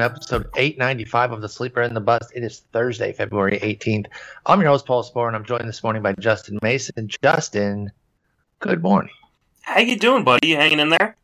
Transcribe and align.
Welcome 0.00 0.18
to 0.18 0.34
episode 0.34 0.50
895 0.56 1.32
of 1.32 1.42
The 1.42 1.48
Sleeper 1.50 1.82
and 1.82 1.94
the 1.94 2.00
Bust. 2.00 2.32
It 2.34 2.42
is 2.42 2.60
Thursday, 2.72 3.12
February 3.12 3.58
18th. 3.58 4.06
I'm 4.46 4.58
your 4.62 4.70
host, 4.70 4.86
Paul 4.86 5.02
Sporer, 5.02 5.26
and 5.26 5.36
I'm 5.36 5.44
joined 5.44 5.68
this 5.68 5.82
morning 5.82 6.00
by 6.00 6.14
Justin 6.14 6.58
Mason. 6.62 7.06
Justin, 7.22 7.92
good 8.60 8.82
morning. 8.82 9.12
How 9.60 9.80
you 9.80 9.98
doing, 9.98 10.24
buddy? 10.24 10.48
You 10.48 10.56
hanging 10.56 10.80
in 10.80 10.88
there? 10.88 11.18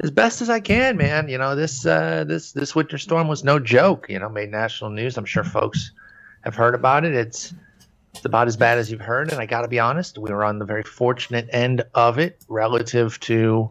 As 0.00 0.10
best 0.10 0.42
as 0.42 0.50
I 0.50 0.60
can, 0.60 0.98
man. 0.98 1.30
You 1.30 1.38
know, 1.38 1.56
this 1.56 1.86
uh, 1.86 2.24
this 2.24 2.52
this 2.52 2.74
winter 2.74 2.98
storm 2.98 3.26
was 3.26 3.42
no 3.42 3.58
joke. 3.58 4.04
You 4.10 4.18
know, 4.18 4.28
made 4.28 4.50
national 4.50 4.90
news. 4.90 5.16
I'm 5.16 5.24
sure 5.24 5.42
folks 5.42 5.92
have 6.42 6.54
heard 6.54 6.74
about 6.74 7.06
it. 7.06 7.14
It's 7.14 7.54
it's 8.12 8.26
about 8.26 8.48
as 8.48 8.56
bad 8.58 8.76
as 8.76 8.90
you've 8.90 9.00
heard, 9.00 9.32
and 9.32 9.40
I 9.40 9.46
got 9.46 9.62
to 9.62 9.68
be 9.68 9.80
honest, 9.80 10.18
we 10.18 10.30
were 10.30 10.44
on 10.44 10.58
the 10.58 10.66
very 10.66 10.82
fortunate 10.82 11.48
end 11.50 11.86
of 11.94 12.18
it 12.18 12.44
relative 12.48 13.18
to 13.20 13.70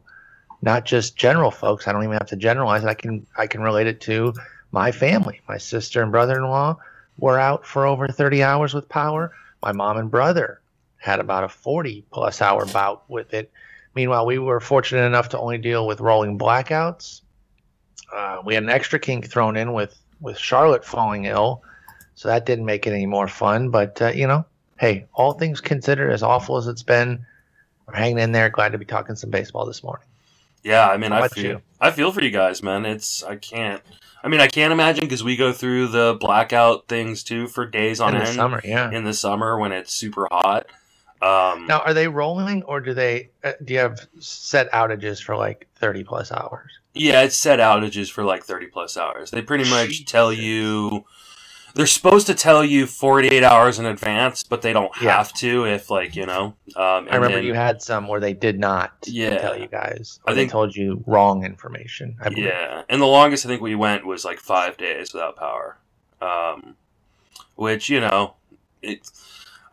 not 0.61 0.85
just 0.85 1.15
general 1.15 1.51
folks. 1.51 1.87
I 1.87 1.91
don't 1.91 2.03
even 2.03 2.13
have 2.13 2.27
to 2.27 2.35
generalize. 2.35 2.85
I 2.85 2.93
can 2.93 3.25
I 3.37 3.47
can 3.47 3.61
relate 3.61 3.87
it 3.87 4.01
to 4.01 4.33
my 4.71 4.91
family. 4.91 5.41
My 5.47 5.57
sister 5.57 6.01
and 6.01 6.11
brother-in-law 6.11 6.77
were 7.17 7.39
out 7.39 7.65
for 7.65 7.85
over 7.85 8.07
30 8.07 8.43
hours 8.43 8.73
with 8.73 8.87
power. 8.89 9.33
My 9.61 9.71
mom 9.71 9.97
and 9.97 10.09
brother 10.09 10.61
had 10.97 11.19
about 11.19 11.43
a 11.43 11.49
40 11.49 12.05
plus 12.11 12.41
hour 12.41 12.65
bout 12.65 13.03
with 13.09 13.33
it. 13.33 13.51
Meanwhile, 13.95 14.25
we 14.25 14.39
were 14.39 14.59
fortunate 14.59 15.05
enough 15.05 15.29
to 15.29 15.39
only 15.39 15.57
deal 15.57 15.85
with 15.85 15.99
rolling 15.99 16.37
blackouts. 16.37 17.21
Uh, 18.13 18.41
we 18.45 18.53
had 18.53 18.63
an 18.63 18.69
extra 18.69 18.99
kink 18.99 19.29
thrown 19.29 19.57
in 19.57 19.73
with 19.73 19.97
with 20.19 20.37
Charlotte 20.37 20.85
falling 20.85 21.25
ill, 21.25 21.63
so 22.13 22.27
that 22.27 22.45
didn't 22.45 22.65
make 22.65 22.85
it 22.85 22.93
any 22.93 23.05
more 23.05 23.27
fun. 23.27 23.69
But 23.69 24.01
uh, 24.01 24.09
you 24.09 24.27
know, 24.27 24.45
hey, 24.79 25.07
all 25.13 25.33
things 25.33 25.59
considered, 25.59 26.11
as 26.11 26.23
awful 26.23 26.57
as 26.57 26.67
it's 26.67 26.83
been, 26.83 27.25
we're 27.87 27.95
hanging 27.95 28.19
in 28.19 28.31
there. 28.31 28.49
Glad 28.49 28.71
to 28.73 28.77
be 28.77 28.85
talking 28.85 29.15
some 29.15 29.29
baseball 29.29 29.65
this 29.65 29.83
morning. 29.83 30.05
Yeah, 30.63 30.87
I 30.87 30.97
mean, 30.97 31.11
I 31.11 31.27
feel 31.27 31.43
you? 31.43 31.61
I 31.79 31.91
feel 31.91 32.11
for 32.11 32.21
you 32.21 32.31
guys, 32.31 32.61
man. 32.61 32.85
It's 32.85 33.23
I 33.23 33.35
can't. 33.35 33.81
I 34.23 34.27
mean, 34.27 34.39
I 34.39 34.47
can't 34.47 34.71
imagine 34.71 35.05
because 35.05 35.23
we 35.23 35.35
go 35.35 35.51
through 35.51 35.87
the 35.87 36.15
blackout 36.19 36.87
things 36.87 37.23
too 37.23 37.47
for 37.47 37.65
days 37.65 37.99
on 37.99 38.13
in 38.13 38.21
the 38.21 38.27
end 38.27 38.35
summer, 38.35 38.61
yeah. 38.63 38.91
in 38.91 39.03
the 39.03 39.13
summer 39.13 39.57
when 39.57 39.71
it's 39.71 39.93
super 39.93 40.27
hot. 40.29 40.67
Um, 41.23 41.67
Now, 41.67 41.79
are 41.79 41.93
they 41.93 42.07
rolling, 42.07 42.63
or 42.63 42.81
do 42.81 42.93
they? 42.93 43.29
Uh, 43.43 43.53
do 43.63 43.73
you 43.73 43.79
have 43.79 44.07
set 44.19 44.71
outages 44.71 45.21
for 45.21 45.35
like 45.35 45.67
thirty 45.75 46.03
plus 46.03 46.31
hours? 46.31 46.71
Yeah, 46.93 47.21
it's 47.21 47.37
set 47.37 47.59
outages 47.59 48.11
for 48.11 48.23
like 48.23 48.43
30 48.43 48.67
plus 48.67 48.97
hours. 48.97 49.31
They 49.31 49.41
pretty 49.41 49.69
much 49.69 50.05
tell 50.05 50.33
you 50.33 51.05
they're 51.73 51.85
supposed 51.87 52.27
to 52.27 52.33
tell 52.35 52.63
you 52.63 52.85
48 52.87 53.43
hours 53.43 53.79
in 53.79 53.85
advance, 53.85 54.43
but 54.43 54.61
they 54.61 54.73
don't 54.73 54.91
Yeah. 55.01 55.15
have 55.17 55.33
to 55.35 55.65
if 55.65 55.89
like, 55.89 56.15
you 56.15 56.25
know. 56.25 56.55
Um, 56.75 57.07
I 57.09 57.15
remember 57.15 57.37
then- 57.37 57.43
you 57.45 57.53
had 57.53 57.81
some 57.81 58.07
where 58.07 58.19
they 58.19 58.33
did 58.33 58.59
not 58.59 58.91
Yeah. 59.05 59.37
tell 59.37 59.57
you 59.57 59.67
guys. 59.67 60.19
I 60.27 60.31
Or 60.31 60.35
they 60.35 60.41
think- 60.41 60.51
told 60.51 60.75
you 60.75 61.03
wrong 61.07 61.43
information. 61.45 62.17
Yeah, 62.35 62.83
and 62.89 63.01
the 63.01 63.05
longest 63.07 63.45
I 63.45 63.49
think 63.49 63.61
we 63.61 63.75
went 63.75 64.05
was 64.05 64.23
like 64.25 64.39
five 64.39 64.77
days 64.77 65.13
without 65.13 65.37
power, 65.37 65.77
um, 66.21 66.75
which 67.55 67.89
you 67.89 67.99
know, 67.99 68.35
it's. 68.81 69.11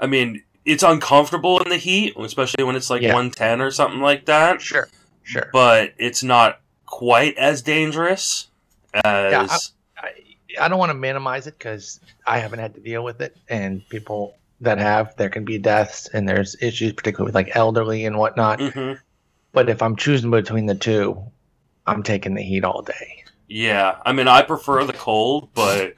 I 0.01 0.07
mean, 0.07 0.43
it's 0.65 0.83
uncomfortable 0.83 1.59
in 1.61 1.71
the 1.71 1.77
heat, 1.77 2.15
especially 2.19 2.63
when 2.65 2.77
it's 2.77 2.91
like 2.91 3.03
Yeah. 3.03 3.15
one 3.15 3.31
ten 3.31 3.61
or 3.61 3.71
something 3.71 4.01
like 4.01 4.27
that. 4.27 4.61
Sure, 4.63 4.89
sure. 5.25 5.49
But 5.53 5.93
it's 5.99 6.23
not 6.23 6.61
quite 6.87 7.37
as 7.37 7.63
dangerous 7.63 8.49
as. 8.95 9.73
I, 9.97 10.07
I 10.07 10.11
don't 10.67 10.78
want 10.81 10.91
to 10.91 10.95
minimize 10.95 11.47
it 11.47 11.56
because 11.56 12.01
I 12.27 12.39
haven't 12.39 12.58
had 12.58 12.74
to 12.74 12.80
deal 12.80 13.05
with 13.05 13.20
it, 13.20 13.36
and 13.48 13.89
people 13.89 14.35
that 14.61 14.79
have, 14.79 15.14
there 15.17 15.30
can 15.30 15.45
be 15.45 15.57
deaths 15.58 16.08
and 16.13 16.29
there's 16.29 16.57
issues, 16.61 16.92
particularly 16.95 17.29
with 17.29 17.36
like 17.36 17.55
elderly 17.55 18.05
and 18.07 18.19
whatnot. 18.19 18.58
Mhm. 18.58 18.98
But 19.52 19.69
if 19.70 19.80
I'm 19.83 19.95
choosing 19.95 20.33
between 20.33 20.67
the 20.67 20.74
two, 20.74 21.23
I'm 21.86 22.02
taking 22.02 22.35
the 22.35 22.42
heat 22.42 22.64
all 22.64 22.83
day. 22.83 23.23
Yeah, 23.46 23.96
I 24.05 24.13
mean, 24.13 24.27
I 24.27 24.42
prefer 24.42 24.83
the 24.85 24.92
cold, 24.95 25.51
but 25.55 25.95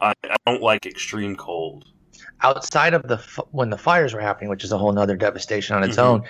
I, 0.00 0.14
I 0.24 0.36
don't 0.46 0.62
like 0.62 0.86
extreme 0.86 1.36
cold. 1.36 1.84
outside 2.40 2.94
of 2.94 3.02
the 3.02 3.14
f- 3.16 3.40
when 3.50 3.68
the 3.68 3.76
fires 3.76 4.14
were 4.14 4.20
happening, 4.20 4.48
which 4.48 4.62
is 4.62 4.70
a 4.70 4.78
whole 4.78 4.92
nother 4.92 5.16
devastation 5.16 5.74
on 5.74 5.82
its 5.82 5.96
Mhm. 5.96 6.02
own, 6.02 6.22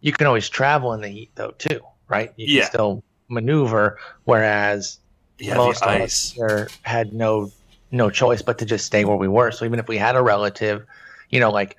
you 0.00 0.12
can 0.12 0.28
always 0.28 0.48
travel 0.48 0.92
in 0.92 1.00
the 1.00 1.08
heat 1.08 1.30
though 1.34 1.50
too, 1.58 1.80
right? 2.08 2.32
You 2.36 2.46
can 2.46 2.56
Yeah. 2.58 2.64
still 2.68 3.02
maneuver, 3.28 3.98
whereas 4.24 5.00
Yeah, 5.38 5.56
most 5.56 5.82
of 5.82 5.88
us 5.88 6.02
ice. 6.02 6.32
here 6.32 6.68
had 6.82 7.12
no 7.12 7.50
no 7.90 8.10
choice 8.10 8.42
but 8.42 8.58
to 8.58 8.64
just 8.64 8.84
stay 8.86 9.04
where 9.04 9.16
we 9.16 9.28
were. 9.28 9.50
So 9.50 9.64
even 9.64 9.78
if 9.78 9.86
we 9.88 9.96
had 9.96 10.16
a 10.16 10.22
relative, 10.22 10.84
you 11.30 11.40
know, 11.40 11.50
like 11.50 11.76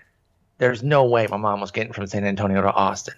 there's 0.57 0.81
no 0.83 1.05
way 1.05 1.27
my 1.27 1.37
mom 1.37 1.59
was 1.61 1.71
getting 1.71 1.93
from 1.93 2.07
San 2.07 2.23
Antonio 2.23 2.61
to 2.61 2.71
Austin. 2.71 3.15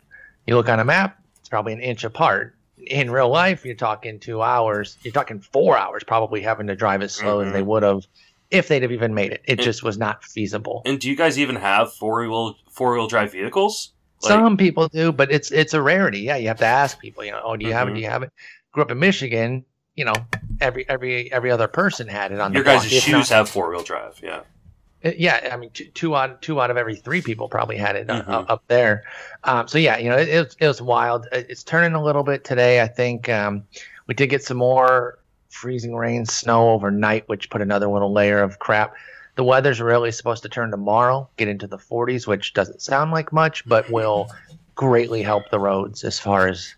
You 0.48 0.56
look 0.56 0.70
on 0.70 0.80
a 0.80 0.86
map, 0.86 1.20
it's 1.40 1.50
probably 1.50 1.74
an 1.74 1.82
inch 1.82 2.04
apart. 2.04 2.56
In 2.88 3.12
real 3.12 3.30
life, 3.30 3.66
you're 3.66 3.76
talking 3.76 4.20
two 4.20 4.42
hours. 4.42 4.98
You're 5.04 5.14
talking 5.14 5.40
four 5.42 5.78
hours, 5.78 6.04
probably 6.04 6.42
having 6.42 6.68
to 6.68 6.76
drive 6.76 7.02
as 7.02 7.14
slow 7.14 7.42
as 7.42 7.50
Mhm. 7.50 7.54
they 7.54 7.62
would 7.62 7.84
have 7.84 8.06
if 8.50 8.68
they'd 8.68 8.82
have 8.82 8.92
even 8.92 9.14
made 9.14 9.32
it. 9.32 9.42
It 9.46 9.60
And- 9.60 9.62
just 9.62 9.84
was 9.84 9.98
not 9.98 10.24
feasible. 10.24 10.82
And 10.86 11.00
do 11.00 11.10
you 11.10 11.16
guys 11.16 11.38
even 11.38 11.58
have 11.58 11.94
four 11.94 12.22
wheel 12.28 12.56
four 12.72 12.94
wheel 12.96 13.08
drive 13.08 13.32
vehicles? 13.34 13.92
Like- 14.24 14.32
Some 14.32 14.58
people 14.58 14.88
do, 14.88 15.12
but 15.12 15.32
it's 15.32 15.52
it's 15.52 15.74
a 15.74 15.82
rarity. 15.82 16.22
Yeah, 16.22 16.38
you 16.38 16.48
have 16.48 16.58
to 16.60 16.66
ask 16.66 17.00
people. 17.00 17.24
You 17.24 17.32
know, 17.34 17.42
oh, 17.44 17.56
do 17.58 17.66
you 17.66 17.74
have 17.74 17.88
it? 17.90 17.94
Do 17.94 18.00
you 18.02 18.10
have 18.10 18.24
it? 18.24 18.32
Grew 18.72 18.84
up 18.84 18.92
in 18.92 19.00
Michigan. 19.00 19.66
You 20.00 20.06
know, 20.06 20.14
every 20.62 20.88
every 20.88 21.30
every 21.30 21.52
other 21.52 21.68
person 21.68 22.08
had 22.08 22.32
it 22.32 22.40
on 22.40 22.54
Your 22.54 22.64
the 22.64 22.70
block. 22.70 22.84
guys' 22.84 22.94
if 22.94 23.04
shoes 23.04 23.12
not- 23.12 23.28
have 23.30 23.50
four 23.50 23.70
wheel 23.70 23.84
drive. 23.84 24.18
Yeah. 24.24 24.44
Uh, 25.04 25.12
Yeah, 25.18 25.50
I 25.52 25.58
mean, 25.58 25.72
two, 25.72 25.88
two 25.88 26.16
out 26.16 26.42
two 26.42 26.62
out 26.62 26.72
of 26.72 26.78
every 26.78 26.96
three 26.96 27.22
people 27.22 27.50
probably 27.50 27.76
had 27.76 27.98
it 27.98 28.10
uh, 28.10 28.24
Mhm. 28.24 28.46
up 28.50 28.64
there. 28.70 29.04
Um, 29.44 29.68
so 29.68 29.78
yeah, 29.78 29.98
you 29.98 30.10
know, 30.10 30.16
it, 30.16 30.30
it, 30.30 30.46
was, 30.46 30.56
it 30.58 30.68
was 30.68 30.82
wild. 30.82 31.28
It's 31.34 31.64
turning 31.66 31.96
a 31.96 32.02
little 32.02 32.24
bit 32.24 32.46
today. 32.46 32.80
I 32.82 32.88
think 32.88 33.28
um, 33.28 33.64
we 34.08 34.14
did 34.14 34.28
get 34.28 34.42
some 34.42 34.56
more 34.56 35.20
freezing 35.50 35.94
rain, 35.96 36.26
snow 36.26 36.70
overnight, 36.70 37.28
which 37.28 37.50
put 37.50 37.62
another 37.62 37.88
little 37.90 38.14
layer 38.14 38.42
of 38.42 38.60
crap. 38.60 38.96
The 39.36 39.44
weather's 39.44 39.82
really 39.82 40.12
supposed 40.14 40.44
to 40.44 40.50
turn 40.50 40.72
tomorrow, 40.72 41.28
get 41.36 41.50
into 41.50 41.68
the 41.68 41.78
40s, 41.78 42.26
which 42.26 42.54
doesn't 42.54 42.82
sound 42.82 43.12
like 43.12 43.34
much, 43.34 43.68
but 43.68 43.90
will 43.92 44.30
greatly 44.80 45.22
help 45.22 45.50
the 45.50 45.60
roads 45.60 46.06
as 46.06 46.18
far 46.18 46.48
as 46.48 46.74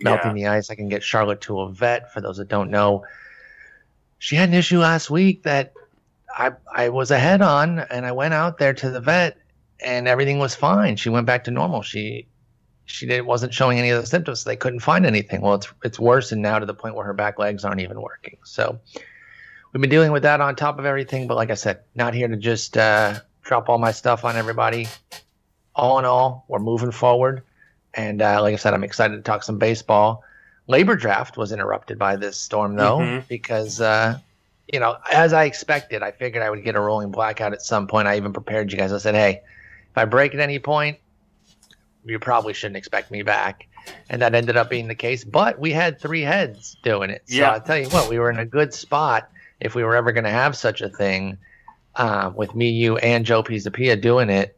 melting 0.00 0.34
the 0.34 0.48
ice. 0.48 0.70
I 0.70 0.74
can 0.74 0.88
get 0.88 1.04
Charlotte 1.04 1.40
to 1.42 1.60
a 1.60 1.70
vet. 1.70 2.12
For 2.12 2.20
those 2.20 2.38
that 2.38 2.48
don't 2.48 2.68
know, 2.68 3.04
she 4.18 4.34
had 4.34 4.48
an 4.48 4.56
issue 4.56 4.80
last 4.80 5.08
week 5.08 5.44
that 5.44 5.72
I 6.36 6.50
I 6.74 6.88
was 6.88 7.12
ahead 7.12 7.42
on, 7.42 7.78
and 7.78 8.04
I 8.06 8.10
went 8.10 8.34
out 8.34 8.58
there 8.58 8.74
to 8.74 8.90
the 8.90 9.00
vet, 9.00 9.36
and 9.78 10.08
everything 10.08 10.40
was 10.40 10.56
fine. 10.56 10.96
She 10.96 11.10
went 11.10 11.26
back 11.26 11.44
to 11.44 11.52
normal. 11.52 11.82
She 11.82 12.26
she 12.86 13.06
did, 13.06 13.20
wasn't 13.20 13.54
showing 13.54 13.78
any 13.78 13.90
of 13.90 14.00
the 14.00 14.06
symptoms. 14.08 14.40
So 14.40 14.50
they 14.50 14.56
couldn't 14.56 14.80
find 14.80 15.06
anything. 15.06 15.40
Well, 15.40 15.54
it's 15.54 15.72
it's 15.84 16.00
worsened 16.00 16.42
now 16.42 16.58
to 16.58 16.66
the 16.66 16.74
point 16.74 16.96
where 16.96 17.06
her 17.06 17.14
back 17.14 17.38
legs 17.38 17.64
aren't 17.64 17.82
even 17.82 18.02
working. 18.02 18.36
So 18.42 18.80
we've 19.72 19.80
been 19.80 19.90
dealing 19.90 20.10
with 20.10 20.24
that 20.24 20.40
on 20.40 20.56
top 20.56 20.80
of 20.80 20.86
everything. 20.86 21.28
But 21.28 21.36
like 21.36 21.50
I 21.52 21.54
said, 21.54 21.82
not 21.94 22.14
here 22.14 22.26
to 22.26 22.36
just 22.36 22.76
uh, 22.76 23.20
drop 23.42 23.68
all 23.68 23.78
my 23.78 23.92
stuff 23.92 24.24
on 24.24 24.34
everybody. 24.34 24.88
All 25.74 25.98
in 25.98 26.04
all, 26.04 26.44
we're 26.48 26.58
moving 26.60 26.90
forward. 26.92 27.42
And 27.94 28.22
uh, 28.22 28.40
like 28.42 28.52
I 28.52 28.56
said, 28.56 28.74
I'm 28.74 28.84
excited 28.84 29.16
to 29.16 29.22
talk 29.22 29.42
some 29.42 29.58
baseball. 29.58 30.22
LABR 30.68 30.98
draft 30.98 31.36
was 31.36 31.52
interrupted 31.52 31.98
by 31.98 32.16
this 32.16 32.36
storm, 32.36 32.74
though, 32.76 32.98
Mhm. 32.98 33.28
because, 33.28 33.80
uh, 33.80 34.18
you 34.72 34.80
know, 34.80 34.96
as 35.12 35.32
I 35.32 35.44
expected, 35.44 36.02
I 36.02 36.10
figured 36.10 36.42
I 36.42 36.50
would 36.50 36.64
get 36.64 36.74
a 36.74 36.80
rolling 36.80 37.10
blackout 37.10 37.52
at 37.52 37.62
some 37.62 37.86
point. 37.86 38.08
I 38.08 38.16
even 38.16 38.32
prepared 38.32 38.72
you 38.72 38.78
guys. 38.78 38.92
I 38.92 38.98
said, 38.98 39.14
hey, 39.14 39.42
if 39.90 39.98
I 39.98 40.04
break 40.06 40.32
at 40.34 40.40
any 40.40 40.58
point, 40.58 40.98
you 42.04 42.18
probably 42.18 42.54
shouldn't 42.54 42.76
expect 42.76 43.10
me 43.10 43.22
back. 43.22 43.66
And 44.08 44.22
that 44.22 44.34
ended 44.34 44.56
up 44.56 44.70
being 44.70 44.88
the 44.88 44.94
case. 44.94 45.24
But 45.24 45.58
we 45.58 45.70
had 45.72 46.00
three 46.00 46.22
heads 46.22 46.76
doing 46.82 47.10
it. 47.10 47.22
So 47.26 47.36
Yeah. 47.36 47.50
I'll 47.50 47.60
tell 47.60 47.78
you 47.78 47.88
what, 47.90 48.08
we 48.08 48.18
were 48.18 48.30
in 48.30 48.38
a 48.38 48.46
good 48.46 48.72
spot 48.72 49.28
if 49.60 49.74
we 49.74 49.84
were 49.84 49.94
ever 49.94 50.12
going 50.12 50.24
to 50.24 50.30
have 50.30 50.56
such 50.56 50.80
a 50.80 50.88
thing 50.88 51.36
uh, 51.96 52.32
with 52.34 52.54
me, 52.54 52.70
you, 52.70 52.96
and 52.98 53.24
Joe 53.26 53.42
Pisapia 53.42 54.00
doing 54.00 54.30
it. 54.30 54.56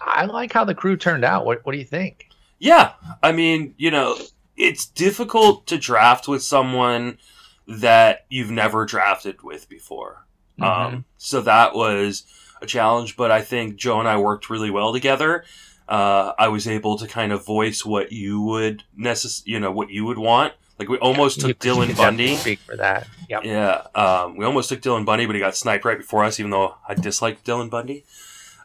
I 0.00 0.24
like 0.26 0.52
how 0.52 0.64
the 0.64 0.74
crew 0.74 0.96
turned 0.96 1.24
out. 1.24 1.44
What, 1.44 1.64
what 1.64 1.72
do 1.72 1.78
you 1.78 1.84
think? 1.84 2.28
Yeah, 2.58 2.92
I 3.22 3.32
mean, 3.32 3.74
you 3.78 3.90
know, 3.90 4.16
it's 4.56 4.86
difficult 4.86 5.66
to 5.68 5.78
draft 5.78 6.26
with 6.28 6.42
someone 6.42 7.18
that 7.66 8.24
you've 8.28 8.50
never 8.50 8.84
drafted 8.84 9.42
with 9.42 9.68
before. 9.68 10.26
Mm-hmm. 10.58 10.94
Um, 10.96 11.04
so 11.18 11.40
that 11.42 11.74
was 11.74 12.24
a 12.60 12.66
challenge, 12.66 13.16
but 13.16 13.30
I 13.30 13.42
think 13.42 13.76
Joe 13.76 14.00
and 14.00 14.08
I 14.08 14.16
worked 14.18 14.50
really 14.50 14.70
well 14.70 14.92
together. 14.92 15.44
Uh, 15.88 16.32
I 16.38 16.48
was 16.48 16.66
able 16.66 16.98
to 16.98 17.06
kind 17.06 17.32
of 17.32 17.46
voice 17.46 17.84
what 17.84 18.10
you 18.12 18.40
would 18.42 18.82
necess- 18.98 19.42
you 19.46 19.60
know, 19.60 19.70
what 19.70 19.90
you 19.90 20.04
would 20.04 20.18
want. 20.18 20.52
Like 20.78 20.88
we 20.88 20.98
almost 20.98 21.38
You- 21.38 21.48
took 21.54 21.64
you 21.64 21.72
Dylan 21.72 21.86
could 21.88 21.96
Bundy. 21.96 22.36
Speak 22.36 22.58
for 22.60 22.76
that. 22.76 23.06
Yep. 23.28 23.44
Yeah, 23.44 23.82
um, 23.94 24.36
we 24.36 24.44
almost 24.44 24.68
took 24.68 24.80
Dylan 24.80 25.04
Bundy, 25.04 25.26
but 25.26 25.34
he 25.34 25.40
got 25.40 25.56
sniped 25.56 25.84
right 25.84 25.98
before 25.98 26.24
us, 26.24 26.38
even 26.40 26.50
though 26.50 26.74
I 26.88 26.94
disliked 26.94 27.44
Dylan 27.46 27.70
Bundy. 27.70 28.04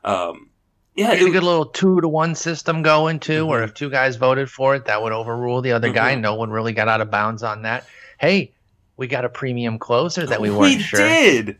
Um, 0.03 0.49
yeah, 0.95 1.15
Get 1.15 1.27
a 1.27 1.31
good 1.31 1.43
little 1.43 1.65
two 1.65 2.01
to 2.01 2.07
one 2.07 2.35
system 2.35 2.81
going 2.81 3.19
too, 3.19 3.45
where 3.45 3.61
Mhm. 3.61 3.65
if 3.65 3.73
two 3.73 3.89
guys 3.89 4.15
voted 4.15 4.49
for 4.49 4.75
it, 4.75 4.85
that 4.85 5.01
would 5.01 5.11
overrule 5.13 5.61
the 5.61 5.71
other 5.71 5.91
guy. 5.91 6.15
Mhm. 6.15 6.21
No 6.21 6.35
one 6.35 6.51
really 6.51 6.73
got 6.73 6.87
out 6.87 7.01
of 7.01 7.09
bounds 7.09 7.43
on 7.43 7.63
that. 7.63 7.85
Hey, 8.19 8.51
we 8.97 9.07
got 9.07 9.25
a 9.25 9.29
premium 9.29 9.79
closer 9.79 10.25
that 10.27 10.39
we 10.39 10.49
weren't 10.49 10.75
we 10.77 10.79
sure. 10.79 10.99
did. 10.99 11.57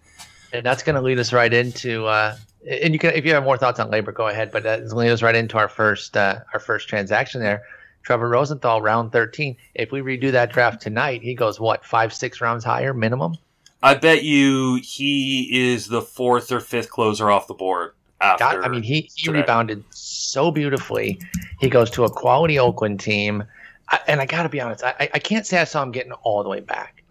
and 0.53 0.63
that's 0.63 0.83
going 0.83 0.95
to 0.95 1.01
lead 1.01 1.17
us 1.17 1.33
right 1.33 1.51
into 1.51 2.05
uh, 2.05 2.35
and 2.69 2.93
you 2.93 2.99
can 2.99 3.11
if 3.15 3.25
you 3.25 3.33
have 3.33 3.43
more 3.43 3.57
thoughts 3.57 3.79
on 3.79 3.89
LABR 3.89 4.13
go 4.13 4.27
ahead 4.27 4.51
but 4.51 4.61
that's 4.61 4.93
going 4.93 5.07
lead 5.07 5.11
us 5.13 5.23
right 5.23 5.33
into 5.35 5.57
our 5.57 5.67
first 5.67 6.15
uh, 6.15 6.39
our 6.53 6.59
first 6.59 6.87
transaction 6.87 7.41
there 7.41 7.63
Trevor 8.03 8.27
Rosenthal, 8.27 8.81
round 8.81 9.13
13. 9.13 9.55
If 9.75 9.91
we 9.93 10.01
redo 10.01 10.29
that 10.33 10.51
draft 10.51 10.81
tonight, 10.81 11.21
he 11.23 11.35
goes, 11.35 11.57
what, 11.57 11.85
five, 11.85 12.13
six 12.13 12.41
rounds 12.41 12.65
higher 12.65 12.93
minimum? 12.93 13.37
I 13.81 13.93
bet 13.95 14.23
you 14.23 14.81
he 14.83 15.71
is 15.71 15.87
the 15.87 16.01
fourth 16.01 16.51
or 16.51 16.59
fifth 16.59 16.89
closer 16.89 17.31
off 17.31 17.47
the 17.47 17.53
board 17.53 17.93
after. 18.23 18.63
I 18.63 18.67
mean, 18.67 18.83
he, 18.83 19.09
he 19.15 19.29
rebounded 19.29 19.83
so 19.91 20.51
beautifully. 20.51 21.19
He 21.59 21.69
goes 21.69 21.89
to 21.91 22.03
a 22.05 22.09
quality 22.09 22.57
Oakland 22.57 22.99
team. 22.99 23.43
I, 23.89 23.99
and 24.07 24.21
I 24.21 24.25
got 24.25 24.43
to 24.43 24.49
be 24.49 24.61
honest, 24.61 24.83
I, 24.83 25.09
I 25.13 25.19
can't 25.19 25.45
say 25.45 25.59
I 25.59 25.65
saw 25.65 25.83
him 25.83 25.91
getting 25.91 26.13
all 26.13 26.43
the 26.43 26.49
way 26.49 26.61
back, 26.61 27.03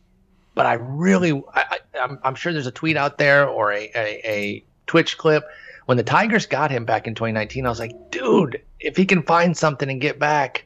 but 0.54 0.66
I 0.66 0.74
really, 0.74 1.42
I, 1.54 1.78
am 1.94 2.18
I'm 2.24 2.34
sure 2.34 2.52
there's 2.52 2.66
a 2.66 2.72
tweet 2.72 2.96
out 2.96 3.18
there 3.18 3.48
or 3.48 3.72
a, 3.72 3.90
a, 3.94 4.20
a 4.24 4.64
Twitch 4.86 5.18
clip. 5.18 5.44
When 5.86 5.96
the 5.96 6.02
Tigers 6.02 6.46
got 6.46 6.70
him 6.70 6.84
back 6.84 7.06
in 7.06 7.14
2019, 7.14 7.66
I 7.66 7.68
was 7.68 7.80
like, 7.80 8.10
dude, 8.10 8.62
if 8.80 8.96
he 8.96 9.04
can 9.04 9.22
find 9.22 9.56
something 9.56 9.90
and 9.90 10.00
get 10.00 10.18
back, 10.18 10.64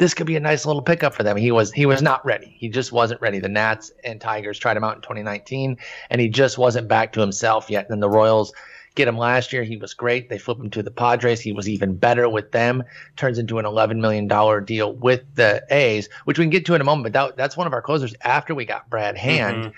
this 0.00 0.14
could 0.14 0.26
be 0.26 0.36
a 0.36 0.40
nice 0.40 0.64
little 0.64 0.82
pickup 0.82 1.14
for 1.14 1.22
them. 1.22 1.36
He 1.36 1.50
was 1.50 1.72
he 1.72 1.84
was 1.84 2.00
not 2.00 2.24
ready. 2.24 2.56
He 2.58 2.70
just 2.70 2.90
wasn't 2.90 3.20
ready. 3.20 3.38
The 3.38 3.50
Nats 3.50 3.92
and 4.02 4.18
Tigers 4.18 4.58
tried 4.58 4.76
him 4.78 4.84
out 4.84 4.96
in 4.96 5.02
2019, 5.02 5.76
and 6.08 6.20
he 6.20 6.28
just 6.28 6.56
wasn't 6.56 6.88
back 6.88 7.12
to 7.12 7.20
himself 7.20 7.68
yet. 7.68 7.84
And 7.84 7.92
then 7.92 8.00
the 8.00 8.08
Royals 8.08 8.52
get 8.94 9.08
him 9.08 9.16
last 9.16 9.52
year. 9.52 9.62
He 9.62 9.76
was 9.76 9.94
great. 9.94 10.28
They 10.28 10.38
flip 10.38 10.58
him 10.58 10.70
to 10.70 10.82
the 10.82 10.90
Padres. 10.90 11.40
He 11.40 11.52
was 11.52 11.68
even 11.68 11.96
better 11.96 12.28
with 12.28 12.52
them. 12.52 12.82
Turns 13.16 13.38
into 13.38 13.58
an 13.58 13.66
11 13.66 14.00
million 14.00 14.26
dollar 14.26 14.60
deal 14.60 14.92
with 14.92 15.22
the 15.34 15.64
A's, 15.70 16.08
which 16.24 16.38
we 16.38 16.44
can 16.44 16.50
get 16.50 16.66
to 16.66 16.74
in 16.74 16.80
a 16.80 16.84
moment. 16.84 17.04
But 17.04 17.12
that, 17.12 17.36
that's 17.36 17.56
one 17.56 17.66
of 17.66 17.72
our 17.72 17.82
closers 17.82 18.14
after 18.22 18.54
we 18.54 18.64
got 18.64 18.90
Brad 18.90 19.16
Hand, 19.16 19.64
mm-hmm. 19.64 19.70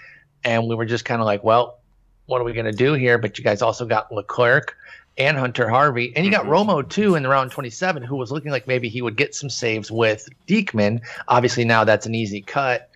and 0.44 0.69
we 0.69 0.75
were 0.75 0.87
just 0.87 1.05
kind 1.05 1.20
of 1.20 1.26
like, 1.26 1.44
well, 1.44 1.79
what 2.26 2.41
are 2.41 2.44
we 2.44 2.53
going 2.53 2.67
to 2.67 2.73
do 2.73 2.94
here? 2.94 3.19
But 3.19 3.38
you 3.38 3.44
guys 3.44 3.62
also 3.62 3.85
got 3.85 4.12
Leclerc 4.12 4.76
and 5.19 5.37
Hunter 5.37 5.69
Harvey. 5.69 6.12
And 6.17 6.25
you 6.25 6.31
got 6.31 6.47
mm-hmm. 6.47 6.70
Romo 6.70 6.88
too 6.88 7.14
in 7.14 7.23
the 7.23 7.29
round 7.29 7.50
27, 7.50 8.03
who 8.03 8.17
was 8.17 8.32
looking 8.32 8.50
like 8.50 8.67
maybe 8.67 8.88
he 8.88 9.03
would 9.03 9.17
get 9.17 9.35
some 9.35 9.50
saves 9.50 9.91
with 9.91 10.29
Diekman. 10.47 11.00
Obviously, 11.29 11.64
now 11.64 11.85
that's 11.85 12.06
an 12.06 12.14
easy 12.14 12.41
cut 12.41 12.88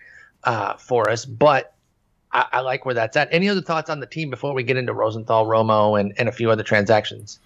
uh, 0.43 0.73
for 0.77 1.09
us, 1.09 1.25
but 1.25 1.73
I, 2.31 2.45
I, 2.53 2.59
like 2.61 2.85
where 2.85 2.95
that's 2.95 3.15
at. 3.15 3.29
Any 3.31 3.49
other 3.49 3.61
thoughts 3.61 3.89
on 3.89 3.99
the 3.99 4.05
team 4.05 4.29
before 4.29 4.53
we 4.53 4.63
get 4.63 4.77
into 4.77 4.93
Rosenthal, 4.93 5.45
Romo, 5.45 5.99
and, 5.99 6.13
and 6.17 6.27
a 6.27 6.31
few 6.31 6.51
other 6.51 6.63
transactions? 6.63 7.39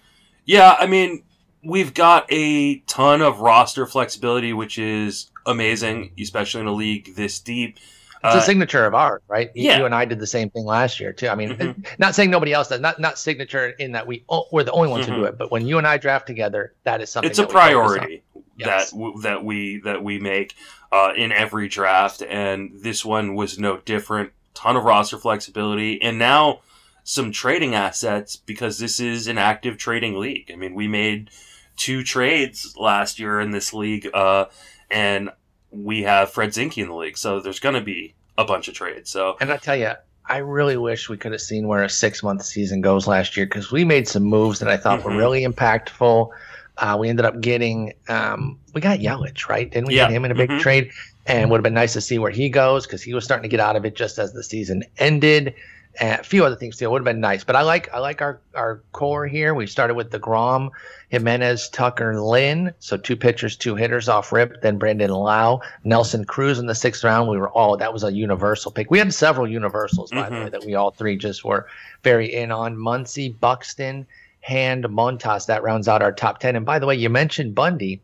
Yeah, 0.44 0.76
I 0.78 0.86
mean, 0.86 1.22
we've 1.62 1.94
got 1.94 2.26
a 2.30 2.78
ton 2.80 3.22
of 3.22 3.40
roster 3.40 3.86
flexibility, 3.86 4.52
which 4.52 4.78
is 4.78 5.30
amazing, 5.46 6.12
especially 6.20 6.62
in 6.62 6.66
a 6.66 6.72
league 6.72 7.14
this 7.14 7.38
deep. 7.38 7.78
It's 8.24 8.36
uh, 8.36 8.38
a 8.38 8.42
signature 8.42 8.84
of 8.86 8.94
ours, 8.94 9.20
right? 9.26 9.50
Yeah. 9.54 9.78
You 9.78 9.84
and 9.84 9.94
I 9.94 10.04
did 10.04 10.20
the 10.20 10.28
same 10.28 10.48
thing 10.50 10.64
last 10.64 11.00
year 11.00 11.12
too. 11.12 11.28
I 11.28 11.34
mean, 11.34 11.50
mm-hmm. 11.50 11.82
not 11.98 12.14
saying 12.14 12.30
nobody 12.30 12.52
else 12.52 12.68
does, 12.68 12.80
not 12.80 13.00
not 13.00 13.18
signature 13.18 13.70
in 13.70 13.92
that 13.92 14.06
we 14.06 14.24
we're 14.52 14.62
the 14.62 14.72
only 14.72 14.88
ones 14.88 15.06
mm-hmm. 15.06 15.14
who 15.14 15.20
do 15.20 15.26
mm-hmm. 15.26 15.34
it, 15.34 15.38
but 15.38 15.50
when 15.50 15.66
you 15.66 15.78
and 15.78 15.86
I 15.86 15.98
draft 15.98 16.26
together, 16.26 16.72
that 16.84 17.00
is 17.00 17.10
something. 17.10 17.30
It's 17.30 17.40
a 17.40 17.46
priority 17.46 18.22
yes. 18.56 18.90
that 18.90 18.96
w- 18.96 19.20
that 19.22 19.44
we 19.44 19.80
that 19.80 20.04
we 20.04 20.18
make 20.20 20.54
uh, 20.92 21.12
in 21.16 21.32
every 21.32 21.68
draft, 21.68 22.22
and 22.22 22.70
this 22.74 23.04
one 23.04 23.34
was 23.34 23.58
no 23.58 23.78
different. 23.78 24.32
Ton 24.54 24.76
of 24.76 24.84
roster 24.84 25.18
flexibility, 25.18 26.00
and 26.02 26.18
now 26.18 26.60
some 27.04 27.32
trading 27.32 27.74
assets 27.74 28.36
because 28.36 28.78
this 28.78 29.00
is 29.00 29.26
an 29.26 29.38
active 29.38 29.76
trading 29.76 30.18
league. 30.18 30.50
I 30.52 30.56
mean, 30.56 30.74
we 30.74 30.88
made 30.88 31.30
two 31.76 32.04
trades 32.04 32.74
last 32.76 33.18
year 33.18 33.40
in 33.40 33.50
this 33.50 33.72
league, 33.72 34.08
uh, 34.14 34.46
and 34.90 35.30
we 35.70 36.02
have 36.02 36.30
Fred 36.30 36.50
Zinkie 36.50 36.82
in 36.82 36.88
the 36.88 36.94
league, 36.94 37.18
so 37.18 37.40
there's 37.40 37.60
going 37.60 37.74
to 37.74 37.80
be 37.80 38.14
a 38.38 38.44
bunch 38.44 38.68
of 38.68 38.74
trades. 38.74 39.10
So, 39.10 39.36
and 39.40 39.50
I 39.50 39.56
tell 39.56 39.76
you, 39.76 39.92
I 40.26 40.38
really 40.38 40.76
wish 40.76 41.08
we 41.08 41.16
could 41.16 41.32
have 41.32 41.40
seen 41.40 41.66
where 41.66 41.82
a 41.82 41.88
six 41.88 42.22
month 42.22 42.44
season 42.44 42.80
goes 42.80 43.06
last 43.06 43.36
year 43.36 43.46
because 43.46 43.72
we 43.72 43.84
made 43.84 44.06
some 44.06 44.22
moves 44.22 44.60
that 44.60 44.68
I 44.68 44.76
thought 44.76 45.00
mm-hmm. 45.00 45.10
were 45.10 45.16
really 45.16 45.44
impactful. 45.44 46.30
Uh, 46.78 46.96
we 46.98 47.08
ended 47.08 47.26
up 47.26 47.40
getting, 47.40 47.92
um, 48.08 48.58
we 48.74 48.80
got 48.80 49.00
Yelich, 49.00 49.48
right? 49.48 49.70
Didn't 49.70 49.88
we 49.88 49.96
yeah. 49.96 50.06
get 50.06 50.12
him 50.12 50.24
in 50.24 50.30
a 50.30 50.34
big 50.34 50.50
mm-hmm. 50.50 50.60
trade? 50.60 50.90
And 51.26 51.50
would 51.50 51.58
have 51.58 51.62
been 51.62 51.74
nice 51.74 51.92
to 51.92 52.00
see 52.00 52.18
where 52.18 52.32
he 52.32 52.48
goes 52.48 52.86
because 52.86 53.02
he 53.02 53.14
was 53.14 53.24
starting 53.24 53.44
to 53.44 53.48
get 53.48 53.60
out 53.60 53.76
of 53.76 53.84
it 53.84 53.94
just 53.94 54.18
as 54.18 54.32
the 54.32 54.42
season 54.42 54.82
ended 54.98 55.54
and 56.00 56.20
a 56.20 56.24
few 56.24 56.44
other 56.44 56.56
things 56.56 56.76
too. 56.76 56.88
Would 56.90 57.00
have 57.00 57.04
been 57.04 57.20
nice, 57.20 57.44
but 57.44 57.56
I 57.56 57.62
like 57.62 57.92
I 57.92 57.98
like 57.98 58.22
our 58.22 58.40
our 58.54 58.82
core 58.92 59.26
here. 59.26 59.54
We 59.54 59.66
started 59.66 59.94
with 59.94 60.10
deGrom, 60.10 60.70
Jimenez, 61.10 61.68
Tucker, 61.68 62.20
Lynn. 62.20 62.72
So 62.78 62.96
two 62.96 63.16
pitchers, 63.16 63.56
two 63.56 63.76
hitters 63.76 64.08
off 64.08 64.32
rip. 64.32 64.62
Then 64.62 64.78
Brandon 64.78 65.10
Lowe, 65.10 65.60
Nelson 65.84 66.24
Cruz 66.24 66.58
in 66.58 66.66
the 66.66 66.74
sixth 66.74 67.04
round. 67.04 67.28
We 67.28 67.36
were 67.36 67.50
all 67.50 67.76
that 67.76 67.92
was 67.92 68.04
a 68.04 68.12
universal 68.12 68.72
pick. 68.72 68.90
We 68.90 68.98
had 68.98 69.12
several 69.12 69.48
universals 69.48 70.10
by 70.10 70.22
mm-hmm. 70.22 70.34
the 70.34 70.40
way 70.44 70.48
that 70.50 70.64
we 70.64 70.74
all 70.74 70.92
three 70.92 71.16
just 71.16 71.44
were 71.44 71.66
very 72.02 72.32
in 72.32 72.50
on. 72.50 72.76
Muncy, 72.76 73.38
Buxton, 73.38 74.06
Hand, 74.40 74.84
Montas. 74.84 75.46
That 75.46 75.62
rounds 75.62 75.88
out 75.88 76.02
our 76.02 76.12
top 76.12 76.38
ten. 76.38 76.56
And 76.56 76.64
by 76.64 76.78
the 76.78 76.86
way, 76.86 76.94
you 76.94 77.10
mentioned 77.10 77.54
Bundy, 77.54 78.00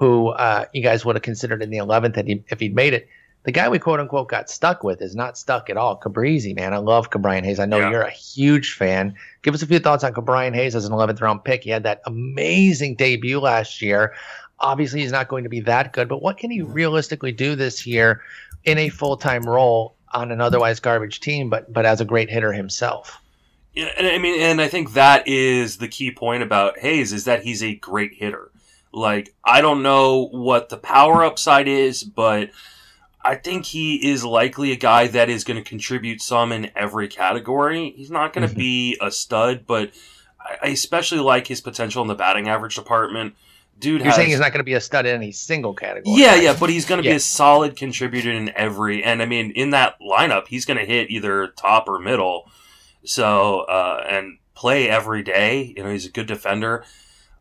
who 0.00 0.30
uh, 0.30 0.64
you 0.72 0.82
guys 0.82 1.04
would 1.04 1.14
have 1.14 1.22
considered 1.22 1.62
in 1.62 1.70
the 1.70 1.76
eleventh 1.76 2.18
if 2.18 2.58
he'd 2.58 2.74
made 2.74 2.94
it 2.94 3.08
the 3.44 3.52
guy 3.52 3.68
we 3.68 3.78
quote 3.78 4.00
unquote 4.00 4.28
got 4.28 4.50
stuck 4.50 4.84
with 4.84 5.00
is 5.00 5.16
not 5.16 5.38
stuck 5.38 5.70
at 5.70 5.76
all. 5.76 5.98
Ke'Bryan, 5.98 6.56
man, 6.56 6.74
I 6.74 6.78
love 6.78 7.10
Ke'Bryan 7.10 7.44
Hayes. 7.44 7.58
I 7.58 7.64
know 7.64 7.78
yeah. 7.78 7.90
you're 7.90 8.02
a 8.02 8.10
huge 8.10 8.74
fan. 8.74 9.14
Give 9.42 9.54
us 9.54 9.62
a 9.62 9.66
few 9.66 9.78
thoughts 9.78 10.04
on 10.04 10.12
Ke'Bryan 10.12 10.54
Hayes 10.54 10.74
as 10.74 10.84
an 10.84 10.92
11th 10.92 11.20
round 11.20 11.44
pick. 11.44 11.64
He 11.64 11.70
had 11.70 11.84
that 11.84 12.02
amazing 12.04 12.96
debut 12.96 13.40
last 13.40 13.80
year. 13.80 14.14
Obviously, 14.58 15.00
he's 15.00 15.12
not 15.12 15.28
going 15.28 15.44
to 15.44 15.50
be 15.50 15.60
that 15.60 15.94
good, 15.94 16.08
but 16.08 16.20
what 16.20 16.36
can 16.36 16.50
he 16.50 16.60
realistically 16.60 17.32
do 17.32 17.56
this 17.56 17.86
year 17.86 18.20
in 18.64 18.76
a 18.76 18.90
full 18.90 19.16
time 19.16 19.44
role 19.44 19.96
on 20.12 20.30
an 20.32 20.42
otherwise 20.42 20.80
garbage 20.80 21.20
team, 21.20 21.48
but 21.48 21.72
but 21.72 21.86
as 21.86 22.02
a 22.02 22.04
great 22.04 22.28
hitter 22.28 22.52
himself? 22.52 23.22
Yeah, 23.72 23.90
and 23.96 24.06
I 24.06 24.18
mean, 24.18 24.38
and 24.42 24.60
I 24.60 24.68
think 24.68 24.92
that 24.92 25.26
is 25.26 25.78
the 25.78 25.88
key 25.88 26.10
point 26.10 26.42
about 26.42 26.78
Hayes 26.80 27.10
is 27.14 27.24
that 27.24 27.42
he's 27.42 27.62
a 27.62 27.74
great 27.76 28.12
hitter. 28.12 28.50
Like, 28.92 29.34
I 29.44 29.60
don't 29.60 29.82
know 29.82 30.26
what 30.28 30.68
the 30.68 30.76
power 30.76 31.24
upside 31.24 31.68
is, 31.68 32.02
but 32.02 32.50
I 33.22 33.34
think 33.34 33.66
he 33.66 34.10
is 34.10 34.24
likely 34.24 34.72
a 34.72 34.76
guy 34.76 35.06
that 35.08 35.28
is 35.28 35.44
going 35.44 35.62
to 35.62 35.68
contribute 35.68 36.20
some 36.20 36.52
in 36.52 36.70
every 36.74 37.06
category. 37.06 37.92
He's 37.96 38.10
not 38.10 38.32
going 38.32 38.46
to 38.46 38.52
mm-hmm. 38.52 38.58
be 38.58 38.98
a 39.00 39.10
stud, 39.10 39.66
but 39.66 39.92
I 40.40 40.68
especially 40.68 41.20
like 41.20 41.46
his 41.46 41.60
potential 41.60 42.02
in 42.02 42.08
the 42.08 42.14
batting 42.14 42.48
average 42.48 42.74
department. 42.74 43.34
Dude, 43.78 44.00
you're 44.00 44.06
has, 44.06 44.16
saying 44.16 44.28
he's 44.28 44.40
not 44.40 44.52
going 44.52 44.60
to 44.60 44.64
be 44.64 44.74
a 44.74 44.80
stud 44.80 45.06
in 45.06 45.14
any 45.14 45.32
single 45.32 45.72
category. 45.72 46.20
Yeah, 46.20 46.32
right? 46.32 46.42
yeah, 46.42 46.56
but 46.58 46.68
he's 46.68 46.84
going 46.84 47.00
to 47.00 47.06
yeah. 47.06 47.14
be 47.14 47.16
a 47.16 47.20
solid 47.20 47.76
contributor 47.76 48.30
in 48.30 48.50
every. 48.54 49.02
And 49.02 49.22
I 49.22 49.26
mean, 49.26 49.52
in 49.52 49.70
that 49.70 49.98
lineup, 50.00 50.48
he's 50.48 50.64
going 50.64 50.78
to 50.78 50.84
hit 50.84 51.10
either 51.10 51.48
top 51.48 51.88
or 51.88 51.98
middle. 51.98 52.50
So 53.04 53.60
uh, 53.60 54.04
and 54.06 54.38
play 54.54 54.88
every 54.88 55.22
day. 55.22 55.72
You 55.76 55.84
know, 55.84 55.90
he's 55.90 56.06
a 56.06 56.10
good 56.10 56.26
defender. 56.26 56.84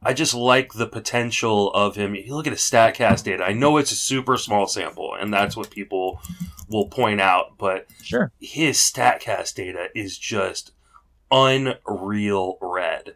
I 0.02 0.14
just 0.14 0.34
like 0.34 0.74
the 0.74 0.88
potential 0.88 1.72
of 1.74 1.96
him. 1.96 2.16
You 2.16 2.34
look 2.34 2.48
at 2.48 2.54
his 2.54 2.62
Statcast 2.62 3.24
data. 3.24 3.44
I 3.44 3.54
know 3.54 3.78
it's 3.78 3.92
a 3.92 3.96
super 3.96 4.38
small 4.38 4.66
sample, 4.66 5.14
and 5.14 5.34
that's 5.34 5.58
what 5.58 5.72
people 5.72 6.22
will 6.70 6.88
point 6.88 7.20
out. 7.20 7.58
But 7.58 7.88
sure, 8.02 8.32
his 8.40 8.78
Statcast 8.78 9.56
data 9.56 9.90
is 9.94 10.18
just 10.18 10.72
unreal 11.30 12.58
red. 12.62 13.16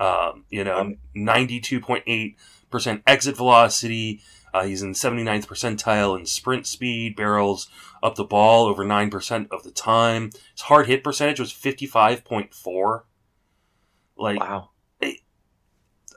Um, 0.00 0.44
you 0.48 0.64
know, 0.64 0.96
ninety-two 1.14 1.80
point 1.80 2.04
eight 2.06 2.36
percent 2.70 3.02
exit 3.06 3.36
velocity. 3.36 4.22
Uh, 4.54 4.62
he's 4.62 4.82
in 4.82 4.92
79th 4.92 5.48
percentile 5.48 6.16
in 6.16 6.24
sprint 6.26 6.64
speed, 6.64 7.16
barrels 7.16 7.68
up 8.04 8.14
the 8.14 8.22
ball 8.22 8.66
over 8.66 8.84
9% 8.84 9.48
of 9.50 9.64
the 9.64 9.72
time. 9.72 10.30
His 10.52 10.60
hard 10.60 10.86
hit 10.86 11.02
percentage 11.02 11.40
was 11.40 11.52
55.4. 11.52 13.02
Like, 14.16 14.38
wow. 14.38 14.70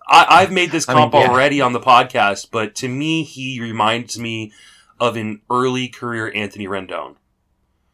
I, 0.07 0.41
have 0.41 0.51
made 0.51 0.71
this 0.71 0.85
comp 0.85 1.13
I 1.13 1.17
mean, 1.17 1.27
yeah. 1.27 1.33
already 1.33 1.61
on 1.61 1.73
the 1.73 1.79
podcast, 1.79 2.47
but 2.51 2.75
to 2.75 2.87
me, 2.87 3.23
he 3.23 3.59
reminds 3.59 4.17
me 4.17 4.53
of 4.99 5.17
an 5.17 5.41
early 5.49 5.89
career 5.89 6.31
Anthony 6.33 6.67
Rendon. 6.67 7.15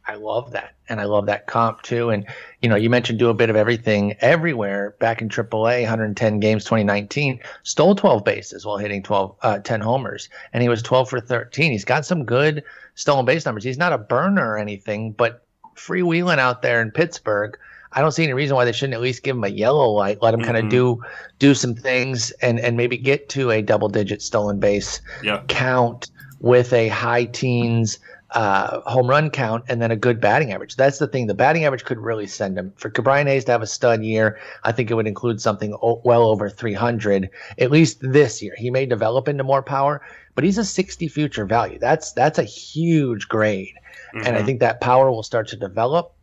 I 0.05 0.15
love 0.15 0.51
that. 0.51 0.75
And 0.89 0.99
I 0.99 1.05
love 1.05 1.27
that 1.27 1.47
comp 1.47 1.81
too. 1.81 2.09
And, 2.09 2.27
you 2.61 2.67
know, 2.67 2.75
you 2.75 2.89
mentioned 2.89 3.19
do 3.19 3.29
a 3.29 3.33
bit 3.33 3.49
of 3.49 3.55
everything 3.55 4.15
everywhere 4.19 4.95
back 4.99 5.21
in 5.21 5.29
AAA, 5.29 5.81
110 5.81 6.39
games, 6.39 6.65
2019, 6.65 7.39
stole 7.63 7.95
12 7.95 8.23
bases 8.23 8.65
while 8.65 8.77
hitting 8.77 9.01
12, 9.01 9.35
uh, 9.41 9.59
10 9.59 9.79
homers. 9.79 10.29
And 10.51 10.61
he 10.61 10.69
was 10.69 10.83
12 10.83 11.09
for 11.09 11.19
13. 11.21 11.71
He's 11.71 11.85
got 11.85 12.05
some 12.05 12.25
good 12.25 12.63
stolen 12.95 13.25
base 13.25 13.45
numbers. 13.45 13.63
He's 13.63 13.77
not 13.77 13.93
a 13.93 13.97
burner 13.97 14.51
or 14.51 14.57
anything, 14.57 15.13
but 15.13 15.45
freewheeling 15.75 16.37
out 16.37 16.61
there 16.61 16.81
in 16.81 16.91
Pittsburgh– 16.91 17.57
I 17.93 18.01
don't 18.01 18.11
see 18.11 18.23
any 18.23 18.33
reason 18.33 18.55
why 18.55 18.65
they 18.65 18.71
shouldn't 18.71 18.95
at 18.95 19.01
least 19.01 19.23
give 19.23 19.35
him 19.35 19.43
a 19.43 19.49
yellow 19.49 19.89
light, 19.89 20.21
let 20.21 20.33
him 20.33 20.41
mm-hmm. 20.41 20.51
kind 20.51 20.65
of 20.65 20.69
do 20.69 21.01
do 21.39 21.53
some 21.53 21.75
things 21.75 22.31
and 22.41 22.59
and 22.59 22.75
maybe 22.77 22.97
get 22.97 23.29
to 23.29 23.51
a 23.51 23.61
double 23.61 23.89
digit 23.89 24.21
stolen 24.21 24.59
base 24.59 25.01
yeah. 25.23 25.41
count 25.47 26.09
with 26.39 26.73
a 26.73 26.89
high 26.89 27.25
teens 27.25 27.99
uh, 28.33 28.81
home 28.89 29.07
run 29.07 29.29
count 29.29 29.63
and 29.67 29.81
then 29.81 29.91
a 29.91 29.95
good 29.95 30.19
batting 30.19 30.51
average. 30.51 30.75
That's 30.75 30.97
the 30.97 31.07
thing. 31.07 31.27
The 31.27 31.33
batting 31.33 31.65
average 31.65 31.85
could 31.85 31.99
really 31.99 32.27
send 32.27 32.57
him. 32.57 32.73
For 32.77 32.89
Ke'Bryan 32.89 33.27
Hayes 33.27 33.45
to 33.45 33.51
have 33.51 33.61
a 33.61 33.67
stud 33.67 34.03
year, 34.03 34.39
I 34.63 34.71
think 34.71 34.89
it 34.89 34.95
would 34.95 35.07
include 35.07 35.39
something 35.39 35.75
o- 35.81 36.01
well 36.03 36.23
over 36.23 36.49
300, 36.49 37.29
at 37.59 37.71
least 37.71 37.99
this 38.01 38.41
year. 38.41 38.55
He 38.57 38.71
may 38.71 38.85
develop 38.85 39.27
into 39.27 39.43
more 39.43 39.61
power, 39.61 40.01
but 40.35 40.43
he's 40.43 40.57
a 40.57 40.65
60 40.65 41.07
future 41.07 41.45
value. 41.45 41.77
That's 41.79 42.11
that's 42.13 42.39
a 42.39 42.43
huge 42.43 43.27
grade. 43.27 43.75
Mm-hmm. 44.13 44.17
And 44.17 44.27
I 44.27 44.31
mm-hmm. 44.31 44.45
think 44.45 44.59
that 44.61 44.81
power 44.81 45.11
will 45.11 45.23
start 45.23 45.47
to 45.49 45.55
develop 45.55 46.13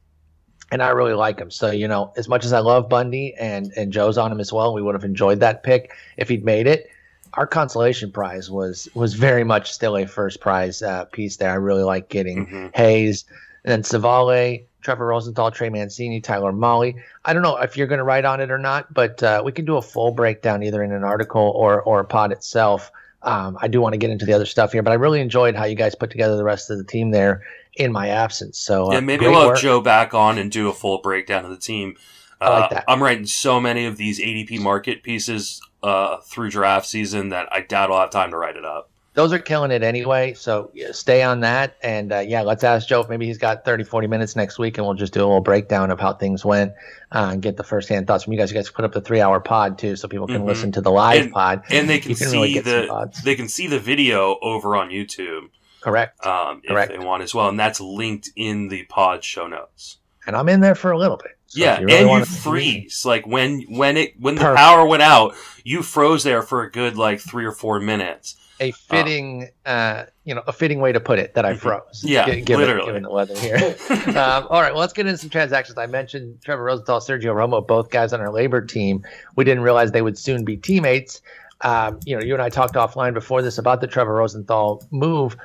and 0.70 0.82
I 0.82 0.90
really 0.90 1.14
like 1.14 1.38
him. 1.38 1.50
So 1.50 1.70
you 1.70 1.88
know, 1.88 2.12
as 2.16 2.28
much 2.28 2.44
as 2.44 2.52
I 2.52 2.60
love 2.60 2.88
Bundy 2.88 3.34
and 3.34 3.72
and 3.76 3.92
Joe's 3.92 4.18
on 4.18 4.30
him 4.32 4.40
as 4.40 4.52
well, 4.52 4.72
we 4.74 4.82
would 4.82 4.94
have 4.94 5.04
enjoyed 5.04 5.40
that 5.40 5.62
pick 5.62 5.92
if 6.16 6.28
he'd 6.28 6.44
made 6.44 6.66
it. 6.66 6.90
our 7.34 7.46
consolation 7.46 8.10
prize 8.10 8.50
was 8.50 8.88
was 8.94 9.14
very 9.14 9.44
much 9.44 9.72
still 9.72 9.96
a 9.96 10.06
first 10.06 10.40
prize 10.40 10.82
uh, 10.82 11.04
piece 11.06 11.36
there. 11.36 11.50
I 11.50 11.54
really 11.54 11.82
like 11.82 12.08
getting 12.08 12.46
mm-hmm. 12.46 12.66
Hayes 12.74 13.24
and 13.64 13.72
then 13.72 13.82
Civale, 13.82 14.64
Trevor 14.82 15.06
Rosenthal, 15.06 15.50
Trey 15.50 15.68
Mancini, 15.68 16.20
Tyler 16.20 16.52
Mahle. 16.52 16.94
I 17.24 17.32
don't 17.32 17.42
know 17.42 17.56
if 17.58 17.76
you're 17.76 17.86
going 17.86 17.98
to 17.98 18.04
write 18.04 18.24
on 18.24 18.40
it 18.40 18.50
or 18.50 18.58
not, 18.58 18.92
but 18.92 19.22
uh, 19.22 19.42
we 19.44 19.52
can 19.52 19.64
do 19.64 19.76
a 19.76 19.82
full 19.82 20.12
breakdown 20.12 20.62
either 20.62 20.82
in 20.82 20.92
an 20.92 21.04
article 21.04 21.52
or 21.54 21.80
or 21.82 22.00
a 22.00 22.04
pod 22.04 22.32
itself. 22.32 22.90
Um, 23.22 23.58
I 23.60 23.68
do 23.68 23.82
want 23.82 23.92
to 23.92 23.98
get 23.98 24.08
into 24.08 24.24
the 24.24 24.32
other 24.32 24.46
stuff 24.46 24.72
here, 24.72 24.82
but 24.82 24.92
I 24.92 24.94
really 24.94 25.20
enjoyed 25.20 25.54
how 25.54 25.64
you 25.66 25.74
guys 25.74 25.94
put 25.94 26.10
together 26.10 26.36
the 26.36 26.44
rest 26.44 26.70
of 26.70 26.78
the 26.78 26.84
team 26.84 27.10
there 27.10 27.42
in 27.74 27.92
my 27.92 28.08
absence. 28.08 28.58
So 28.58 28.90
uh, 28.90 28.94
yeah, 28.94 29.00
maybe 29.00 29.26
we'll 29.26 29.48
have 29.48 29.60
Joe 29.60 29.80
back 29.80 30.14
on 30.14 30.38
and 30.38 30.50
do 30.50 30.68
a 30.68 30.72
full 30.72 30.98
breakdown 30.98 31.44
of 31.44 31.50
the 31.50 31.56
team. 31.56 31.96
Uh, 32.40 32.68
like. 32.70 32.84
I'm 32.88 33.02
writing 33.02 33.26
so 33.26 33.60
many 33.60 33.84
of 33.84 33.96
these 33.96 34.18
ADP 34.18 34.60
market 34.60 35.02
pieces 35.02 35.60
uh, 35.82 36.18
through 36.18 36.50
draft 36.50 36.86
season 36.86 37.30
that 37.30 37.52
I 37.52 37.60
doubt 37.60 37.90
I'll 37.90 38.00
have 38.00 38.10
time 38.10 38.30
to 38.30 38.36
write 38.36 38.56
it 38.56 38.64
up. 38.64 38.90
Those 39.14 39.32
are 39.32 39.40
killing 39.40 39.72
it 39.72 39.82
anyway. 39.82 40.34
So 40.34 40.70
yeah, 40.72 40.92
stay 40.92 41.22
on 41.22 41.40
that. 41.40 41.76
And 41.82 42.12
uh, 42.12 42.20
yeah, 42.20 42.42
let's 42.42 42.62
ask 42.62 42.86
Joe 42.86 43.00
if 43.00 43.08
maybe 43.08 43.26
he's 43.26 43.38
got 43.38 43.64
30, 43.64 43.82
40 43.84 44.06
minutes 44.06 44.36
next 44.36 44.58
week 44.58 44.78
and 44.78 44.86
we'll 44.86 44.94
just 44.94 45.12
do 45.12 45.20
a 45.20 45.26
little 45.26 45.40
breakdown 45.40 45.90
of 45.90 45.98
how 45.98 46.14
things 46.14 46.44
went 46.44 46.72
uh, 47.10 47.30
and 47.32 47.42
get 47.42 47.56
the 47.56 47.64
first 47.64 47.88
hand 47.88 48.06
thoughts 48.06 48.24
from 48.24 48.32
you 48.32 48.38
guys. 48.38 48.52
You 48.52 48.54
guys 48.54 48.70
put 48.70 48.84
up 48.84 48.92
the 48.92 49.00
three 49.00 49.20
hour 49.20 49.40
pod 49.40 49.78
too 49.78 49.96
so 49.96 50.06
people 50.06 50.28
can 50.28 50.36
mm-hmm. 50.36 50.46
listen 50.46 50.72
to 50.72 50.80
the 50.80 50.92
live 50.92 51.24
and, 51.24 51.32
pod. 51.32 51.64
And 51.70 51.90
they 51.90 51.98
can, 51.98 52.14
can 52.14 52.28
see 52.28 52.36
really 52.36 52.60
the 52.60 53.12
they 53.24 53.34
can 53.34 53.48
see 53.48 53.66
the 53.66 53.80
video 53.80 54.38
over 54.42 54.76
on 54.76 54.90
YouTube. 54.90 55.48
Correct. 55.80 56.24
Um, 56.24 56.62
Correct. 56.66 56.92
they 56.92 56.98
want 56.98 57.22
as 57.22 57.34
well. 57.34 57.48
And 57.48 57.58
that's 57.58 57.80
linked 57.80 58.30
in 58.36 58.68
the 58.68 58.84
pod 58.84 59.24
show 59.24 59.46
notes. 59.46 59.98
And 60.26 60.36
I'm 60.36 60.48
in 60.48 60.60
there 60.60 60.74
for 60.74 60.92
a 60.92 60.98
little 60.98 61.16
bit. 61.16 61.36
So 61.46 61.60
yeah, 61.60 61.80
you 61.80 61.86
really 61.86 62.10
and 62.10 62.20
you 62.20 62.24
freeze 62.24 63.04
like 63.04 63.26
when 63.26 63.62
when 63.62 63.96
it 63.96 64.14
when 64.20 64.36
the 64.36 64.42
Perfect. 64.42 64.58
power 64.58 64.86
went 64.86 65.02
out, 65.02 65.34
you 65.64 65.82
froze 65.82 66.22
there 66.22 66.42
for 66.42 66.62
a 66.62 66.70
good 66.70 66.96
like 66.96 67.18
three 67.18 67.44
or 67.44 67.50
four 67.50 67.80
minutes. 67.80 68.36
A 68.60 68.70
fitting, 68.72 69.48
uh, 69.66 70.04
you 70.24 70.34
know, 70.34 70.42
a 70.46 70.52
fitting 70.52 70.80
way 70.80 70.92
to 70.92 71.00
put 71.00 71.18
it 71.18 71.34
that 71.34 71.44
I 71.46 71.52
mm-hmm. 71.52 71.60
froze. 71.60 72.04
Yeah, 72.04 72.26
G- 72.26 72.42
given, 72.42 72.60
literally. 72.60 72.86
Given 72.86 73.02
the 73.02 73.10
weather 73.10 73.34
here. 73.36 73.56
um, 74.16 74.46
all 74.48 74.60
right, 74.60 74.70
well, 74.72 74.80
let's 74.80 74.92
get 74.92 75.06
into 75.06 75.18
some 75.18 75.30
transactions. 75.30 75.78
I 75.78 75.86
mentioned 75.86 76.40
Trevor 76.44 76.62
Rosenthal, 76.62 77.00
Sergio 77.00 77.34
Romo, 77.34 77.66
both 77.66 77.90
guys 77.90 78.12
on 78.12 78.20
our 78.20 78.28
LABR 78.28 78.68
team. 78.68 79.02
We 79.34 79.44
didn't 79.44 79.64
realize 79.64 79.90
they 79.92 80.02
would 80.02 80.18
soon 80.18 80.44
be 80.44 80.58
teammates. 80.58 81.22
Um, 81.62 82.00
you 82.04 82.16
know, 82.16 82.22
you 82.22 82.34
and 82.34 82.42
I 82.42 82.48
talked 82.48 82.74
offline 82.74 83.14
before 83.14 83.42
this 83.42 83.58
about 83.58 83.80
the 83.80 83.86
Trevor 83.86 84.14
Rosenthal 84.14 84.86
move. 84.90 85.36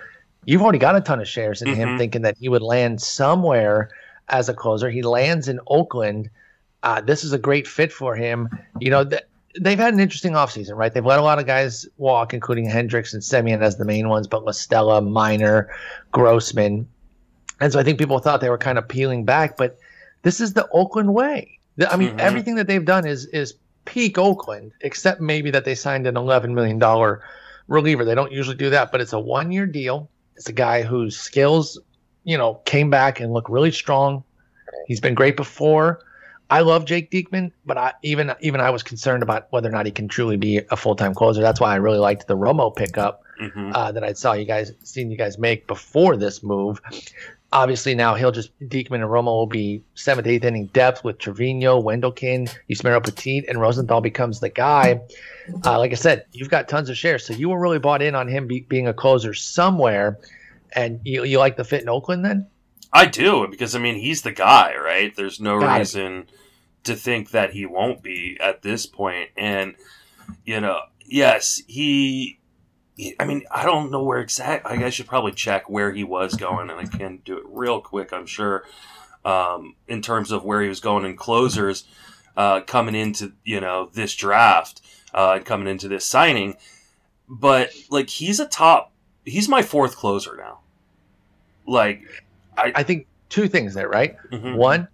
You've 0.45 0.61
already 0.61 0.79
got 0.79 0.95
a 0.95 1.01
ton 1.01 1.19
of 1.19 1.27
shares 1.27 1.61
in 1.61 1.69
mm-hmm. 1.69 1.79
him, 1.79 1.97
thinking 1.97 2.21
that 2.21 2.37
he 2.37 2.49
would 2.49 2.61
land 2.61 3.01
somewhere 3.01 3.89
as 4.29 4.49
a 4.49 4.53
closer. 4.53 4.89
He 4.89 5.01
lands 5.01 5.47
in 5.47 5.59
Oakland. 5.67 6.29
Uh, 6.83 7.01
this 7.01 7.23
is 7.23 7.33
a 7.33 7.37
great 7.37 7.67
fit 7.67 7.91
for 7.91 8.15
him. 8.15 8.49
You 8.79 8.91
know, 8.91 9.03
th- 9.03 9.23
they've 9.59 9.79
had 9.79 9.93
an 9.93 9.99
interesting 9.99 10.33
offseason, 10.33 10.75
right? 10.75 10.93
They've 10.93 11.05
let 11.05 11.19
a 11.19 11.23
lot 11.23 11.39
of 11.39 11.45
guys 11.45 11.87
walk, 11.97 12.33
including 12.33 12.69
Hendriks 12.69 13.13
and 13.13 13.21
Semien 13.21 13.61
as 13.61 13.77
the 13.77 13.85
main 13.85 14.09
ones, 14.09 14.27
but 14.27 14.43
La 14.45 14.51
Stella, 14.51 15.01
Minor, 15.01 15.69
Grossman. 16.11 16.87
And 17.61 17.73
so 17.73 17.79
I 17.79 17.83
think 17.83 17.97
people 17.97 18.19
thought 18.19 18.41
they 18.41 18.49
were 18.49 18.57
kind 18.57 18.77
of 18.77 18.87
peeling 18.87 19.25
back, 19.25 19.57
but 19.57 19.79
this 20.23 20.41
is 20.41 20.53
the 20.53 20.67
Oakland 20.71 21.13
way. 21.13 21.59
I 21.89 21.97
mean, 21.97 22.09
mm-hmm. 22.09 22.19
everything 22.19 22.55
that 22.55 22.67
they've 22.67 22.85
done 22.85 23.05
is 23.05 23.25
is 23.27 23.55
peak 23.85 24.17
Oakland, 24.17 24.71
except 24.81 25.21
maybe 25.21 25.51
that 25.51 25.65
they 25.65 25.75
signed 25.75 26.07
an 26.07 26.15
$11 26.15 26.49
million 26.51 26.79
reliever. 27.67 28.03
They 28.03 28.15
don't 28.15 28.31
usually 28.31 28.57
do 28.57 28.69
that, 28.71 28.91
but 28.91 29.01
it's 29.01 29.13
a 29.13 29.19
one 29.19 29.51
year 29.51 29.65
deal. 29.65 30.09
It's 30.35 30.49
a 30.49 30.53
guy 30.53 30.83
whose 30.83 31.17
skills 31.17 31.79
you 32.25 32.37
know, 32.37 32.55
came 32.65 32.89
back 32.89 33.21
and 33.21 33.31
looked 33.31 33.49
really 33.49 33.71
strong. 33.71 34.23
He's 34.87 34.99
been 34.99 35.13
great 35.13 35.37
before. 35.37 36.01
I 36.49 36.61
love 36.61 36.85
Jake 36.85 37.09
Diekman, 37.09 37.51
but 37.65 37.77
I 37.77 37.93
even 38.03 38.33
even 38.41 38.59
I 38.59 38.69
was 38.69 38.83
concerned 38.83 39.23
about 39.23 39.47
whether 39.51 39.69
or 39.69 39.71
not 39.71 39.85
he 39.85 39.91
can 39.91 40.07
truly 40.07 40.37
be 40.37 40.61
a 40.69 40.75
full 40.75 40.95
time 40.95 41.15
closer. 41.15 41.41
That's 41.41 41.59
why 41.59 41.71
I 41.71 41.75
really 41.77 41.97
liked 41.97 42.27
the 42.27 42.37
Romo 42.37 42.75
pickup 42.75 43.23
mm-hmm. 43.41 43.71
uh, 43.73 43.91
that 43.93 44.03
I 44.03 44.13
saw 44.13 44.33
you 44.33 44.45
guys 44.45 44.71
seen 44.83 45.09
you 45.09 45.17
guys 45.17 45.39
make 45.39 45.65
before 45.65 46.17
this 46.17 46.43
move. 46.43 46.81
Obviously, 47.55 47.95
now 47.95 48.15
he'll 48.15 48.33
just 48.33 48.51
Diekman 48.59 48.95
and 48.95 49.05
Romo 49.05 49.27
will 49.27 49.47
be 49.47 49.81
seventh, 49.93 50.27
eighth 50.27 50.43
inning 50.43 50.65
depth 50.67 51.05
with 51.05 51.19
Trevino, 51.19 51.81
Wendelken, 51.81 52.53
Yusmeiro 52.69 53.01
Petit, 53.01 53.45
and 53.47 53.61
Rosenthal 53.61 54.01
becomes 54.01 54.41
the 54.41 54.49
guy. 54.49 54.99
Uh, 55.63 55.79
like 55.79 55.93
I 55.93 55.95
said, 55.95 56.25
you've 56.33 56.49
got 56.49 56.67
tons 56.67 56.89
of 56.89 56.97
shares, 56.97 57.25
so 57.25 57.33
you 57.33 57.47
were 57.47 57.57
really 57.57 57.79
bought 57.79 58.01
in 58.01 58.13
on 58.13 58.27
him 58.27 58.45
be, 58.45 58.59
being 58.59 58.89
a 58.89 58.93
closer 58.93 59.33
somewhere. 59.33 60.19
And 60.73 60.99
you 61.05 61.23
you 61.23 61.39
like 61.39 61.55
the 61.55 61.63
fit 61.63 61.81
in 61.81 61.87
Oakland 61.87 62.25
then? 62.25 62.47
I 62.91 63.05
do 63.05 63.47
because 63.47 63.73
I 63.73 63.79
mean 63.79 63.95
he's 63.95 64.23
the 64.23 64.33
guy, 64.33 64.75
right? 64.75 65.15
There's 65.15 65.39
no 65.39 65.55
reason 65.55 66.27
to 66.83 66.93
think 66.93 67.31
that 67.31 67.53
he 67.53 67.65
won't 67.65 68.03
be 68.03 68.37
at 68.41 68.63
this 68.63 68.85
point. 68.85 69.29
And 69.37 69.75
you 70.43 70.59
know, 70.59 70.81
yes, 71.05 71.61
he. 71.67 72.39
I 73.19 73.25
mean, 73.25 73.43
I 73.51 73.65
don't 73.65 73.91
know 73.91 74.03
where 74.03 74.19
exact. 74.19 74.65
I 74.65 74.89
should 74.89 75.07
probably 75.07 75.33
check 75.33 75.69
where 75.69 75.91
he 75.91 76.03
was 76.03 76.35
going, 76.35 76.69
and 76.69 76.79
I 76.79 76.85
can 76.85 77.17
do 77.25 77.37
it 77.37 77.43
real 77.47 77.81
quick. 77.81 78.13
I'm 78.13 78.25
sure, 78.25 78.63
um, 79.25 79.75
in 79.87 80.01
terms 80.01 80.31
of 80.31 80.45
where 80.45 80.61
he 80.61 80.69
was 80.69 80.79
going 80.79 81.03
in 81.03 81.17
closers, 81.17 81.83
uh, 82.37 82.61
coming 82.61 82.95
into 82.95 83.33
you 83.43 83.59
know 83.59 83.89
this 83.93 84.15
draft 84.15 84.81
uh, 85.13 85.33
and 85.35 85.45
coming 85.45 85.67
into 85.67 85.87
this 85.87 86.05
signing. 86.05 86.55
But 87.27 87.71
like, 87.89 88.09
he's 88.09 88.39
a 88.39 88.45
top. 88.45 88.93
He's 89.25 89.49
my 89.49 89.61
fourth 89.61 89.95
closer 89.97 90.37
now. 90.37 90.59
Like, 91.67 92.03
I, 92.57 92.71
I 92.75 92.83
think 92.83 93.07
two 93.29 93.47
things 93.47 93.73
there, 93.73 93.89
right? 93.89 94.15
Mm-hmm. 94.31 94.55
One, 94.55 94.87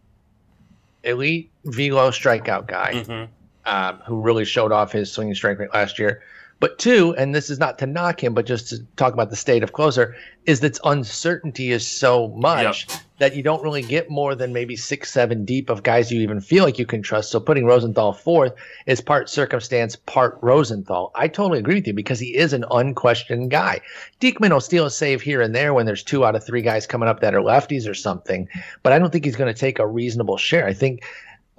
elite 1.03 1.51
velo 1.65 2.09
strikeout 2.11 2.67
guy 2.67 2.93
mm-hmm. 2.93 3.31
um, 3.65 4.01
who 4.07 4.21
really 4.21 4.45
showed 4.45 4.71
off 4.71 4.91
his 4.91 5.11
swinging 5.11 5.35
strike 5.35 5.59
rate 5.59 5.73
last 5.73 5.99
year. 5.99 6.23
But 6.61 6.77
two, 6.77 7.15
and 7.17 7.33
this 7.33 7.49
is 7.49 7.57
not 7.57 7.79
to 7.79 7.87
knock 7.87 8.23
him, 8.23 8.35
but 8.35 8.45
just 8.45 8.69
to 8.69 8.83
talk 8.95 9.13
about 9.13 9.31
the 9.31 9.35
state 9.35 9.63
of 9.63 9.73
closer, 9.73 10.15
is 10.45 10.59
that 10.59 10.77
uncertainty 10.83 11.71
is 11.71 11.85
so 11.87 12.27
much 12.37 12.85
yep. 12.87 12.99
that 13.17 13.35
you 13.35 13.41
don't 13.41 13.63
really 13.63 13.81
get 13.81 14.11
more 14.11 14.35
than 14.35 14.53
maybe 14.53 14.75
six, 14.75 15.11
seven 15.11 15.43
deep 15.43 15.71
of 15.71 15.81
guys 15.81 16.11
you 16.11 16.21
even 16.21 16.39
feel 16.39 16.63
like 16.63 16.77
you 16.77 16.85
can 16.85 17.01
trust. 17.01 17.31
So 17.31 17.39
putting 17.39 17.65
Rosenthal 17.65 18.13
fourth 18.13 18.53
is 18.85 19.01
part 19.01 19.27
circumstance, 19.27 19.95
part 19.95 20.37
Rosenthal. 20.43 21.11
I 21.15 21.27
totally 21.29 21.57
agree 21.57 21.75
with 21.75 21.87
you 21.87 21.93
because 21.93 22.19
he 22.19 22.37
is 22.37 22.53
an 22.53 22.65
unquestioned 22.69 23.49
guy. 23.49 23.81
Diekman 24.19 24.51
will 24.51 24.61
steal 24.61 24.85
a 24.85 24.91
save 24.91 25.23
here 25.23 25.41
and 25.41 25.55
there 25.55 25.73
when 25.73 25.87
there's 25.87 26.03
two 26.03 26.23
out 26.23 26.35
of 26.35 26.45
three 26.45 26.61
guys 26.61 26.85
coming 26.85 27.09
up 27.09 27.21
that 27.21 27.33
are 27.33 27.41
lefties 27.41 27.89
or 27.89 27.95
something, 27.95 28.47
but 28.83 28.93
I 28.93 28.99
don't 28.99 29.11
think 29.11 29.25
he's 29.25 29.35
going 29.35 29.51
to 29.51 29.59
take 29.59 29.79
a 29.79 29.87
reasonable 29.87 30.37
share. 30.37 30.67
I 30.67 30.73
think 30.73 31.03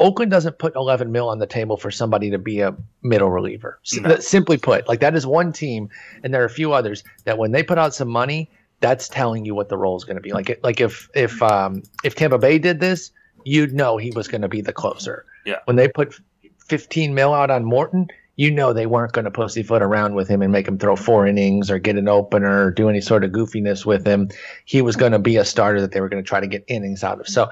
Oakland 0.03 0.31
doesn't 0.31 0.59
put 0.59 0.75
11 0.75 1.13
mil 1.13 1.29
on 1.29 1.39
the 1.39 1.47
table 1.47 1.77
for 1.77 1.91
somebody 1.91 2.31
to 2.31 2.39
be 2.39 2.61
a 2.61 2.75
middle 3.03 3.31
reliever. 3.31 3.79
No. 4.01 4.17
Simply 4.17 4.59
put, 4.59 4.89
like 4.89 5.01
that 5.01 5.15
is 5.15 5.27
one 5.27 5.53
team, 5.53 5.89
and 6.23 6.35
there 6.35 6.43
are 6.43 6.47
a 6.47 6.51
few 6.51 6.73
others 6.73 7.05
that 7.25 7.39
when 7.39 7.53
they 7.53 7.63
put 7.63 7.79
out 7.79 7.95
some 7.95 8.09
money, 8.09 8.51
that's 8.81 9.09
telling 9.09 9.45
you 9.45 9.55
what 9.55 9.69
the 9.69 9.77
role 9.77 9.97
is 9.97 10.05
going 10.05 10.17
to 10.17 10.23
be. 10.23 10.33
Like, 10.33 10.59
like 10.63 10.81
if 10.81 11.09
if 11.15 11.41
um, 11.41 11.83
if 12.05 12.17
Tampa 12.17 12.39
Bay 12.39 12.59
did 12.59 12.81
this, 12.81 13.13
you'd 13.45 13.73
know 13.73 13.97
he 13.97 14.11
was 14.11 14.29
going 14.29 14.43
to 14.43 14.49
be 14.49 14.61
the 14.61 14.73
closer. 14.73 15.25
Yeah. 15.47 15.59
When 15.65 15.77
they 15.77 15.89
put 15.89 16.15
15 16.67 17.15
mil 17.15 17.33
out 17.33 17.51
on 17.51 17.65
Morton, 17.65 18.09
you 18.37 18.51
know 18.51 18.73
they 18.73 18.87
weren't 18.87 19.13
going 19.13 19.25
to 19.25 19.31
pussyfoot 19.31 19.83
around 19.83 20.15
with 20.15 20.29
him 20.29 20.43
and 20.43 20.51
make 20.51 20.67
him 20.67 20.79
throw 20.79 20.97
four 20.97 21.27
innings 21.27 21.71
or 21.71 21.79
get 21.79 21.97
an 21.97 22.09
opener 22.09 22.67
or 22.67 22.71
do 22.71 22.89
any 22.89 23.01
sort 23.01 23.25
of 23.25 23.31
goofiness 23.31 23.85
with 23.85 24.07
him. 24.07 24.31
He 24.65 24.83
was 24.83 24.97
going 24.97 25.13
to 25.13 25.19
be 25.19 25.37
a 25.37 25.45
starter 25.45 25.81
that 25.81 25.93
they 25.93 26.01
were 26.01 26.09
going 26.09 26.23
to 26.23 26.27
try 26.27 26.41
to 26.41 26.47
get 26.47 26.65
innings 26.67 27.05
out 27.05 27.21
of. 27.21 27.29
So 27.29 27.51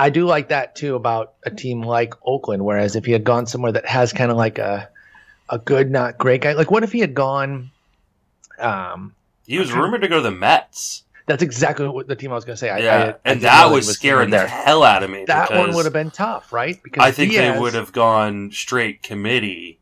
I 0.00 0.08
do 0.08 0.24
like 0.24 0.48
that 0.48 0.74
too 0.74 0.94
about 0.94 1.34
a 1.44 1.50
team 1.50 1.82
like 1.82 2.14
Oakland. 2.24 2.64
Whereas 2.64 2.96
if 2.96 3.04
he 3.04 3.12
had 3.12 3.22
gone 3.22 3.46
somewhere 3.46 3.72
that 3.72 3.84
has 3.84 4.14
kind 4.14 4.30
of 4.30 4.36
like 4.38 4.58
a 4.58 4.88
a 5.50 5.58
good, 5.58 5.90
not 5.90 6.16
great 6.16 6.40
guy, 6.40 6.54
like 6.54 6.70
what 6.70 6.82
if 6.82 6.92
he 6.92 7.00
had 7.00 7.14
gone? 7.14 7.70
Um, 8.58 9.14
he 9.46 9.58
was 9.58 9.72
rumored 9.72 10.00
to 10.00 10.08
go 10.08 10.16
to 10.16 10.22
the 10.22 10.30
Mets. 10.30 11.04
That's 11.26 11.42
exactly 11.42 11.86
what 11.86 12.08
the 12.08 12.16
team 12.16 12.32
I 12.32 12.34
was 12.34 12.46
going 12.46 12.54
to 12.54 12.58
say. 12.58 12.68
Yeah, 12.82 12.96
I, 12.96 13.10
I, 13.10 13.14
and 13.26 13.42
that 13.42 13.66
was, 13.66 13.86
was 13.86 13.96
scaring 13.96 14.30
the 14.30 14.46
hell 14.46 14.82
out 14.82 15.02
of 15.02 15.10
me. 15.10 15.26
That 15.26 15.52
one 15.52 15.74
would 15.74 15.84
have 15.84 15.92
been 15.92 16.10
tough, 16.10 16.50
right? 16.52 16.82
Because 16.82 17.04
I 17.04 17.10
think 17.10 17.32
Diaz, 17.32 17.54
they 17.54 17.60
would 17.60 17.74
have 17.74 17.92
gone 17.92 18.50
straight 18.52 19.02
committee 19.02 19.79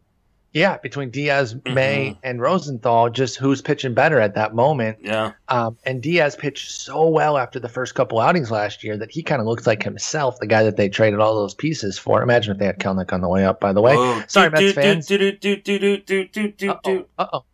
yeah, 0.52 0.78
between 0.78 1.10
Diaz, 1.10 1.54
mm-hmm. 1.54 1.74
May, 1.74 2.18
and 2.22 2.40
Rosenthal, 2.40 3.10
just 3.10 3.36
who's 3.36 3.60
pitching 3.60 3.94
better 3.94 4.18
at 4.18 4.34
that 4.34 4.54
moment. 4.54 4.98
Yeah. 5.02 5.32
Um, 5.48 5.76
and 5.84 6.02
Diaz 6.02 6.36
pitched 6.36 6.70
so 6.70 7.08
well 7.08 7.36
after 7.36 7.60
the 7.60 7.68
first 7.68 7.94
couple 7.94 8.18
outings 8.18 8.50
last 8.50 8.82
year 8.82 8.96
that 8.96 9.10
he 9.10 9.22
kind 9.22 9.40
of 9.40 9.46
looks 9.46 9.66
like 9.66 9.82
himself, 9.82 10.38
the 10.38 10.46
guy 10.46 10.62
that 10.62 10.76
they 10.76 10.88
traded 10.88 11.20
all 11.20 11.34
those 11.34 11.54
pieces 11.54 11.98
for. 11.98 12.22
Imagine 12.22 12.52
if 12.52 12.58
they 12.58 12.66
had 12.66 12.78
Kelenic 12.78 13.12
on 13.12 13.20
the 13.20 13.28
way 13.28 13.44
up, 13.44 13.60
by 13.60 13.72
the 13.72 13.82
way. 13.82 13.94
Oh. 13.96 14.22
Sorry, 14.26 14.50
Mets 14.50 14.72
fans. 14.72 15.10
Uh-oh. 15.10 17.44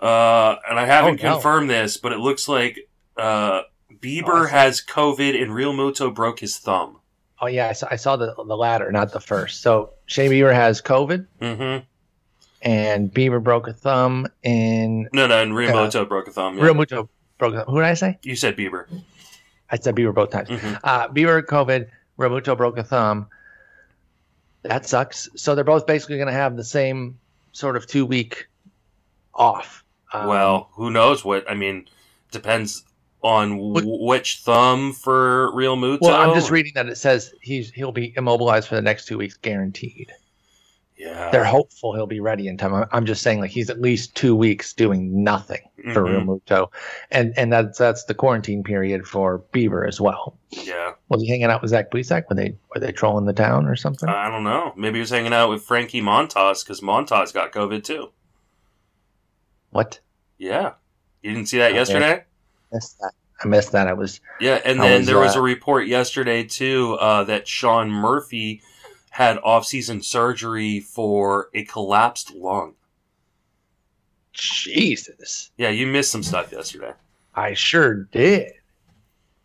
Uh, 0.00 0.56
and 0.68 0.78
I 0.78 0.86
haven't 0.86 1.20
oh, 1.20 1.28
no. 1.28 1.34
confirmed 1.34 1.70
this, 1.70 1.96
but 1.96 2.12
it 2.12 2.18
looks 2.18 2.48
like 2.48 2.88
uh, 3.16 3.62
Bieber 3.92 4.44
oh, 4.44 4.46
has 4.46 4.84
COVID 4.84 5.40
and 5.40 5.52
Realmuto 5.52 6.12
broke 6.12 6.40
his 6.40 6.58
thumb. 6.58 6.97
Oh 7.40 7.46
yeah, 7.46 7.68
I 7.68 7.72
saw, 7.72 7.88
I 7.90 7.96
saw 7.96 8.16
the 8.16 8.34
the 8.34 8.56
latter, 8.56 8.90
not 8.90 9.12
the 9.12 9.20
first. 9.20 9.62
So 9.62 9.90
Shane 10.06 10.30
Bieber 10.30 10.52
has 10.52 10.82
COVID, 10.82 11.26
mm-hmm. 11.40 11.84
and 12.62 13.12
Bieber 13.12 13.42
broke 13.42 13.68
a 13.68 13.72
thumb. 13.72 14.26
In 14.42 15.08
no, 15.12 15.26
no, 15.26 15.40
and 15.40 15.52
Realmuto 15.52 16.02
uh, 16.02 16.04
broke 16.04 16.28
a 16.28 16.32
thumb. 16.32 16.58
Yeah. 16.58 16.72
Broke 16.72 16.90
a 16.90 16.96
thumb. 16.96 17.08
Who 17.68 17.76
did 17.76 17.84
I 17.84 17.94
say? 17.94 18.18
You 18.22 18.34
said 18.34 18.56
Bieber. 18.56 18.86
I 19.70 19.76
said 19.76 19.94
Bieber 19.94 20.14
both 20.14 20.30
times. 20.30 20.48
Mm-hmm. 20.48 20.74
Uh, 20.82 21.08
Bieber 21.08 21.42
COVID, 21.42 21.88
Realmuto 22.18 22.56
broke 22.56 22.78
a 22.78 22.84
thumb. 22.84 23.28
That 24.62 24.86
sucks. 24.86 25.28
So 25.36 25.54
they're 25.54 25.62
both 25.62 25.86
basically 25.86 26.16
going 26.16 26.26
to 26.26 26.32
have 26.32 26.56
the 26.56 26.64
same 26.64 27.18
sort 27.52 27.76
of 27.76 27.86
two 27.86 28.04
week 28.04 28.48
off. 29.34 29.84
Um, 30.12 30.26
well, 30.26 30.70
who 30.72 30.90
knows 30.90 31.24
what? 31.24 31.48
I 31.48 31.54
mean, 31.54 31.86
depends 32.32 32.82
on 33.22 33.56
w- 33.74 34.06
which 34.06 34.38
thumb 34.38 34.92
for 34.92 35.52
Realmuto. 35.52 36.00
Well, 36.02 36.14
I'm 36.14 36.34
just 36.34 36.50
reading 36.50 36.72
that 36.74 36.88
it 36.88 36.96
says 36.96 37.34
he's 37.40 37.70
he'll 37.70 37.92
be 37.92 38.14
immobilized 38.16 38.68
for 38.68 38.74
the 38.74 38.82
next 38.82 39.06
two 39.06 39.18
weeks, 39.18 39.36
guaranteed. 39.36 40.12
Yeah, 40.96 41.30
they're 41.30 41.44
hopeful 41.44 41.94
he'll 41.94 42.08
be 42.08 42.18
ready 42.18 42.48
in 42.48 42.56
time. 42.56 42.84
I'm 42.90 43.06
just 43.06 43.22
saying, 43.22 43.40
like 43.40 43.52
he's 43.52 43.70
at 43.70 43.80
least 43.80 44.16
two 44.16 44.34
weeks 44.34 44.72
doing 44.72 45.22
nothing 45.22 45.60
for 45.92 46.02
mm-hmm. 46.02 46.28
Realmuto, 46.28 46.72
and 47.12 47.32
and 47.36 47.52
that's 47.52 47.78
that's 47.78 48.04
the 48.04 48.14
quarantine 48.14 48.64
period 48.64 49.06
for 49.06 49.44
Bieber 49.52 49.86
as 49.86 50.00
well. 50.00 50.36
Yeah, 50.50 50.94
was 51.08 51.22
he 51.22 51.28
hanging 51.28 51.44
out 51.44 51.62
with 51.62 51.70
Zach 51.70 51.92
Plesac? 51.92 52.24
Were 52.28 52.34
they 52.34 52.56
were 52.74 52.80
they 52.80 52.90
trolling 52.90 53.26
the 53.26 53.32
town 53.32 53.66
or 53.66 53.76
something? 53.76 54.08
I 54.08 54.28
don't 54.28 54.42
know. 54.42 54.72
Maybe 54.76 54.96
he 54.96 55.00
was 55.00 55.10
hanging 55.10 55.32
out 55.32 55.50
with 55.50 55.62
Frankie 55.62 56.02
Montas 56.02 56.64
because 56.64 56.80
Montas 56.80 57.32
got 57.32 57.52
COVID 57.52 57.84
too. 57.84 58.10
What? 59.70 60.00
Yeah, 60.36 60.72
you 61.22 61.32
didn't 61.32 61.48
see 61.48 61.58
that 61.58 61.70
okay. 61.70 61.78
yesterday. 61.78 62.24
Missed 62.72 62.98
that. 63.00 63.12
I 63.42 63.48
missed 63.48 63.72
that. 63.72 63.86
I 63.86 63.92
was 63.92 64.20
yeah, 64.40 64.60
and 64.64 64.80
then 64.80 65.00
was, 65.00 65.06
there 65.06 65.18
was 65.18 65.36
uh, 65.36 65.40
a 65.40 65.42
report 65.42 65.86
yesterday 65.86 66.42
too 66.44 66.94
uh, 67.00 67.24
that 67.24 67.46
Sean 67.46 67.90
Murphy 67.90 68.62
had 69.10 69.38
off-season 69.38 70.02
surgery 70.02 70.80
for 70.80 71.48
a 71.54 71.64
collapsed 71.64 72.34
lung. 72.34 72.74
Jesus. 74.32 75.50
Yeah, 75.56 75.70
you 75.70 75.86
missed 75.86 76.10
some 76.10 76.22
stuff 76.22 76.52
yesterday. 76.52 76.92
I 77.34 77.54
sure 77.54 77.94
did. 77.94 78.52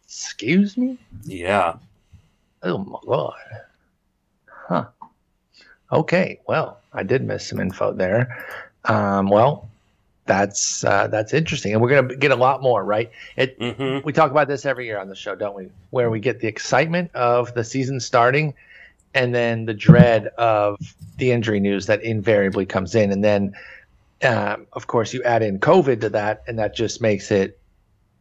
Excuse 0.06 0.78
me? 0.78 0.98
Yeah. 1.24 1.78
Oh 2.62 2.78
my 2.78 3.00
god. 3.06 3.34
Huh. 4.46 4.86
Okay, 5.92 6.40
well, 6.48 6.80
I 6.94 7.04
did 7.04 7.24
miss 7.24 7.48
some 7.48 7.60
info 7.60 7.94
there. 7.94 8.46
Um, 8.86 9.30
well, 9.30 9.70
that's 10.26 10.84
uh, 10.84 11.08
that's 11.08 11.34
interesting, 11.34 11.74
and 11.74 11.82
we're 11.82 11.90
gonna 11.90 12.16
get 12.16 12.32
a 12.32 12.36
lot 12.36 12.62
more, 12.62 12.84
right? 12.84 13.12
It 13.36 13.60
mm-hmm. 13.60 14.06
we 14.06 14.14
talk 14.14 14.32
about 14.32 14.48
this 14.48 14.66
every 14.66 14.86
year 14.86 15.00
on 15.00 15.10
the 15.10 15.16
show, 15.16 15.36
don't 15.36 15.56
we? 15.56 15.70
Where 15.90 16.10
we 16.10 16.20
get 16.20 16.40
the 16.40 16.48
excitement 16.48 17.14
of 17.14 17.54
the 17.54 17.64
season 17.64 18.00
starting, 18.00 18.54
and 19.14 19.36
then 19.36 19.66
the 19.66 19.74
dread 19.74 20.28
of 20.38 20.80
the 21.18 21.32
injury 21.32 21.60
news 21.60 21.88
that 21.88 22.02
invariably 22.04 22.66
comes 22.66 22.96
in, 22.96 23.12
and 23.12 23.24
then 23.24 23.54
um, 24.24 24.66
of 24.74 24.88
course 24.88 25.14
you 25.14 25.22
add 25.24 25.44
in 25.44 25.60
COVID 25.60 26.00
to 26.02 26.10
that, 26.12 26.44
and 26.48 26.58
that 26.58 26.74
just 26.74 27.02
makes 27.02 27.30
it 27.30 27.60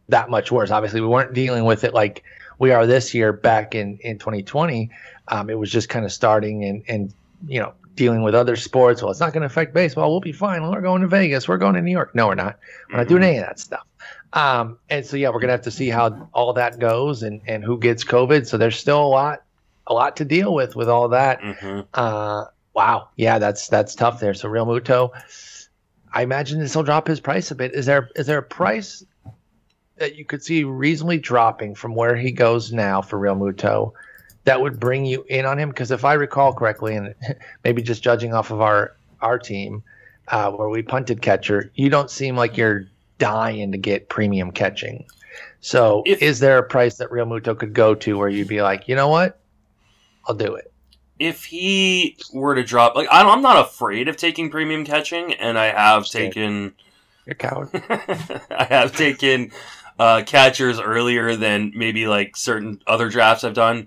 that 0.09 0.29
much 0.29 0.51
worse. 0.51 0.73
Obviously, 0.73 1.01
we 1.01 1.07
weren't 1.07 1.35
dealing 1.35 1.65
with 1.65 1.85
it 1.85 1.95
like 1.95 2.25
we 2.59 2.73
are 2.73 2.87
this 2.87 3.15
year 3.15 3.33
back 3.33 3.77
in 3.77 3.99
in 3.99 4.19
2020. 4.19 4.91
Um, 5.29 5.51
it 5.51 5.59
was 5.59 5.71
just 5.71 5.89
kind 5.89 6.05
of 6.05 6.13
starting 6.13 6.65
and 6.65 6.83
and 6.89 7.15
you 7.47 7.61
know 7.61 7.75
dealing 7.95 8.23
with 8.23 8.35
other 8.35 8.57
sports. 8.57 9.03
Well, 9.03 9.11
it's 9.11 9.21
not 9.21 9.33
going 9.33 9.43
to 9.43 9.47
affect 9.47 9.75
baseball. 9.75 10.11
We'll 10.11 10.21
be 10.21 10.33
fine. 10.33 10.69
We're 10.69 10.81
going 10.81 11.03
to 11.03 11.09
Vegas. 11.09 11.49
We're 11.49 11.59
going 11.59 11.75
to 11.75 11.83
New 11.83 11.93
York. 11.93 12.15
No, 12.15 12.29
we're 12.29 12.35
not. 12.35 12.59
We're 12.91 12.99
not 12.99 13.09
doing 13.09 13.23
any 13.23 13.39
of 13.39 13.47
that 13.47 13.59
stuff. 13.59 13.87
Um, 14.33 14.79
and 14.89 15.05
so 15.05 15.17
yeah, 15.17 15.29
we're 15.29 15.41
gonna 15.41 15.53
have 15.53 15.63
to 15.63 15.71
see 15.71 15.89
how 15.89 16.29
all 16.33 16.53
that 16.55 16.79
goes 16.79 17.23
and 17.23 17.43
and 17.47 17.63
who 17.63 17.79
gets 17.79 18.05
COVID. 18.05 18.47
So 18.47 18.57
there's 18.57 18.79
still 18.79 19.03
a 19.03 19.07
lot 19.07 19.43
a 19.87 19.95
lot 19.95 20.17
to 20.17 20.25
deal 20.25 20.55
with 20.55 20.75
with 20.75 20.89
all 20.89 21.09
that. 21.09 21.41
Mm-hmm. 21.41 21.81
Uh, 21.93 22.47
wow, 22.75 23.09
yeah, 23.17 23.39
that's 23.39 23.69
that's 23.69 23.95
tough 23.95 24.21
there. 24.21 24.35
So 24.35 24.49
Realmuto, 24.49 25.11
I 26.13 26.23
imagine 26.23 26.61
this 26.61 26.75
will 26.75 26.83
drop 26.83 27.07
his 27.07 27.21
price 27.21 27.51
a 27.51 27.55
bit. 27.55 27.75
Is 27.75 27.87
there 27.87 28.09
is 28.17 28.27
there 28.27 28.39
a 28.39 28.43
price 28.43 29.05
that 29.97 30.17
you 30.17 30.25
could 30.25 30.43
see 30.43 30.65
reasonably 30.65 31.19
dropping 31.19 31.75
from 31.75 31.95
where 31.95 32.17
he 32.17 32.33
goes 32.33 32.73
now 32.73 33.03
for 33.03 33.19
Realmuto? 33.19 33.93
That 34.45 34.61
would 34.61 34.81
bring 34.81 35.05
you 35.05 35.25
in 35.29 35.47
on 35.47 35.59
him? 35.59 35.69
Because 35.69 35.91
if 35.91 36.05
I 36.05 36.15
recall 36.15 36.53
correctly, 36.53 36.97
and 36.97 37.15
maybe 37.65 37.83
just 37.83 38.03
judging 38.03 38.35
off 38.35 38.51
of 38.51 38.61
our 38.61 38.97
our 39.21 39.39
team 39.39 39.83
uh, 40.29 40.51
where 40.51 40.69
we 40.69 40.83
punted 40.83 41.23
catcher, 41.23 41.71
you 41.75 41.89
don't 41.89 42.11
seem 42.11 42.37
like 42.37 42.57
you're 42.57 42.87
dying 43.19 43.73
to 43.73 43.79
get 43.79 44.09
premium 44.09 44.51
catching. 44.51 45.07
So, 45.61 46.03
if, 46.05 46.21
is 46.21 46.41
there 46.41 46.59
a 46.59 46.63
price 46.63 46.97
that 46.97 47.11
Realmuto 47.11 47.57
could 47.57 47.73
go 47.73 47.95
to 47.95 48.19
where 48.19 48.29
you'd 48.29 48.49
be 48.49 48.63
like, 48.63 48.89
you 48.89 48.97
know 48.97 49.09
what, 49.09 49.39
I'll 50.27 50.35
do 50.35 50.57
it? 50.57 50.73
If 51.19 51.45
he 51.45 52.17
were 52.33 52.57
to 52.57 52.65
drop, 52.65 52.97
like 52.97 53.09
I'm 53.11 53.43
not 53.43 53.65
afraid 53.65 54.09
of 54.09 54.17
taking 54.17 54.51
premium 54.51 54.85
catching, 54.85 55.35
and 55.35 55.57
I 55.57 55.67
have 55.67 56.07
taken. 56.07 56.75
You're 57.27 57.37
coward. 57.37 57.69
I 58.51 58.67
have 58.69 58.97
taken 58.97 59.53
uh, 60.01 60.25
catchers 60.27 60.81
earlier 60.81 61.37
than 61.37 61.73
maybe 61.77 62.09
like 62.09 62.37
certain 62.37 62.83
other 62.89 63.09
drafts 63.09 63.45
I've 63.45 63.55
done 63.55 63.87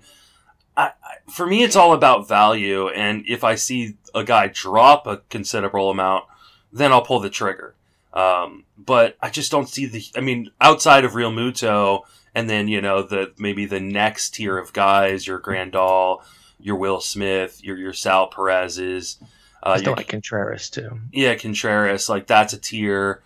for 1.30 1.46
me, 1.46 1.62
it's 1.62 1.76
all 1.76 1.92
about 1.92 2.28
value, 2.28 2.88
and 2.88 3.24
if 3.26 3.44
I 3.44 3.54
see 3.56 3.96
a 4.14 4.24
guy 4.24 4.48
drop 4.48 5.06
a 5.06 5.18
considerable 5.28 5.90
amount, 5.90 6.24
then 6.72 6.92
I'll 6.92 7.02
pull 7.02 7.20
the 7.20 7.30
trigger. 7.30 7.74
Um, 8.12 8.64
but 8.78 9.16
I 9.20 9.30
just 9.30 9.50
don't 9.50 9.68
see 9.68 9.86
the. 9.86 10.04
I 10.16 10.20
mean, 10.20 10.50
outside 10.60 11.04
of 11.04 11.12
Realmuto, 11.12 12.02
and 12.34 12.48
then 12.48 12.68
you 12.68 12.80
know 12.80 13.02
the 13.02 13.32
maybe 13.38 13.66
the 13.66 13.80
next 13.80 14.34
tier 14.34 14.56
of 14.56 14.72
guys, 14.72 15.26
your 15.26 15.40
Grandal, 15.40 16.22
your 16.60 16.76
Will 16.76 17.00
Smith, 17.00 17.62
your 17.62 17.76
your 17.76 17.92
Sal 17.92 18.28
Perez's. 18.28 19.18
Uh, 19.62 19.70
I 19.70 19.78
still 19.78 19.94
like 19.94 20.08
Contreras 20.08 20.70
too. 20.70 21.00
Yeah, 21.12 21.34
Contreras, 21.34 22.08
like 22.08 22.26
that's 22.26 22.52
a 22.52 22.58
tier. 22.58 23.22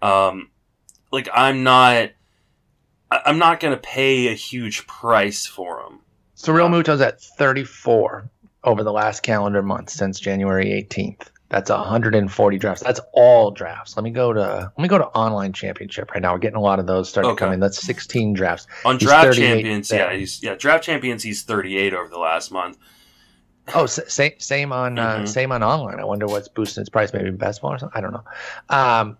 Um, 0.00 0.50
like 1.12 1.28
I'm 1.32 1.62
not, 1.62 2.10
I'm 3.10 3.38
not 3.38 3.60
gonna 3.60 3.76
pay 3.76 4.28
a 4.28 4.34
huge 4.34 4.86
price 4.86 5.46
for 5.46 5.80
him. 5.80 6.00
So 6.42 6.52
Realmuto's 6.52 7.00
at 7.00 7.22
34 7.22 8.28
over 8.64 8.82
the 8.82 8.90
last 8.90 9.22
calendar 9.22 9.62
month 9.62 9.90
since 9.90 10.18
January 10.18 10.70
18th. 10.70 11.28
That's 11.50 11.70
140 11.70 12.58
drafts. 12.58 12.82
That's 12.82 13.00
all 13.12 13.52
drafts. 13.52 13.96
Let 13.96 14.02
me 14.02 14.10
go 14.10 14.32
to 14.32 14.72
let 14.76 14.82
me 14.82 14.88
go 14.88 14.98
to 14.98 15.04
online 15.04 15.52
championship 15.52 16.10
right 16.10 16.20
now. 16.20 16.32
We're 16.32 16.40
getting 16.40 16.56
a 16.56 16.60
lot 16.60 16.80
of 16.80 16.88
those 16.88 17.08
starting 17.08 17.30
okay. 17.30 17.36
to 17.36 17.44
come 17.44 17.52
in. 17.54 17.60
That's 17.60 17.80
16 17.80 18.32
drafts. 18.32 18.66
On 18.84 18.98
he's 18.98 19.06
draft 19.06 19.36
champions, 19.36 19.86
there. 19.86 20.10
yeah, 20.10 20.18
he's 20.18 20.42
yeah 20.42 20.56
draft 20.56 20.82
champions. 20.82 21.22
He's 21.22 21.44
38 21.44 21.94
over 21.94 22.08
the 22.08 22.18
last 22.18 22.50
month. 22.50 22.76
Oh, 23.72 23.86
same 23.86 24.32
same 24.38 24.72
on 24.72 24.98
uh, 24.98 25.06
mm-hmm. 25.06 25.22
uh, 25.22 25.26
same 25.26 25.52
on 25.52 25.62
online. 25.62 26.00
I 26.00 26.04
wonder 26.04 26.26
what's 26.26 26.48
boosting 26.48 26.80
his 26.80 26.88
price. 26.88 27.12
Maybe 27.12 27.30
best 27.30 27.62
ball 27.62 27.74
or 27.74 27.78
something. 27.78 27.96
I 27.96 28.00
don't 28.00 28.14
know. 28.14 28.24
Um, 28.68 29.16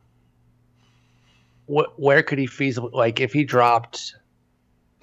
wh- 1.66 1.96
where 2.00 2.24
could 2.24 2.40
he 2.40 2.48
feasibly 2.48 2.92
like 2.92 3.20
if 3.20 3.32
he 3.32 3.44
dropped 3.44 4.16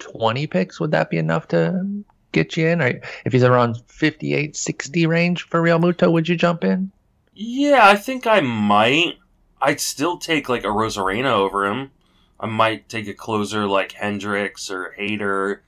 20 0.00 0.46
picks? 0.48 0.80
Would 0.80 0.90
that 0.90 1.08
be 1.08 1.16
enough 1.16 1.48
to 1.48 2.04
get 2.32 2.56
you 2.56 2.68
in? 2.68 2.80
Or 2.80 3.00
if 3.24 3.32
he's 3.32 3.44
around 3.44 3.82
58, 3.86 4.56
60 4.56 5.06
range 5.06 5.42
for 5.42 5.60
Realmuto, 5.60 6.10
would 6.12 6.28
you 6.28 6.36
jump 6.36 6.64
in? 6.64 6.90
Yeah, 7.34 7.80
I 7.82 7.96
think 7.96 8.26
I 8.26 8.40
might. 8.40 9.18
I'd 9.62 9.80
still 9.80 10.18
take 10.18 10.48
like 10.48 10.64
a 10.64 10.68
Arozarena 10.68 11.30
over 11.30 11.66
him. 11.66 11.90
I 12.38 12.46
might 12.46 12.88
take 12.88 13.06
a 13.06 13.14
closer 13.14 13.66
like 13.66 13.92
Hendriks 13.92 14.70
or 14.70 14.94
Hader. 14.98 15.60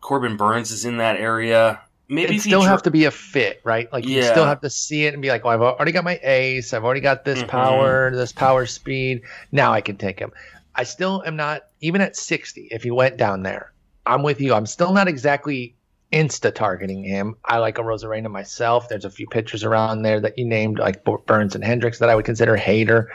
Corbin 0.00 0.36
Burnes 0.36 0.70
is 0.70 0.84
in 0.84 0.98
that 0.98 1.16
area. 1.16 1.80
Maybe 2.08 2.36
it 2.36 2.40
still 2.40 2.62
have 2.62 2.82
to 2.82 2.90
be 2.90 3.04
a 3.04 3.10
fit, 3.10 3.60
right? 3.62 3.92
Like 3.92 4.04
yeah. 4.04 4.16
you 4.16 4.22
still 4.24 4.46
have 4.46 4.60
to 4.62 4.70
see 4.70 5.04
it 5.06 5.12
and 5.14 5.22
be 5.22 5.28
like, 5.28 5.44
"Well, 5.44 5.54
I've 5.54 5.60
already 5.60 5.92
got 5.92 6.02
my 6.02 6.18
ace. 6.22 6.72
I've 6.72 6.84
already 6.84 7.00
got 7.00 7.24
this 7.24 7.38
mm-hmm. 7.38 7.48
power, 7.48 8.10
this 8.14 8.32
power 8.32 8.66
speed. 8.66 9.22
Now 9.52 9.72
I 9.72 9.80
can 9.80 9.96
take 9.96 10.18
him." 10.18 10.32
I 10.74 10.84
still 10.84 11.22
am 11.24 11.36
not 11.36 11.66
even 11.80 12.00
at 12.00 12.16
sixty. 12.16 12.68
If 12.70 12.82
he 12.82 12.90
went 12.90 13.16
down 13.16 13.42
there, 13.42 13.72
I'm 14.06 14.22
with 14.22 14.40
you. 14.40 14.54
I'm 14.54 14.66
still 14.66 14.92
not 14.92 15.08
exactly 15.08 15.74
insta 16.12 16.52
targeting 16.52 17.04
him. 17.04 17.36
I 17.44 17.58
like 17.58 17.76
Arozarena 17.76 18.28
myself. 18.30 18.88
There's 18.88 19.04
a 19.04 19.10
few 19.10 19.28
pitchers 19.28 19.62
around 19.62 20.02
there 20.02 20.20
that 20.20 20.36
you 20.36 20.44
named, 20.44 20.78
like 20.78 21.04
Burnes 21.04 21.54
and 21.54 21.62
Hendriks, 21.62 21.98
that 21.98 22.08
I 22.08 22.16
would 22.16 22.24
consider 22.24 22.56
Hader. 22.56 23.06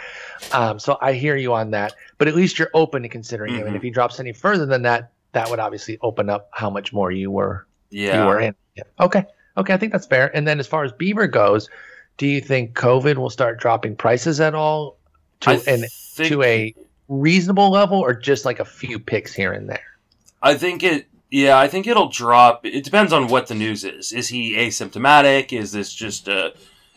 Um, 0.53 0.79
so 0.79 0.97
I 1.01 1.11
hear 1.13 1.35
you 1.35 1.53
on 1.53 1.71
that. 1.71 1.93
But 2.17 2.29
at 2.29 2.35
least 2.35 2.57
you're 2.57 2.71
open 2.73 3.03
to 3.03 3.09
considering 3.09 3.51
mm-hmm. 3.51 3.61
him. 3.61 3.67
And 3.67 3.75
if 3.75 3.81
he 3.81 3.89
drops 3.89 4.19
any 4.19 4.31
further 4.31 4.65
than 4.65 4.83
that, 4.83 5.11
that 5.33 5.49
would 5.49 5.59
obviously 5.59 5.97
open 6.01 6.29
up 6.29 6.47
how 6.51 6.69
much 6.69 6.93
more 6.93 7.11
you 7.11 7.29
were. 7.29 7.67
Yeah. 7.89 8.21
You 8.21 8.29
were 8.29 8.39
in. 8.39 8.55
Yeah. 8.75 8.83
Okay. 9.01 9.25
Okay. 9.57 9.73
I 9.73 9.77
think 9.77 9.91
that's 9.91 10.07
fair. 10.07 10.33
And 10.33 10.47
then 10.47 10.61
as 10.61 10.67
far 10.67 10.85
as 10.85 10.93
Bieber 10.93 11.29
goes, 11.29 11.69
do 12.17 12.27
you 12.27 12.39
think 12.39 12.73
COVID 12.75 13.17
will 13.17 13.29
start 13.29 13.59
dropping 13.59 13.97
prices 13.97 14.39
at 14.39 14.55
all 14.55 14.97
to 15.41 15.51
and 15.67 15.85
think... 15.89 16.29
to 16.29 16.43
a 16.43 16.73
reasonable 17.09 17.69
level, 17.71 17.99
or 17.99 18.13
just 18.13 18.45
like 18.45 18.61
a 18.61 18.65
few 18.65 18.99
picks 18.99 19.33
here 19.33 19.51
and 19.51 19.69
there? 19.69 19.83
I 20.45 20.53
think 20.53 20.83
it. 20.83 21.07
Yeah, 21.31 21.57
I 21.57 21.67
think 21.67 21.87
it'll 21.87 22.07
drop. 22.07 22.65
It 22.65 22.83
depends 22.83 23.11
on 23.11 23.27
what 23.27 23.47
the 23.47 23.55
news 23.55 23.83
is. 23.83 24.13
Is 24.13 24.27
he 24.27 24.55
asymptomatic? 24.55 25.51
Is 25.51 25.71
this 25.71 25.91
just 25.91 26.27
a, 26.27 26.53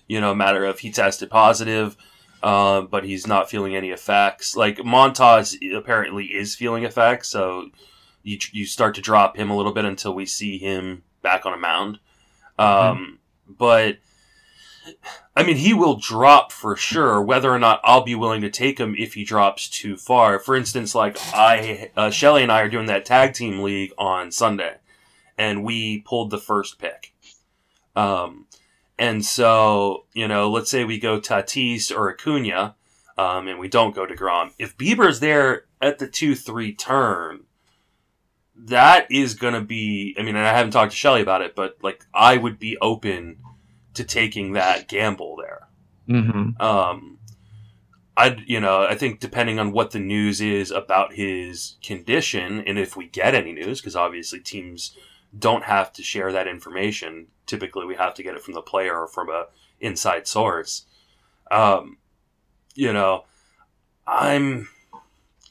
you 0.06 0.20
know, 0.20 0.34
matter 0.34 0.66
of 0.66 0.78
he 0.78 0.92
tested 0.92 1.30
positive, 1.30 1.96
uh, 2.42 2.82
but 2.82 3.04
he's 3.04 3.26
not 3.26 3.50
feeling 3.50 3.74
any 3.74 3.88
effects? 3.88 4.54
Like 4.54 4.76
Montas 4.78 5.56
apparently 5.74 6.26
is 6.26 6.54
feeling 6.54 6.84
effects, 6.84 7.30
so 7.30 7.70
you 8.22 8.38
you 8.52 8.66
start 8.66 8.94
to 8.96 9.00
drop 9.00 9.38
him 9.38 9.48
a 9.48 9.56
little 9.56 9.72
bit 9.72 9.86
until 9.86 10.14
we 10.14 10.26
see 10.26 10.58
him 10.58 11.02
back 11.22 11.46
on 11.46 11.54
a 11.54 11.58
mound. 11.58 11.98
Mm-hmm. 12.58 12.90
Um, 12.90 13.18
but 13.48 13.96
I 15.36 15.42
mean, 15.42 15.56
he 15.56 15.74
will 15.74 15.96
drop 15.96 16.52
for 16.52 16.76
sure. 16.76 17.20
Whether 17.22 17.50
or 17.50 17.58
not 17.58 17.80
I'll 17.84 18.02
be 18.04 18.14
willing 18.14 18.40
to 18.42 18.50
take 18.50 18.78
him 18.78 18.94
if 18.98 19.14
he 19.14 19.24
drops 19.24 19.68
too 19.68 19.96
far. 19.96 20.38
For 20.38 20.56
instance, 20.56 20.94
like 20.94 21.16
I, 21.32 21.90
uh, 21.96 22.10
Shelly 22.10 22.42
and 22.42 22.52
I 22.52 22.60
are 22.62 22.68
doing 22.68 22.86
that 22.86 23.04
tag 23.04 23.34
team 23.34 23.60
league 23.60 23.92
on 23.98 24.30
Sunday, 24.32 24.76
and 25.36 25.64
we 25.64 26.00
pulled 26.00 26.30
the 26.30 26.38
first 26.38 26.78
pick. 26.78 27.12
Um, 27.94 28.46
And 29.00 29.24
so, 29.24 30.06
you 30.12 30.26
know, 30.26 30.50
let's 30.50 30.70
say 30.70 30.82
we 30.84 30.98
go 30.98 31.20
Tatis 31.20 31.96
or 31.96 32.10
Acuna, 32.10 32.74
um, 33.16 33.46
and 33.46 33.58
we 33.60 33.68
don't 33.68 33.94
go 33.94 34.06
DeGrom. 34.06 34.50
If 34.58 34.76
Bieber's 34.76 35.20
there 35.20 35.66
at 35.80 35.98
the 36.00 36.08
2 36.08 36.34
3 36.34 36.74
turn, 36.74 37.44
that 38.56 39.06
is 39.08 39.34
going 39.34 39.54
to 39.54 39.60
be, 39.60 40.16
I 40.18 40.22
mean, 40.22 40.34
I 40.34 40.48
haven't 40.52 40.72
talked 40.72 40.90
to 40.90 40.96
Shelly 40.96 41.22
about 41.22 41.42
it, 41.42 41.54
but 41.54 41.76
like, 41.80 42.04
I 42.12 42.36
would 42.38 42.58
be 42.58 42.76
open 42.78 43.36
to 43.98 44.04
taking 44.04 44.52
that 44.54 44.88
gamble 44.88 45.36
there. 45.36 45.68
Mm-hmm. 46.08 46.60
Um, 46.60 47.18
I, 48.16 48.36
you 48.46 48.58
know, 48.58 48.82
I 48.82 48.94
think 48.96 49.20
depending 49.20 49.58
on 49.58 49.70
what 49.70 49.92
the 49.92 50.00
news 50.00 50.40
is 50.40 50.70
about 50.72 51.12
his 51.12 51.76
condition, 51.84 52.60
and 52.66 52.78
if 52.78 52.96
we 52.96 53.06
get 53.06 53.34
any 53.34 53.52
news, 53.52 53.80
because 53.80 53.94
obviously 53.94 54.40
teams 54.40 54.96
don't 55.38 55.64
have 55.64 55.92
to 55.92 56.02
share 56.02 56.32
that 56.32 56.48
information. 56.48 57.28
Typically, 57.46 57.86
we 57.86 57.94
have 57.94 58.14
to 58.14 58.22
get 58.22 58.34
it 58.34 58.42
from 58.42 58.54
the 58.54 58.62
player 58.62 58.98
or 58.98 59.06
from 59.06 59.28
a 59.28 59.46
inside 59.80 60.26
source. 60.26 60.86
Um, 61.50 61.98
you 62.74 62.92
know, 62.92 63.24
I'm. 64.06 64.68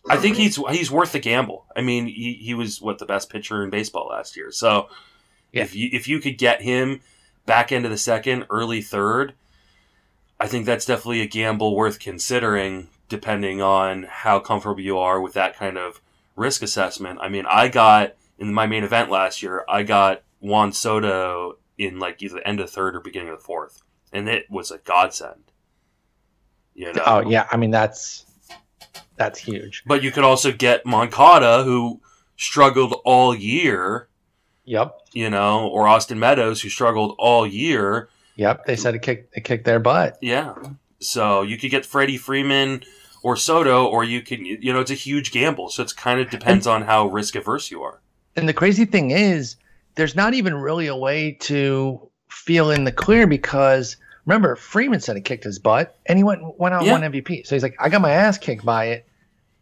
I 0.09 0.17
think 0.17 0.37
he's 0.37 0.55
he's 0.71 0.89
worth 0.91 1.11
the 1.11 1.19
gamble. 1.19 1.65
I 1.75 1.81
mean, 1.81 2.05
he, 2.07 2.33
he 2.33 2.53
was 2.53 2.81
what 2.81 2.97
the 2.99 3.05
best 3.05 3.29
pitcher 3.29 3.63
in 3.63 3.69
baseball 3.69 4.07
last 4.07 4.35
year. 4.37 4.51
So 4.51 4.87
Yeah. 5.51 5.63
if 5.63 5.75
you 5.75 5.89
if 5.91 6.07
you 6.07 6.19
could 6.19 6.37
get 6.37 6.61
him 6.61 7.01
back 7.47 7.71
into 7.71 7.89
the 7.89 7.97
second, 7.97 8.45
early 8.51 8.81
third, 8.81 9.33
I 10.39 10.45
think 10.45 10.67
that's 10.67 10.85
definitely 10.85 11.21
a 11.21 11.27
gamble 11.27 11.75
worth 11.75 11.99
considering, 11.99 12.89
depending 13.09 13.59
on 13.59 14.03
how 14.03 14.39
comfortable 14.39 14.81
you 14.81 14.99
are 14.99 15.19
with 15.19 15.33
that 15.33 15.55
kind 15.55 15.79
of 15.79 15.99
risk 16.35 16.61
assessment. 16.61 17.17
I 17.19 17.29
mean, 17.29 17.45
I 17.49 17.69
got 17.69 18.13
in 18.37 18.53
my 18.53 18.67
main 18.67 18.83
event 18.83 19.09
last 19.09 19.41
year, 19.41 19.65
I 19.67 19.81
got 19.81 20.21
Juan 20.39 20.71
Soto 20.71 21.57
in 21.79 21.97
like 21.97 22.21
either 22.21 22.35
the 22.35 22.47
end 22.47 22.59
of 22.59 22.69
third 22.69 22.95
or 22.95 22.99
beginning 22.99 23.29
of 23.29 23.39
the 23.39 23.43
fourth, 23.43 23.81
and 24.13 24.29
it 24.29 24.45
was 24.51 24.69
a 24.69 24.77
godsend. 24.77 25.51
You 26.75 26.93
know? 26.93 27.03
Oh 27.05 27.19
yeah, 27.27 27.47
I 27.49 27.57
mean 27.57 27.71
that's 27.71 28.25
that's 29.15 29.39
huge. 29.39 29.83
But 29.87 30.03
you 30.03 30.11
could 30.11 30.23
also 30.23 30.51
get 30.51 30.85
Moncada, 30.85 31.63
who 31.63 32.01
struggled 32.35 33.01
all 33.03 33.33
year, 33.33 34.06
Yep, 34.67 34.99
you 35.13 35.29
know, 35.29 35.67
or 35.67 35.87
Austin 35.87 36.19
Meadows, 36.19 36.61
who 36.61 36.69
struggled 36.69 37.15
all 37.17 37.47
year. 37.47 38.09
yep. 38.35 38.65
They 38.65 38.75
said 38.75 38.93
it 38.95 39.01
kicked 39.01 39.35
it 39.35 39.41
kicked 39.45 39.65
their 39.65 39.79
butt. 39.79 40.17
Yeah. 40.21 40.53
So 40.99 41.41
you 41.41 41.57
could 41.57 41.71
get 41.71 41.85
Freddie 41.85 42.17
Freeman 42.17 42.83
or 43.23 43.35
Soto, 43.35 43.85
or 43.87 44.03
you 44.03 44.21
can, 44.21 44.45
you 44.45 44.71
know, 44.73 44.79
it's 44.79 44.91
a 44.91 44.95
huge 44.95 45.31
gamble. 45.31 45.69
So 45.69 45.81
it's 45.83 45.93
kind 45.93 46.19
of 46.19 46.29
depends 46.29 46.67
on 46.67 46.83
how 46.83 47.07
risk 47.07 47.35
averse 47.35 47.71
you 47.71 47.81
are. 47.83 47.99
And 48.35 48.47
the 48.47 48.53
crazy 48.53 48.85
thing 48.85 49.11
is, 49.11 49.55
there's 49.95 50.15
not 50.15 50.33
even 50.33 50.53
really 50.55 50.87
a 50.87 50.95
way 50.95 51.31
to 51.41 51.99
feel 52.29 52.69
in 52.71 52.83
the 52.83 52.91
clear 52.91 53.25
because 53.25 53.97
remember 54.25 54.55
Freeman 54.55 54.99
said 54.99 55.17
it 55.17 55.21
kicked 55.21 55.43
his 55.45 55.59
butt 55.59 55.97
and 56.05 56.19
he 56.19 56.23
went 56.23 56.41
went 56.59 56.75
out 56.75 56.83
Yeah. 56.85 56.91
won 56.91 57.01
MVP. 57.01 57.47
So 57.47 57.55
he's 57.55 57.63
like, 57.63 57.75
I 57.79 57.89
got 57.89 58.01
my 58.01 58.11
ass 58.11 58.37
kicked 58.37 58.65
by 58.65 58.85
it, 58.85 59.07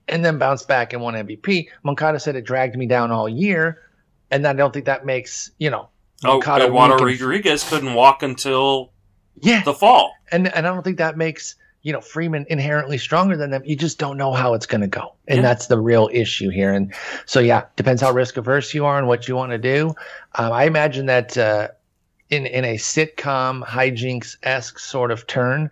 and 0.08 0.26
then 0.26 0.38
bounced 0.38 0.68
back 0.68 0.94
and 0.94 1.02
won 1.02 1.14
MVP. 1.14 1.68
Moncada 1.84 2.20
said 2.20 2.36
it 2.36 2.44
dragged 2.46 2.76
me 2.76 2.86
down 2.88 3.12
all 3.12 3.30
year, 3.30 3.80
and 4.32 4.46
I 4.48 4.54
don't 4.54 4.74
think 4.74 4.86
that 4.86 5.06
makes 5.06 5.52
you 5.58 5.70
know. 5.70 5.90
Oh, 6.24 6.34
Moncada 6.34 6.66
Eduardo 6.66 6.96
and- 6.98 7.06
Rodriguez 7.06 7.68
couldn't 7.68 7.94
walk 7.94 8.24
until 8.24 8.92
Yeah, 9.42 9.64
the 9.64 9.74
fall. 9.74 10.14
and 10.32 10.48
and 10.48 10.66
I 10.66 10.74
don't 10.74 10.84
think 10.84 10.98
that 10.98 11.18
makes 11.18 11.56
you 11.82 11.92
know 11.94 12.02
Freeman 12.02 12.46
inherently 12.50 12.98
stronger 12.98 13.38
than 13.38 13.52
them. 13.52 13.62
You 13.66 13.76
just 13.76 14.00
don't 14.00 14.18
know 14.18 14.32
how 14.34 14.54
it's 14.54 14.66
going 14.66 14.82
to 14.82 14.88
go, 14.88 15.14
and 15.28 15.38
Yeah. 15.38 15.42
that's 15.44 15.68
the 15.68 15.80
real 15.80 16.10
issue 16.12 16.50
here. 16.50 16.74
And 16.74 16.94
so 17.26 17.40
yeah, 17.40 17.64
depends 17.76 18.02
how 18.02 18.12
risk 18.12 18.38
averse 18.38 18.74
you 18.74 18.86
are 18.86 18.98
and 18.98 19.08
what 19.08 19.28
you 19.28 19.36
want 19.36 19.52
to 19.52 19.58
do. 19.58 19.94
Um, 20.36 20.52
I 20.52 20.64
imagine 20.66 21.06
that 21.08 21.38
uh, 21.38 21.68
in 22.32 22.46
in 22.48 22.66
a 22.66 22.76
sitcom 22.78 23.64
hijinks 23.64 24.38
esque 24.42 24.80
sort 24.80 25.12
of 25.12 25.28
turn. 25.28 25.70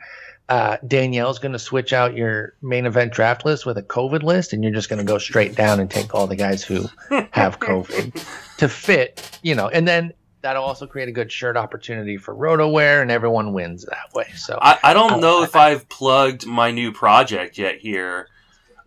Uh, 0.50 0.78
Danielle's 0.86 1.40
going 1.40 1.54
to 1.54 1.60
switch 1.60 1.94
out 1.94 2.16
your 2.16 2.54
main 2.62 2.86
event 2.86 3.14
draft 3.14 3.46
list 3.46 3.66
with 3.66 3.78
a 3.78 3.82
COVID 3.84 4.24
list, 4.24 4.52
and 4.54 4.64
you're 4.64 4.74
just 4.74 4.90
going 4.90 5.00
to 5.00 5.06
go 5.06 5.18
straight 5.18 5.56
down 5.56 5.80
and 5.80 5.90
take 5.90 6.14
all 6.14 6.28
the 6.28 6.36
guys 6.36 6.64
who 6.64 6.86
have 7.32 7.60
COVID 7.60 8.14
to 8.58 8.68
fit, 8.68 9.40
you 9.42 9.56
know, 9.56 9.70
and 9.70 9.88
then 9.88 10.12
that'll 10.42 10.64
also 10.64 10.86
create 10.86 11.08
a 11.08 11.12
good 11.14 11.32
shirt 11.32 11.56
opportunity 11.56 12.18
for 12.18 12.36
RotoWare, 12.36 13.02
and 13.02 13.10
everyone 13.10 13.54
wins 13.54 13.86
that 13.86 14.14
way. 14.14 14.28
So 14.36 14.60
I, 14.62 14.78
I 14.84 14.94
don't 14.94 15.14
Oh, 15.14 15.20
know 15.20 15.42
I- 15.42 15.46
if 15.46 15.56
I've 15.56 15.88
plugged 15.88 16.46
my 16.46 16.72
new 16.72 16.92
project 16.92 17.58
yet 17.58 17.78
here 17.80 18.28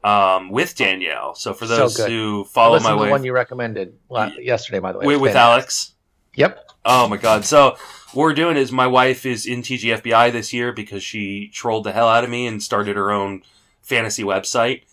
um, 0.04 0.50
with 0.50 0.76
Danielle. 0.76 1.34
So 1.34 1.54
for 1.54 1.66
those 1.66 1.96
good. 1.96 2.10
who 2.10 2.44
follow 2.44 2.78
my 2.80 2.90
to 2.90 2.96
the 2.96 3.02
way 3.02 3.10
one 3.10 3.24
you 3.24 3.32
recommended 3.32 3.94
yesterday, 4.38 4.78
by 4.78 4.92
the 4.92 4.98
way. 4.98 5.06
with, 5.06 5.20
with. 5.22 5.34
Alex. 5.36 5.94
Yep. 6.34 6.68
Oh 6.84 7.08
my 7.08 7.16
god. 7.16 7.44
So 7.46 7.76
what 8.16 8.22
we're 8.22 8.34
doing 8.34 8.56
is 8.56 8.72
my 8.72 8.86
wife 8.86 9.26
is 9.26 9.44
in 9.44 9.60
TGFBI 9.60 10.32
this 10.32 10.50
year 10.50 10.72
because 10.72 11.02
she 11.02 11.48
trolled 11.48 11.84
the 11.84 11.92
hell 11.92 12.08
out 12.08 12.24
of 12.24 12.30
me 12.30 12.46
and 12.46 12.62
started 12.62 12.96
her 12.96 13.10
own 13.10 13.42
fantasy 13.82 14.22
website. 14.22 14.84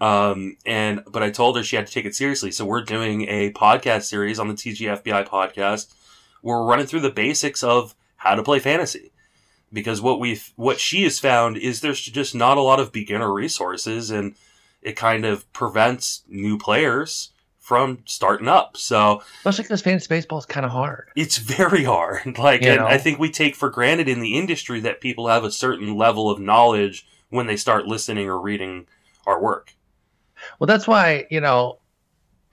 Um, 0.00 0.56
and 0.66 1.04
but 1.06 1.22
I 1.22 1.30
told 1.30 1.56
her 1.56 1.62
she 1.62 1.76
had 1.76 1.86
to 1.86 1.92
take 1.92 2.06
it 2.06 2.16
seriously. 2.16 2.50
So 2.50 2.64
we're 2.64 2.82
doing 2.82 3.28
a 3.28 3.52
podcast 3.52 4.02
series 4.02 4.40
on 4.40 4.48
the 4.48 4.54
TGFBI 4.54 5.28
podcast. 5.28 5.94
We're 6.42 6.64
running 6.64 6.86
through 6.86 7.02
the 7.02 7.10
basics 7.10 7.62
of 7.62 7.94
how 8.16 8.34
to 8.34 8.42
play 8.42 8.58
fantasy. 8.58 9.12
Because 9.72 10.02
what 10.02 10.18
we've 10.18 10.52
what 10.56 10.80
she 10.80 11.04
has 11.04 11.20
found 11.20 11.56
is 11.56 11.80
there's 11.80 12.00
just 12.00 12.34
not 12.34 12.58
a 12.58 12.62
lot 12.62 12.80
of 12.80 12.90
beginner 12.90 13.32
resources 13.32 14.10
and 14.10 14.34
it 14.82 14.96
kind 14.96 15.24
of 15.24 15.50
prevents 15.52 16.24
new 16.28 16.58
players 16.58 17.30
from 17.72 18.00
starting 18.04 18.48
up. 18.48 18.76
So 18.76 19.22
Especially 19.38 19.62
because 19.62 19.80
fantasy 19.80 20.06
baseball 20.06 20.38
is 20.38 20.44
kind 20.44 20.66
of 20.66 20.72
hard. 20.72 21.08
it's 21.16 21.38
very 21.38 21.84
hard. 21.84 22.36
Like, 22.38 22.62
You 22.64 22.72
and 22.72 22.80
know? 22.80 22.86
I 22.86 22.98
think 22.98 23.18
we 23.18 23.30
take 23.30 23.56
for 23.56 23.70
granted 23.70 24.10
in 24.10 24.20
the 24.20 24.36
industry 24.36 24.78
that 24.80 25.00
people 25.00 25.28
have 25.28 25.42
a 25.42 25.50
certain 25.50 25.94
level 25.96 26.28
of 26.30 26.38
knowledge 26.38 27.06
when 27.30 27.46
they 27.46 27.56
start 27.56 27.86
listening 27.86 28.28
or 28.28 28.38
reading 28.38 28.86
our 29.26 29.40
work. 29.40 29.74
Well, 30.58 30.66
that's 30.66 30.86
why 30.86 31.26
you 31.30 31.40
know, 31.40 31.78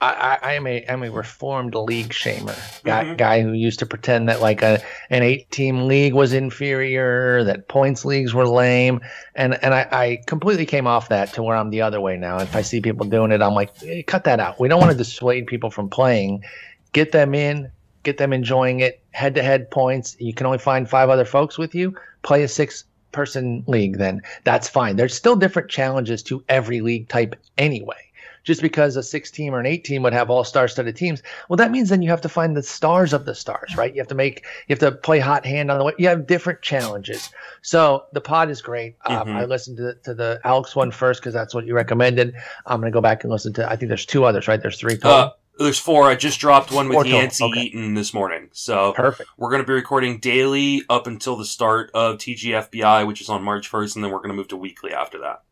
I, 0.02 0.38
I, 0.42 0.50
I 0.50 0.52
am 0.54 0.66
a 0.66 0.84
I'm 0.88 1.02
a 1.02 1.10
reformed 1.10 1.74
league 1.74 2.08
shamer 2.08 2.56
guy 2.84 3.04
Mhm. 3.04 3.16
guy 3.18 3.42
who 3.42 3.52
used 3.52 3.78
to 3.80 3.86
pretend 3.86 4.28
that 4.28 4.40
like 4.40 4.62
a 4.62 4.80
an 5.10 5.22
eight 5.22 5.50
team 5.50 5.86
league 5.86 6.14
was 6.14 6.32
inferior, 6.32 7.44
that 7.44 7.68
points 7.68 8.04
leagues 8.04 8.32
were 8.32 8.46
lame, 8.48 9.00
and 9.34 9.62
and 9.62 9.74
I, 9.74 9.86
I 9.90 10.18
completely 10.26 10.66
came 10.66 10.86
off 10.86 11.08
that 11.10 11.32
to 11.34 11.42
where 11.42 11.56
I'm 11.56 11.70
the 11.70 11.82
other 11.82 12.00
way 12.00 12.16
now. 12.16 12.38
If 12.38 12.56
I 12.56 12.62
see 12.62 12.80
people 12.80 13.06
doing 13.06 13.30
it, 13.32 13.42
I'm 13.42 13.54
like, 13.54 13.70
"Eh, 13.84 14.02
cut 14.06 14.24
that 14.24 14.40
out. 14.40 14.58
We 14.58 14.68
don't 14.68 14.80
want 14.80 14.92
to 14.92 14.96
dissuade 14.98 15.46
people 15.46 15.70
from 15.70 15.90
playing. 15.90 16.44
Get 16.92 17.12
them 17.12 17.34
in, 17.34 17.70
get 18.02 18.16
them 18.18 18.32
enjoying 18.32 18.80
it. 18.80 19.00
Head 19.12 19.34
to 19.34 19.42
head 19.42 19.70
points. 19.70 20.16
You 20.18 20.32
can 20.32 20.46
only 20.46 20.58
find 20.58 20.88
five 20.88 21.10
other 21.10 21.24
folks 21.26 21.58
with 21.58 21.74
you. 21.74 21.94
Play 22.22 22.42
a 22.42 22.48
six 22.48 22.84
person 23.12 23.64
league 23.66 23.98
then 23.98 24.22
that's 24.44 24.68
fine 24.68 24.94
there's 24.94 25.12
still 25.12 25.34
different 25.34 25.68
challenges 25.68 26.22
to 26.22 26.44
every 26.48 26.80
league 26.80 27.08
type 27.08 27.34
anyway 27.58 27.96
just 28.44 28.62
because 28.62 28.96
a 28.96 29.02
six 29.02 29.30
team 29.30 29.54
or 29.54 29.60
an 29.60 29.66
eight 29.66 29.84
team 29.84 30.02
would 30.02 30.12
have 30.12 30.30
all 30.30 30.44
star 30.44 30.66
studded 30.68 30.96
teams 30.96 31.22
well 31.48 31.56
that 31.56 31.70
means 31.70 31.88
then 31.88 32.02
you 32.02 32.10
have 32.10 32.20
to 32.20 32.28
find 32.28 32.56
the 32.56 32.62
stars 32.62 33.12
of 33.12 33.24
the 33.24 33.34
stars 33.34 33.76
right 33.76 33.94
you 33.94 34.00
have 34.00 34.08
to 34.08 34.14
make 34.14 34.44
you 34.68 34.72
have 34.74 34.78
to 34.78 34.92
play 34.92 35.18
hot 35.18 35.44
hand 35.44 35.70
on 35.70 35.78
the 35.78 35.84
way 35.84 35.92
you 35.98 36.08
have 36.08 36.26
different 36.26 36.60
challenges 36.62 37.30
so 37.62 38.04
the 38.12 38.20
pod 38.20 38.50
is 38.50 38.62
great 38.62 38.96
um, 39.06 39.28
Mhm. 39.28 39.36
i 39.36 39.44
listened 39.44 39.76
to 39.76 39.82
the, 39.82 39.94
to 40.04 40.14
the 40.14 40.40
alex 40.44 40.74
one 40.74 40.90
first 40.90 41.20
because 41.20 41.34
that's 41.34 41.54
what 41.54 41.66
you 41.66 41.74
recommended 41.74 42.34
i'm 42.66 42.80
going 42.80 42.90
to 42.90 42.94
go 42.96 43.00
back 43.00 43.22
and 43.24 43.32
listen 43.32 43.52
to 43.52 43.70
i 43.70 43.76
think 43.76 43.88
there's 43.88 44.06
two 44.06 44.24
others 44.24 44.48
right 44.48 44.62
there's 44.62 44.78
three. 44.78 44.98
Uh, 45.02 45.30
there's 45.58 45.78
four. 45.78 46.04
I 46.04 46.14
just 46.14 46.40
dropped 46.40 46.72
one 46.72 46.88
with 46.88 46.96
total, 46.96 47.12
Yancey 47.12 47.44
okay. 47.44 47.60
Eaton 47.60 47.92
this 47.92 48.14
morning. 48.14 48.48
So 48.52 48.94
perfect 48.94 49.28
we're 49.36 49.50
going 49.50 49.60
to 49.60 49.66
be 49.66 49.74
recording 49.74 50.18
daily 50.18 50.82
up 50.88 51.06
until 51.06 51.36
the 51.36 51.44
start 51.44 51.90
of 51.92 52.16
TGFBI, 52.16 53.06
which 53.06 53.20
is 53.20 53.28
on 53.28 53.42
March 53.42 53.70
1st, 53.70 53.96
and 53.96 54.04
then 54.04 54.10
we're 54.10 54.20
going 54.20 54.30
to 54.30 54.34
move 54.34 54.48
to 54.48 54.56
weekly 54.56 54.94
after 54.94 55.18
that. 55.18 55.42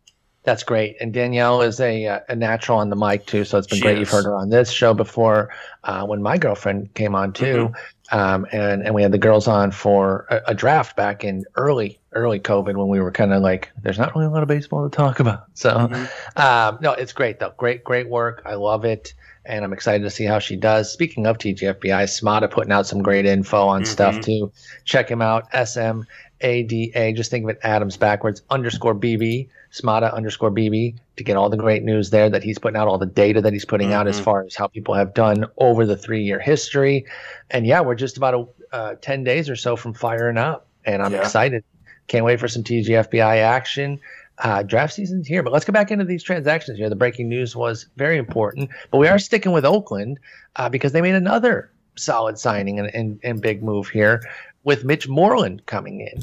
That's 0.48 0.62
great. 0.62 0.96
And 0.98 1.12
Danielle 1.12 1.60
is 1.60 1.78
a, 1.78 2.06
uh, 2.06 2.20
a 2.30 2.34
natural 2.34 2.78
on 2.78 2.88
the 2.88 2.96
mic 2.96 3.26
too, 3.26 3.44
so 3.44 3.58
it's 3.58 3.66
been 3.66 3.76
She 3.76 3.82
great. 3.82 3.94
is. 3.96 4.00
You've 4.00 4.08
heard 4.08 4.24
her 4.24 4.34
on 4.34 4.48
this 4.48 4.70
show 4.70 4.94
before 4.94 5.50
uh, 5.84 6.06
when 6.06 6.22
my 6.22 6.38
girlfriend 6.38 6.94
came 6.94 7.14
on 7.14 7.34
too, 7.34 7.70
Mm-hmm. 8.10 8.18
um, 8.18 8.46
and 8.50 8.82
and 8.82 8.94
we 8.94 9.02
had 9.02 9.12
the 9.12 9.18
girls 9.18 9.46
on 9.46 9.70
for 9.72 10.24
a, 10.30 10.40
a 10.52 10.54
draft 10.54 10.96
back 10.96 11.22
in 11.22 11.44
early 11.56 11.98
early 12.12 12.40
COVID 12.40 12.76
when 12.76 12.88
we 12.88 12.98
were 12.98 13.12
kind 13.12 13.34
of 13.34 13.42
like, 13.42 13.70
there's 13.82 13.98
not 13.98 14.14
really 14.14 14.26
a 14.26 14.30
lot 14.30 14.42
of 14.42 14.48
baseball 14.48 14.88
to 14.88 14.96
talk 14.96 15.20
about. 15.20 15.44
So 15.54 15.70
Mhm. 15.70 16.38
um, 16.40 16.78
no, 16.80 16.92
it's 16.92 17.12
great 17.12 17.38
though. 17.40 17.52
Great 17.58 17.84
great 17.84 18.08
work. 18.08 18.40
I 18.46 18.54
love 18.54 18.86
it. 18.86 19.12
And 19.44 19.64
I'm 19.66 19.72
excited 19.74 20.02
to 20.04 20.10
see 20.10 20.24
how 20.24 20.38
she 20.38 20.56
does. 20.56 20.90
Speaking 20.90 21.26
of 21.26 21.36
TGFBI, 21.38 22.04
Smada 22.04 22.50
putting 22.50 22.72
out 22.72 22.86
some 22.86 23.02
great 23.02 23.26
info 23.26 23.66
on 23.66 23.84
stuff 23.84 24.16
Mhm. 24.16 24.22
too. 24.24 24.52
Check 24.86 25.10
him 25.10 25.20
out. 25.20 25.44
S 25.52 25.76
M 25.76 26.06
A 26.40 26.62
D 26.62 26.90
A. 26.94 27.12
Just 27.12 27.30
think 27.30 27.44
of 27.44 27.50
it 27.50 27.58
Adams 27.62 27.98
backwards 27.98 28.40
underscore 28.48 28.94
BB. 28.94 29.48
Smada 29.72 30.12
underscore 30.14 30.50
BB 30.50 30.96
to 31.16 31.24
get 31.24 31.36
all 31.36 31.48
the 31.50 31.56
great 31.56 31.82
news 31.82 32.10
there 32.10 32.30
that 32.30 32.42
he's 32.42 32.58
putting 32.58 32.76
out, 32.76 32.88
all 32.88 32.98
the 32.98 33.06
data 33.06 33.40
that 33.42 33.52
he's 33.52 33.64
putting 33.64 33.92
out 33.92 34.06
as 34.08 34.18
Mhm. 34.18 34.24
far 34.24 34.42
as 34.44 34.54
how 34.54 34.66
people 34.66 34.94
have 34.94 35.12
done 35.14 35.44
over 35.58 35.84
the 35.84 35.96
three 35.96 36.22
year 36.22 36.38
history. 36.38 37.04
And 37.50 37.66
yeah, 37.66 37.80
we're 37.80 37.94
just 37.94 38.16
about 38.16 38.34
a, 38.34 38.74
uh, 38.76 38.94
10 39.00 39.24
days 39.24 39.50
or 39.50 39.56
so 39.56 39.76
from 39.76 39.92
firing 39.94 40.38
up. 40.38 40.66
And 40.84 41.02
I'm 41.02 41.12
Yeah. 41.12 41.20
excited. 41.20 41.64
Can't 42.06 42.24
wait 42.24 42.40
for 42.40 42.48
some 42.48 42.62
TGFBI 42.64 43.38
action. 43.38 44.00
Uh, 44.38 44.62
draft 44.62 44.94
season's 44.94 45.26
here, 45.26 45.42
but 45.42 45.52
let's 45.52 45.64
go 45.64 45.72
back 45.72 45.90
into 45.90 46.04
these 46.04 46.22
transactions 46.22 46.78
here. 46.78 46.88
The 46.88 46.94
breaking 46.96 47.28
news 47.28 47.56
was 47.56 47.86
very 47.96 48.16
important, 48.18 48.70
but 48.90 48.98
we 48.98 49.08
are 49.08 49.18
sticking 49.18 49.52
with 49.52 49.64
Oakland 49.64 50.18
uh, 50.56 50.68
because 50.68 50.92
they 50.92 51.00
made 51.02 51.14
another 51.16 51.70
solid 51.96 52.38
signing 52.38 52.78
and, 52.78 52.94
and, 52.94 53.18
and 53.24 53.40
big 53.42 53.62
move 53.62 53.88
here. 53.88 54.22
with 54.64 54.84
Mitch 54.84 55.08
Moreland 55.08 55.64
coming 55.66 56.00
in. 56.00 56.22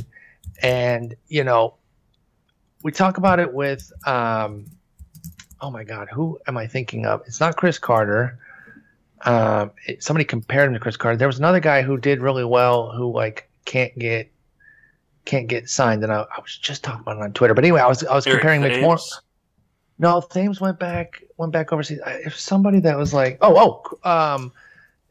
And, 0.62 1.16
you 1.30 1.44
know, 1.44 1.74
we 2.86 2.92
talk 2.92 3.18
about 3.18 3.40
it 3.40 3.52
with, 3.52 3.92
um, 4.06 4.68
oh 5.60 5.72
my 5.72 5.84
God, 5.84 6.08
who 6.14 6.38
am 6.46 6.56
I 6.56 6.68
thinking 6.68 7.08
of? 7.08 7.24
It's 7.26 7.40
not 7.40 7.58
Chris 7.58 7.80
Carter. 7.80 8.38
Um, 9.22 9.72
it, 9.88 10.04
somebody 10.04 10.24
compared 10.24 10.68
him 10.68 10.76
to 10.76 10.80
Chris 10.80 10.96
Carter. 10.96 11.18
There 11.18 11.28
was 11.28 11.40
another 11.40 11.60
guy 11.60 11.82
who 11.82 11.98
did 11.98 12.22
really 12.22 12.46
well 12.46 12.92
who 12.92 13.12
like 13.12 13.50
can't 13.66 13.98
get 13.98 14.32
can't 15.26 15.48
get 15.48 15.68
signed, 15.68 16.04
and 16.04 16.14
I, 16.14 16.28
I 16.38 16.40
was 16.40 16.56
just 16.56 16.84
talking 16.84 17.02
about 17.02 17.18
it 17.18 17.24
on 17.24 17.34
Twitter. 17.34 17.56
But 17.56 17.64
anyway, 17.64 17.82
I 17.82 17.88
was 17.88 18.04
I 18.04 18.14
was 18.14 18.28
Eric 18.28 18.42
comparing 18.42 18.62
Mitch 18.62 18.80
Moore. 18.80 19.00
No, 19.98 20.22
Thames 20.22 20.62
went 20.62 20.78
back 20.78 21.24
went 21.38 21.52
back 21.52 21.74
overseas. 21.74 22.02
I, 22.06 22.12
it 22.12 22.34
somebody 22.34 22.82
that 22.82 23.00
was 23.00 23.16
like, 23.16 23.40
oh 23.42 23.82
oh, 24.06 24.08
um, 24.08 24.54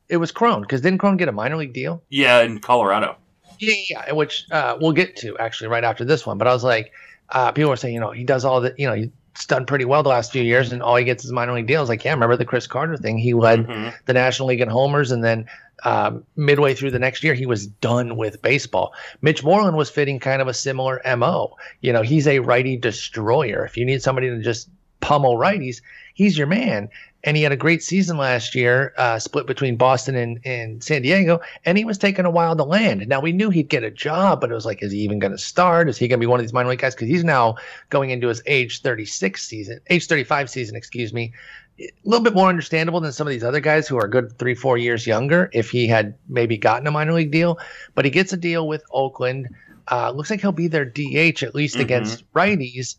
it 0.08 0.18
was 0.18 0.30
Cron 0.30 0.62
because 0.62 0.80
didn't 0.80 0.98
Cron 0.98 1.16
get 1.16 1.26
a 1.26 1.32
minor 1.32 1.56
league 1.56 1.72
deal? 1.72 2.04
Yeah, 2.08 2.40
in 2.42 2.60
Colorado. 2.60 3.16
Yeah, 3.58 3.74
yeah, 3.90 4.12
which 4.12 4.46
uh, 4.52 4.78
we'll 4.80 4.92
get 4.92 5.16
to 5.16 5.36
actually 5.38 5.70
right 5.70 5.82
after 5.82 6.04
this 6.04 6.24
one. 6.24 6.38
But 6.38 6.46
I 6.46 6.52
was 6.52 6.62
like, 6.62 6.92
uh, 7.30 7.52
people 7.52 7.70
were 7.70 7.76
saying, 7.76 7.94
you 7.94 8.00
know, 8.00 8.10
he 8.10 8.24
does 8.24 8.44
all 8.44 8.60
the, 8.60 8.74
you 8.78 8.86
know, 8.86 8.94
he's 8.94 9.10
done 9.48 9.66
pretty 9.66 9.84
well 9.84 10.02
the 10.02 10.08
last 10.08 10.30
few 10.32 10.42
years, 10.42 10.72
and 10.72 10.82
all 10.82 10.96
he 10.96 11.04
gets 11.04 11.24
is 11.24 11.32
minor 11.32 11.52
league 11.54 11.66
deals. 11.66 11.88
Like, 11.88 12.04
yeah, 12.04 12.12
remember 12.12 12.36
the 12.36 12.44
Chris 12.44 12.66
Carter 12.66 12.96
thing? 12.96 13.18
He 13.18 13.34
led 13.34 13.66
Mhm. 13.66 13.92
the 14.06 14.12
National 14.12 14.48
League 14.48 14.60
in 14.60 14.68
homers, 14.68 15.10
and 15.10 15.24
then 15.24 15.46
um, 15.82 16.24
midway 16.36 16.72
through 16.72 16.92
the 16.92 16.98
next 17.00 17.24
year, 17.24 17.34
he 17.34 17.44
was 17.46 17.66
done 17.66 18.16
with 18.16 18.40
baseball. 18.40 18.94
Mitch 19.20 19.42
Moreland 19.42 19.76
was 19.76 19.90
fitting 19.90 20.18
kind 20.20 20.40
of 20.40 20.46
a 20.48 20.54
similar 20.54 21.00
mo. 21.16 21.56
You 21.80 21.92
know, 21.92 22.02
he's 22.02 22.26
a 22.28 22.38
righty 22.38 22.76
destroyer. 22.76 23.64
If 23.66 23.76
you 23.76 23.84
need 23.84 24.00
somebody 24.00 24.30
to 24.30 24.40
just 24.40 24.68
pummel 25.00 25.36
righties, 25.36 25.82
he's 26.14 26.38
your 26.38 26.46
man. 26.46 26.88
And 27.24 27.36
he 27.38 27.42
had 27.42 27.52
a 27.52 27.56
great 27.56 27.82
season 27.82 28.18
last 28.18 28.54
year, 28.54 28.92
uh, 28.98 29.18
split 29.18 29.46
between 29.46 29.76
Boston 29.76 30.14
and, 30.14 30.38
and 30.44 30.84
San 30.84 31.00
Diego, 31.02 31.40
and 31.64 31.78
he 31.78 31.84
was 31.84 31.96
taking 31.96 32.26
a 32.26 32.30
while 32.30 32.54
to 32.54 32.64
land. 32.64 33.08
Now 33.08 33.20
we 33.20 33.32
knew 33.32 33.48
he'd 33.48 33.70
get 33.70 33.82
a 33.82 33.90
job, 33.90 34.42
but 34.42 34.50
it 34.50 34.54
was 34.54 34.66
like, 34.66 34.82
is 34.82 34.92
he 34.92 34.98
even 34.98 35.18
going 35.18 35.32
to 35.32 35.38
start? 35.38 35.88
Is 35.88 35.96
he 35.96 36.06
going 36.06 36.20
to 36.20 36.22
be 36.22 36.26
one 36.28 36.38
of 36.38 36.44
these 36.44 36.52
minor 36.52 36.68
league 36.68 36.80
guys? 36.80 36.94
Because 36.94 37.08
he's 37.08 37.24
now 37.24 37.56
going 37.88 38.10
into 38.10 38.28
his 38.28 38.42
age 38.46 38.82
36 38.82 39.42
season, 39.42 39.80
age 39.88 40.06
35 40.06 40.50
season, 40.50 40.76
excuse 40.76 41.14
me. 41.14 41.32
A 41.80 41.88
little 42.04 42.22
bit 42.22 42.34
more 42.34 42.48
understandable 42.50 43.00
than 43.00 43.10
some 43.10 43.26
of 43.26 43.32
these 43.32 43.42
other 43.42 43.58
guys 43.58 43.88
who 43.88 43.96
are 43.96 44.04
a 44.04 44.10
good 44.10 44.38
three, 44.38 44.54
four 44.54 44.76
years 44.76 45.06
younger. 45.06 45.48
If 45.52 45.70
he 45.70 45.88
had 45.88 46.14
maybe 46.28 46.56
gotten 46.58 46.86
a 46.86 46.90
minor 46.90 47.14
league 47.14 47.32
deal, 47.32 47.58
but 47.94 48.04
he 48.04 48.10
gets 48.10 48.32
a 48.32 48.36
deal 48.36 48.68
with 48.68 48.84
Oakland. 48.92 49.48
Uh, 49.90 50.10
looks 50.10 50.30
like 50.30 50.40
he'll 50.42 50.52
be 50.52 50.68
their 50.68 50.84
DH 50.84 51.42
at 51.42 51.54
least 51.54 51.78
Mhm. 51.78 51.80
against 51.80 52.32
righties. 52.32 52.96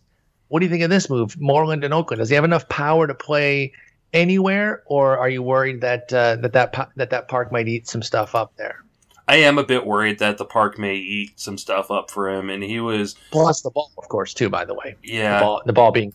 What 0.50 0.60
do 0.60 0.66
you 0.66 0.70
think 0.72 0.84
of 0.84 0.90
this 0.90 1.10
move, 1.10 1.40
Moreland 1.40 1.84
and 1.84 1.94
Oakland? 1.94 2.20
Does 2.20 2.30
he 2.30 2.36
have 2.36 2.44
enough 2.44 2.68
power 2.70 3.08
to 3.08 3.14
play 3.16 3.72
anywhere, 4.16 4.82
or 4.88 5.18
are 5.20 5.30
you 5.30 5.44
worried 5.44 5.82
that 5.82 6.12
uh, 6.12 6.38
that 6.38 6.54
that 6.54 6.90
that 6.96 7.10
that 7.12 7.28
park 7.28 7.52
might 7.52 7.68
eat 7.68 7.88
some 7.88 8.02
stuff 8.02 8.34
up 8.34 8.56
there? 8.58 8.84
I 9.28 9.38
am 9.38 9.58
a 9.58 9.64
bit 9.64 9.86
worried 9.86 10.20
that 10.20 10.38
the 10.38 10.46
park 10.46 10.78
may 10.78 10.96
eat 10.96 11.40
some 11.40 11.58
stuff 11.58 11.92
up 11.92 12.10
for 12.10 12.30
him, 12.30 12.50
and 12.50 12.64
he 12.64 12.80
was 12.80 13.16
Plus 13.32 13.62
the 13.62 13.72
ball, 13.72 13.92
of 13.98 14.08
course, 14.08 14.34
too. 14.34 14.50
By 14.50 14.66
the 14.66 14.74
way, 14.74 14.96
yeah. 15.04 15.40
the 15.40 15.46
ball, 15.46 15.62
the 15.66 15.74
ball 15.74 15.92
being 15.92 16.14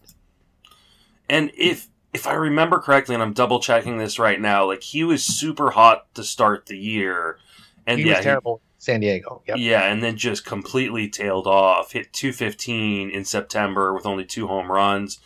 And 1.29 1.53
if 1.57 1.89
if 2.13 2.27
I 2.27 2.35
remember 2.35 2.79
correctly, 2.79 3.15
and 3.15 3.23
I'm 3.23 3.33
double 3.33 3.61
checking 3.61 3.99
this 3.99 4.19
right 4.19 4.41
now, 4.41 4.67
like 4.67 4.83
he 4.83 5.05
was 5.05 5.25
super 5.25 5.71
hot 5.71 6.13
to 6.15 6.25
start 6.25 6.67
the 6.67 6.79
year, 6.79 7.39
and 7.87 7.99
he 7.99 8.07
yeah, 8.07 8.17
was 8.17 8.25
terrible. 8.25 8.55
in 8.55 8.81
San 8.81 9.01
Diego. 9.01 9.43
Yep. 9.47 9.57
yeah, 9.59 9.85
and 9.85 10.03
then 10.03 10.17
just 10.17 10.45
completely 10.45 11.09
tailed 11.09 11.47
off. 11.47 11.93
Hit 11.93 12.13
215 12.13 13.11
in 13.11 13.25
September 13.25 13.93
with 13.93 14.07
only 14.07 14.25
two 14.25 14.47
home 14.47 14.71
runs. 14.71 15.19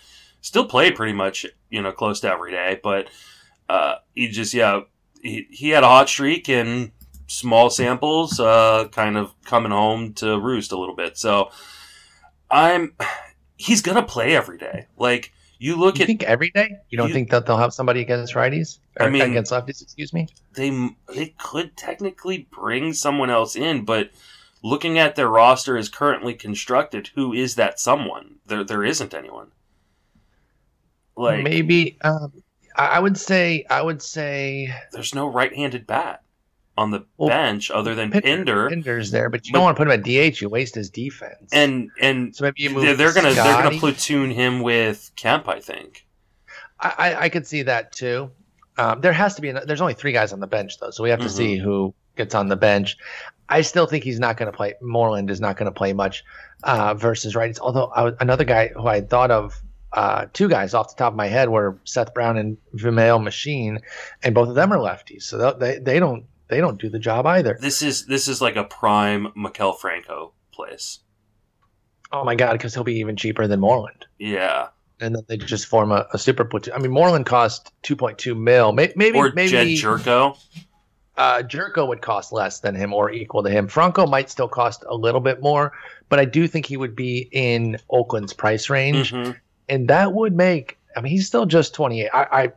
Still 0.44 0.66
played 0.66 0.94
pretty 0.94 1.14
much, 1.14 1.46
you 1.70 1.80
know, 1.80 1.90
close 1.90 2.20
to 2.20 2.30
every 2.30 2.50
day, 2.50 2.78
but 2.82 3.08
uh, 3.70 3.94
he 4.14 4.28
just 4.28 4.52
yeah, 4.52 4.82
he 5.22 5.46
he 5.50 5.70
had 5.70 5.84
a 5.84 5.88
hot 5.88 6.06
streak 6.06 6.50
and 6.50 6.90
small 7.28 7.70
samples, 7.70 8.38
uh, 8.38 8.86
kind 8.92 9.16
of 9.16 9.32
coming 9.46 9.72
home 9.72 10.12
to 10.14 10.38
roost 10.38 10.70
a 10.70 10.78
little 10.78 10.94
bit. 10.94 11.16
So 11.16 11.50
I'm 12.50 12.92
he's 13.56 13.80
gonna 13.80 14.02
play 14.02 14.36
every 14.36 14.58
day. 14.58 14.86
Like 14.98 15.32
you 15.58 15.76
look 15.76 15.96
You 15.98 16.02
at 16.02 16.06
think 16.08 16.22
every 16.24 16.50
day? 16.50 16.76
You 16.90 16.98
don't 16.98 17.08
You- 17.08 17.14
think 17.14 17.30
that 17.30 17.46
they'll 17.46 17.56
have 17.56 17.72
somebody 17.72 18.02
against 18.02 18.34
righties? 18.34 18.80
Or 19.00 19.06
I 19.06 19.08
mean- 19.10 19.22
against 19.22 19.50
lefties, 19.50 19.80
excuse 19.82 20.12
me. 20.12 20.28
they 20.52 20.90
they 21.08 21.34
could 21.38 21.74
technically 21.74 22.46
bring 22.50 22.92
someone 22.92 23.30
else 23.30 23.56
in, 23.56 23.86
but 23.86 24.10
looking 24.62 24.98
at 24.98 25.16
their 25.16 25.28
roster 25.28 25.78
as 25.78 25.88
currently 25.88 26.34
constructed, 26.34 27.10
who 27.14 27.32
is 27.32 27.54
that 27.54 27.80
someone? 27.80 28.36
There 28.46 28.62
there 28.62 28.84
isn't 28.84 29.14
anyone. 29.14 29.52
Like 31.16 31.42
Maybe 31.44 31.96
um, 32.02 32.32
I 32.76 32.98
would 32.98 33.16
say 33.18 33.64
I 33.70 33.82
would 33.82 34.02
say 34.02 34.74
there's 34.92 35.14
no 35.14 35.28
right-handed 35.28 35.86
bat 35.86 36.22
on 36.76 36.90
the 36.90 37.04
Well, 37.18 37.28
bench 37.28 37.70
other 37.70 37.94
than 37.94 38.10
Pinder, 38.10 38.68
Pinder's 38.68 39.12
there, 39.12 39.28
but 39.30 39.46
you 39.46 39.52
But- 39.52 39.58
don't 39.58 39.64
want 39.64 39.76
to 39.76 39.80
put 39.84 39.86
him 39.86 40.00
at 40.00 40.02
DH. 40.32 40.40
You 40.40 40.48
waste 40.48 40.74
his 40.74 40.90
defense. 40.90 41.50
and 41.52 41.90
and 42.00 42.34
so 42.34 42.44
maybe 42.44 42.62
you 42.62 42.70
move. 42.70 42.82
they're, 42.84 42.96
they're 42.96 43.12
gonna 43.12 43.32
they're 43.32 43.62
gonna 43.62 43.78
platoon 43.78 44.30
him 44.30 44.60
with 44.62 45.12
Kemp, 45.16 45.48
I 45.48 45.60
think. 45.60 46.04
I, 46.80 46.94
I, 46.98 47.20
I 47.24 47.28
could 47.28 47.46
see 47.46 47.62
that 47.62 47.92
too. 47.92 48.30
Um, 48.76 49.00
there 49.00 49.12
has 49.12 49.36
to 49.36 49.42
be. 49.42 49.50
An, 49.50 49.60
there's 49.66 49.80
only 49.80 49.94
three 49.94 50.10
guys 50.10 50.32
on 50.32 50.40
the 50.40 50.48
bench 50.48 50.80
though, 50.80 50.90
so 50.90 51.04
we 51.04 51.10
have 51.10 51.20
to 51.20 51.26
Mhm. 51.26 51.30
see 51.36 51.56
who 51.56 51.94
gets 52.16 52.34
on 52.34 52.48
the 52.48 52.56
bench. 52.56 52.96
I 53.48 53.60
still 53.60 53.86
think 53.86 54.02
he's 54.02 54.18
not 54.18 54.36
going 54.36 54.50
to 54.50 54.56
play. 54.56 54.74
Moreland 54.82 55.30
is 55.30 55.40
not 55.40 55.56
going 55.56 55.66
to 55.70 55.72
play 55.78 55.92
much 55.92 56.24
uh, 56.64 56.94
versus 56.94 57.34
righties. 57.34 57.60
Although 57.60 57.86
I, 57.94 58.10
another 58.20 58.42
guy 58.44 58.68
who 58.68 58.86
I 58.88 59.00
thought 59.02 59.30
of, 59.30 59.54
uh, 59.94 60.26
two 60.32 60.48
guys 60.48 60.74
off 60.74 60.88
the 60.94 60.98
top 60.98 61.12
of 61.12 61.16
my 61.16 61.26
head 61.28 61.48
were 61.48 61.78
Seth 61.84 62.12
Brown 62.14 62.36
and 62.36 62.56
Vimael 62.76 63.22
Machin, 63.22 63.80
and 64.22 64.34
both 64.34 64.48
of 64.48 64.54
them 64.54 64.72
are 64.72 64.78
lefties, 64.78 65.22
so 65.22 65.52
they 65.52 65.78
they 65.78 65.98
don't 65.98 66.24
they 66.48 66.58
don't 66.58 66.80
do 66.80 66.88
the 66.90 66.98
job 66.98 67.26
either. 67.26 67.56
This 67.60 67.80
is 67.80 68.06
this 68.06 68.28
is 68.28 68.40
like 68.40 68.56
a 68.56 68.64
prime 68.64 69.28
Maikel 69.36 69.78
Franco 69.78 70.32
place. 70.52 71.00
Oh 72.12 72.24
my 72.24 72.34
god, 72.34 72.52
because 72.52 72.74
he'll 72.74 72.84
be 72.84 72.96
even 72.98 73.16
cheaper 73.16 73.46
than 73.46 73.60
Moreland. 73.60 74.06
Yeah, 74.18 74.68
And 75.00 75.16
then 75.16 75.24
they 75.26 75.36
just 75.36 75.66
form 75.66 75.90
a, 75.90 76.06
a 76.12 76.18
super 76.18 76.44
platoon. 76.44 76.74
I 76.74 76.78
mean, 76.78 76.92
Moreland 76.92 77.26
cost 77.26 77.72
2.2 77.82 78.38
mil. 78.38 78.72
May- 78.72 78.92
Maybe, 78.94 79.18
or 79.18 79.32
maybe 79.34 79.50
Jed 79.50 79.66
Gyorko. 79.66 80.38
uh, 81.16 81.42
Gyorko 81.42 81.88
would 81.88 82.02
cost 82.02 82.32
less 82.32 82.60
than 82.60 82.74
him 82.76 82.92
or 82.94 83.10
equal 83.10 83.42
to 83.42 83.50
him. 83.50 83.66
Franco 83.66 84.06
might 84.06 84.30
still 84.30 84.46
cost 84.48 84.84
a 84.88 84.94
little 84.94 85.20
bit 85.20 85.42
more, 85.42 85.72
but 86.08 86.20
I 86.20 86.24
do 86.24 86.46
think 86.46 86.66
he 86.66 86.76
would 86.76 86.94
be 86.94 87.28
in 87.32 87.78
Oakland's 87.90 88.32
price 88.32 88.70
range, 88.70 89.12
Mhm. 89.12 89.36
And 89.68 89.88
that 89.88 90.12
would 90.12 90.34
make. 90.34 90.78
I 90.96 91.00
mean, 91.00 91.10
he's 91.10 91.26
still 91.26 91.46
just 91.46 91.74
twenty 91.74 92.02
eight. 92.02 92.10
I, 92.12 92.22
I, 92.30 92.52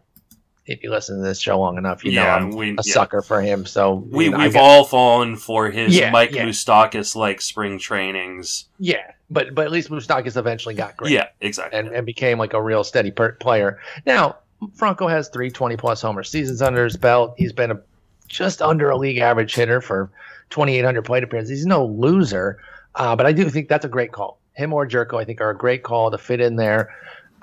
if 0.65 0.83
you 0.83 0.91
listen 0.91 1.17
to 1.17 1.23
this 1.23 1.39
show 1.39 1.59
long 1.59 1.77
enough, 1.77 2.03
you 2.03 2.11
know 2.11 2.23
I'm 2.27 2.51
we 2.51 2.71
a 2.71 2.75
yeah. 2.83 2.93
sucker 2.93 3.21
for 3.21 3.41
him. 3.41 3.65
So 3.65 4.05
we, 4.11 4.29
we've 4.29 4.55
all 4.55 4.83
fallen 4.83 5.37
for 5.37 5.69
his 5.69 5.95
Yeah, 5.95 6.11
Mike 6.11 6.31
yeah. 6.31 6.45
Moustakas 6.45 7.15
like 7.15 7.41
spring 7.41 7.79
trainings. 7.79 8.65
yeah, 8.77 9.11
but 9.29 9.55
but 9.55 9.65
at 9.65 9.71
least 9.71 9.89
Moustakas 9.89 10.35
eventually 10.35 10.75
got 10.75 10.97
great. 10.97 11.11
Yeah, 11.11 11.27
exactly. 11.41 11.79
and, 11.79 11.87
and 11.89 12.05
became 12.05 12.37
like 12.37 12.53
a 12.53 12.61
real 12.61 12.83
steady 12.83 13.11
per- 13.11 13.33
player. 13.33 13.79
Now, 14.05 14.37
Franco 14.75 15.07
has 15.07 15.29
three 15.29 15.49
20 15.49 15.77
plus 15.77 16.01
homer 16.01 16.23
seasons 16.23 16.61
under 16.61 16.83
his 16.83 16.97
belt. 16.97 17.35
He's 17.37 17.53
been 17.53 17.71
a 17.71 17.79
just 18.27 18.61
under 18.61 18.89
a 18.89 18.97
league 18.97 19.19
average 19.19 19.55
hitter 19.55 19.79
for 19.79 20.11
2,800 20.49 21.01
plate 21.03 21.23
appearances. 21.23 21.59
He's 21.59 21.65
no 21.65 21.85
loser, 21.85 22.59
uh, 22.95 23.15
but 23.15 23.25
I 23.25 23.31
do 23.31 23.49
think 23.49 23.69
that's 23.69 23.85
a 23.85 23.89
great 23.89 24.11
call. 24.11 24.37
Him 24.57 24.73
or 24.73 24.87
Gyorko, 24.87 25.21
I 25.21 25.23
think, 25.23 25.39
are 25.39 25.51
a 25.51 25.57
great 25.57 25.83
call 25.83 26.09
to 26.09 26.17
fit 26.17 26.41
in 26.41 26.55
there. 26.55 26.89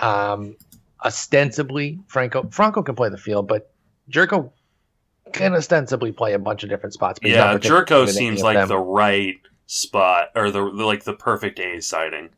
Um, 0.00 0.56
ostensibly, 1.04 2.00
Franco 2.08 2.48
Franco 2.50 2.82
can 2.82 2.96
play 2.96 3.08
the 3.08 3.16
field, 3.16 3.46
but 3.46 3.70
Gyorko 4.10 4.50
can 5.32 5.54
ostensibly 5.54 6.10
play 6.10 6.32
a 6.34 6.38
bunch 6.38 6.64
of 6.64 6.68
different 6.68 6.92
spots. 6.92 7.20
But 7.20 7.30
yeah, 7.30 7.56
Gyorko 7.56 7.86
good 7.86 8.08
at 8.08 8.08
any 8.08 8.12
seems 8.12 8.42
like 8.42 8.56
them. 8.56 8.68
the 8.68 8.78
right 8.78 9.36
spot 9.66 10.30
or 10.34 10.50
the, 10.50 10.60
like 10.60 11.04
the 11.04 11.14
perfect 11.14 11.60
A 11.60 11.80
sighting. 11.80 12.30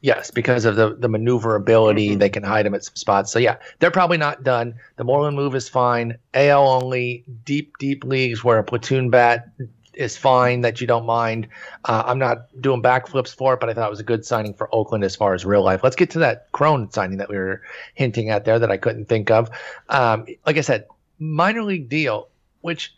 Yes, 0.00 0.30
because 0.32 0.64
of 0.66 0.74
the 0.76 0.96
the 0.96 1.08
maneuverability, 1.08 2.10
Mhm. 2.10 2.18
they 2.18 2.28
can 2.28 2.42
hide 2.42 2.66
him 2.66 2.74
at 2.74 2.84
some 2.84 2.96
spots. 2.96 3.32
So 3.32 3.38
yeah, 3.38 3.56
they're 3.78 3.90
probably 3.92 4.18
not 4.18 4.42
done. 4.42 4.74
The 4.96 5.04
Moreland 5.04 5.36
move 5.36 5.54
is 5.54 5.68
fine. 5.68 6.18
AL 6.34 6.68
only, 6.68 7.24
deep 7.44 7.72
deep 7.78 8.04
leagues 8.04 8.42
where 8.44 8.58
a 8.58 8.64
platoon 8.64 9.08
bat 9.10 9.46
is 9.96 10.16
fine 10.16 10.60
that 10.62 10.80
you 10.80 10.86
don't 10.86 11.06
mind. 11.06 11.48
Uh, 11.84 12.02
I'm 12.06 12.18
not 12.18 12.46
doing 12.60 12.82
backflips 12.82 13.34
for 13.34 13.54
it, 13.54 13.60
but 13.60 13.68
I 13.68 13.74
thought 13.74 13.86
it 13.86 13.90
was 13.90 14.00
a 14.00 14.04
good 14.04 14.24
signing 14.24 14.54
for 14.54 14.74
Oakland 14.74 15.04
as 15.04 15.14
far 15.16 15.34
as 15.34 15.44
real 15.44 15.62
life. 15.62 15.82
Let's 15.82 15.96
get 15.96 16.10
to 16.10 16.18
that 16.20 16.50
Cron 16.52 16.90
signing 16.90 17.18
that 17.18 17.28
we 17.28 17.36
were 17.36 17.62
hinting 17.94 18.30
at 18.30 18.44
there 18.44 18.58
that 18.58 18.70
I 18.70 18.76
couldn't 18.76 19.06
think 19.06 19.30
of. 19.30 19.50
Um, 19.88 20.26
like 20.46 20.56
I 20.56 20.62
said, 20.62 20.86
minor 21.18 21.62
league 21.62 21.88
deal, 21.88 22.28
which 22.62 22.94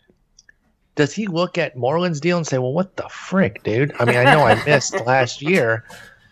does 0.95 1.13
he 1.13 1.27
look 1.27 1.57
at 1.57 1.77
Moreland's 1.77 2.19
deal 2.19 2.37
and 2.37 2.47
say, 2.47 2.57
"Well, 2.57 2.73
what 2.73 2.95
the 2.97 3.07
frick, 3.09 3.63
dude? 3.63 3.93
I 3.99 4.05
mean, 4.05 4.17
I 4.17 4.23
know 4.23 4.41
I 4.41 4.63
missed 4.65 4.93
last 5.05 5.41
year." 5.41 5.83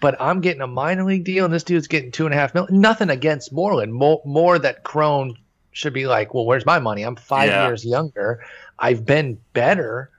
but 0.02 0.20
I'm 0.22 0.40
getting 0.42 0.62
a 0.62 0.68
minor 0.68 1.04
league 1.04 1.24
deal, 1.24 1.46
and 1.46 1.54
this 1.54 1.64
dude's 1.64 1.88
getting 1.88 2.12
two 2.12 2.26
and 2.26 2.34
a 2.34 2.38
half 2.38 2.54
million. 2.54 2.80
Nothing 2.80 3.10
against 3.10 3.52
Moreland. 3.52 3.92
More, 3.94 4.22
more 4.24 4.60
that 4.60 4.84
Cron 4.84 5.36
should 5.72 5.94
be 5.94 6.06
like, 6.06 6.34
well, 6.34 6.46
where's 6.46 6.66
my 6.66 6.78
money? 6.78 7.02
I'm 7.02 7.16
five 7.16 7.50
Yeah. 7.50 7.66
years 7.66 7.84
younger. 7.84 8.46
I've 8.78 9.04
been 9.04 9.40
better. 9.54 10.12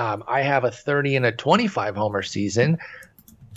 Um, 0.00 0.24
I 0.26 0.40
have 0.40 0.64
a 0.64 0.70
30 0.70 1.16
and 1.16 1.26
a 1.26 1.32
25 1.32 1.94
homer 1.94 2.22
season. 2.22 2.78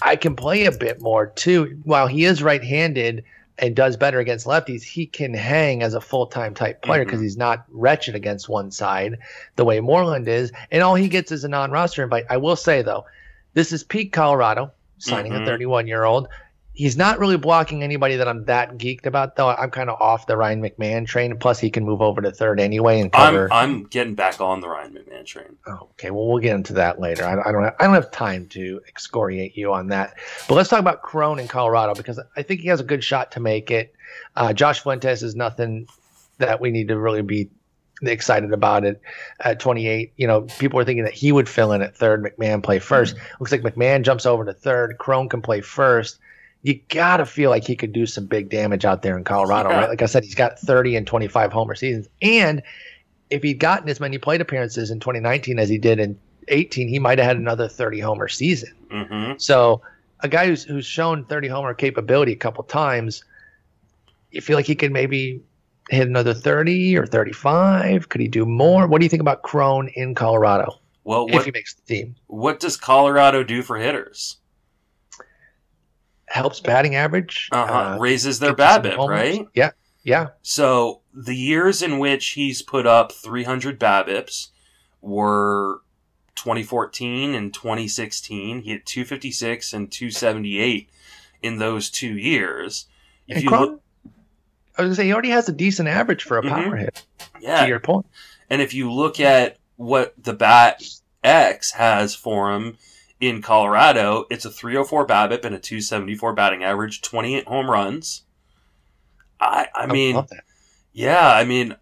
I 0.02 0.18
can 0.18 0.36
play 0.36 0.66
a 0.66 0.72
bit 0.74 1.00
more 1.00 1.28
too. 1.28 1.80
While 1.84 2.08
he 2.08 2.26
is 2.26 2.44
right-handed, 2.44 3.24
and 3.60 3.76
does 3.76 3.96
better 3.96 4.20
against 4.20 4.48
lefties, 4.48 4.82
he 4.82 5.06
can 5.06 5.34
hang 5.34 5.84
as 5.84 5.94
a 5.94 6.02
full 6.02 6.26
time 6.26 6.54
type 6.54 6.82
player 6.82 7.06
because 7.06 7.20
mm-hmm. 7.20 7.24
he's 7.24 7.38
not 7.38 7.66
wretched 7.70 8.16
against 8.16 8.50
one 8.50 8.72
side 8.72 9.18
the 9.56 9.64
way 9.64 9.80
Moreland 9.80 10.28
is. 10.28 10.52
And 10.72 10.82
all 10.82 10.96
he 10.96 11.08
gets 11.08 11.32
is 11.32 11.44
a 11.44 11.48
non 11.48 11.72
roster 11.72 12.04
invite. 12.04 12.26
I 12.30 12.38
will 12.38 12.56
say, 12.56 12.82
though, 12.82 13.06
this 13.54 13.72
is 13.72 13.84
peak 13.84 14.12
Colorado 14.12 14.72
signing 14.98 15.34
mm-hmm. 15.34 15.44
a 15.44 15.46
31 15.46 15.88
year 15.88 16.04
old 16.04 16.28
he's 16.74 16.98
not 16.98 17.20
really 17.20 17.38
blocking 17.38 17.84
anybody 17.84 18.16
that 18.16 18.28
I'm 18.28 18.46
that 18.46 18.78
geeked 18.78 19.06
about, 19.06 19.36
though. 19.36 19.50
I'm 19.50 19.72
kind 19.72 19.90
of 19.90 20.02
off 20.02 20.28
the 20.28 20.36
Ryan 20.36 20.62
McMahon 20.62 21.06
train. 21.06 21.38
Plus, 21.38 21.60
he 21.60 21.70
can 21.70 21.86
move 21.86 22.02
over 22.02 22.22
to 22.22 22.32
third 22.32 22.60
anyway 22.60 23.00
and 23.00 23.12
cover. 23.12 23.52
I'm, 23.52 23.70
I'm 23.70 23.84
getting 23.86 24.16
back 24.16 24.42
on 24.42 24.60
the 24.60 24.68
Ryan 24.68 24.94
McMahon 24.94 25.26
train. 25.26 25.56
Oh, 25.68 25.90
okay, 25.92 26.12
well, 26.12 26.28
we'll 26.28 26.40
get 26.40 26.56
into 26.56 26.74
that 26.74 27.00
later. 27.00 27.24
I, 27.24 27.50
I, 27.50 27.52
don't. 27.52 27.64
Have, 27.64 27.76
I 27.80 27.86
don't 27.86 27.94
have 27.94 28.12
time 28.12 28.48
to 28.50 28.82
excoriate 28.88 29.56
you 29.56 29.74
on 29.74 29.88
that. 29.90 30.16
But 30.48 30.56
let's 30.56 30.70
talk 30.70 30.80
about 30.80 31.02
Cron 31.02 31.40
in 31.40 31.48
Colorado 31.48 31.94
because 31.94 32.20
I 32.36 32.42
think 32.42 32.62
he 32.62 32.68
has 32.68 32.80
a 32.80 32.86
good 32.86 33.04
shot 33.04 33.32
to 33.34 33.40
make 33.40 33.72
it. 33.72 33.94
Uh, 34.36 34.54
Josh 34.54 34.82
Fuentes 34.82 35.24
is 35.24 35.36
nothing 35.36 35.88
that 36.40 36.60
we 36.60 36.72
need 36.72 36.88
to 36.88 36.98
really 36.98 37.22
be 37.22 37.50
excited 38.02 38.52
about 38.52 38.84
it 38.84 39.02
at 39.40 39.60
28. 39.60 40.14
You 40.18 40.28
know, 40.28 40.42
people 40.42 40.78
were 40.78 40.86
thinking 40.86 41.06
that 41.06 41.14
he 41.14 41.32
would 41.32 41.48
fill 41.48 41.72
in 41.72 41.82
at 41.82 41.96
third, 41.96 42.24
McMahon 42.24 42.62
play 42.62 42.80
1st 42.80 43.14
mm-hmm. 43.14 43.26
Looks 43.40 43.52
like 43.52 43.62
McMahon 43.62 44.04
jumps 44.04 44.26
over 44.26 44.44
to 44.44 44.54
third. 44.54 44.98
Cron 44.98 45.30
can 45.30 45.42
play 45.42 45.62
first 45.62 46.20
you 46.64 46.80
gotta 46.90 47.26
feel 47.26 47.50
like 47.50 47.66
he 47.66 47.76
could 47.76 47.94
do 47.94 48.06
some 48.06 48.26
big 48.26 48.50
damage 48.50 48.86
out 48.86 49.02
there 49.02 49.18
in 49.18 49.24
Colorado, 49.24 49.70
yeah. 49.70 49.80
right? 49.82 49.90
Like 49.90 50.02
I 50.02 50.06
said, 50.06 50.24
he's 50.24 50.36
got 50.36 50.58
30 50.60 50.96
and 50.96 51.06
25 51.06 51.52
homer 51.52 51.76
seasons, 51.76 52.08
and 52.22 52.64
if 53.30 53.44
he'd 53.44 53.60
gotten 53.60 53.90
as 53.90 54.00
many 54.00 54.18
plate 54.18 54.42
appearances 54.42 54.92
in 54.92 55.00
2019 55.00 55.60
as 55.60 55.70
he 55.70 55.78
did 55.78 56.00
in 56.00 56.18
18, 56.48 56.88
he 56.88 57.00
might 57.00 57.18
have 57.18 57.28
had 57.28 57.38
another 57.38 57.68
30 57.68 58.00
homer 58.00 58.28
season. 58.28 58.74
Mm-hmm. 58.92 59.34
So 59.38 59.82
a 60.22 60.28
guy 60.28 60.48
who's 60.48 60.64
who's 60.64 60.86
shown 60.86 61.26
30 61.26 61.48
homer 61.48 61.74
capability 61.74 62.32
a 62.32 62.38
couple 62.38 62.64
times, 62.64 63.24
you 64.32 64.42
feel 64.42 64.56
like 64.56 64.66
he 64.66 64.76
could 64.76 64.92
maybe 64.92 65.42
hit 65.90 66.08
another 66.08 66.34
30 66.34 66.98
or 66.98 67.06
35? 67.06 68.10
Could 68.10 68.22
he 68.22 68.28
do 68.28 68.46
more? 68.46 68.88
What 68.88 69.00
do 69.00 69.06
you 69.06 69.10
think 69.10 69.22
about 69.22 69.42
Cron 69.42 69.90
in 69.90 70.16
Colorado? 70.16 70.80
Well, 71.04 71.26
what, 71.26 71.36
if 71.36 71.46
he 71.46 71.52
makes 71.52 71.74
the 71.74 71.82
team, 71.82 72.16
what 72.28 72.60
does 72.60 72.78
Colorado 72.78 73.44
do 73.44 73.62
for 73.62 73.78
hitters? 73.78 74.38
Helps 76.34 76.60
batting 76.60 76.96
average. 76.96 77.48
Uh-huh. 77.52 77.74
Uh, 77.74 77.98
Raises 78.00 78.40
their 78.40 78.56
BABIP, 78.56 78.98
right? 79.08 79.48
Yeah, 79.54 79.72
yeah. 80.04 80.30
So 80.42 81.02
the 81.14 81.36
years 81.36 81.84
in 81.84 82.00
which 82.00 82.30
he's 82.30 82.64
put 82.64 82.88
up 82.88 83.12
300 83.12 83.80
BABIPs 83.80 84.50
were 85.02 85.82
2014 86.36 87.36
and 87.36 87.54
2016. 87.54 88.62
He 88.62 88.70
hit 88.72 88.86
256 88.86 89.74
and 89.74 89.92
278 89.92 90.90
in 91.44 91.60
those 91.60 91.92
two 91.92 92.18
years. 92.18 92.88
If 93.28 93.38
and 93.38 93.44
you 93.44 93.50
look, 93.52 93.82
I 94.76 94.82
was 94.82 94.88
gonna 94.88 94.96
say 94.96 95.06
he 95.06 95.14
already 95.14 95.30
has 95.30 95.48
a 95.48 95.54
decent 95.54 95.88
average 95.88 96.24
for 96.24 96.40
a 96.40 96.42
power 96.42 96.66
mm-hmm. 96.66 96.78
hit. 96.78 97.06
Yeah. 97.40 97.62
To 97.62 97.68
your 97.68 97.80
point. 97.80 98.08
And 98.50 98.60
if 98.60 98.74
you 98.74 98.92
look 98.92 99.20
at 99.20 99.58
what 99.76 100.16
the 100.22 100.34
Bat 100.34 100.84
X 101.24 101.72
has 101.72 102.16
for 102.16 102.52
him 102.54 102.78
in 103.28 103.42
Colorado, 103.42 104.26
it's 104.30 104.46
a 104.46 104.52
304 104.52 105.08
BABIP 105.08 105.46
and 105.46 105.56
a 105.56 105.60
274 105.60 106.34
batting 106.34 106.64
average, 106.64 107.02
28 107.02 107.48
home 107.48 107.70
runs. 107.70 108.24
I 109.40 109.68
I 109.74 109.88
mean, 109.88 110.18
I 110.18 110.26
yeah, 110.94 111.28
I 111.28 111.44
mean, 111.44 111.76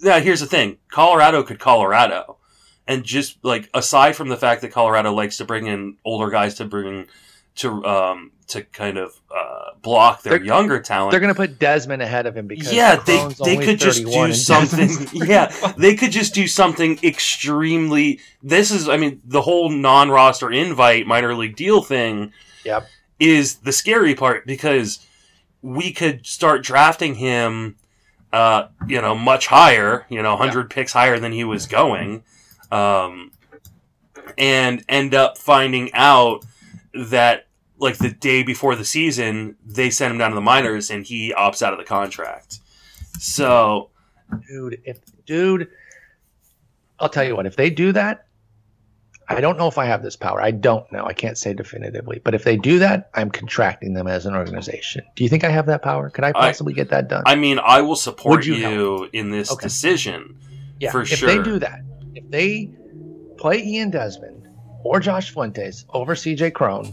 yeah. 0.00 0.20
Here's 0.20 0.40
the 0.40 0.46
thing: 0.46 0.78
Colorado 0.90 1.42
could 1.42 1.58
Colorado, 1.58 2.38
and 2.86 3.04
just 3.04 3.42
like 3.44 3.70
aside 3.72 4.16
from 4.16 4.28
the 4.28 4.36
fact 4.36 4.60
that 4.62 4.72
Colorado 4.72 5.12
likes 5.12 5.36
to 5.38 5.44
bring 5.44 5.66
in 5.66 5.96
older 6.04 6.30
guys 6.30 6.54
to 6.56 6.64
bring 6.64 7.06
to 7.56 7.84
um 7.84 8.32
to 8.50 8.62
kind 8.62 8.98
of 8.98 9.18
uh, 9.34 9.70
block 9.80 10.22
their 10.22 10.38
they're, 10.38 10.44
younger 10.44 10.80
talent. 10.80 11.12
They're 11.12 11.20
going 11.20 11.32
to 11.32 11.36
put 11.36 11.58
Desmond 11.58 12.02
ahead 12.02 12.26
of 12.26 12.36
him 12.36 12.46
because 12.46 12.72
yeah, 12.72 12.96
they 12.96 13.28
they 13.44 13.56
could 13.56 13.78
just 13.78 14.04
do 14.04 14.32
something. 14.32 14.90
yeah, 15.12 15.46
they 15.76 15.94
could 15.94 16.12
just 16.12 16.34
do 16.34 16.46
something 16.46 16.98
extremely. 17.02 18.20
This 18.42 18.70
is, 18.70 18.88
I 18.88 18.96
mean, 18.96 19.20
the 19.24 19.42
whole 19.42 19.70
non-roster 19.70 20.50
invite 20.50 21.06
minor 21.06 21.34
league 21.34 21.56
deal 21.56 21.82
thing. 21.82 22.32
Yep. 22.64 22.86
is 23.18 23.56
the 23.56 23.72
scary 23.72 24.14
part 24.14 24.46
because 24.46 25.06
we 25.62 25.92
could 25.92 26.26
start 26.26 26.62
drafting 26.62 27.14
him, 27.14 27.76
uh, 28.34 28.68
you 28.86 29.00
know, 29.00 29.14
much 29.14 29.46
higher, 29.46 30.04
you 30.10 30.22
know, 30.22 30.36
hundred 30.36 30.64
yep. 30.64 30.70
picks 30.70 30.92
higher 30.92 31.18
than 31.18 31.32
he 31.32 31.44
was 31.44 31.66
going, 31.66 32.22
um, 32.70 33.30
and 34.36 34.84
end 34.88 35.14
up 35.14 35.38
finding 35.38 35.90
out 35.94 36.44
that 36.94 37.46
like 37.78 37.98
the 37.98 38.10
day 38.10 38.42
before 38.42 38.76
the 38.76 38.84
season, 38.84 39.56
they 39.64 39.90
send 39.90 40.12
him 40.12 40.18
down 40.18 40.30
to 40.30 40.34
the 40.34 40.40
minors 40.40 40.90
and 40.90 41.04
he 41.04 41.32
opts 41.32 41.62
out 41.62 41.72
of 41.72 41.78
the 41.78 41.84
contract. 41.84 42.60
So, 43.18 43.90
dude, 44.48 44.80
if 44.84 45.00
dude, 45.24 45.68
I'll 46.98 47.08
tell 47.08 47.24
you 47.24 47.34
what, 47.34 47.46
if 47.46 47.56
they 47.56 47.70
do 47.70 47.92
that, 47.92 48.26
I 49.28 49.40
don't 49.40 49.56
know 49.56 49.68
if 49.68 49.78
I 49.78 49.86
have 49.86 50.02
this 50.02 50.16
power. 50.16 50.42
I 50.42 50.50
don't 50.50 50.90
know. 50.90 51.04
I 51.06 51.12
can't 51.12 51.38
say 51.38 51.54
definitively. 51.54 52.20
But 52.22 52.34
if 52.34 52.42
they 52.42 52.56
do 52.56 52.80
that, 52.80 53.10
I'm 53.14 53.30
contracting 53.30 53.94
them 53.94 54.08
as 54.08 54.26
an 54.26 54.34
organization. 54.34 55.04
Do 55.14 55.22
you 55.22 55.30
think 55.30 55.44
I 55.44 55.50
have 55.50 55.66
that 55.66 55.82
power? 55.82 56.10
Could 56.10 56.24
I 56.24 56.32
possibly 56.32 56.74
I, 56.74 56.76
get 56.76 56.90
that 56.90 57.06
done? 57.06 57.22
I 57.26 57.36
mean, 57.36 57.60
I 57.60 57.80
will 57.80 57.94
support 57.94 58.44
you, 58.44 58.54
you 58.54 59.08
in 59.12 59.30
this 59.30 59.52
okay. 59.52 59.62
decision 59.62 60.36
yeah, 60.80 60.90
for 60.90 61.02
if 61.02 61.08
sure. 61.08 61.28
If 61.28 61.36
they 61.36 61.42
do 61.44 61.60
that, 61.60 61.80
if 62.16 62.28
they 62.28 62.70
play 63.36 63.62
Ian 63.62 63.90
Desmond 63.90 64.39
or 64.84 65.00
Josh 65.00 65.30
Fuentes 65.30 65.84
over 65.90 66.14
CJ 66.14 66.52
Cron, 66.54 66.92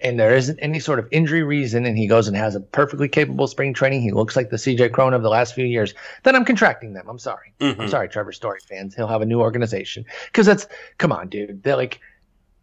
and 0.00 0.20
there 0.20 0.34
isn't 0.34 0.58
any 0.60 0.78
sort 0.78 0.98
of 0.98 1.08
injury 1.10 1.42
reason, 1.42 1.86
and 1.86 1.96
he 1.96 2.06
goes 2.06 2.28
and 2.28 2.36
has 2.36 2.54
a 2.54 2.60
perfectly 2.60 3.08
capable 3.08 3.46
spring 3.46 3.72
training, 3.72 4.02
he 4.02 4.10
looks 4.10 4.36
like 4.36 4.50
the 4.50 4.56
CJ 4.56 4.92
Cron 4.92 5.14
of 5.14 5.22
the 5.22 5.28
last 5.28 5.54
few 5.54 5.64
years, 5.64 5.94
then 6.22 6.36
I'm 6.36 6.44
contracting 6.44 6.92
them. 6.92 7.08
I'm 7.08 7.18
sorry. 7.18 7.54
Mm-hmm. 7.60 7.80
I'm 7.80 7.88
sorry, 7.88 8.08
Trevor 8.08 8.32
Story 8.32 8.60
fans. 8.68 8.94
He'll 8.94 9.06
have 9.06 9.22
a 9.22 9.26
new 9.26 9.40
organization. 9.40 10.04
Because 10.26 10.46
that's, 10.46 10.66
come 10.98 11.12
on, 11.12 11.28
dude. 11.28 11.62
They're 11.62 11.76
like, 11.76 12.00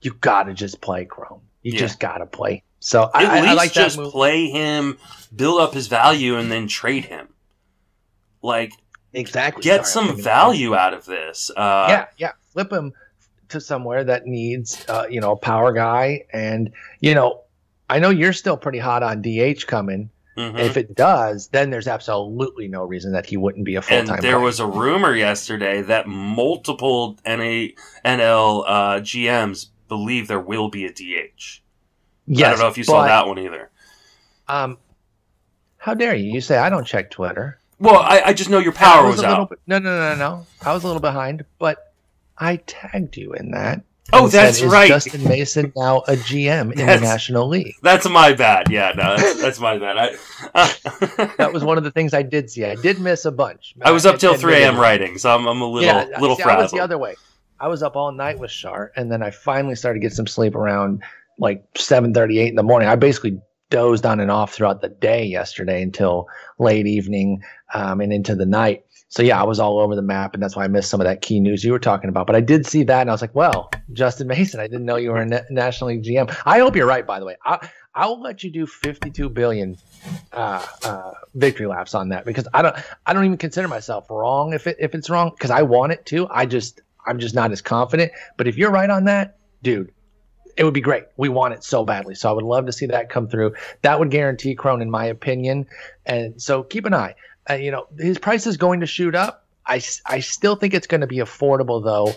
you 0.02 0.14
got 0.14 0.44
to 0.44 0.54
just 0.54 0.82
play 0.82 1.06
Cron. 1.06 1.42
You 1.64 1.74
yeah. 1.74 1.80
just 1.80 2.00
got 2.00 2.18
to 2.18 2.26
play. 2.26 2.64
So 2.80 3.04
At 3.04 3.10
I, 3.16 3.42
least 3.42 3.48
I 3.48 3.54
like 3.54 3.72
just 3.72 3.98
play 3.98 4.50
him, 4.50 4.98
build 5.34 5.62
up 5.62 5.74
his 5.74 5.88
value, 5.88 6.36
and 6.36 6.52
then 6.52 6.68
trade 6.68 7.06
him. 7.06 7.30
Like, 8.42 8.74
exactly. 9.14 9.64
Get 9.64 9.88
sorry, 9.88 10.08
some 10.10 10.22
value 10.22 10.76
out 10.76 10.94
of 10.94 11.06
this. 11.06 11.50
Uh, 11.56 11.86
yeah, 11.90 12.06
yeah. 12.18 12.32
Flip 12.52 12.72
him 12.72 12.94
to 13.54 13.62
somewhere 13.62 14.04
that 14.04 14.26
needs, 14.26 14.86
uh, 14.88 15.06
you 15.10 15.22
know, 15.22 15.32
a 15.32 15.38
power 15.38 15.72
guy. 15.72 16.26
And, 16.32 16.72
you 17.00 17.16
know, 17.16 17.42
I 17.90 18.00
know 18.00 18.10
you're 18.10 18.34
still 18.34 18.58
pretty 18.58 18.80
hot 18.80 19.04
on 19.04 19.22
DH 19.22 19.66
coming. 19.68 20.10
Mm-hmm. 20.38 20.58
If 20.58 20.78
it 20.78 20.96
does, 20.96 21.50
then 21.50 21.70
there's 21.70 21.88
absolutely 21.88 22.68
no 22.68 22.84
reason 22.84 23.14
that 23.14 23.26
he 23.26 23.38
wouldn't 23.38 23.66
be 23.66 23.76
a 23.76 23.82
full 23.82 23.98
time. 24.04 24.16
And 24.16 24.24
there 24.24 24.34
player. 24.34 24.40
was 24.40 24.60
a 24.60 24.66
rumor 24.66 25.16
yesterday 25.16 25.84
that 25.84 26.08
multiple 26.08 27.20
NA, 27.26 27.68
NL 28.04 28.64
uh, 28.66 29.00
GMs 29.02 29.68
believe 29.88 30.28
there 30.28 30.40
will 30.40 30.70
be 30.70 30.86
a 30.86 30.92
DH. 30.92 31.62
Yes, 32.26 32.48
I 32.48 32.50
don't 32.52 32.60
know 32.62 32.68
if 32.68 32.78
you 32.78 32.84
saw 32.84 33.06
that 33.06 33.28
one 33.28 33.38
either. 33.38 33.70
Um, 34.48 34.78
how 35.78 35.94
dare 35.94 36.16
you? 36.16 36.32
You 36.32 36.42
say 36.42 36.58
I 36.58 36.70
don't 36.70 36.86
check 36.86 37.12
Twitter. 37.12 37.60
Well, 37.80 38.00
I, 38.00 38.22
I 38.28 38.34
just 38.34 38.50
know 38.50 38.60
your 38.60 38.72
power 38.72 39.06
was, 39.06 39.18
was 39.18 39.26
out. 39.26 39.50
Bit, 39.50 39.60
no, 39.68 39.78
no, 39.78 40.00
no, 40.00 40.16
no. 40.16 40.48
I 40.62 40.74
was 40.74 40.84
a 40.84 40.88
little 40.88 41.02
behind, 41.02 41.46
but 41.60 41.93
I 42.44 42.58
tagged 42.58 43.16
you 43.16 43.34
in 43.34 43.52
that. 43.52 43.84
Oh, 44.12 44.28
that's 44.28 44.60
said, 44.60 44.70
right. 44.70 44.90
Justin 44.90 45.24
Mason 45.24 45.72
now 45.78 46.00
a 46.00 46.16
GM 46.16 46.74
in 46.74 46.86
the 46.86 47.00
National 47.00 47.48
League? 47.48 47.76
That's 47.82 48.08
my 48.08 48.34
bad. 48.34 48.70
Yeah, 48.70 48.92
no, 48.96 49.16
that's, 49.16 49.42
that's 49.42 49.60
my 49.62 49.78
bad. 49.78 49.98
I, 49.98 50.16
uh, 50.54 51.28
that 51.38 51.54
was 51.54 51.64
one 51.64 51.78
of 51.78 51.86
the 51.86 51.92
things 51.92 52.14
I 52.14 52.22
did 52.22 52.52
see. 52.52 52.66
I 52.66 52.76
did 52.76 53.00
miss 53.00 53.24
a 53.24 53.32
bunch. 53.32 53.76
I 53.82 53.92
was 53.92 54.06
up 54.06 54.20
till 54.20 54.36
3 54.36 54.56
a.m. 54.56 54.78
writing, 54.78 55.18
so 55.18 55.34
I'm, 55.34 55.48
I'm 55.48 55.62
a 55.62 55.66
little 55.66 55.88
yeah, 55.88 56.20
little 56.20 56.36
see, 56.36 56.44
I 56.44 56.58
was 56.58 56.72
the 56.72 56.82
other 56.82 56.98
way. 56.98 57.16
I 57.60 57.70
was 57.70 57.82
up 57.82 57.96
all 57.96 58.12
night 58.12 58.38
with 58.38 58.52
Shar, 58.52 58.92
and 58.98 59.10
then 59.10 59.24
I 59.24 59.32
finally 59.32 59.76
started 59.76 60.02
to 60.02 60.06
get 60.06 60.14
some 60.14 60.28
sleep 60.28 60.54
around 60.54 61.02
like 61.40 61.64
7:38 61.76 62.50
in 62.50 62.56
the 62.56 62.64
morning. 62.64 62.90
I 62.90 62.98
basically 62.98 63.40
dozed 63.70 64.06
on 64.06 64.20
and 64.20 64.30
off 64.30 64.54
throughout 64.54 64.82
the 64.82 64.90
day 64.90 65.24
yesterday 65.24 65.82
until 65.82 66.28
late 66.60 66.88
evening 66.88 67.42
um, 67.74 68.02
and 68.02 68.12
into 68.12 68.36
the 68.36 68.46
night 68.46 68.86
so 69.14 69.22
yeah, 69.22 69.40
I 69.40 69.44
was 69.44 69.60
all 69.60 69.80
over 69.80 69.96
the 69.96 70.02
map, 70.02 70.34
and 70.34 70.42
that's 70.42 70.56
why 70.56 70.64
I 70.64 70.68
missed 70.68 70.90
some 70.90 71.00
of 71.00 71.06
that 71.06 71.22
key 71.22 71.40
news 71.40 71.64
you 71.64 71.72
were 71.72 71.78
talking 71.78 72.10
about. 72.10 72.26
But 72.26 72.36
I 72.36 72.42
did 72.42 72.66
see 72.66 72.82
that, 72.86 73.02
and 73.02 73.12
I 73.12 73.14
was 73.14 73.22
like, 73.22 73.36
"Well, 73.36 73.70
Justin 73.92 74.26
Mason, 74.28 74.60
I 74.60 74.66
didn't 74.66 74.86
know 74.86 74.96
you 74.96 75.12
were 75.12 75.22
a 75.22 75.26
Na- 75.28 75.42
National 75.52 75.92
League 75.92 76.02
GM." 76.02 76.36
I 76.48 76.58
hope 76.58 76.76
you're 76.76 76.88
right. 76.88 77.06
By 77.06 77.20
the 77.20 77.26
way, 77.28 77.36
I, 77.46 77.70
I'll 77.94 78.20
let 78.20 78.44
you 78.44 78.50
do 78.50 78.66
52 78.66 79.30
billion 79.30 79.78
uh, 80.32 80.66
uh, 80.84 81.12
victory 81.36 81.68
laps 81.68 81.94
on 81.94 82.10
that 82.10 82.26
because 82.26 82.48
I 82.56 82.64
don't, 82.64 82.76
I 83.06 83.14
don't 83.14 83.26
even 83.26 83.38
consider 83.38 83.68
myself 83.68 84.10
wrong 84.10 84.54
if 84.54 84.66
it 84.66 84.78
if 84.80 84.96
it's 84.96 85.12
wrong 85.12 85.30
because 85.30 85.52
I 85.52 85.62
want 85.62 85.92
it 85.92 86.08
to. 86.08 86.28
I 86.32 86.48
just, 86.48 86.82
I'm 87.06 87.20
just 87.20 87.36
not 87.36 87.52
as 87.52 87.62
confident. 87.62 88.14
But 88.36 88.48
if 88.48 88.58
you're 88.58 88.72
right 88.72 88.90
on 88.90 89.04
that, 89.04 89.38
dude, 89.62 89.92
it 90.58 90.64
would 90.64 90.74
be 90.74 90.82
great. 90.82 91.04
We 91.18 91.30
want 91.30 91.54
it 91.54 91.64
so 91.64 91.86
badly. 91.86 92.16
So 92.16 92.30
I 92.30 92.34
would 92.34 92.46
love 92.46 92.66
to 92.66 92.72
see 92.72 92.88
that 92.88 93.10
come 93.10 93.28
through. 93.28 93.54
That 93.84 94.00
would 94.00 94.10
guarantee 94.10 94.56
Cron, 94.56 94.82
in 94.82 94.90
my 94.90 95.06
opinion. 95.06 95.68
And 96.04 96.42
so 96.42 96.64
keep 96.64 96.86
an 96.86 96.96
eye. 96.96 97.14
Uh, 97.50 97.56
you 97.56 97.72
know, 97.72 97.88
his 97.98 98.18
price 98.18 98.48
is 98.48 98.58
going 98.58 98.80
to 98.80 98.86
shoot 98.86 99.16
up. 99.16 99.46
I, 99.66 99.82
I 100.06 100.20
still 100.20 100.56
think 100.56 100.74
it's 100.74 100.88
going 100.88 101.02
to 101.02 101.08
be 101.08 101.18
affordable 101.18 101.84
though. 101.84 102.14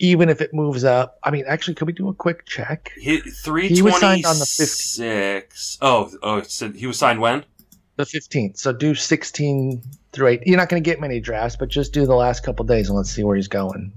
even 0.00 0.30
if 0.30 0.40
it 0.40 0.52
moves 0.52 0.82
up. 0.82 1.18
I 1.22 1.30
mean, 1.30 1.44
actually, 1.46 1.74
could 1.74 1.86
we 1.86 1.92
do 1.92 2.08
a 2.08 2.14
quick 2.14 2.46
check? 2.46 2.90
He, 2.96 3.20
326. 3.20 3.76
He 3.76 3.82
was 3.82 4.00
signed 4.00 4.24
on 4.24 4.38
the 4.38 4.44
15th. 4.44 5.78
Oh, 5.82 6.10
oh, 6.22 6.42
so 6.42 6.72
he 6.72 6.86
was 6.86 6.98
signed 6.98 7.20
when? 7.20 7.44
The 7.96 8.04
15th. 8.04 8.58
So 8.58 8.72
do 8.72 8.94
16 8.94 9.82
through 10.12 10.26
8. 10.26 10.42
You're 10.46 10.56
not 10.56 10.70
going 10.70 10.82
to 10.82 10.90
get 10.90 11.00
many 11.00 11.20
drafts, 11.20 11.56
but 11.56 11.68
just 11.68 11.92
do 11.92 12.06
the 12.06 12.14
last 12.14 12.42
couple 12.42 12.64
days 12.64 12.88
and 12.88 12.96
let's 12.96 13.10
see 13.10 13.22
where 13.22 13.36
he's 13.36 13.48
going. 13.48 13.92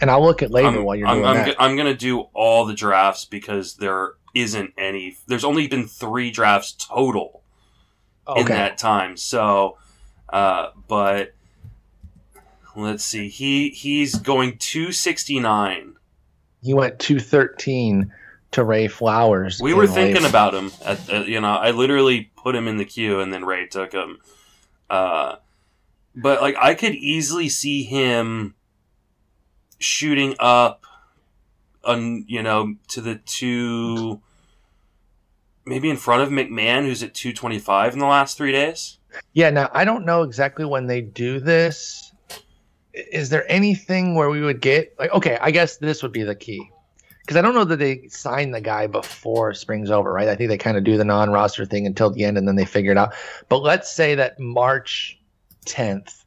And 0.00 0.10
I'll 0.10 0.24
look 0.24 0.42
at 0.42 0.52
later 0.52 0.68
I'm, 0.68 0.84
while 0.84 0.96
you're 0.96 1.08
I'm, 1.08 1.16
doing 1.16 1.26
I'm, 1.26 1.36
that. 1.36 1.56
I'm 1.60 1.76
going 1.76 1.92
to 1.92 1.98
do 1.98 2.20
all 2.32 2.64
the 2.64 2.74
drafts 2.74 3.24
because 3.24 3.74
there 3.74 4.12
isn't 4.34 4.72
any. 4.78 5.16
There's 5.26 5.44
only 5.44 5.66
been 5.66 5.88
three 5.88 6.30
drafts 6.30 6.72
total 6.72 7.42
okay. 8.26 8.40
in 8.40 8.46
that 8.46 8.78
time. 8.78 9.16
So, 9.16 9.78
uh, 10.32 10.70
but 10.88 11.34
let's 12.76 13.04
see. 13.04 13.28
He 13.28 13.70
he's 13.70 14.16
going 14.16 14.58
269. 14.58 15.96
He 16.62 16.74
went 16.74 16.98
213 16.98 18.12
to 18.52 18.64
Ray 18.64 18.88
Flowers. 18.88 19.60
We 19.60 19.74
were 19.74 19.86
thinking 19.86 20.24
about 20.24 20.54
him. 20.54 20.72
At, 20.84 21.08
at, 21.08 21.28
you 21.28 21.40
know, 21.40 21.52
I 21.52 21.70
literally 21.70 22.30
put 22.36 22.54
him 22.54 22.68
in 22.68 22.76
the 22.76 22.84
queue, 22.84 23.20
and 23.20 23.32
then 23.32 23.44
Ray 23.44 23.66
took 23.66 23.92
him. 23.92 24.18
Uh, 24.88 25.36
but 26.14 26.40
like, 26.42 26.56
I 26.60 26.74
could 26.74 26.94
easily 26.94 27.48
see 27.48 27.84
him 27.84 28.54
shooting 29.78 30.34
up, 30.38 30.84
on 31.84 32.24
you 32.28 32.42
know, 32.42 32.74
to 32.88 33.00
the 33.00 33.16
two, 33.16 34.20
maybe 35.64 35.88
in 35.88 35.96
front 35.96 36.22
of 36.22 36.28
McMahon, 36.28 36.82
who's 36.82 37.02
at 37.02 37.14
225 37.14 37.94
in 37.94 37.98
the 37.98 38.06
last 38.06 38.36
three 38.36 38.52
days. 38.52 38.98
Yeah. 39.32 39.50
Now 39.50 39.70
I 39.72 39.84
don't 39.84 40.04
know 40.04 40.22
exactly 40.22 40.64
when 40.64 40.86
they 40.86 41.00
do 41.00 41.40
this. 41.40 42.12
Is 42.92 43.30
there 43.30 43.50
anything 43.50 44.14
where 44.14 44.30
we 44.30 44.40
would 44.40 44.60
get 44.60 44.94
like 44.98 45.12
okay? 45.12 45.38
I 45.40 45.50
guess 45.50 45.76
this 45.76 46.02
would 46.02 46.12
be 46.12 46.22
the 46.22 46.34
key 46.34 46.70
because 47.20 47.36
I 47.36 47.42
don't 47.42 47.54
know 47.54 47.64
that 47.64 47.78
they 47.78 48.08
sign 48.08 48.50
the 48.50 48.60
guy 48.60 48.88
before 48.88 49.54
spring's 49.54 49.90
over, 49.90 50.12
right? 50.12 50.28
I 50.28 50.34
think 50.34 50.48
they 50.48 50.58
kind 50.58 50.76
of 50.76 50.82
do 50.82 50.96
the 50.96 51.04
non-roster 51.04 51.64
thing 51.64 51.86
until 51.86 52.10
the 52.10 52.24
end, 52.24 52.36
and 52.36 52.48
then 52.48 52.56
they 52.56 52.64
figure 52.64 52.90
it 52.90 52.98
out. 52.98 53.14
But 53.48 53.58
let's 53.58 53.88
say 53.88 54.16
that 54.16 54.40
March 54.40 55.16
10th, 55.66 56.24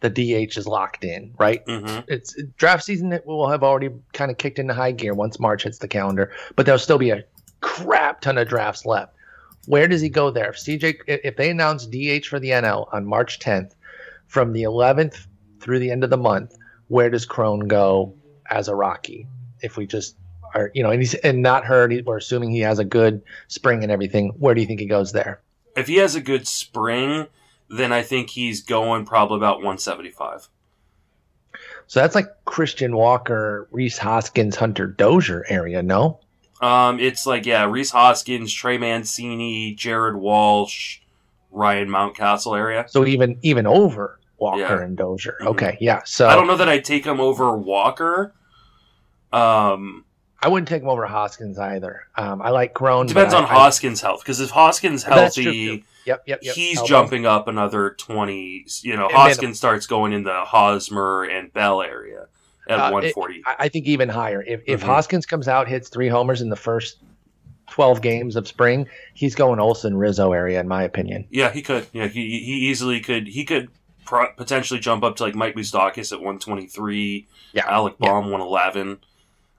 the 0.00 0.10
DH 0.10 0.58
is 0.58 0.66
locked 0.66 1.04
in, 1.04 1.32
right? 1.38 1.64
Mm-hmm. 1.64 2.00
It's 2.08 2.36
draft 2.58 2.84
season. 2.84 3.10
It 3.10 3.24
will 3.24 3.48
have 3.48 3.62
already 3.62 3.88
kind 4.12 4.30
of 4.30 4.36
kicked 4.36 4.58
into 4.58 4.74
high 4.74 4.92
gear 4.92 5.14
once 5.14 5.40
March 5.40 5.62
hits 5.62 5.78
the 5.78 5.88
calendar, 5.88 6.30
but 6.56 6.66
there'll 6.66 6.78
still 6.78 6.98
be 6.98 7.08
a 7.08 7.24
crap 7.62 8.20
ton 8.20 8.36
of 8.36 8.48
drafts 8.48 8.84
left. 8.84 9.14
Where 9.66 9.88
does 9.88 10.00
he 10.00 10.08
go 10.08 10.30
there? 10.30 10.50
If 10.50 10.56
CJ, 10.56 11.00
if 11.06 11.36
they 11.36 11.50
announce 11.50 11.86
DH 11.86 12.26
for 12.26 12.40
the 12.40 12.50
NL 12.50 12.88
on 12.92 13.06
March 13.06 13.38
10th, 13.38 13.72
from 14.26 14.52
the 14.52 14.62
11th 14.62 15.26
through 15.60 15.78
the 15.78 15.90
end 15.90 16.04
of 16.04 16.10
the 16.10 16.16
month, 16.16 16.56
where 16.88 17.10
does 17.10 17.26
Cron 17.26 17.60
go 17.60 18.14
as 18.50 18.68
a 18.68 18.74
Rocky? 18.74 19.26
if 19.62 19.76
we 19.76 19.86
just 19.86 20.16
are, 20.54 20.70
you 20.74 20.82
know, 20.82 20.90
and 20.90 21.00
he's 21.00 21.14
and 21.14 21.42
not 21.42 21.64
hurt, 21.64 21.92
we're 22.04 22.16
assuming 22.16 22.50
he 22.50 22.60
has 22.60 22.78
a 22.78 22.84
good 22.84 23.22
spring 23.48 23.82
and 23.82 23.92
everything. 23.92 24.30
Where 24.38 24.54
do 24.54 24.60
you 24.60 24.66
think 24.66 24.80
he 24.80 24.86
goes 24.86 25.12
there? 25.12 25.40
If 25.76 25.86
he 25.86 25.96
has 25.96 26.14
a 26.14 26.20
good 26.20 26.46
spring, 26.46 27.26
then 27.68 27.92
I 27.92 28.02
think 28.02 28.30
he's 28.30 28.62
going 28.62 29.04
probably 29.04 29.36
about 29.36 29.58
175. 29.58 30.48
So 31.86 32.00
that's 32.00 32.14
like 32.14 32.26
Christian 32.44 32.96
Walker, 32.96 33.68
Rhys 33.70 33.98
Hoskins, 33.98 34.56
Hunter 34.56 34.86
Dozier 34.86 35.44
area, 35.48 35.82
no? 35.82 36.20
Um, 36.60 36.98
it's 36.98 37.26
like 37.26 37.46
yeah, 37.46 37.64
Rhys 37.64 37.90
Hoskins, 37.90 38.52
Trey 38.52 38.78
Mancini, 38.78 39.74
Jared 39.74 40.16
Walsh, 40.16 41.00
Ryan 41.50 41.88
Mountcastle 41.88 42.56
area. 42.56 42.86
So 42.88 43.06
even 43.06 43.38
even 43.42 43.66
over 43.66 44.18
Walker 44.38 44.60
yeah. 44.60 44.82
and 44.82 44.96
Dozier. 44.96 45.36
Mm-hmm. 45.40 45.48
Okay, 45.48 45.78
yeah. 45.80 46.02
So 46.04 46.28
I 46.28 46.34
don't 46.34 46.46
know 46.46 46.56
that 46.56 46.68
I'd 46.68 46.84
take 46.84 47.04
him 47.04 47.20
over 47.20 47.56
Walker, 47.56 48.34
um, 49.32 50.04
I 50.40 50.48
wouldn't 50.48 50.68
take 50.68 50.82
him 50.82 50.88
over 50.88 51.06
Hoskins 51.06 51.58
either. 51.58 52.06
Um, 52.16 52.40
I 52.40 52.50
like 52.50 52.72
Cron. 52.72 53.06
Depends 53.06 53.34
on 53.34 53.44
I, 53.44 53.48
Hoskins' 53.48 54.00
health 54.00 54.20
because 54.20 54.40
if 54.40 54.50
Hoskins 54.50 55.02
healthy, 55.02 55.84
yep, 56.04 56.22
yep, 56.26 56.40
yep. 56.42 56.54
he's 56.54 56.80
jumping 56.82 57.26
up 57.26 57.48
another 57.48 57.90
twenty. 57.98 58.64
You 58.82 58.96
know, 58.96 59.06
and 59.06 59.16
Hoskins 59.16 59.58
starts 59.58 59.86
going 59.86 60.12
in 60.12 60.22
the 60.22 60.44
Hosmer 60.44 61.24
and 61.24 61.52
Bell 61.52 61.82
area 61.82 62.26
at 62.68 62.78
uh, 62.78 62.90
one 62.90 63.10
forty. 63.12 63.42
I 63.46 63.68
think 63.68 63.86
even 63.86 64.08
higher. 64.08 64.42
If 64.42 64.62
if 64.66 64.80
mm-hmm. 64.80 64.88
Hoskins 64.88 65.26
comes 65.26 65.48
out, 65.48 65.68
hits 65.68 65.88
three 65.88 66.08
homers 66.08 66.40
in 66.40 66.48
the 66.48 66.56
first 66.56 66.98
twelve 67.68 68.02
games 68.02 68.36
of 68.36 68.48
spring, 68.48 68.86
he's 69.14 69.34
going 69.34 69.60
Olson 69.60 69.96
Rizzo 69.96 70.32
area, 70.32 70.60
in 70.60 70.68
my 70.68 70.82
opinion. 70.82 71.26
Yeah, 71.30 71.50
he 71.50 71.62
could. 71.62 71.86
Yeah, 71.92 72.06
he, 72.06 72.40
he 72.40 72.68
easily 72.70 73.00
could. 73.00 73.26
He 73.28 73.44
could 73.44 73.68
potentially 74.36 74.80
jump 74.80 75.04
up 75.04 75.16
to 75.16 75.22
like 75.24 75.34
Mike 75.34 75.54
Moustakas 75.54 76.12
at 76.12 76.20
one 76.20 76.38
twenty 76.38 76.66
three. 76.66 77.26
Yeah, 77.52 77.66
Alec 77.66 77.98
Bohm 77.98 78.26
yeah. 78.26 78.32
one 78.32 78.40
eleven. 78.40 78.98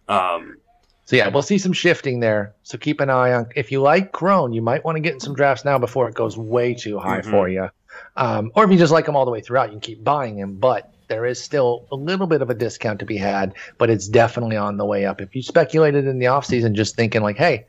Um, 0.07 0.57
so 1.05 1.15
yeah, 1.15 1.29
we'll 1.29 1.41
see 1.41 1.57
some 1.57 1.73
shifting 1.73 2.19
there. 2.19 2.53
So 2.63 2.77
keep 2.77 2.99
an 2.99 3.09
eye 3.09 3.33
on. 3.33 3.47
If 3.55 3.71
you 3.71 3.81
like 3.81 4.11
Cron, 4.11 4.53
you 4.53 4.61
might 4.61 4.83
want 4.85 4.95
to 4.95 4.99
get 4.99 5.13
in 5.13 5.19
some 5.19 5.33
drafts 5.33 5.65
now 5.65 5.77
before 5.77 6.07
it 6.07 6.15
goes 6.15 6.37
way 6.37 6.73
too 6.73 6.99
high 6.99 7.21
mm-hmm. 7.21 7.31
for 7.31 7.49
you. 7.49 7.69
Um, 8.15 8.51
or 8.55 8.63
if 8.63 8.71
you 8.71 8.77
just 8.77 8.91
like 8.91 9.07
him 9.07 9.15
all 9.15 9.25
the 9.25 9.31
way 9.31 9.41
throughout, 9.41 9.65
you 9.65 9.71
can 9.71 9.81
keep 9.81 10.03
buying 10.03 10.37
him. 10.37 10.55
But 10.55 10.93
there 11.09 11.25
is 11.25 11.41
still 11.41 11.85
a 11.91 11.95
little 11.95 12.27
bit 12.27 12.41
of 12.41 12.49
a 12.49 12.53
discount 12.53 12.99
to 12.99 13.05
be 13.05 13.17
had, 13.17 13.53
but 13.77 13.89
it's 13.89 14.07
definitely 14.07 14.55
on 14.55 14.77
the 14.77 14.85
way 14.85 15.05
up. 15.05 15.19
If 15.19 15.35
you 15.35 15.41
speculated 15.41 16.07
in 16.07 16.19
the 16.19 16.27
offseason 16.27 16.73
just 16.73 16.95
thinking 16.95 17.21
like, 17.21 17.37
hey, 17.37 17.65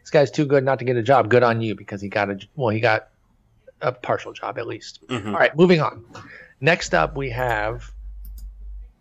this 0.00 0.10
guy's 0.10 0.30
too 0.30 0.46
good 0.46 0.64
not 0.64 0.78
to 0.78 0.84
get 0.84 0.96
a 0.96 1.02
job, 1.02 1.28
good 1.28 1.42
on 1.42 1.60
you 1.60 1.74
because 1.74 2.00
he 2.00 2.08
got 2.08 2.30
a 2.30 2.38
well, 2.54 2.68
he 2.68 2.78
got 2.78 3.08
a 3.80 3.90
partial 3.90 4.32
job 4.32 4.58
at 4.58 4.66
least. 4.66 5.00
Mm-hmm. 5.08 5.28
All 5.28 5.34
right, 5.34 5.56
moving 5.56 5.80
on. 5.80 6.04
Next 6.60 6.94
up, 6.94 7.16
we 7.16 7.30
have 7.30 7.90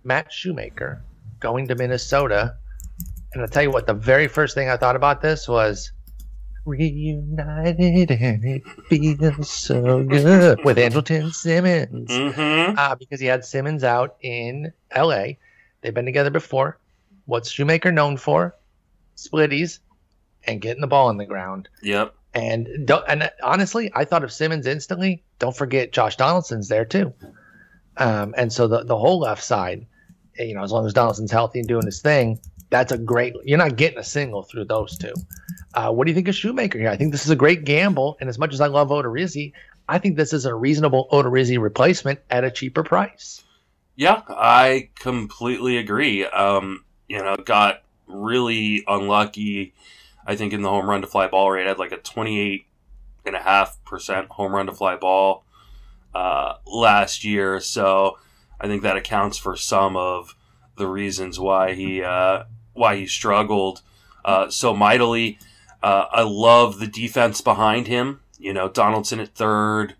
Matt 0.04 0.34
Shoemaker 0.34 1.04
going 1.40 1.68
to 1.68 1.76
Minnesota 1.76 2.56
and 3.34 3.42
I'll 3.42 3.48
tell 3.48 3.64
you 3.64 3.72
what, 3.72 3.88
the 3.88 3.94
very 3.94 4.28
first 4.28 4.56
thing 4.56 4.70
I 4.70 4.78
thought 4.78 4.96
about 4.96 5.22
this 5.22 5.48
was 5.48 5.92
reunited 6.66 8.12
and 8.12 8.46
it 8.46 8.64
feels 8.88 9.50
so 9.50 10.04
good 10.04 10.64
with 10.64 10.78
Andrelton 10.78 11.34
Simmons. 11.34 12.10
Mm-hmm. 12.10 12.78
Uh, 12.78 12.96
because 12.96 13.20
he 13.20 13.26
had 13.26 13.44
Simmons 13.44 13.84
out 13.84 14.16
in 14.22 14.72
LA. 14.96 15.34
They've 15.82 15.94
been 15.94 16.06
together 16.06 16.30
before. 16.30 16.78
What's 17.26 17.50
Shoemaker 17.52 17.92
known 17.92 18.18
for? 18.18 18.56
Splitties 19.16 19.80
and 20.44 20.62
getting 20.62 20.82
the 20.82 20.88
ball 20.88 21.10
in 21.10 21.18
the 21.18 21.26
ground. 21.26 21.70
Yep. 21.82 22.14
And 22.34 22.90
and 23.08 23.30
honestly, 23.44 23.92
I 23.94 24.06
thought 24.06 24.24
of 24.24 24.32
Simmons 24.32 24.66
instantly. 24.66 25.24
Don't 25.40 25.56
forget 25.56 25.92
Josh 25.92 26.16
Donaldson's 26.16 26.70
there 26.70 26.86
too. 26.86 27.14
Um, 27.98 28.34
and 28.38 28.54
so 28.54 28.68
the, 28.68 28.84
the 28.84 28.98
whole 28.98 29.20
left 29.20 29.44
side, 29.44 29.86
you 30.40 30.56
know, 30.56 30.64
as 30.64 30.72
long 30.72 30.86
as 30.86 30.94
Donaldson's 30.94 31.32
healthy 31.32 31.60
and 31.60 31.68
doing 31.68 31.86
his 31.86 32.02
thing, 32.02 32.40
that's 32.72 32.92
a 32.92 32.98
great. 32.98 33.36
You're 33.44 33.60
not 33.60 33.76
getting 33.76 34.00
a 34.00 34.04
single 34.04 34.42
through 34.42 34.66
those 34.66 34.98
two. 34.98 35.14
Uh, 35.74 35.92
what 35.92 36.06
do 36.06 36.12
you 36.12 36.16
think 36.16 36.28
of 36.28 36.36
Shoemaker 36.36 36.80
here? 36.80 36.90
I 36.90 36.98
think 36.98 37.12
this 37.12 37.26
is 37.26 37.30
a 37.30 37.36
great 37.36 37.66
gamble, 37.66 38.18
and 38.20 38.30
as 38.30 38.40
much 38.40 38.54
as 38.54 38.62
I 38.62 38.68
love 38.68 38.90
Odorizzi, 38.90 39.54
I 39.88 40.00
think 40.00 40.16
this 40.16 40.34
is 40.34 40.46
a 40.46 40.56
reasonable 40.56 41.08
Odorizzi 41.12 41.62
replacement 41.62 42.20
at 42.30 42.44
a 42.44 42.50
cheaper 42.50 42.84
price. 42.84 43.44
Yeah, 43.96 44.22
I 44.30 44.90
completely 44.96 45.78
agree. 45.78 46.26
Um, 46.26 46.86
you 47.08 47.18
know, 47.18 47.36
got 47.36 47.84
really 48.08 48.84
unlucky. 48.88 49.74
I 50.26 50.36
think 50.36 50.54
in 50.54 50.62
the 50.62 50.70
home 50.70 50.90
run 50.90 51.02
to 51.02 51.08
fly 51.08 51.28
ball 51.28 51.52
rate, 51.52 51.68
had 51.68 51.78
like 51.78 51.92
a 51.92 51.98
28 51.98 52.66
and 53.26 53.36
a 53.36 53.42
half 53.42 53.84
percent 53.84 54.30
home 54.30 54.56
run 54.56 54.68
to 54.68 54.74
fly 54.74 54.96
ball 54.96 55.44
uh, 56.16 56.56
last 56.66 57.24
year. 57.26 57.60
So 57.60 58.18
I 58.60 58.68
think 58.68 58.82
that 58.84 58.96
accounts 58.96 59.38
for 59.38 59.58
some 59.58 59.98
of 59.98 60.36
the 60.78 60.88
reasons 60.88 61.40
why 61.40 61.74
he 61.74 62.02
uh, 62.02 62.44
why 62.82 62.96
he 62.96 63.06
struggled 63.06 63.82
uh, 64.26 64.50
so 64.50 64.76
mightily. 64.76 65.38
Uh, 65.84 66.06
I 66.12 66.24
love 66.24 66.80
the 66.80 66.88
defense 66.88 67.40
behind 67.40 67.86
him. 67.86 68.22
You 68.40 68.54
know, 68.54 68.70
Donaldson 68.70 69.20
at 69.20 69.36
third, 69.36 69.94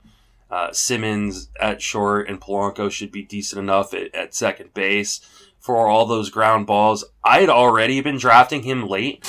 uh, 0.50 0.74
Simmons 0.74 1.50
at 1.60 1.80
short, 1.80 2.28
and 2.28 2.42
Polanco 2.42 2.92
should 2.92 3.12
be 3.12 3.22
decent 3.22 3.60
enough 3.60 3.94
at, 3.94 4.14
at 4.16 4.34
second 4.34 4.74
base 4.74 5.22
for 5.60 5.88
all 5.88 6.08
those 6.08 6.32
ground 6.32 6.66
balls. 6.66 7.06
I 7.24 7.42
had 7.42 7.50
already 7.50 8.02
been 8.02 8.18
drafting 8.18 8.64
him 8.64 8.88
late 8.88 9.24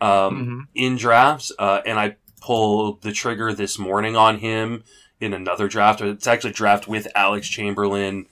um, 0.00 0.08
mm-hmm. 0.08 0.60
in 0.74 0.96
drafts, 0.96 1.52
uh, 1.58 1.82
and 1.84 1.98
I 2.00 2.16
pulled 2.40 3.02
the 3.02 3.12
trigger 3.12 3.52
this 3.52 3.78
morning 3.78 4.16
on 4.16 4.38
him 4.38 4.82
in 5.20 5.34
another 5.34 5.68
draft. 5.68 6.00
It's 6.00 6.26
actually 6.26 6.52
draft 6.52 6.88
with 6.88 7.06
Alex 7.14 7.48
Chamberlain, 7.48 8.26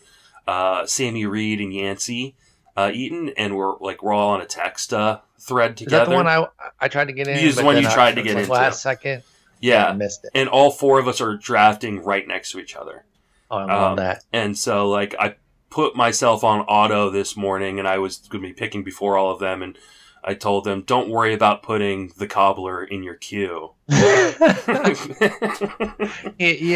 uh, 0.46 0.86
Sammy 0.86 1.26
Reed, 1.26 1.60
and 1.60 1.74
Yancey 1.74 2.36
uh, 2.76 2.90
Eaton, 2.92 3.30
and 3.36 3.56
we're 3.56 3.76
like 3.78 4.02
we're 4.02 4.12
all 4.12 4.30
on 4.30 4.40
a 4.40 4.46
text 4.46 4.92
uh, 4.92 5.20
thread 5.38 5.76
together. 5.76 6.02
Is 6.02 6.08
that 6.08 6.10
the 6.10 6.16
one 6.16 6.26
I 6.26 6.46
I 6.80 6.88
tried 6.88 7.06
to 7.06 7.12
get 7.12 7.28
in? 7.28 7.36
Is 7.36 7.56
the 7.56 7.64
one 7.64 7.76
you 7.76 7.88
tried 7.88 8.16
to 8.16 8.22
get 8.22 8.36
into 8.36 8.52
last 8.52 8.82
second. 8.82 9.22
Yeah, 9.60 9.86
I 9.86 9.92
missed 9.92 10.24
it. 10.24 10.30
And 10.34 10.48
all 10.48 10.70
four 10.70 10.98
of 10.98 11.06
us 11.06 11.20
are 11.20 11.36
drafting 11.36 12.02
right 12.02 12.26
next 12.26 12.50
to 12.52 12.58
each 12.58 12.74
other. 12.74 13.04
Oh, 13.50 13.58
I 13.58 13.64
love 13.64 13.92
um, 13.92 13.96
that. 13.96 14.24
And 14.32 14.58
so 14.58 14.88
like 14.88 15.14
I 15.18 15.36
put 15.70 15.94
myself 15.94 16.42
on 16.44 16.60
auto 16.62 17.10
this 17.10 17.36
morning, 17.36 17.78
and 17.78 17.86
I 17.86 17.98
was 17.98 18.18
going 18.18 18.42
to 18.42 18.48
be 18.48 18.54
picking 18.54 18.82
before 18.82 19.16
all 19.16 19.30
of 19.30 19.38
them, 19.38 19.62
and 19.62 19.78
I 20.24 20.34
told 20.34 20.64
them, 20.64 20.82
don't 20.82 21.10
worry 21.10 21.34
about 21.34 21.64
putting 21.64 22.12
the 22.16 22.28
cobbler 22.28 22.84
in 22.84 23.02
your 23.02 23.16
queue. 23.16 23.72
you 23.88 23.98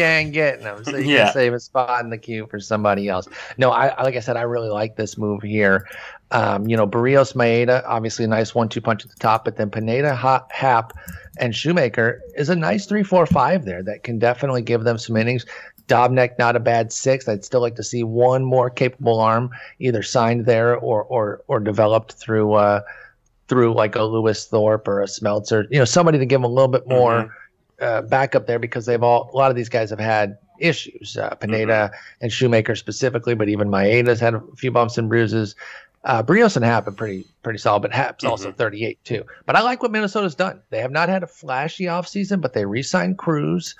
ain't 0.03 0.33
getting 0.33 0.65
them, 0.65 0.83
so 0.83 0.97
you 0.97 1.13
yeah. 1.13 1.25
can 1.25 1.33
save 1.33 1.53
a 1.53 1.59
spot 1.59 2.03
in 2.03 2.09
the 2.09 2.17
queue 2.17 2.45
for 2.47 2.59
somebody 2.59 3.07
else. 3.07 3.29
No, 3.57 3.71
I 3.71 4.03
like 4.03 4.15
I 4.15 4.19
said, 4.19 4.35
I 4.35 4.41
really 4.41 4.69
like 4.69 4.97
this 4.97 5.17
move 5.17 5.43
here. 5.43 5.87
Um, 6.31 6.67
you 6.67 6.75
know, 6.75 6.85
Berrios 6.85 7.33
Maeda, 7.35 7.83
obviously 7.87 8.25
a 8.25 8.27
nice 8.27 8.53
one-two 8.53 8.81
punch 8.81 9.05
at 9.05 9.11
the 9.11 9.17
top, 9.17 9.45
but 9.45 9.55
then 9.55 9.69
Pineda, 9.69 10.13
Happ, 10.13 10.91
and 11.39 11.55
Shoemaker 11.55 12.21
is 12.35 12.49
a 12.49 12.55
nice 12.55 12.85
three-four-five 12.85 13.63
there 13.63 13.81
that 13.83 14.03
can 14.03 14.19
definitely 14.19 14.61
give 14.61 14.83
them 14.83 14.97
some 14.97 15.15
innings. 15.15 15.45
Dobnak, 15.87 16.37
not 16.37 16.57
a 16.57 16.59
bad 16.59 16.91
six. 16.91 17.29
I'd 17.29 17.45
still 17.45 17.61
like 17.61 17.75
to 17.77 17.83
see 17.83 18.03
one 18.03 18.43
more 18.43 18.69
capable 18.69 19.21
arm 19.21 19.51
either 19.79 20.03
signed 20.03 20.45
there 20.45 20.75
or 20.75 21.03
or 21.05 21.43
or 21.47 21.61
developed 21.61 22.11
through 22.13 22.53
uh, 22.53 22.81
through 23.47 23.73
like 23.73 23.95
a 23.95 24.03
Lewis 24.03 24.45
Thorpe 24.45 24.87
or 24.87 25.01
a 25.01 25.05
Smeltzer. 25.05 25.65
You 25.71 25.79
know, 25.79 25.85
somebody 25.85 26.17
to 26.17 26.25
give 26.25 26.41
them 26.41 26.45
a 26.45 26.53
little 26.53 26.67
bit 26.67 26.87
more 26.87 27.23
mm-hmm. 27.23 27.83
uh, 27.83 28.01
backup 28.03 28.47
there 28.47 28.59
because 28.59 28.85
they've 28.85 29.03
all 29.03 29.29
a 29.33 29.35
lot 29.35 29.49
of 29.49 29.55
these 29.55 29.69
guys 29.69 29.89
have 29.89 29.99
had 29.99 30.37
issues. 30.59 31.17
Uh, 31.17 31.33
Pineda 31.35 31.91
mm-hmm. 31.91 32.23
and 32.23 32.31
Shoemaker 32.31 32.75
specifically, 32.75 33.35
but 33.35 33.49
even 33.49 33.69
Maeda's 33.69 34.19
had 34.19 34.35
a 34.35 34.43
few 34.55 34.71
bumps 34.71 34.97
and 34.97 35.09
bruises. 35.09 35.55
Uh, 36.03 36.23
Berrios 36.23 36.55
and 36.55 36.63
Happ 36.63 36.87
are 36.87 36.91
pretty 36.91 37.25
pretty 37.43 37.59
solid, 37.59 37.81
but 37.81 37.91
Happ's 37.91 38.23
mm-hmm. 38.23 38.31
also 38.31 38.51
38 38.51 39.03
too. 39.03 39.23
But 39.45 39.55
I 39.55 39.61
like 39.61 39.81
what 39.81 39.91
Minnesota's 39.91 40.35
done. 40.35 40.61
They 40.69 40.79
have 40.79 40.91
not 40.91 41.09
had 41.09 41.23
a 41.23 41.27
flashy 41.27 41.85
offseason, 41.85 42.41
but 42.41 42.53
they 42.53 42.65
re-signed 42.65 43.17
Cruz. 43.17 43.75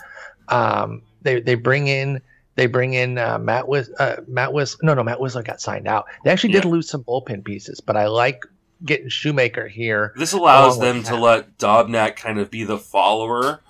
Um, 0.49 1.01
they 1.21 1.41
they 1.41 1.55
bring 1.55 1.87
in 1.87 2.21
they 2.55 2.65
bring 2.65 2.95
in 2.95 3.17
uh, 3.17 3.37
Matt 3.37 3.67
with 3.67 3.89
uh, 3.99 4.17
Matt 4.27 4.49
Wisler. 4.49 4.81
No, 4.81 4.93
no, 4.95 5.03
Matt 5.03 5.19
Wisler 5.19 5.45
got 5.45 5.61
signed 5.61 5.87
out. 5.87 6.05
They 6.23 6.31
actually 6.31 6.53
yeah. 6.53 6.61
did 6.61 6.69
lose 6.69 6.89
some 6.89 7.03
bullpen 7.03 7.45
pieces, 7.45 7.79
but 7.79 7.95
I 7.95 8.07
like 8.07 8.43
getting 8.83 9.09
Shoemaker 9.09 9.67
here. 9.67 10.13
This 10.15 10.33
allows 10.33 10.79
them 10.79 11.03
to 11.03 11.15
let 11.15 11.57
Dobnak 11.57 12.15
kind 12.15 12.39
of 12.39 12.51
be 12.51 12.63
the 12.63 12.77
follower 12.77 13.61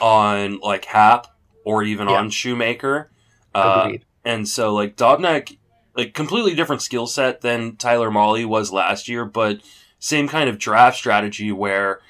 on 0.00 0.58
like 0.60 0.84
Happ 0.86 1.28
or 1.64 1.82
even 1.82 2.08
yeah. 2.08 2.16
on 2.16 2.30
Shoemaker. 2.30 3.10
Uh, 3.54 3.92
and 4.24 4.48
so 4.48 4.74
like 4.74 4.96
Dobnak, 4.96 5.56
like 5.94 6.14
completely 6.14 6.54
different 6.54 6.82
skill 6.82 7.06
set 7.06 7.40
than 7.40 7.76
Tyler 7.76 8.10
Mahle 8.10 8.46
was 8.46 8.72
last 8.72 9.08
year, 9.08 9.24
but 9.24 9.60
same 9.98 10.28
kind 10.28 10.48
of 10.48 10.58
draft 10.58 10.96
strategy 10.96 11.50
where 11.52 12.00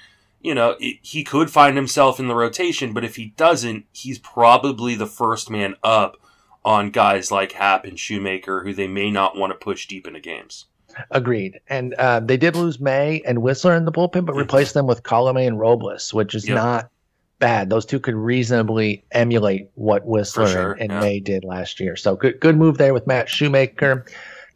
you 0.47 0.55
know, 0.55 0.77
it, 0.79 0.99
he 1.03 1.25
could 1.25 1.51
find 1.51 1.77
himself 1.77 2.21
in 2.21 2.29
the 2.29 2.35
rotation, 2.35 2.93
but 2.93 3.03
if 3.03 3.17
he 3.17 3.35
doesn't, 3.37 3.85
he's 3.93 4.21
probably 4.21 4.95
the 4.95 5.07
first 5.07 5.51
man 5.51 5.75
up 5.83 6.19
on 6.65 6.91
guys 6.91 7.33
like 7.33 7.51
Happ 7.53 7.85
and 7.85 7.99
Shoemaker, 7.99 8.63
who 8.63 8.73
they 8.73 8.87
may 8.87 9.11
not 9.11 9.37
want 9.37 9.53
to 9.53 9.59
push 9.59 9.87
deep 9.87 10.07
into 10.07 10.21
games. 10.21 10.67
Agreed. 11.11 11.61
And 11.69 11.95
uh, 11.95 12.21
they 12.21 12.37
did 12.37 12.57
lose 12.57 12.81
May 12.81 13.23
and 13.27 13.39
Wisler 13.39 13.77
in 13.77 13.85
the 13.85 13.93
bullpen, 13.93 14.25
but 14.27 14.35
replaced 14.35 14.75
them 14.75 14.87
with 14.87 15.03
Colome 15.03 15.47
and 15.47 15.59
Robles, 15.59 16.13
which 16.15 16.35
is 16.35 16.47
yep. 16.49 16.57
not 16.57 16.91
bad. 17.39 17.69
Those 17.69 17.85
two 17.85 18.01
could 18.01 18.15
reasonably 18.15 19.05
emulate 19.13 19.69
what 19.75 20.07
Wisler 20.07 20.51
sure, 20.51 20.73
and, 20.73 20.83
and 20.83 20.93
yeah. 20.93 21.01
May 21.01 21.21
did 21.21 21.45
last 21.45 21.81
year. 21.81 21.97
So 21.97 22.17
good, 22.17 22.41
good 22.41 22.57
move 22.57 22.79
there 22.79 22.95
with 22.95 23.07
Matt 23.07 23.29
Shoemaker. 23.29 24.07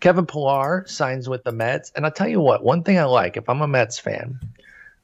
Kevin 0.01 0.25
Pillar 0.25 0.85
signs 0.87 1.29
with 1.29 1.45
the 1.45 1.53
Mets, 1.53 1.93
and 1.95 2.07
I'll 2.07 2.13
tell 2.13 2.29
you 2.29 2.41
what. 2.41 2.65
One 2.65 2.83
thing 2.83 2.99
I 2.99 3.05
like, 3.05 3.37
if 3.37 3.49
I'm 3.51 3.61
a 3.61 3.69
Mets 3.69 3.99
fan, 3.99 4.41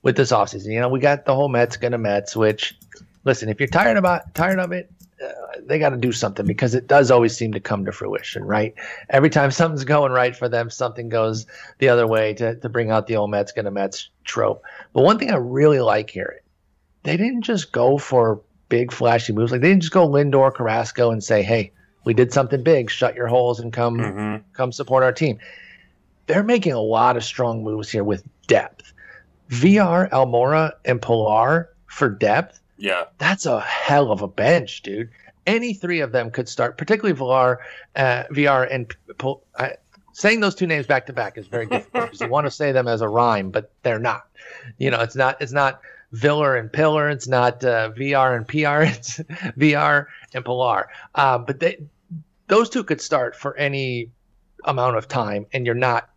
with 0.07 0.17
this 0.17 0.31
offseason. 0.31 0.73
You 0.73 0.79
know, 0.79 0.89
we 0.89 1.01
got 1.01 1.25
the 1.25 1.35
whole 1.35 1.49
Mets 1.49 1.77
gonna 1.77 1.99
Mets, 1.99 2.37
which 2.37 2.79
listen, 3.25 3.49
if 3.49 3.59
you're 3.59 3.69
tired 3.69 3.97
about 3.97 4.33
tired 4.35 4.61
of 4.61 4.71
it, 4.71 4.89
uh, 5.25 5.61
they 5.65 5.79
got 5.79 5.91
to 5.91 5.97
do 5.97 6.13
something 6.13 6.47
because 6.47 6.75
it 6.75 6.87
does 6.87 7.11
always 7.11 7.37
seem 7.37 7.53
to 7.53 7.61
come 7.61 7.85
to 7.85 7.93
fruition, 7.93 8.45
right? 8.45 8.75
Every 9.09 9.31
time 9.31 9.51
something's 9.51 9.85
going 9.85 10.13
right 10.13 10.37
for 10.37 10.49
them, 10.49 10.69
something 10.69 11.09
goes 11.09 11.47
the 11.79 11.89
other 11.89 12.07
way 12.07 12.35
to, 12.35 12.57
to 12.57 12.69
bring 12.69 12.91
out 12.91 13.07
the 13.07 13.17
old 13.17 13.31
Mets 13.31 13.53
gonna 13.53 13.71
Mets 13.71 14.11
trope. 14.25 14.63
But 14.93 15.03
one 15.03 15.19
thing 15.19 15.31
I 15.31 15.37
really 15.37 15.81
like 15.81 16.11
here, 16.11 16.41
they 17.05 17.17
didn't 17.17 17.43
just 17.43 17.73
go 17.73 17.99
for 17.99 18.41
big 18.69 18.93
flashy 18.93 19.33
moves. 19.33 19.53
Like 19.53 19.61
they 19.61 19.69
didn't 19.69 19.83
just 19.83 19.93
go 19.93 20.09
Lindor, 20.09 20.55
Carrasco, 20.55 21.11
and 21.11 21.23
say, 21.23 21.43
"Hey, 21.43 21.73
we 22.05 22.13
did 22.13 22.33
something 22.33 22.63
big. 22.63 22.91
Shut 22.91 23.15
your 23.15 23.29
holes 23.29 23.61
and 23.61 23.73
come 23.73 23.99
mm-hmm. 23.99 24.37
come 24.53 24.73
support 24.73 25.03
our 25.03 25.13
team." 25.13 25.39
They're 26.27 26.43
making 26.43 26.73
a 26.73 26.81
lot 26.81 27.17
of 27.17 27.25
strong 27.25 27.63
moves 27.63 27.89
here 27.89 28.03
with 28.03 28.25
depth. 28.49 28.93
Villar, 29.49 30.09
Almora, 30.13 30.73
and 30.85 31.01
Pillar 31.01 31.71
for 31.87 32.09
depth. 32.09 32.61
Yeah. 32.79 33.05
That's 33.19 33.47
a 33.47 33.61
hell 33.61 34.11
of 34.11 34.23
a 34.23 34.29
bench, 34.29 34.83
dude. 34.83 35.11
Any 35.47 35.75
three 35.75 36.01
of 36.01 36.13
them 36.13 36.31
could 36.31 36.49
start, 36.49 36.77
particularly 36.77 37.17
Villar, 37.17 37.61
uh, 37.95 38.25
Villar, 38.31 38.65
and 38.65 38.95
I, 39.57 39.77
saying 40.13 40.41
those 40.41 40.55
two 40.55 40.67
names 40.67 40.87
back 40.87 41.07
to 41.07 41.13
back 41.13 41.39
is 41.39 41.47
very 41.47 41.67
difficult 41.67 42.05
because 42.07 42.21
you 42.21 42.29
want 42.29 42.47
to 42.47 42.51
say 42.51 42.73
them 42.73 42.89
as 42.89 43.01
a 43.01 43.09
rhyme, 43.09 43.51
but 43.51 43.71
they're 43.83 43.99
not. 43.99 44.27
You 44.79 44.91
know, 44.91 45.01
it's 45.01 45.15
not. 45.15 45.41
It's 45.41 45.53
not 45.53 45.81
Villar 46.13 46.57
and 46.57 46.73
Pillar. 46.73 47.09
It's 47.11 47.29
not 47.29 47.63
uh, 47.65 47.91
VR 47.93 48.37
and 48.37 48.49
PR. 48.49 48.91
It's 48.97 49.19
VR 49.59 50.07
and 50.35 50.45
Pillar. 50.45 50.89
Uh, 51.15 51.39
but 51.39 51.61
they, 51.61 51.79
those 52.49 52.71
two 52.71 52.83
could 52.83 53.01
start 53.01 53.37
for 53.37 53.57
any 53.57 54.11
amount 54.65 54.97
of 54.97 55.07
time, 55.07 55.47
and 55.53 55.67
you're 55.67 55.75
not 55.75 56.09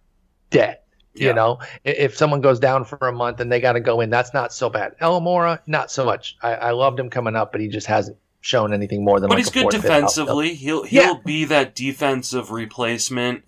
dead. 0.50 0.80
Yeah. 1.14 1.30
You 1.30 1.34
know, 1.34 1.60
if 1.84 2.16
someone 2.16 2.42
goes 2.42 2.60
down 2.60 2.86
for 2.86 2.98
a 3.08 3.12
month 3.12 3.40
and 3.40 3.52
they 3.52 3.60
got 3.60 3.74
to 3.74 3.80
go 3.80 4.00
in, 4.02 4.10
that's 4.10 4.34
not 4.34 4.54
so 4.54 4.70
bad. 4.70 4.98
Almora, 5.00 5.60
not 5.66 5.92
so 5.92 6.06
much. 6.06 6.38
I, 6.42 6.54
I 6.54 6.72
loved 6.72 7.00
him 7.00 7.10
coming 7.10 7.36
up, 7.36 7.52
but 7.52 7.62
he 7.62 7.68
just 7.68 7.88
hasn't 7.88 8.18
shown 8.42 8.74
anything 8.74 9.04
more 9.04 9.20
than. 9.20 9.30
But 9.30 9.36
like 9.36 9.46
he's 9.46 9.50
good 9.50 9.70
defensively. 9.70 10.54
He'll 10.54 10.84
he'll 10.84 11.04
yeah. 11.04 11.14
be 11.26 11.46
that 11.46 11.76
defensive 11.76 12.52
replacement 12.52 13.44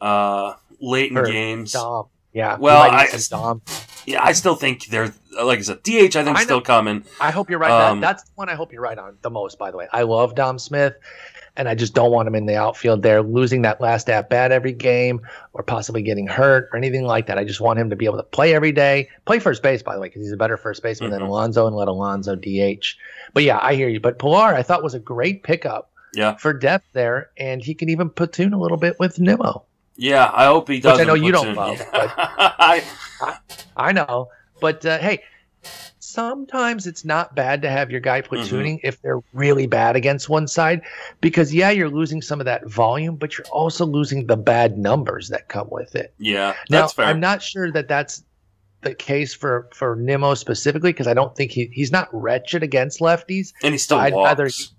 uh, 0.00 0.54
late 0.80 1.12
in 1.12 1.24
games. 1.24 1.72
Dom. 1.72 2.06
Yeah. 2.32 2.56
Well, 2.58 2.82
I 2.82 3.08
Dom. 3.30 3.62
Yeah, 4.06 4.22
I 4.22 4.32
still 4.32 4.56
think 4.56 4.86
they're 4.86 5.14
like 5.42 5.60
I 5.60 5.62
said, 5.62 5.82
DH. 5.82 6.16
I 6.16 6.24
think 6.24 6.36
I 6.36 6.44
still 6.44 6.60
coming. 6.60 7.04
I 7.20 7.30
hope 7.30 7.48
you're 7.48 7.58
right. 7.58 7.88
Um, 7.88 8.00
that, 8.00 8.16
that's 8.16 8.24
the 8.24 8.32
one 8.34 8.48
I 8.48 8.54
hope 8.54 8.72
you're 8.72 8.82
right 8.82 8.98
on 8.98 9.18
the 9.22 9.30
most. 9.30 9.58
By 9.58 9.70
the 9.70 9.76
way, 9.76 9.88
I 9.92 10.02
love 10.02 10.34
Dom 10.34 10.58
Smith 10.58 10.94
and 11.56 11.68
I 11.68 11.74
just 11.74 11.94
don't 11.94 12.10
want 12.10 12.26
him 12.26 12.34
in 12.34 12.46
the 12.46 12.56
outfield 12.56 13.02
there, 13.02 13.22
losing 13.22 13.62
that 13.62 13.80
last 13.80 14.10
at 14.10 14.28
bat 14.28 14.50
every 14.50 14.72
game 14.72 15.20
or 15.52 15.62
possibly 15.62 16.02
getting 16.02 16.26
hurt 16.26 16.68
or 16.72 16.76
anything 16.76 17.04
like 17.04 17.26
that. 17.26 17.38
I 17.38 17.44
just 17.44 17.60
want 17.60 17.78
him 17.78 17.90
to 17.90 17.96
be 17.96 18.06
able 18.06 18.16
to 18.16 18.24
play 18.24 18.54
every 18.54 18.72
day, 18.72 19.08
play 19.24 19.38
first 19.38 19.62
base, 19.62 19.82
by 19.82 19.94
the 19.94 20.00
way, 20.00 20.08
because 20.08 20.22
he's 20.22 20.32
a 20.32 20.36
better 20.36 20.56
first 20.56 20.82
baseman 20.82 21.10
mm-hmm. 21.10 21.20
than 21.20 21.28
Alonso 21.28 21.66
and 21.66 21.76
let 21.76 21.88
Alonso 21.88 22.34
DH. 22.34 22.96
But 23.32 23.44
yeah, 23.44 23.58
I 23.62 23.74
hear 23.74 23.88
you. 23.88 24.00
But 24.00 24.18
Pillar, 24.18 24.54
I 24.54 24.62
thought 24.62 24.82
was 24.82 24.94
a 24.94 25.00
great 25.00 25.42
pickup 25.44 25.90
yeah. 26.12 26.34
for 26.36 26.52
depth 26.52 26.86
there, 26.92 27.30
and 27.36 27.62
he 27.62 27.74
can 27.74 27.88
even 27.88 28.10
platoon 28.10 28.52
a 28.52 28.58
little 28.58 28.78
bit 28.78 28.98
with 28.98 29.20
Nimmo. 29.20 29.64
Yeah, 29.96 30.30
I 30.34 30.46
hope 30.46 30.68
he 30.68 30.80
does. 30.80 30.98
Which 30.98 31.06
I 31.06 31.08
know 31.08 31.14
you 31.14 31.30
don't 31.30 31.54
love. 31.54 31.80
I, 31.92 32.82
I, 33.20 33.38
I 33.76 33.92
know. 33.92 34.28
But 34.60 34.84
uh, 34.84 34.98
hey, 34.98 35.22
sometimes 36.14 36.86
it's 36.86 37.04
not 37.04 37.34
bad 37.34 37.62
to 37.62 37.70
have 37.70 37.90
your 37.90 38.00
guy 38.00 38.22
platooning 38.22 38.76
mm-hmm. 38.76 38.86
if 38.86 39.02
they're 39.02 39.20
really 39.32 39.66
bad 39.66 39.96
against 39.96 40.28
one 40.28 40.46
side 40.46 40.80
because 41.20 41.52
yeah 41.52 41.70
you're 41.70 41.90
losing 41.90 42.22
some 42.22 42.40
of 42.40 42.44
that 42.46 42.66
volume 42.68 43.16
but 43.16 43.36
you're 43.36 43.46
also 43.50 43.84
losing 43.84 44.26
the 44.26 44.36
bad 44.36 44.78
numbers 44.78 45.28
that 45.28 45.48
come 45.48 45.68
with 45.70 45.96
it 45.96 46.14
yeah 46.18 46.54
that's 46.68 46.92
fair. 46.92 47.06
now 47.06 47.10
i'm 47.10 47.20
not 47.20 47.42
sure 47.42 47.72
that 47.72 47.88
that's 47.88 48.22
the 48.82 48.94
case 48.94 49.34
for 49.34 49.68
for 49.72 49.96
nimmo 49.96 50.34
specifically 50.34 50.92
because 50.92 51.08
i 51.08 51.14
don't 51.14 51.34
think 51.34 51.50
he, 51.50 51.68
he's 51.72 51.90
not 51.90 52.08
wretched 52.12 52.62
against 52.62 53.00
lefties 53.00 53.52
and 53.62 53.72
he 53.74 53.78
still 53.78 53.98
I'd 53.98 54.12
walks. 54.12 54.72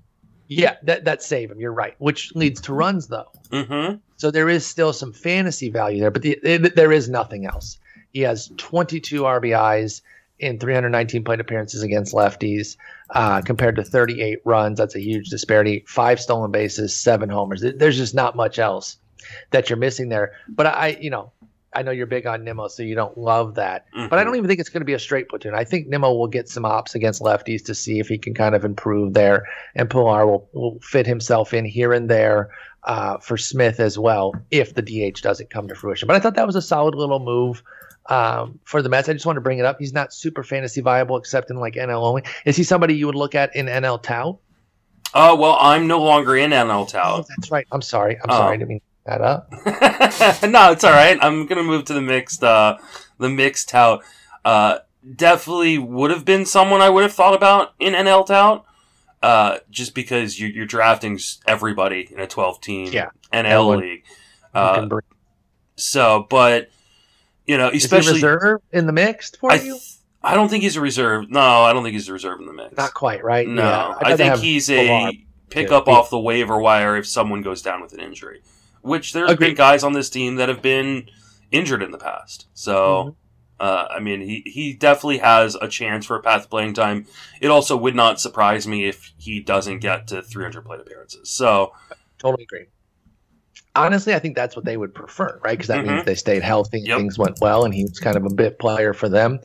Yeah 0.48 0.76
that, 0.84 1.06
that 1.06 1.24
save 1.24 1.52
him 1.52 1.60
you're 1.60 1.74
right 1.74 1.96
which 1.98 2.34
leads 2.36 2.62
to 2.62 2.74
runs 2.74 3.08
though 3.08 3.32
mm-hmm. 3.50 3.96
so 4.16 4.32
there 4.32 4.48
is 4.48 4.66
still 4.66 4.94
some 4.94 5.12
fantasy 5.12 5.70
value 5.70 6.00
there 6.00 6.12
but 6.12 6.22
the, 6.22 6.72
there 6.76 6.92
is 6.92 7.10
nothing 7.10 7.46
else 7.46 7.80
he 8.14 8.22
has 8.22 8.52
22 8.58 9.24
rbis 9.24 10.02
in 10.40 10.60
319 10.60 11.24
plate 11.24 11.40
appearances 11.40 11.82
against 11.82 12.14
lefties 12.14 12.76
uh, 13.12 13.42
compared 13.42 13.76
to 13.78 13.84
38 13.84 14.40
runs. 14.46 14.78
That's 14.78 14.96
a 14.96 15.02
huge 15.02 15.30
disparity. 15.30 15.86
Five 15.88 16.20
stolen 16.20 16.52
bases, 16.52 16.96
seven 16.96 17.30
homers. 17.30 17.64
There's 17.76 17.98
just 17.98 18.14
not 18.14 18.36
much 18.36 18.60
else 18.60 18.98
that 19.52 19.70
you're 19.70 19.78
missing 19.78 20.10
there. 20.10 20.34
But 20.48 20.68
I, 20.68 20.98
you 21.00 21.10
know, 21.10 21.32
I 21.74 21.82
know 21.82 21.92
you're 21.92 22.06
big 22.06 22.26
on 22.26 22.44
Nimmo, 22.44 22.70
so 22.70 22.84
you 22.84 22.96
don't 22.96 23.18
love 23.18 23.56
that. 23.56 23.86
Mm-hmm. 23.92 24.08
But 24.08 24.20
I 24.20 24.24
don't 24.24 24.36
even 24.36 24.48
think 24.48 24.60
it's 24.60 24.70
going 24.70 24.82
to 24.82 24.86
be 24.86 24.94
a 24.94 25.00
straight 25.00 25.28
platoon. 25.28 25.54
I 25.54 25.66
think 25.66 25.88
Nimmo 25.88 26.14
will 26.14 26.28
get 26.28 26.48
some 26.48 26.66
ops 26.66 26.96
against 26.96 27.22
lefties 27.22 27.66
to 27.66 27.76
see 27.76 28.00
if 28.00 28.08
he 28.08 28.18
can 28.18 28.34
kind 28.34 28.56
of 28.56 28.64
improve 28.64 29.14
there, 29.14 29.46
and 29.76 29.90
Pillar 29.90 30.26
will, 30.26 30.50
will 30.54 30.80
fit 30.80 31.06
himself 31.06 31.54
in 31.54 31.66
here 31.66 31.92
and 31.92 32.10
there 32.10 32.50
uh, 32.86 33.18
for 33.18 33.36
Smith 33.36 33.80
as 33.80 34.00
well 34.00 34.34
if 34.52 34.74
the 34.74 34.82
DH 34.82 35.22
doesn't 35.22 35.50
come 35.50 35.68
to 35.68 35.76
fruition. 35.76 36.08
But 36.08 36.16
I 36.16 36.20
thought 36.20 36.36
that 36.36 36.48
was 36.48 36.56
a 36.56 36.62
solid 36.62 36.96
little 36.96 37.20
move 37.20 37.62
um, 38.08 38.60
for 38.64 38.82
the 38.82 38.90
Mets. 38.90 39.10
I 39.10 39.14
just 39.14 39.26
want 39.26 39.38
to 39.38 39.42
bring 39.42 39.60
it 39.60 39.66
up. 39.66 39.78
He's 39.80 39.94
not 39.94 40.14
super 40.14 40.44
fantasy 40.44 40.82
viable 40.82 41.18
except 41.18 41.50
in 41.50 41.58
like 41.58 41.76
NL 41.76 42.04
only. 42.04 42.24
Is 42.46 42.56
he 42.56 42.64
somebody 42.64 42.96
you 42.96 43.06
would 43.08 43.16
look 43.16 43.36
at 43.36 43.56
in 43.56 43.66
NL 43.68 44.02
Tout? 44.02 44.40
Oh 45.14 45.36
well, 45.36 45.58
I'm 45.60 45.88
no 45.88 46.02
longer 46.02 46.36
in 46.36 46.52
NL 46.52 46.90
Tout. 46.90 47.20
Oh, 47.20 47.26
that's 47.28 47.52
right. 47.52 47.68
I'm 47.72 47.82
sorry. 47.82 48.18
I'm 48.18 48.30
oh. 48.30 48.34
sorry. 48.34 48.54
I 48.54 48.58
didn't 48.58 48.70
mean 48.70 48.82
that 49.06 49.22
up. 49.22 49.52
no, 50.44 50.72
it's 50.72 50.84
all 50.84 50.92
right. 50.92 51.18
I'm 51.22 51.46
gonna 51.46 51.64
move 51.64 51.86
to 51.86 51.94
the 51.94 52.02
mixed, 52.02 52.44
uh, 52.44 52.78
the 53.18 53.30
mixed 53.30 53.70
Tout. 53.70 54.04
Uh, 54.44 54.80
definitely 55.16 55.78
would 55.78 56.12
have 56.12 56.26
been 56.26 56.46
someone 56.46 56.82
I 56.82 56.90
would 56.90 57.04
have 57.04 57.14
thought 57.14 57.34
about 57.34 57.74
in 57.80 57.94
NL 57.94 58.26
Tout. 58.26 58.66
Uh, 59.24 59.58
just 59.72 59.96
because 59.96 60.40
you're, 60.40 60.52
you're 60.52 60.66
drafting 60.68 61.20
everybody 61.48 62.08
in 62.12 62.20
a 62.20 62.28
12 62.28 62.62
team 62.62 62.92
yeah. 62.94 63.10
NL 63.34 63.80
league. 63.80 64.04
Uh, 64.54 64.88
so, 65.78 66.28
but 66.30 66.70
You 67.46 67.58
know, 67.58 67.70
especially 67.70 68.14
reserve 68.14 68.62
in 68.72 68.88
the 68.88 68.94
mix 68.94 69.32
for 69.36 69.52
I, 69.52 69.56
you. 69.56 69.80
I 70.24 70.34
don't 70.34 70.50
think 70.50 70.64
he's 70.64 70.76
a 70.76 70.82
reserve. 70.82 71.30
No, 71.30 71.40
I 71.40 71.72
don't 71.72 71.84
think 71.84 71.94
he's 71.94 72.10
a 72.10 72.14
reserve 72.14 72.40
in 72.40 72.48
the 72.48 72.54
mix. 72.54 72.76
Not 72.76 72.94
quite, 72.96 73.24
right? 73.24 73.48
No, 73.48 73.62
yeah, 73.62 73.96
I 74.02 74.18
think 74.18 74.38
he's 74.38 74.70
a 74.70 75.24
pickup 75.50 75.88
off 75.88 76.10
the 76.10 76.20
waiver 76.20 76.58
wire 76.58 76.98
if 76.98 77.08
someone 77.08 77.42
goes 77.42 77.62
down 77.62 77.82
with 77.82 77.94
an 77.94 78.00
injury. 78.00 78.42
Which 78.82 79.14
there's 79.14 79.32
Agreed. 79.32 79.50
been 79.50 79.56
guys 79.56 79.84
on 79.84 79.94
this 79.94 80.10
team 80.10 80.36
that 80.36 80.50
have 80.50 80.62
been 80.62 81.10
injured 81.52 81.82
in 81.82 81.92
the 81.92 81.98
past. 81.98 82.48
So, 82.54 82.76
mm-hmm. 82.76 83.10
uh, 83.60 83.88
I 83.90 84.00
mean, 84.00 84.22
he, 84.22 84.44
he 84.46 84.74
definitely 84.74 85.20
has 85.20 85.56
a 85.56 85.68
chance 85.68 86.06
for 86.06 86.16
a 86.16 86.22
path 86.22 86.50
playing 86.50 86.74
time. 86.74 87.08
It 87.42 87.50
also 87.50 87.78
would 87.78 87.96
not 87.96 88.20
surprise 88.20 88.68
me 88.68 88.88
if 88.88 89.14
he 89.18 89.40
doesn't 89.40 89.80
get 89.80 90.08
to 90.08 90.22
300 90.22 90.66
plate 90.66 90.82
appearances. 90.82 91.30
So, 91.32 91.74
totally 92.20 92.44
agree. 92.44 92.66
Honestly, 93.76 94.14
I 94.14 94.20
think 94.20 94.36
that's 94.36 94.56
what 94.56 94.66
they 94.66 94.78
would 94.78 94.94
prefer, 94.94 95.40
right? 95.44 95.52
Because 95.52 95.68
that 95.68 95.80
mm-hmm. 95.80 95.96
means 95.96 96.06
they 96.06 96.16
stayed 96.16 96.44
healthy, 96.44 96.80
yep. 96.80 96.98
things 96.98 97.18
went 97.18 97.40
well, 97.42 97.66
and 97.66 97.74
he 97.74 97.84
was 97.84 98.00
kind 98.00 98.16
of 98.16 98.26
a 98.26 98.34
bit 98.34 98.58
player 98.58 98.94
for 98.94 99.10
them. 99.10 99.40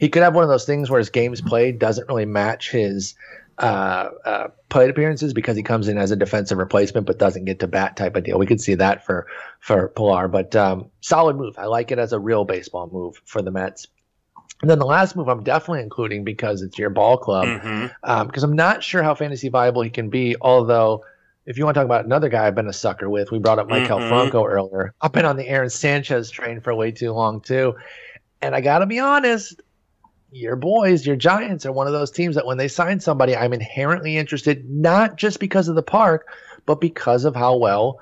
He 0.00 0.08
could 0.08 0.22
have 0.22 0.34
one 0.34 0.44
of 0.44 0.50
those 0.50 0.64
things 0.64 0.90
where 0.90 0.98
his 0.98 1.10
games 1.10 1.40
played 1.40 1.78
doesn't 1.78 2.08
really 2.08 2.26
match 2.26 2.70
his 2.70 3.14
uh, 3.58 4.10
uh, 4.24 4.48
plate 4.68 4.90
appearances 4.90 5.34
because 5.34 5.56
he 5.56 5.62
comes 5.62 5.88
in 5.88 5.98
as 5.98 6.10
a 6.10 6.16
defensive 6.16 6.58
replacement 6.58 7.06
but 7.06 7.18
doesn't 7.18 7.44
get 7.44 7.60
to 7.60 7.66
bat 7.66 7.96
type 7.96 8.14
of 8.14 8.24
deal. 8.24 8.38
We 8.38 8.46
could 8.46 8.60
see 8.60 8.74
that 8.76 9.04
for 9.04 9.26
for 9.60 9.88
Pillar, 9.88 10.28
but 10.28 10.54
um, 10.54 10.90
solid 11.00 11.36
move. 11.36 11.58
I 11.58 11.66
like 11.66 11.90
it 11.90 11.98
as 11.98 12.12
a 12.12 12.18
real 12.18 12.44
baseball 12.44 12.88
move 12.92 13.20
for 13.24 13.42
the 13.42 13.50
Mets. 13.50 13.88
And 14.60 14.70
then 14.70 14.78
the 14.78 14.86
last 14.86 15.14
move 15.16 15.28
I'm 15.28 15.44
definitely 15.44 15.82
including 15.82 16.24
because 16.24 16.62
it's 16.62 16.78
your 16.78 16.90
ball 16.90 17.16
club. 17.16 17.46
Because 17.62 17.90
mm-hmm. 17.90 18.10
um, 18.10 18.30
I'm 18.34 18.56
not 18.56 18.82
sure 18.82 19.02
how 19.02 19.14
fantasy 19.14 19.48
viable 19.48 19.82
he 19.82 19.90
can 19.90 20.08
be. 20.08 20.36
Although, 20.40 21.04
if 21.48 21.56
you 21.56 21.64
want 21.64 21.74
to 21.74 21.80
talk 21.80 21.86
about 21.86 22.04
another 22.04 22.28
guy 22.28 22.46
I've 22.46 22.54
been 22.54 22.68
a 22.68 22.74
sucker 22.74 23.08
with, 23.08 23.30
we 23.30 23.38
brought 23.38 23.58
up 23.58 23.68
Maikel 23.68 23.88
mm-hmm. 23.88 24.08
Franco 24.10 24.44
earlier. 24.44 24.92
I've 25.00 25.12
been 25.12 25.24
on 25.24 25.38
the 25.38 25.48
Aaron 25.48 25.70
Sanchez 25.70 26.30
train 26.30 26.60
for 26.60 26.74
way 26.74 26.90
too 26.90 27.10
long 27.12 27.40
too. 27.40 27.74
And 28.42 28.54
I 28.54 28.60
got 28.60 28.80
to 28.80 28.86
be 28.86 28.98
honest, 28.98 29.62
your 30.30 30.56
boys, 30.56 31.06
your 31.06 31.16
Giants 31.16 31.64
are 31.64 31.72
one 31.72 31.86
of 31.86 31.94
those 31.94 32.10
teams 32.10 32.34
that 32.34 32.44
when 32.44 32.58
they 32.58 32.68
sign 32.68 33.00
somebody, 33.00 33.34
I'm 33.34 33.54
inherently 33.54 34.18
interested, 34.18 34.68
not 34.68 35.16
just 35.16 35.40
because 35.40 35.68
of 35.68 35.74
the 35.74 35.82
park, 35.82 36.28
but 36.66 36.82
because 36.82 37.24
of 37.24 37.34
how 37.34 37.56
well 37.56 37.98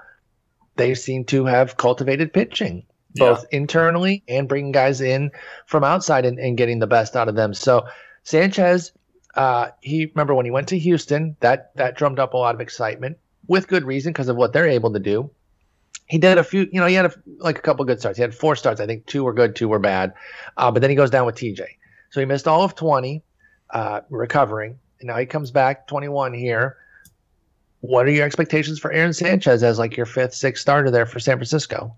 they 0.74 0.96
seem 0.96 1.24
to 1.26 1.44
have 1.44 1.76
cultivated 1.76 2.32
pitching, 2.32 2.84
both 3.14 3.46
yeah. 3.52 3.58
internally 3.58 4.24
and 4.26 4.48
bringing 4.48 4.72
guys 4.72 5.00
in 5.00 5.30
from 5.66 5.84
outside 5.84 6.26
and, 6.26 6.40
and, 6.40 6.58
getting 6.58 6.80
the 6.80 6.88
best 6.88 7.14
out 7.14 7.28
of 7.28 7.36
them. 7.36 7.54
So 7.54 7.86
Sanchez, 8.24 8.90
uh, 9.36 9.68
he 9.82 10.06
remember 10.06 10.34
when 10.34 10.46
he 10.46 10.50
went 10.50 10.66
to 10.68 10.78
Houston, 10.80 11.36
that 11.38 11.70
that 11.76 11.96
drummed 11.96 12.18
up 12.18 12.34
a 12.34 12.36
lot 12.36 12.56
of 12.56 12.60
excitement 12.60 13.18
with 13.48 13.68
good 13.68 13.84
reason 13.84 14.12
because 14.12 14.28
of 14.28 14.36
what 14.36 14.52
they're 14.52 14.68
able 14.68 14.92
to 14.92 14.98
do. 14.98 15.30
He 16.06 16.18
did 16.18 16.38
a 16.38 16.44
few, 16.44 16.68
you 16.72 16.80
know, 16.80 16.86
he 16.86 16.94
had 16.94 17.06
a, 17.06 17.12
like 17.38 17.58
a 17.58 17.62
couple 17.62 17.84
good 17.84 17.98
starts. 17.98 18.16
He 18.16 18.22
had 18.22 18.34
four 18.34 18.54
starts. 18.54 18.80
I 18.80 18.86
think 18.86 19.06
two 19.06 19.24
were 19.24 19.32
good, 19.32 19.56
two 19.56 19.68
were 19.68 19.78
bad. 19.78 20.12
Uh, 20.56 20.70
but 20.70 20.80
then 20.80 20.90
he 20.90 20.96
goes 20.96 21.10
down 21.10 21.26
with 21.26 21.34
TJ. 21.34 21.64
So 22.10 22.20
he 22.20 22.26
missed 22.26 22.46
all 22.46 22.62
of 22.62 22.76
20, 22.76 23.22
uh, 23.70 24.00
recovering. 24.08 24.78
And 25.00 25.08
now 25.08 25.16
he 25.16 25.26
comes 25.26 25.50
back 25.50 25.88
21 25.88 26.32
here. 26.32 26.76
What 27.80 28.06
are 28.06 28.10
your 28.10 28.24
expectations 28.24 28.78
for 28.78 28.92
Aaron 28.92 29.12
Sanchez 29.12 29.62
as 29.62 29.78
like 29.78 29.96
your 29.96 30.06
fifth, 30.06 30.34
sixth 30.34 30.62
starter 30.62 30.90
there 30.90 31.06
for 31.06 31.18
San 31.18 31.36
Francisco? 31.36 31.94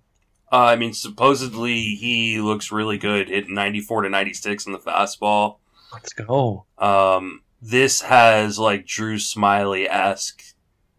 Uh, 0.51 0.65
I 0.65 0.77
mean, 0.77 0.95
supposedly 0.95 1.95
he 1.95 2.41
looks 2.41 2.73
really 2.73 2.99
good, 2.99 3.29
hitting 3.29 3.55
94 3.55 4.03
to 4.03 4.09
96 4.09 4.67
in 4.67 4.73
the 4.73 4.79
fastball. 4.79 5.59
Let's 5.93 6.13
go. 6.13 6.65
Um, 6.79 7.43
this 7.61 8.03
has 8.03 8.59
like 8.59 8.87
Drew 8.87 9.17
Smyly 9.17 9.87
esque, 9.89 10.43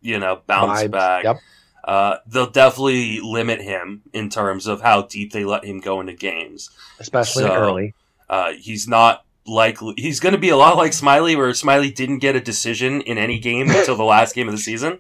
you 0.02 0.20
know, 0.20 0.42
bounce 0.48 0.84
Vibes. 0.84 0.92
back. 0.92 1.24
Yep. 1.24 1.40
Uh, 1.84 2.18
they'll 2.28 2.50
definitely 2.50 3.20
limit 3.22 3.62
him 3.62 4.02
in 4.14 4.30
terms 4.30 4.68
of 4.68 4.82
how 4.82 5.04
deep 5.04 5.32
they 5.32 5.46
let 5.46 5.64
him 5.64 5.80
go 5.80 6.00
into 6.00 6.14
games, 6.14 6.70
especially 7.00 7.44
so, 7.44 7.54
early. 7.54 7.94
Uh, 8.30 8.52
he's 8.54 8.88
not 8.88 9.26
likely. 9.48 9.94
He's 9.98 10.20
going 10.20 10.34
to 10.34 10.40
be 10.40 10.50
a 10.50 10.58
lot 10.58 10.78
like 10.78 10.92
Smyly, 10.92 11.36
where 11.36 11.50
Smyly 11.52 11.94
didn't 11.94 12.20
get 12.20 12.36
a 12.36 12.42
decision 12.42 13.02
in 13.02 13.18
any 13.18 13.40
game 13.40 13.70
until 13.76 13.96
the 13.96 14.04
last 14.04 14.36
game 14.36 14.48
of 14.48 14.54
the 14.54 14.60
season. 14.60 15.00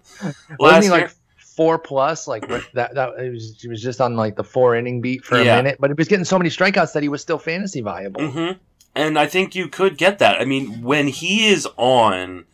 Last 0.60 0.84
year, 0.84 0.91
like 0.91 1.12
four 1.38 1.78
plus, 1.78 2.28
like 2.28 2.47
that. 2.74 2.95
That 2.95 3.20
it 3.20 3.32
was, 3.32 3.62
he 3.62 3.68
was 3.68 3.82
just 3.82 4.02
on 4.02 4.16
like 4.16 4.36
the 4.36 4.43
four 4.43 4.76
inning 4.76 5.02
beat 5.02 5.24
for 5.24 5.39
yeah. 5.41 5.56
a 5.56 5.64
minute, 5.64 5.78
but 5.80 5.89
he 5.89 5.93
was 5.93 6.08
getting 6.08 6.26
so 6.26 6.38
many 6.38 6.50
strikeouts 6.50 6.93
that 6.93 7.04
he 7.04 7.10
was 7.10 7.22
still 7.22 7.38
fantasy 7.38 7.82
viable. 7.82 8.22
Mm-hmm. 8.22 8.58
And 8.95 9.20
I 9.20 9.28
think 9.28 9.54
you 9.56 9.68
could 9.68 9.97
get 9.97 10.20
that. 10.20 10.41
I 10.41 10.45
mean, 10.45 10.82
when 10.82 11.08
he 11.08 11.50
is 11.50 11.68
on, 11.78 12.45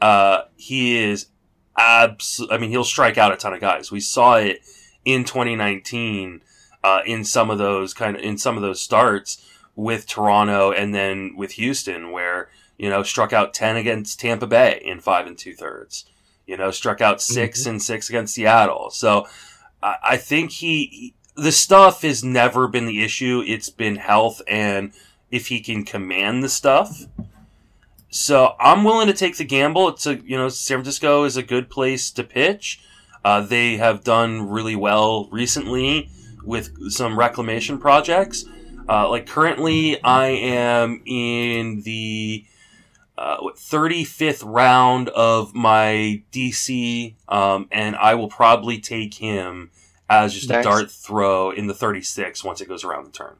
uh, 0.00 0.42
he 0.56 0.98
is 0.98 1.26
abs. 1.76 2.44
I 2.50 2.58
mean, 2.58 2.70
he'll 2.70 2.84
strike 2.84 3.18
out 3.18 3.32
a 3.32 3.36
ton 3.36 3.52
of 3.52 3.60
guys. 3.60 3.90
We 3.90 4.00
saw 4.00 4.36
it 4.36 4.60
in 5.04 5.24
2019 5.24 6.42
uh, 6.82 7.00
in 7.06 7.24
some 7.24 7.50
of 7.50 7.58
those 7.58 7.94
kind 7.94 8.16
of 8.16 8.22
in 8.22 8.38
some 8.38 8.56
of 8.56 8.62
those 8.62 8.80
starts 8.80 9.44
with 9.74 10.06
Toronto 10.06 10.72
and 10.72 10.94
then 10.94 11.34
with 11.36 11.52
Houston, 11.52 12.10
where 12.12 12.48
you 12.78 12.88
know 12.88 13.02
struck 13.02 13.32
out 13.32 13.54
ten 13.54 13.76
against 13.76 14.20
Tampa 14.20 14.46
Bay 14.46 14.80
in 14.84 15.00
five 15.00 15.26
and 15.26 15.36
two 15.36 15.54
thirds. 15.54 16.04
You 16.46 16.56
know, 16.56 16.70
struck 16.70 17.00
out 17.00 17.20
6 17.20 17.60
mm-hmm. 17.60 17.70
and 17.70 17.82
six 17.82 18.08
against 18.08 18.34
Seattle. 18.34 18.90
So 18.90 19.26
I, 19.82 19.96
I 20.04 20.16
think 20.16 20.52
he, 20.52 20.86
he 20.86 21.14
the 21.34 21.52
stuff 21.52 22.02
has 22.02 22.24
never 22.24 22.68
been 22.68 22.86
the 22.86 23.02
issue. 23.02 23.42
It's 23.44 23.68
been 23.68 23.96
health 23.96 24.40
and 24.46 24.92
if 25.30 25.48
he 25.48 25.60
can 25.60 25.84
command 25.84 26.42
the 26.42 26.48
stuff. 26.48 27.06
So 28.10 28.54
I'm 28.60 28.84
willing 28.84 29.08
to 29.08 29.12
take 29.12 29.36
the 29.36 29.44
gamble. 29.44 29.88
It's 29.88 30.06
a 30.06 30.16
you 30.16 30.36
know 30.36 30.48
San 30.48 30.78
Francisco 30.78 31.24
is 31.24 31.36
a 31.36 31.42
good 31.42 31.68
place 31.68 32.10
to 32.12 32.24
pitch. 32.24 32.80
Uh, 33.24 33.40
they 33.40 33.76
have 33.76 34.04
done 34.04 34.48
really 34.48 34.76
well 34.76 35.28
recently 35.32 36.08
with 36.44 36.90
some 36.90 37.18
reclamation 37.18 37.78
projects. 37.78 38.44
Uh, 38.88 39.08
like 39.08 39.26
currently, 39.26 40.02
I 40.02 40.26
am 40.28 41.02
in 41.04 41.82
the 41.82 42.44
uh, 43.18 43.38
35th 43.56 44.44
round 44.46 45.08
of 45.08 45.54
my 45.54 46.22
DC, 46.30 47.14
um, 47.28 47.66
and 47.72 47.96
I 47.96 48.14
will 48.14 48.28
probably 48.28 48.78
take 48.78 49.14
him 49.14 49.70
as 50.08 50.34
just 50.34 50.48
nice. 50.48 50.64
a 50.64 50.68
dart 50.68 50.90
throw 50.90 51.50
in 51.50 51.66
the 51.66 51.74
36 51.74 52.44
once 52.44 52.60
it 52.60 52.68
goes 52.68 52.84
around 52.84 53.06
the 53.06 53.10
turn. 53.10 53.36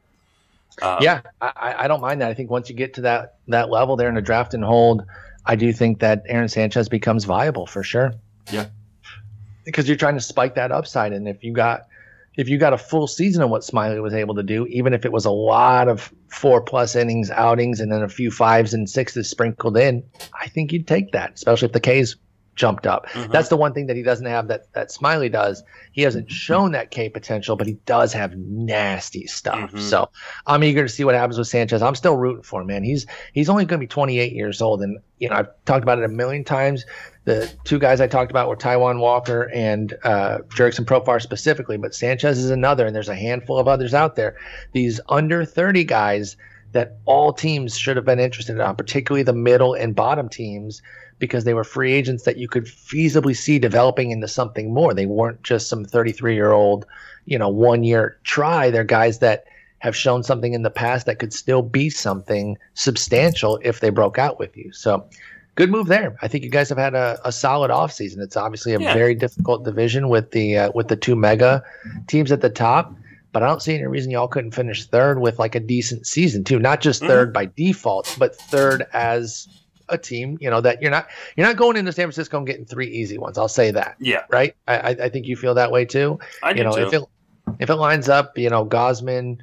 Um, 0.81 0.97
yeah, 1.01 1.21
I, 1.41 1.75
I, 1.79 1.87
don't 1.87 2.01
mind 2.01 2.21
that. 2.21 2.29
I 2.29 2.33
think 2.33 2.51
once 2.51 2.69
you 2.69 2.75
get 2.75 2.93
to 2.95 3.01
that 3.01 3.37
that 3.47 3.69
level 3.69 3.95
there 3.95 4.09
in 4.09 4.15
the 4.15 4.21
draft 4.21 4.53
and 4.53 4.63
hold, 4.63 5.03
I 5.45 5.55
do 5.55 5.73
think 5.73 5.99
that 5.99 6.23
Aaron 6.27 6.49
Sanchez 6.49 6.87
becomes 6.87 7.25
viable 7.25 7.65
for 7.65 7.81
sure. 7.81 8.13
Yeah, 8.51 8.67
because 9.65 9.87
you're 9.87 9.97
trying 9.97 10.15
to 10.15 10.21
spike 10.21 10.55
that 10.55 10.71
upside, 10.71 11.13
and 11.13 11.27
if 11.27 11.43
you 11.43 11.51
got 11.51 11.87
if 12.37 12.47
you 12.47 12.59
got 12.59 12.73
a 12.73 12.77
full 12.77 13.07
season 13.07 13.41
of 13.41 13.49
what 13.49 13.63
Smyly 13.63 14.01
was 14.01 14.13
able 14.13 14.35
to 14.35 14.43
do, 14.43 14.67
even 14.67 14.93
if 14.93 15.03
it 15.03 15.11
was 15.11 15.25
a 15.25 15.31
lot 15.31 15.87
of 15.87 16.13
four 16.29 16.61
plus 16.61 16.95
innings 16.95 17.31
outings 17.31 17.79
and 17.79 17.91
then 17.91 18.03
a 18.03 18.09
few 18.09 18.29
fives 18.29 18.75
and 18.75 18.87
sixes 18.87 19.27
sprinkled 19.27 19.75
in, 19.75 20.03
I 20.39 20.47
think 20.47 20.71
you'd 20.71 20.87
take 20.87 21.11
that, 21.13 21.33
especially 21.33 21.65
if 21.65 21.73
the 21.73 21.79
K's 21.79 22.15
jumped 22.57 22.85
up. 22.85 23.07
Mm-hmm. 23.09 23.31
That's 23.31 23.47
the 23.47 23.55
one 23.55 23.73
thing 23.73 23.87
that 23.87 23.95
he 23.95 24.03
doesn't 24.03 24.25
have 24.25 24.49
that 24.49 24.73
that 24.73 24.89
Smyly 24.89 25.31
does. 25.31 25.63
He 25.93 26.01
hasn't 26.01 26.29
shown 26.29 26.73
that 26.73 26.91
K 26.91 27.07
potential, 27.07 27.55
but 27.55 27.67
he 27.67 27.73
does 27.85 28.11
have 28.11 28.35
nasty 28.35 29.27
stuff. 29.27 29.71
Mm-hmm. 29.71 29.79
So 29.79 30.09
I'm 30.45 30.63
eager 30.63 30.83
to 30.83 30.89
see 30.89 31.05
what 31.05 31.15
happens 31.15 31.37
with 31.37 31.47
Sanchez. 31.47 31.81
I'm 31.81 31.95
still 31.95 32.17
rooting 32.17 32.43
for 32.43 32.61
him, 32.61 32.67
man. 32.67 32.83
He's 32.83 33.05
he's 33.31 33.47
only 33.47 33.63
going 33.63 33.79
to 33.79 33.83
be 33.83 33.87
28 33.87 34.33
years 34.33 34.61
old, 34.61 34.81
and 34.81 34.97
you 35.19 35.29
know 35.29 35.35
I've 35.35 35.47
talked 35.65 35.83
about 35.83 35.99
it 35.99 36.03
a 36.03 36.09
million 36.09 36.43
times. 36.43 36.85
The 37.23 37.51
two 37.63 37.77
guys 37.77 38.01
I 38.01 38.07
talked 38.07 38.31
about 38.31 38.47
were 38.47 38.55
Taijuan 38.55 38.99
Walker 38.99 39.51
and 39.53 39.93
uh, 40.03 40.39
Jurickson 40.49 40.85
Profar 40.85 41.21
specifically, 41.21 41.77
but 41.77 41.93
Sanchez 41.93 42.39
is 42.39 42.49
another, 42.49 42.85
and 42.85 42.95
there's 42.95 43.09
a 43.09 43.15
handful 43.15 43.57
of 43.57 43.67
others 43.67 43.93
out 43.93 44.15
there. 44.15 44.37
These 44.71 44.99
under 45.09 45.45
30 45.45 45.83
guys 45.83 46.37
that 46.73 46.97
all 47.05 47.33
teams 47.33 47.77
should 47.77 47.95
have 47.95 48.05
been 48.05 48.19
interested 48.19 48.59
in, 48.59 48.75
particularly 48.75 49.23
the 49.23 49.33
middle 49.33 49.73
and 49.73 49.95
bottom 49.95 50.29
teams, 50.29 50.81
because 51.19 51.43
they 51.43 51.53
were 51.53 51.63
free 51.63 51.93
agents 51.93 52.23
that 52.23 52.37
you 52.37 52.47
could 52.47 52.65
feasibly 52.65 53.35
see 53.35 53.59
developing 53.59 54.11
into 54.11 54.27
something 54.27 54.73
more. 54.73 54.93
They 54.93 55.05
weren't 55.05 55.41
just 55.43 55.67
some 55.67 55.85
33 55.85 56.35
year 56.35 56.51
old, 56.51 56.85
you 57.25 57.37
know, 57.37 57.49
one 57.49 57.83
year 57.83 58.17
try. 58.23 58.69
They're 58.69 58.83
guys 58.83 59.19
that 59.19 59.45
have 59.79 59.95
shown 59.95 60.23
something 60.23 60.53
in 60.53 60.63
the 60.63 60.69
past 60.69 61.05
that 61.05 61.19
could 61.19 61.33
still 61.33 61.61
be 61.61 61.89
something 61.89 62.57
substantial 62.73 63.59
if 63.63 63.79
they 63.79 63.89
broke 63.89 64.17
out 64.17 64.39
with 64.39 64.55
you. 64.57 64.71
So 64.71 65.07
good 65.55 65.69
move 65.69 65.87
there. 65.87 66.17
I 66.21 66.27
think 66.27 66.43
you 66.43 66.49
guys 66.49 66.69
have 66.69 66.77
had 66.77 66.95
a, 66.95 67.19
a 67.25 67.31
solid 67.31 67.69
offseason. 67.69 68.19
It's 68.19 68.37
obviously 68.37 68.73
a 68.73 68.79
yeah. 68.79 68.93
very 68.93 69.13
difficult 69.13 69.65
division 69.65 70.09
with 70.09 70.31
the 70.31 70.57
uh, 70.57 70.71
with 70.73 70.87
the 70.87 70.95
two 70.95 71.15
mega 71.15 71.63
teams 72.07 72.31
at 72.31 72.41
the 72.41 72.49
top, 72.49 72.95
but 73.37 73.43
I 73.43 73.49
don't 73.49 73.61
see 73.61 73.75
any 73.75 73.85
reason 73.85 74.09
y'all 74.09 74.27
couldn't 74.27 74.55
finish 74.55 74.87
third 74.87 75.19
with 75.19 75.37
like 75.37 75.53
a 75.53 75.59
decent 75.59 76.07
season 76.07 76.43
too. 76.43 76.57
Not 76.57 76.81
just 76.81 77.03
3rd 77.03 77.25
mm-hmm. 77.25 77.31
by 77.33 77.45
default, 77.55 78.15
but 78.17 78.35
third 78.35 78.87
as 78.93 79.47
a 79.89 79.95
team. 79.95 80.39
You 80.41 80.49
know 80.49 80.59
that 80.61 80.81
you're 80.81 80.89
not 80.89 81.07
you're 81.35 81.45
not 81.45 81.55
going 81.55 81.77
into 81.77 81.91
San 81.91 82.05
Francisco 82.05 82.39
and 82.39 82.47
getting 82.47 82.65
three 82.65 82.87
easy 82.87 83.19
ones. 83.19 83.37
I'll 83.37 83.47
say 83.47 83.69
that. 83.69 83.95
Yeah. 83.99 84.23
Right. 84.31 84.55
I 84.67 84.97
I 85.03 85.09
think 85.09 85.27
you 85.27 85.35
feel 85.35 85.53
that 85.53 85.71
way 85.71 85.85
too. 85.85 86.17
I 86.41 86.53
you 86.55 86.63
know 86.63 86.71
too. 86.71 86.87
if 86.87 86.93
it 86.93 87.03
if 87.59 87.69
it 87.69 87.75
lines 87.75 88.09
up, 88.09 88.39
you 88.39 88.49
know 88.49 88.65
Gausman, 88.65 89.37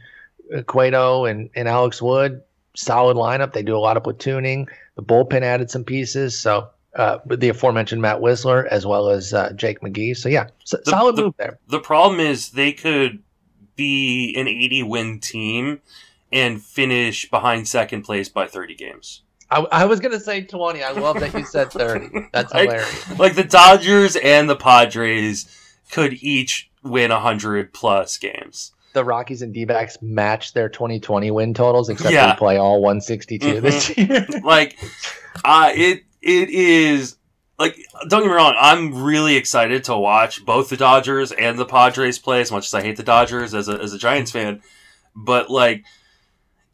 Cueto, 0.67 1.25
and 1.27 1.49
and 1.55 1.69
Alex 1.69 2.03
Wood, 2.03 2.43
solid 2.75 3.17
lineup. 3.17 3.53
They 3.53 3.63
do 3.63 3.77
a 3.77 3.79
lot 3.79 3.97
of 3.97 4.03
platooning. 4.03 4.67
The 4.97 5.05
bullpen 5.05 5.43
added 5.43 5.71
some 5.71 5.85
pieces. 5.85 6.37
So 6.37 6.69
uh, 6.97 7.19
the 7.27 7.49
aforementioned 7.49 8.01
Matt 8.01 8.21
Wisler 8.21 8.67
as 8.69 8.87
well 8.87 9.09
as 9.09 9.35
uh, 9.35 9.53
Jake 9.53 9.81
McGee. 9.81 10.17
So 10.17 10.29
yeah, 10.29 10.49
the, 10.71 10.81
solid 10.85 11.17
the, 11.17 11.23
move 11.23 11.35
there. 11.39 11.59
The 11.69 11.81
problem 11.81 12.21
is 12.21 12.51
they 12.51 12.73
could 12.73 13.24
be 13.77 14.35
an 14.37 14.47
80 14.49 14.83
win 14.85 15.21
team 15.21 15.81
and 16.33 16.63
finish 16.63 17.31
behind 17.31 17.69
second 17.69 18.03
place 18.03 18.29
by 18.29 18.47
30 18.47 18.75
games. 18.75 19.23
I, 19.51 19.61
I 19.71 19.85
was 19.85 20.01
gonna 20.01 20.19
say 20.21 20.43
20. 20.43 20.83
I 20.83 20.91
love 20.93 21.21
that 21.21 21.35
you 21.35 21.45
said 21.47 21.71
30. 21.71 22.29
That's 22.33 22.53
hilarious. 22.53 23.19
Like 23.19 23.35
the 23.35 23.45
Dodgers 23.45 24.17
and 24.17 24.49
the 24.49 24.57
Padres 24.57 25.47
could 25.93 26.15
each 26.23 26.71
win 26.83 27.11
100 27.11 27.73
plus 27.73 28.19
games. 28.19 28.73
The 28.95 29.05
Rockies 29.05 29.43
and 29.43 29.53
D-backs 29.53 29.99
match 30.01 30.53
their 30.55 30.69
2020 30.69 31.31
win 31.33 31.53
totals, 31.53 31.89
except 31.89 32.13
Yeah. 32.13 32.33
they 32.33 32.39
play 32.39 32.57
all 32.57 32.81
162 32.81 33.61
this 33.61 33.97
year. 33.97 34.27
like 34.43 34.79
uh 35.45 35.73
it 35.75 36.05
it 36.23 36.49
is 36.49 37.17
like 37.59 37.77
don't 38.09 38.23
get 38.23 38.29
me 38.29 38.35
wrong 38.35 38.55
i'm 38.59 39.03
really 39.03 39.37
excited 39.37 39.85
to 39.85 39.97
watch 39.97 40.45
both 40.45 40.69
the 40.69 40.77
dodgers 40.77 41.31
and 41.33 41.59
the 41.59 41.65
padres 41.65 42.19
play 42.19 42.41
as 42.41 42.51
much 42.51 42.67
as 42.67 42.75
i 42.75 42.83
hate 42.83 42.97
the 42.97 43.03
dodgers 43.03 43.55
as 43.55 43.69
a, 43.69 43.81
as 43.81 43.93
a 43.93 43.99
giants 43.99 44.31
fan 44.33 44.61
but 45.15 45.51
like 45.51 45.85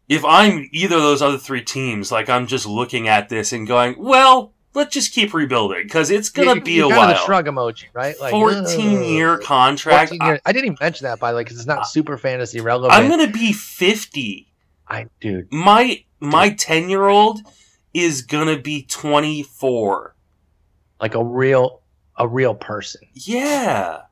if 0.09 0.25
i'm 0.25 0.69
either 0.73 0.97
of 0.97 1.03
those 1.03 1.23
other 1.23 1.39
three 1.39 1.63
teams 1.63 2.11
like 2.11 2.29
i'm 2.29 2.47
just 2.47 2.67
looking 2.67 3.09
at 3.09 3.29
this 3.29 3.53
and 3.53 3.67
going 3.67 3.95
well 3.99 4.53
let's 4.75 4.95
just 4.95 5.13
keep 5.13 5.35
rebuilding 5.35 5.83
because 5.83 6.11
it's 6.11 6.31
gonna 6.31 6.55
You- 6.55 6.61
be 6.61 6.73
you 6.75 6.85
a 6.87 6.89
while 6.89 7.09
The 7.09 7.17
shrug 7.27 7.47
emoji, 7.47 7.87
right? 7.93 8.15
Like, 8.21 8.31
14 8.31 9.03
year 9.03 9.37
contract 9.39 10.11
14 10.11 10.27
years. 10.29 10.41
I 10.47 10.53
didn't 10.53 10.67
even 10.67 10.77
mention 10.81 11.05
that 11.07 11.19
by 11.19 11.33
the 11.33 11.37
way 11.37 11.43
because 11.43 11.59
it's 11.59 11.67
not 11.67 11.79
uh, 11.81 11.85
super 11.85 12.17
fantasy 12.17 12.61
relevant. 12.61 12.93
i'm 12.93 13.09
gonna 13.11 13.27
be 13.31 13.53
50 13.53 14.47
I 14.89 15.07
dude, 15.21 15.53
my 15.53 16.05
my 16.21 16.51
10 16.51 16.89
year 16.89 17.07
old 17.09 17.41
is 17.93 18.23
gonna 18.23 18.59
be 18.59 18.83
24 18.85 20.15
like 21.01 21.15
a 21.15 21.25
real 21.25 21.81
a 22.17 22.27
real 22.29 22.55
person. 22.55 23.03
Yeah. 23.15 24.03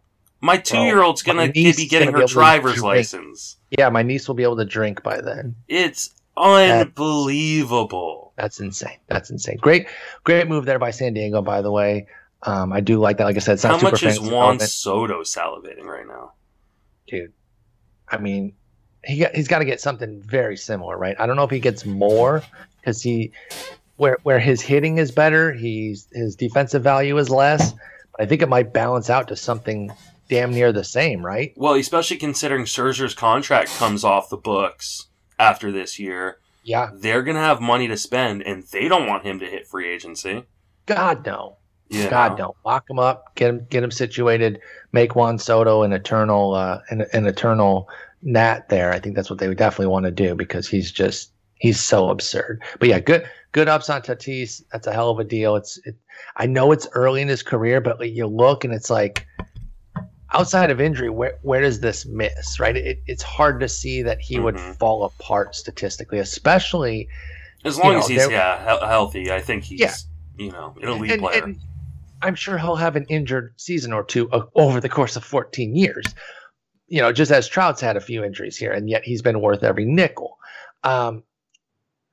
My 0.41 0.57
two 0.57 0.79
year 0.79 1.03
old's 1.03 1.27
my 1.27 1.35
gonna 1.35 1.53
be 1.53 1.73
getting 1.89 2.11
gonna 2.11 2.21
her 2.21 2.27
to 2.27 2.33
driver's 2.33 2.83
license. 2.83 3.57
Yeah, 3.77 3.89
my 3.89 4.03
niece 4.03 4.29
will 4.29 4.37
be 4.37 4.45
able 4.45 4.57
to 4.59 4.65
drink 4.65 5.03
by 5.03 5.21
then. 5.21 5.57
It's 5.67 6.15
unbelievable. 6.37 8.33
That's 8.37 8.61
insane. 8.61 8.99
That's 9.09 9.31
insane. 9.31 9.57
Great, 9.61 9.89
great 10.23 10.47
move 10.49 10.65
there 10.65 10.79
by 10.79 10.93
San 10.93 11.13
Diego. 11.15 11.43
By 11.43 11.61
the 11.61 11.73
way, 11.73 12.07
um, 12.45 12.73
I 12.73 12.81
do 12.81 13.01
like 13.01 13.19
that. 13.19 13.25
Like 13.25 13.35
I 13.37 13.41
said, 13.41 13.55
it's 13.55 13.65
not 13.65 13.81
How 13.81 13.91
much 13.91 14.05
is 14.05 14.21
Juan. 14.21 14.61
Soto 14.61 15.23
salivating 15.23 15.85
right 15.85 16.07
now? 16.07 16.35
dude. 17.09 17.33
I 18.09 18.19
mean, 18.19 18.55
he 19.05 19.19
got, 19.19 19.35
he's 19.35 19.49
got 19.49 19.59
to 19.59 19.65
get 19.65 19.81
something 19.81 20.23
very 20.23 20.57
similar, 20.57 20.97
right? 20.97 21.17
I 21.19 21.27
don't 21.27 21.37
know 21.37 21.45
if 21.45 21.51
he 21.51 21.61
gets 21.61 21.85
more 21.85 22.43
because 22.81 23.03
he 23.03 23.33
where 23.99 24.19
where 24.23 24.39
his 24.39 24.63
hitting 24.63 24.97
is 24.99 25.11
better, 25.11 25.53
he's 25.53 26.09
his 26.13 26.35
defensive 26.35 26.83
value 26.83 27.19
is 27.19 27.29
less. 27.29 27.73
But 28.13 28.23
I 28.23 28.27
think 28.27 28.41
it 28.41 28.49
might 28.49 28.73
balance 28.73 29.11
out 29.11 29.29
to 29.29 29.37
something 29.37 29.91
damn 30.29 30.53
near 30.53 30.73
the 30.73 30.85
same, 30.85 31.25
right? 31.25 31.53
Well, 31.57 31.75
especially 31.75 32.17
considering 32.17 32.65
Scherzer's 32.65 33.15
contract 33.15 33.71
comes 33.77 34.05
off 34.05 34.31
the 34.31 34.37
books 34.37 35.07
after 35.39 35.71
this 35.71 35.99
year. 35.99 36.39
Yeah, 36.63 36.91
They're 36.95 37.23
gonna 37.23 37.41
have 37.41 37.61
money 37.61 37.89
to 37.89 37.97
spend, 37.97 38.43
and 38.43 38.63
they 38.65 38.89
don't 38.89 39.07
want 39.07 39.25
him 39.25 39.39
to 39.41 39.47
hit 39.47 39.67
free 39.67 39.89
agency. 39.89 40.45
God 40.87 41.25
no, 41.27 41.57
You 41.89 42.09
God 42.09 42.39
no, 42.39 42.55
lock 42.65 42.89
him 42.89 42.99
up, 42.99 43.35
get 43.35 43.49
him 43.51 43.67
get 43.71 43.83
him 43.83 43.91
situated, 43.91 44.61
make 44.93 45.17
Juan 45.17 45.39
Soto 45.39 45.83
an 45.83 45.93
eternal 45.93 46.55
uh, 46.55 46.81
an, 46.91 47.05
an 47.13 47.27
eternal 47.27 47.89
Nat 48.23 48.69
there. 48.69 48.93
I 48.93 49.01
think 49.01 49.17
that's 49.17 49.31
what 49.31 49.39
they 49.39 49.49
would 49.49 49.59
definitely 49.59 49.87
want 49.87 50.05
to 50.05 50.11
do 50.11 50.35
because 50.35 50.69
he's 50.69 50.93
just 50.93 51.33
he's 51.55 51.81
so 51.81 52.11
absurd. 52.11 52.63
But 52.79 52.89
yeah, 52.89 53.01
good 53.01 53.29
good 53.53 53.69
ups 53.69 53.89
on 53.91 54.03
Tatis. 54.03 54.63
That's 54.73 54.87
a 54.87 54.93
hell 54.93 55.11
of 55.11 55.19
a 55.19 55.25
deal. 55.25 55.57
It's 55.57 55.79
it, 55.85 55.97
I 56.37 56.47
know 56.47 56.73
it's 56.73 56.87
early 56.93 57.23
in 57.23 57.29
his 57.29 57.43
career, 57.43 57.81
but 57.81 57.99
you 58.11 58.27
look 58.27 58.65
and 58.65 58.73
it's 58.75 58.91
like 58.91 59.27
outside 60.33 60.71
of 60.71 60.81
injury, 60.81 61.11
where 61.11 61.39
where 61.43 61.61
does 61.61 61.81
this 61.81 62.07
miss? 62.07 62.61
Right? 62.61 62.77
It, 62.77 63.03
it's 63.07 63.23
hard 63.23 63.61
to 63.61 63.69
see 63.69 64.03
that 64.03 64.21
he 64.21 64.39
would 64.39 64.57
Mhm. 64.57 64.77
fall 64.77 65.05
apart 65.05 65.55
statistically, 65.55 66.19
especially 66.19 67.09
As 67.65 67.79
long 67.79 67.93
you 67.93 67.99
as 67.99 68.09
he's 68.09 68.31
yeah 68.31 68.63
healthy, 68.87 69.33
I 69.33 69.41
think 69.41 69.65
he's 69.65 69.81
Yeah. 69.81 69.95
you 70.37 70.53
know 70.53 70.75
an 70.83 70.89
elite 70.89 71.11
and, 71.13 71.23
player. 71.23 71.45
and 71.45 71.61
I'm 72.23 72.35
sure 72.35 72.59
he'll 72.59 72.77
have 72.77 72.97
an 72.97 73.07
injured 73.09 73.55
season 73.57 73.93
or 73.93 74.05
two 74.05 74.29
over 74.55 74.81
the 74.81 74.89
course 74.89 75.17
of 75.17 75.25
14 75.25 75.75
years. 75.77 76.05
You 76.89 77.01
know, 77.03 77.13
just 77.13 77.31
as 77.31 77.47
Trout's 77.49 77.81
had 77.81 77.97
a 77.97 78.01
few 78.01 78.25
injuries 78.25 78.57
here, 78.57 78.73
and 78.73 78.89
yet 78.89 79.05
he's 79.05 79.23
been 79.23 79.41
worth 79.41 79.63
every 79.63 79.85
nickel. 79.85 80.39
Um, 80.85 81.23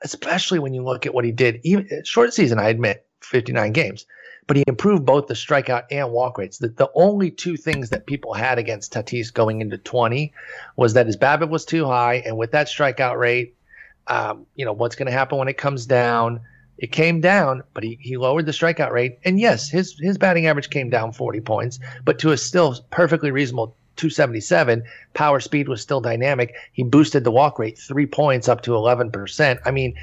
especially 0.06 0.60
when 0.60 0.74
you 0.74 0.84
look 0.84 1.06
at 1.06 1.14
what 1.14 1.26
he 1.26 1.32
did, 1.32 1.60
even 1.64 1.88
short 2.06 2.32
season, 2.34 2.60
I 2.60 2.70
admit, 2.70 3.06
59 3.22 3.72
games, 3.72 4.06
but 4.46 4.56
he 4.56 4.64
improved 4.68 5.04
both 5.04 5.26
the 5.26 5.34
strikeout 5.34 5.86
and 5.90 6.12
walk 6.12 6.38
rates. 6.38 6.60
The, 6.60 6.70
the 6.70 6.92
only 6.94 7.32
two 7.32 7.58
things 7.58 7.90
that 7.90 8.06
people 8.06 8.34
had 8.34 8.60
against 8.60 8.94
Tatis 8.94 9.34
going 9.34 9.62
into 9.62 9.80
20 9.80 10.32
was 10.78 10.94
that 10.94 11.08
his 11.08 11.18
BABIP 11.18 11.50
was 11.50 11.66
too 11.66 11.86
high, 11.86 12.22
and 12.26 12.38
with 12.38 12.52
that 12.52 12.68
strikeout 12.68 13.18
rate, 13.18 13.58
um, 14.08 14.46
you 14.56 14.64
know 14.64 14.74
what's 14.74 14.96
going 14.96 15.08
to 15.08 15.12
happen 15.12 15.40
when 15.40 15.48
it 15.48 15.58
comes 15.58 15.88
down. 15.88 16.40
It 16.78 16.92
came 16.92 17.20
down, 17.20 17.64
but 17.74 17.84
he, 17.84 17.98
he 18.00 18.18
lowered 18.18 18.46
the 18.46 18.52
strikeout 18.52 18.92
rate. 18.92 19.18
And 19.26 19.40
yes, 19.40 19.70
his 19.70 19.98
his 20.00 20.20
batting 20.20 20.46
average 20.46 20.70
came 20.70 20.92
down 20.92 21.14
40 21.14 21.42
points, 21.42 21.80
but 22.04 22.20
to 22.20 22.32
a 22.32 22.38
still 22.38 22.78
perfectly 22.92 23.32
reasonable 23.32 23.76
277. 23.96 24.84
Power 25.14 25.40
speed 25.40 25.68
was 25.68 25.82
still 25.82 26.02
dynamic. 26.02 26.56
He 26.74 26.84
boosted 26.84 27.24
the 27.24 27.32
walk 27.32 27.60
rate 27.60 27.78
three 27.78 28.06
points 28.06 28.50
up 28.50 28.62
to 28.62 28.72
11%. 28.72 29.60
I 29.66 29.72
mean, 29.72 29.96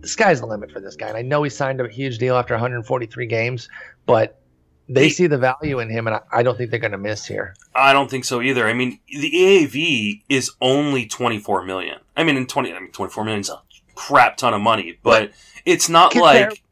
the 0.00 0.08
sky's 0.08 0.40
the 0.40 0.46
limit 0.46 0.70
for 0.70 0.80
this 0.80 0.96
guy. 0.96 1.08
And 1.08 1.16
I 1.16 1.22
know 1.22 1.42
he 1.42 1.50
signed 1.50 1.80
a 1.80 1.88
huge 1.88 2.18
deal 2.18 2.36
after 2.36 2.54
143 2.54 3.26
games, 3.26 3.68
but 4.06 4.40
they 4.88 5.08
see 5.08 5.28
the 5.28 5.38
value 5.38 5.78
in 5.78 5.88
him, 5.88 6.08
and 6.08 6.20
I, 6.32 6.42
don't 6.42 6.58
think 6.58 6.70
they're 6.70 6.80
going 6.80 6.90
to 6.90 6.98
miss 6.98 7.24
here. 7.24 7.54
I 7.74 7.92
don't 7.92 8.10
think 8.10 8.24
so 8.24 8.42
either. 8.42 8.66
I 8.66 8.72
mean, 8.72 8.98
the 9.06 9.30
AAV 9.30 10.22
is 10.28 10.50
only 10.60 11.06
24 11.06 11.64
million. 11.64 12.00
I 12.16 12.24
mean, 12.24 12.36
in 12.36 12.46
20, 12.46 12.72
I 12.72 12.80
mean, 12.80 12.90
24 12.90 13.24
million 13.24 13.40
is 13.40 13.50
a 13.50 13.62
crap 13.94 14.36
ton 14.36 14.52
of 14.52 14.60
money, 14.60 14.98
but 15.02 15.30
it's 15.64 15.88
not 15.88 16.16
like 16.16 16.62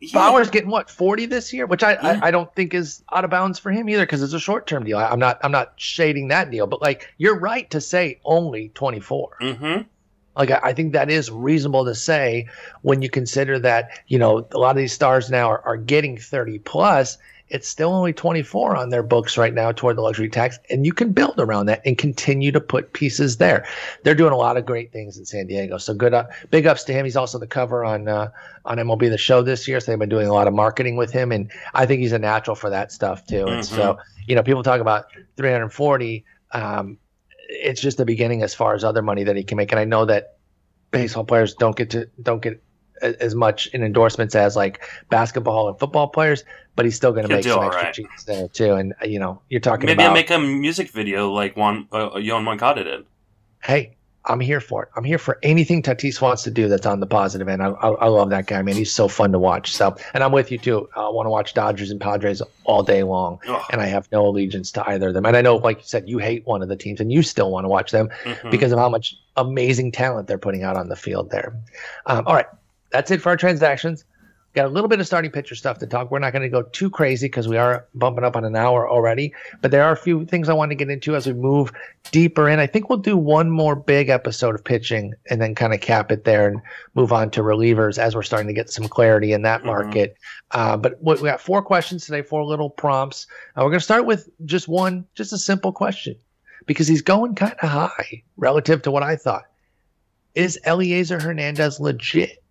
Yeah. 0.00 0.12
Bauer's 0.14 0.50
getting 0.50 0.70
what 0.70 0.88
40 0.90 1.26
this 1.26 1.52
year, 1.52 1.66
which 1.66 1.82
I, 1.82 1.92
Yeah. 1.92 2.20
I, 2.22 2.28
I 2.28 2.30
don't 2.30 2.52
think 2.54 2.72
is 2.72 3.02
out 3.12 3.24
of 3.24 3.30
bounds 3.30 3.58
for 3.58 3.72
him 3.72 3.88
either 3.88 4.04
because 4.04 4.22
it's 4.22 4.32
a 4.32 4.40
short 4.40 4.66
term 4.66 4.84
deal. 4.84 4.98
I, 4.98 5.08
I'm 5.08 5.18
not 5.18 5.38
I'm 5.42 5.52
not 5.52 5.72
shading 5.76 6.28
that 6.28 6.50
deal, 6.50 6.66
but 6.66 6.80
like 6.80 7.12
you're 7.18 7.38
right 7.38 7.68
to 7.70 7.80
say 7.80 8.20
only 8.24 8.70
24. 8.74 9.36
Mm-hmm. 9.40 9.82
Like 10.36 10.50
I, 10.52 10.60
I 10.62 10.72
think 10.72 10.92
that 10.92 11.10
is 11.10 11.30
reasonable 11.30 11.84
to 11.84 11.94
say 11.94 12.46
when 12.82 13.02
you 13.02 13.10
consider 13.10 13.58
that 13.58 14.02
you 14.06 14.18
know 14.18 14.46
a 14.52 14.58
lot 14.58 14.70
of 14.70 14.76
these 14.76 14.92
stars 14.92 15.30
now 15.30 15.48
are, 15.50 15.62
are 15.62 15.76
getting 15.76 16.16
30 16.16 16.60
plus. 16.60 17.18
It's 17.50 17.68
still 17.68 17.92
only 17.92 18.12
24 18.12 18.76
on 18.76 18.90
their 18.90 19.02
books 19.02 19.38
right 19.38 19.54
now 19.54 19.72
toward 19.72 19.96
the 19.96 20.02
luxury 20.02 20.28
tax, 20.28 20.58
and 20.70 20.84
you 20.84 20.92
can 20.92 21.12
build 21.12 21.38
around 21.38 21.66
that 21.66 21.80
and 21.84 21.96
continue 21.96 22.52
to 22.52 22.60
put 22.60 22.92
pieces 22.92 23.38
there. 23.38 23.66
They're 24.02 24.14
doing 24.14 24.32
a 24.32 24.36
lot 24.36 24.56
of 24.56 24.66
great 24.66 24.92
things 24.92 25.16
in 25.16 25.24
San 25.24 25.46
Diego, 25.46 25.78
so 25.78 25.94
good 25.94 26.14
up, 26.14 26.30
big 26.50 26.66
ups 26.66 26.84
to 26.84 26.92
him. 26.92 27.04
He's 27.04 27.16
also 27.16 27.38
the 27.38 27.46
cover 27.46 27.84
on 27.84 28.08
uh, 28.08 28.30
on 28.64 28.78
MLB 28.78 29.10
The 29.10 29.18
Show 29.18 29.42
this 29.42 29.66
year, 29.66 29.80
so 29.80 29.92
they've 29.92 29.98
been 29.98 30.08
doing 30.08 30.28
a 30.28 30.32
lot 30.32 30.46
of 30.46 30.54
marketing 30.54 30.96
with 30.96 31.10
him, 31.10 31.32
and 31.32 31.50
I 31.74 31.86
think 31.86 32.00
he's 32.00 32.12
a 32.12 32.18
natural 32.18 32.56
for 32.56 32.70
that 32.70 32.92
stuff 32.92 33.26
too. 33.26 33.46
And 33.46 33.64
so 33.64 33.98
you 34.26 34.34
know, 34.34 34.42
people 34.42 34.62
talk 34.62 34.80
about 34.80 35.06
340. 35.36 36.24
Um, 36.52 36.98
it's 37.48 37.80
just 37.80 37.96
the 37.96 38.04
beginning 38.04 38.42
as 38.42 38.54
far 38.54 38.74
as 38.74 38.84
other 38.84 39.00
money 39.00 39.24
that 39.24 39.36
he 39.36 39.42
can 39.42 39.56
make, 39.56 39.72
and 39.72 39.80
I 39.80 39.84
know 39.84 40.04
that 40.04 40.36
baseball 40.90 41.24
players 41.24 41.54
don't 41.54 41.76
get 41.76 41.90
to 41.90 42.08
don't 42.22 42.42
get 42.42 42.62
as 43.02 43.34
much 43.34 43.66
in 43.68 43.82
endorsements 43.82 44.34
as 44.34 44.56
like 44.56 44.86
basketball 45.10 45.68
and 45.68 45.78
football 45.78 46.08
players, 46.08 46.44
but 46.76 46.84
he's 46.84 46.96
still 46.96 47.12
going 47.12 47.26
to 47.26 47.34
make 47.34 47.44
some 47.44 47.62
extra 47.64 47.82
right. 47.82 47.94
cheats 47.94 48.24
there 48.24 48.48
too. 48.48 48.72
And 48.74 48.94
uh, 49.02 49.06
you 49.06 49.18
know, 49.18 49.40
you're 49.48 49.60
talking 49.60 49.86
Maybe 49.86 50.02
about 50.02 50.08
I'll 50.08 50.14
make 50.14 50.30
a 50.30 50.38
music 50.38 50.90
video 50.90 51.32
like 51.32 51.54
Yoan 51.54 51.86
uh, 51.92 52.40
Moncada 52.40 52.84
did. 52.84 53.04
hey, 53.62 53.94
I'm 54.24 54.40
here 54.40 54.60
for 54.60 54.82
it. 54.82 54.90
I'm 54.94 55.04
here 55.04 55.16
for 55.16 55.38
anything 55.42 55.80
Tatis 55.82 56.20
wants 56.20 56.42
to 56.42 56.50
do 56.50 56.68
that's 56.68 56.84
on 56.84 57.00
the 57.00 57.06
positive 57.06 57.48
end. 57.48 57.62
I, 57.62 57.68
I, 57.68 57.88
I 57.92 58.06
love 58.08 58.28
that 58.28 58.46
guy, 58.46 58.60
man. 58.60 58.74
He's 58.76 58.92
so 58.92 59.08
fun 59.08 59.32
to 59.32 59.38
watch. 59.38 59.72
So, 59.72 59.96
and 60.12 60.22
I'm 60.22 60.32
with 60.32 60.52
you 60.52 60.58
too. 60.58 60.86
I 60.94 61.08
want 61.08 61.24
to 61.24 61.30
watch 61.30 61.54
Dodgers 61.54 61.90
and 61.90 61.98
Padres 61.98 62.42
all 62.64 62.82
day 62.82 63.04
long, 63.04 63.38
Ugh. 63.48 63.62
and 63.72 63.80
I 63.80 63.86
have 63.86 64.06
no 64.12 64.26
allegiance 64.26 64.70
to 64.72 64.86
either 64.90 65.08
of 65.08 65.14
them. 65.14 65.24
And 65.24 65.34
I 65.34 65.40
know, 65.40 65.56
like 65.56 65.78
you 65.78 65.84
said, 65.86 66.06
you 66.08 66.18
hate 66.18 66.46
one 66.46 66.60
of 66.60 66.68
the 66.68 66.76
teams, 66.76 67.00
and 67.00 67.10
you 67.10 67.22
still 67.22 67.50
want 67.50 67.64
to 67.64 67.68
watch 67.68 67.90
them 67.90 68.10
Mhm. 68.24 68.50
because 68.50 68.70
of 68.70 68.78
how 68.78 68.90
much 68.90 69.14
amazing 69.36 69.92
talent 69.92 70.28
they're 70.28 70.36
putting 70.36 70.62
out 70.62 70.76
on 70.76 70.88
the 70.90 70.96
field 70.96 71.30
there. 71.30 71.56
Um, 72.04 72.26
all 72.26 72.34
right, 72.34 72.46
that's 72.90 73.10
it 73.10 73.20
for 73.20 73.30
our 73.30 73.36
transactions. 73.36 74.04
Got 74.54 74.64
a 74.64 74.70
little 74.70 74.88
bit 74.88 74.98
of 74.98 75.06
starting 75.06 75.30
pitcher 75.30 75.54
stuff 75.54 75.78
to 75.78 75.86
talk. 75.86 76.10
We're 76.10 76.20
not 76.20 76.32
going 76.32 76.42
to 76.42 76.48
go 76.48 76.62
too 76.62 76.88
crazy 76.88 77.26
because 77.26 77.46
we 77.46 77.58
are 77.58 77.86
bumping 77.94 78.24
up 78.24 78.34
on 78.34 78.44
an 78.46 78.56
hour 78.56 78.88
already, 78.88 79.34
but 79.60 79.70
there 79.70 79.84
are 79.84 79.92
a 79.92 79.96
few 79.96 80.24
things 80.24 80.48
I 80.48 80.54
want 80.54 80.70
to 80.70 80.74
get 80.74 80.88
into 80.88 81.14
as 81.14 81.26
we 81.26 81.34
move 81.34 81.70
deeper 82.12 82.48
in. 82.48 82.58
I 82.58 82.66
think 82.66 82.88
we'll 82.88 82.98
do 82.98 83.16
one 83.16 83.50
more 83.50 83.76
big 83.76 84.08
episode 84.08 84.54
of 84.54 84.64
pitching 84.64 85.12
and 85.28 85.40
then 85.40 85.54
kind 85.54 85.74
of 85.74 85.82
cap 85.82 86.10
it 86.10 86.24
there 86.24 86.48
and 86.48 86.62
move 86.94 87.12
on 87.12 87.30
to 87.32 87.42
relievers 87.42 87.98
as 87.98 88.14
we're 88.16 88.22
starting 88.22 88.48
to 88.48 88.54
get 88.54 88.70
some 88.70 88.88
clarity 88.88 89.32
in 89.34 89.42
that 89.42 89.60
Mhm. 89.62 89.66
market. 89.66 90.16
Uh, 90.52 90.78
but 90.78 90.94
we 91.02 91.14
we 91.16 91.28
got 91.28 91.42
four 91.42 91.60
questions 91.62 92.06
today, 92.06 92.22
four 92.22 92.42
little 92.42 92.70
prompts. 92.70 93.26
Uh, 93.54 93.60
we're 93.60 93.70
going 93.70 93.80
to 93.80 93.84
start 93.84 94.06
with 94.06 94.30
just 94.46 94.66
one, 94.66 95.04
just 95.14 95.32
a 95.34 95.38
simple 95.38 95.72
question 95.72 96.16
because 96.64 96.88
he's 96.88 97.02
going 97.02 97.34
kind 97.34 97.54
of 97.62 97.68
high 97.68 98.22
relative 98.38 98.80
to 98.82 98.90
what 98.90 99.02
I 99.02 99.14
thought. 99.14 99.44
Is 100.34 100.58
Elieser 100.66 101.20
Hernandez 101.20 101.80
legit? 101.80 102.42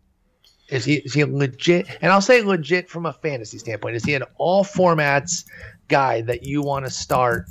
Is 0.69 0.85
he 0.85 0.95
is 0.95 1.13
he 1.13 1.23
legit? 1.23 1.87
And 2.01 2.11
I'll 2.11 2.21
say 2.21 2.41
legit 2.41 2.89
from 2.89 3.05
a 3.05 3.13
fantasy 3.13 3.57
standpoint. 3.57 3.95
Is 3.95 4.03
he 4.03 4.15
an 4.15 4.23
all 4.37 4.65
formats 4.65 5.45
guy 5.87 6.21
that 6.21 6.43
you 6.43 6.61
want 6.61 6.85
to 6.85 6.91
start 6.91 7.47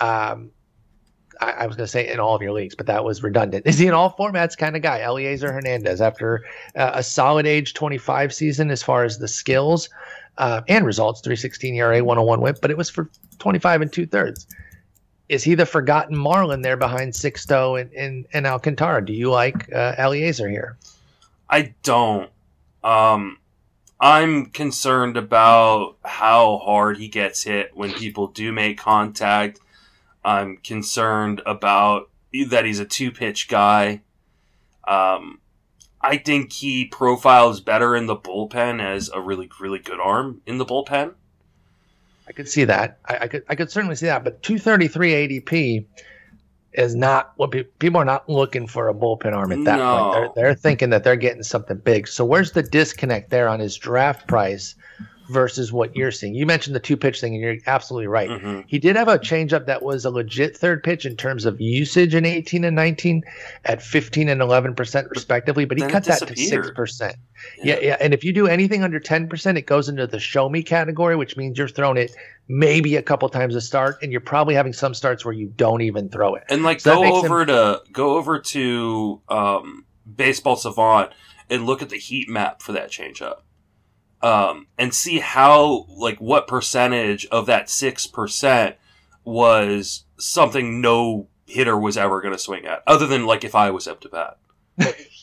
um, 0.00 0.50
I, 1.40 1.50
I 1.50 1.66
was 1.66 1.76
going 1.76 1.86
to 1.86 1.90
say 1.90 2.08
in 2.08 2.20
all 2.20 2.34
of 2.34 2.42
your 2.42 2.52
leagues, 2.52 2.74
but 2.74 2.86
that 2.86 3.04
was 3.04 3.22
redundant. 3.22 3.66
Is 3.66 3.78
he 3.78 3.86
an 3.86 3.94
all 3.94 4.12
formats 4.12 4.56
kind 4.56 4.76
of 4.76 4.82
guy? 4.82 5.00
Elieser 5.00 5.52
Hernandez, 5.52 6.00
after 6.00 6.44
uh, 6.76 6.92
a 6.94 7.02
solid 7.02 7.46
age 7.46 7.74
25 7.74 8.32
season 8.32 8.70
as 8.70 8.82
far 8.82 9.04
as 9.04 9.18
the 9.18 9.28
skills 9.28 9.88
uh, 10.38 10.62
and 10.68 10.86
results, 10.86 11.20
316 11.20 11.74
ERA, 11.74 12.02
101 12.02 12.40
whip, 12.40 12.58
but 12.60 12.70
it 12.70 12.76
was 12.76 12.90
for 12.90 13.10
25 13.38 13.82
and 13.82 13.92
two 13.92 14.06
thirds. 14.06 14.46
Is 15.28 15.42
he 15.42 15.54
the 15.54 15.66
forgotten 15.66 16.16
Marlin 16.16 16.62
there 16.62 16.76
behind 16.76 17.12
Sixto 17.12 17.80
and, 17.80 17.90
and, 17.94 18.26
and 18.32 18.46
Alcantara? 18.46 19.04
Do 19.04 19.12
you 19.12 19.30
like 19.30 19.72
uh, 19.72 19.94
Elieser 19.96 20.50
here? 20.50 20.76
I 21.48 21.74
don't. 21.82 22.30
Um, 22.84 23.38
I'm 23.98 24.46
concerned 24.46 25.16
about 25.16 25.96
how 26.04 26.58
hard 26.58 26.98
he 26.98 27.08
gets 27.08 27.42
hit 27.42 27.74
when 27.74 27.92
people 27.92 28.28
do 28.28 28.52
make 28.52 28.78
contact. 28.78 29.60
I'm 30.22 30.58
concerned 30.58 31.40
about 31.46 32.10
that 32.50 32.64
he's 32.64 32.80
a 32.80 32.84
two 32.84 33.10
pitch 33.10 33.48
guy. 33.48 34.02
Um, 34.86 35.40
I 36.00 36.18
think 36.18 36.52
he 36.52 36.84
profiles 36.84 37.62
better 37.62 37.96
in 37.96 38.06
the 38.06 38.16
bullpen 38.16 38.82
as 38.82 39.08
a 39.08 39.20
really, 39.20 39.48
really 39.58 39.78
good 39.78 40.00
arm 40.00 40.42
in 40.46 40.58
the 40.58 40.66
bullpen. 40.66 41.14
I 42.28 42.32
could 42.32 42.48
see 42.48 42.64
that. 42.64 42.98
I, 43.06 43.18
I 43.22 43.28
could, 43.28 43.44
I 43.48 43.54
could 43.54 43.70
certainly 43.70 43.96
see 43.96 44.06
that. 44.06 44.24
But 44.24 44.42
233 44.42 45.40
ADP 45.40 45.86
is 46.74 46.94
not 46.94 47.32
what 47.36 47.50
pe- 47.52 47.62
people 47.78 48.00
are 48.00 48.04
not 48.04 48.28
looking 48.28 48.66
for 48.66 48.88
a 48.88 48.94
bullpen 48.94 49.32
arm 49.34 49.52
at 49.52 49.64
that 49.64 49.78
No. 49.78 49.96
point. 49.96 50.12
They're, 50.34 50.44
they're 50.44 50.54
thinking 50.54 50.90
that 50.90 51.04
they're 51.04 51.16
getting 51.16 51.42
something 51.42 51.76
big. 51.78 52.08
So 52.08 52.24
where's 52.24 52.52
the 52.52 52.62
disconnect 52.62 53.30
there 53.30 53.48
on 53.48 53.60
his 53.60 53.76
draft 53.76 54.26
price 54.26 54.74
versus 55.28 55.72
what 55.72 55.94
you're 55.96 56.10
seeing? 56.10 56.34
You 56.34 56.46
mentioned 56.46 56.76
the 56.76 56.80
two 56.80 56.96
pitch 56.96 57.20
thing, 57.20 57.34
and 57.34 57.42
you're 57.42 57.56
absolutely 57.66 58.06
right. 58.06 58.30
hmm 58.40 58.60
He 58.66 58.78
did 58.78 58.96
have 58.96 59.08
a 59.08 59.18
changeup 59.18 59.66
that 59.66 59.82
was 59.82 60.04
a 60.04 60.10
legit 60.10 60.56
third 60.56 60.82
pitch 60.82 61.06
in 61.06 61.16
terms 61.16 61.44
of 61.44 61.60
usage 61.60 62.14
in 62.14 62.24
18 62.26 62.64
and 62.64 62.76
19 62.76 63.22
at 63.64 63.82
15 63.82 64.28
and 64.28 64.40
11 64.40 64.74
percent 64.74 65.08
respectively, 65.10 65.64
but 65.64 65.76
he 65.78 65.82
Then 65.82 65.90
cut 65.90 66.04
that 66.04 66.26
to 66.28 66.36
six 66.36 66.70
percent. 66.72 67.16
Yeah, 67.62 67.78
yeah. 67.80 67.96
And 68.00 68.14
if 68.14 68.24
you 68.24 68.32
do 68.32 68.46
anything 68.46 68.82
under 68.82 69.00
10 69.00 69.28
percent, 69.28 69.58
it 69.58 69.66
goes 69.66 69.88
into 69.88 70.06
the 70.06 70.20
show 70.20 70.48
me 70.48 70.62
category, 70.62 71.16
which 71.16 71.36
means 71.36 71.58
you're 71.58 71.68
throwing 71.68 71.96
it 71.96 72.14
maybe 72.48 72.96
a 72.96 73.02
couple 73.02 73.28
times 73.28 73.54
a 73.54 73.60
start, 73.60 73.96
and 74.02 74.12
you're 74.12 74.20
probably 74.20 74.54
having 74.54 74.72
some 74.72 74.92
starts 74.94 75.24
where 75.24 75.32
you 75.34 75.46
don't 75.56 75.80
even 75.80 76.08
throw 76.10 76.34
it. 76.34 76.44
And 76.48 76.62
like 76.62 76.80
So 76.80 76.96
go 76.96 77.02
makes 77.02 77.18
him- 77.24 77.32
over 77.32 77.46
to 77.46 77.80
go 77.92 78.16
over 78.16 78.38
to 78.38 79.20
um, 79.28 79.84
Baseball 80.16 80.56
Savant 80.56 81.10
and 81.50 81.66
look 81.66 81.82
at 81.82 81.88
the 81.90 81.96
heat 81.98 82.28
map 82.28 82.60
for 82.62 82.72
that 82.72 82.90
changeup. 82.90 83.36
Um, 84.24 84.68
and 84.78 84.94
see 84.94 85.18
how 85.18 85.84
like 85.88 86.18
what 86.18 86.48
percentage 86.48 87.26
of 87.26 87.44
that 87.46 87.68
six 87.68 88.06
percent 88.06 88.76
was 89.22 90.04
something 90.18 90.80
no 90.80 91.28
hitter 91.46 91.78
was 91.78 91.98
ever 91.98 92.22
going 92.22 92.32
to 92.32 92.38
swing 92.38 92.64
at, 92.64 92.82
other 92.86 93.06
than 93.06 93.26
like 93.26 93.44
if 93.44 93.54
I 93.54 93.70
was 93.70 93.86
up 93.86 94.00
to 94.00 94.08
bat. 94.08 94.38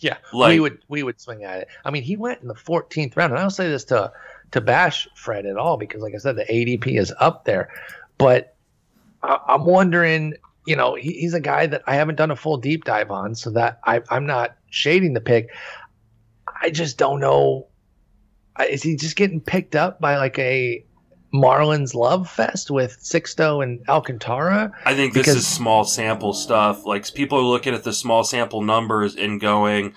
yeah, 0.01 0.17
Like 0.31 0.49
we 0.49 0.59
would 0.59 0.79
we 0.87 1.03
would 1.03 1.19
swing 1.19 1.43
at 1.43 1.61
it. 1.61 1.67
I 1.83 1.91
mean, 1.91 2.03
he 2.03 2.15
went 2.15 2.41
in 2.41 2.47
the 2.47 2.53
14th 2.53 3.17
round, 3.17 3.31
and 3.31 3.39
I 3.39 3.41
don't 3.41 3.49
say 3.49 3.69
this 3.69 3.85
to 3.85 4.11
to 4.51 4.61
bash 4.61 5.07
Fred 5.15 5.45
at 5.45 5.57
all 5.57 5.77
because, 5.77 6.01
like 6.01 6.13
I 6.13 6.17
said, 6.17 6.35
the 6.35 6.45
ADP 6.45 6.99
is 6.99 7.13
up 7.19 7.45
there. 7.45 7.69
But 8.17 8.55
I, 9.23 9.39
I'm 9.47 9.65
wondering, 9.65 10.35
you 10.65 10.75
know, 10.75 10.95
he, 10.95 11.13
he's 11.13 11.33
a 11.33 11.39
guy 11.39 11.65
that 11.67 11.81
I 11.87 11.95
haven't 11.95 12.15
done 12.15 12.31
a 12.31 12.35
full 12.35 12.57
deep 12.57 12.85
dive 12.85 13.11
on, 13.11 13.35
so 13.35 13.49
that 13.51 13.79
I, 13.83 14.01
I'm 14.09 14.25
not 14.25 14.55
shading 14.69 15.13
the 15.13 15.21
pick. 15.21 15.49
I 16.61 16.69
just 16.69 16.97
don't 16.97 17.19
know. 17.19 17.67
Is 18.69 18.83
he 18.83 18.95
just 18.95 19.15
getting 19.15 19.39
picked 19.41 19.75
up 19.75 19.99
by 19.99 20.17
like 20.17 20.37
a 20.39 20.83
Marlins 21.33 21.93
love 21.95 22.29
fest 22.29 22.69
with 22.69 22.97
Sixto 23.01 23.63
and 23.63 23.79
Alcantara? 23.87 24.71
I 24.85 24.93
think 24.93 25.13
this 25.13 25.23
Because- 25.23 25.37
is 25.37 25.47
small 25.47 25.83
sample 25.85 26.33
stuff. 26.33 26.85
Like 26.85 27.13
people 27.13 27.37
are 27.39 27.43
looking 27.43 27.73
at 27.73 27.83
the 27.83 27.93
small 27.93 28.23
sample 28.23 28.61
numbers 28.61 29.15
and 29.15 29.39
going, 29.39 29.93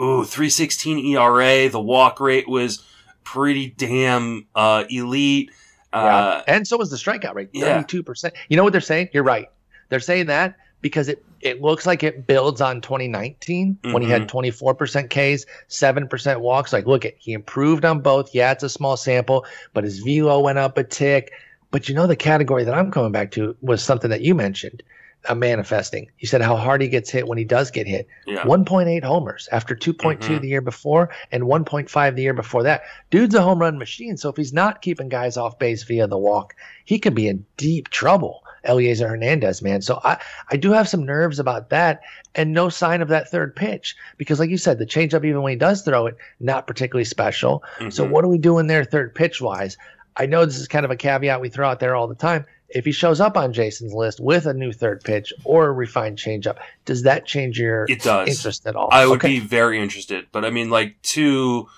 "Ooh, 0.00 0.24
316 0.24 0.98
ERA. 0.98 1.68
The 1.68 1.80
walk 1.80 2.20
rate 2.20 2.48
was 2.48 2.82
pretty 3.24 3.68
damn 3.76 4.46
uh, 4.54 4.84
elite." 4.88 5.50
Uh, 5.92 6.42
and 6.46 6.66
so 6.68 6.76
was 6.76 6.90
the 6.90 6.96
strikeout 6.96 7.34
rate, 7.34 7.48
yeah. 7.52 7.74
thirty-two 7.76 8.02
percent. 8.02 8.34
You 8.48 8.56
know 8.56 8.64
what 8.64 8.72
they're 8.72 8.80
saying? 8.80 9.08
You're 9.12 9.22
right. 9.24 9.48
They're 9.88 10.00
saying 10.00 10.26
that 10.26 10.56
because 10.82 11.08
it 11.08 11.24
it 11.40 11.60
looks 11.62 11.86
like 11.86 12.02
it 12.02 12.26
builds 12.26 12.60
on 12.60 12.80
2019 12.80 13.78
when 13.82 14.02
he 14.02 14.08
Mm-hmm. 14.08 14.10
had 14.20 14.28
24 14.28 14.74
percent 14.74 15.10
Ks, 15.10 15.44
seven 15.68 16.08
percent 16.08 16.40
walks. 16.40 16.72
Like, 16.72 16.86
look 16.86 17.04
at 17.04 17.14
he 17.18 17.32
improved 17.32 17.84
on 17.84 18.00
both. 18.00 18.34
Yeah, 18.34 18.52
it's 18.52 18.62
a 18.64 18.68
small 18.68 18.96
sample, 18.96 19.46
but 19.74 19.84
his 19.84 19.98
velo 20.00 20.40
went 20.40 20.58
up 20.58 20.78
a 20.78 20.84
tick. 20.84 21.32
But 21.70 21.88
you 21.88 21.94
know 21.94 22.06
the 22.06 22.16
category 22.16 22.64
that 22.64 22.74
I'm 22.74 22.90
coming 22.90 23.12
back 23.12 23.30
to 23.32 23.54
was 23.60 23.82
something 23.82 24.08
that 24.10 24.22
you 24.22 24.34
mentioned, 24.34 24.82
uh, 25.28 25.34
manifesting. 25.34 26.10
You 26.18 26.26
said 26.26 26.40
how 26.40 26.56
hard 26.56 26.80
he 26.80 26.88
gets 26.88 27.10
hit 27.10 27.28
when 27.28 27.36
he 27.36 27.44
does 27.44 27.70
get 27.70 27.86
hit. 27.86 28.08
yeah. 28.26 28.42
1.8 28.44 29.04
homers 29.04 29.48
after 29.52 29.74
2.2 29.76 30.18
Mhm. 30.18 30.40
the 30.40 30.48
year 30.48 30.60
before 30.62 31.10
and 31.30 31.44
1.5 31.44 32.16
the 32.16 32.22
year 32.22 32.32
before 32.32 32.62
that. 32.62 32.82
Dude's 33.10 33.34
a 33.34 33.42
home 33.42 33.58
run 33.58 33.76
machine. 33.78 34.16
So 34.16 34.30
if 34.30 34.36
he's 34.36 34.52
not 34.54 34.80
keeping 34.80 35.08
guys 35.10 35.36
off 35.36 35.58
base 35.58 35.82
via 35.82 36.06
the 36.06 36.16
walk, 36.16 36.54
he 36.86 36.98
could 36.98 37.14
be 37.14 37.28
in 37.28 37.44
deep 37.58 37.90
trouble. 37.90 38.42
Elieser 38.66 39.08
Hernandez, 39.08 39.62
man. 39.62 39.82
So 39.82 40.00
I, 40.04 40.18
I 40.50 40.56
do 40.56 40.72
have 40.72 40.88
some 40.88 41.04
nerves 41.04 41.38
about 41.38 41.70
that 41.70 42.00
and 42.34 42.52
no 42.52 42.68
sign 42.68 43.00
of 43.02 43.08
that 43.08 43.30
third 43.30 43.54
pitch 43.56 43.96
because, 44.16 44.38
like 44.40 44.50
you 44.50 44.58
said, 44.58 44.78
the 44.78 44.86
changeup, 44.86 45.24
even 45.24 45.42
when 45.42 45.52
he 45.52 45.56
does 45.58 45.82
throw 45.82 46.06
it, 46.06 46.16
not 46.40 46.66
particularly 46.66 47.04
special. 47.04 47.62
So 47.90 48.04
Mhm. 48.06 48.10
what 48.10 48.24
are 48.24 48.28
we 48.28 48.38
doing 48.38 48.66
there 48.66 48.84
third 48.84 49.14
pitch 49.14 49.40
wise? 49.40 49.76
I 50.16 50.26
know 50.26 50.44
this 50.44 50.58
is 50.58 50.66
kind 50.68 50.84
of 50.84 50.90
a 50.90 50.96
caveat 50.96 51.40
we 51.40 51.48
throw 51.48 51.68
out 51.68 51.80
there 51.80 51.94
all 51.94 52.08
the 52.08 52.14
time. 52.14 52.44
If 52.70 52.84
he 52.84 52.92
shows 52.92 53.18
up 53.20 53.36
on 53.36 53.52
Jason's 53.54 53.94
list 53.94 54.20
with 54.20 54.44
a 54.44 54.52
new 54.52 54.72
third 54.72 55.02
pitch 55.02 55.32
or 55.44 55.68
a 55.68 55.72
refined 55.72 56.18
changeup, 56.18 56.56
does 56.84 57.04
that 57.04 57.24
change 57.24 57.58
your 57.58 57.86
It 57.88 58.02
does. 58.02 58.28
interest 58.28 58.66
at 58.66 58.76
all? 58.76 58.88
I 58.92 59.06
would 59.06 59.16
Okay. 59.18 59.28
be 59.28 59.40
very 59.40 59.80
interested, 59.80 60.26
but 60.32 60.44
I 60.44 60.50
mean, 60.50 60.68
like 60.68 61.00
to 61.14 61.68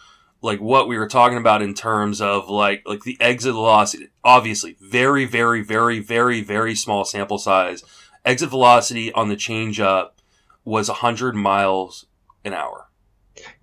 like 0.42 0.60
what 0.60 0.88
we 0.88 0.98
were 0.98 1.08
talking 1.08 1.38
about 1.38 1.62
in 1.62 1.74
terms 1.74 2.20
of 2.20 2.48
like 2.48 2.82
like 2.86 3.02
the 3.04 3.16
exit 3.20 3.52
velocity. 3.52 4.08
Obviously, 4.24 4.76
very, 4.80 5.24
very, 5.24 5.62
very, 5.62 6.00
very, 6.00 6.42
very 6.42 6.74
small 6.74 7.04
sample 7.04 7.38
size. 7.38 7.82
Exit 8.24 8.50
velocity 8.50 9.12
on 9.12 9.28
the 9.28 9.36
changeup 9.36 10.10
was 10.64 10.88
hundred 10.88 11.34
miles 11.34 12.06
an 12.44 12.54
hour, 12.54 12.88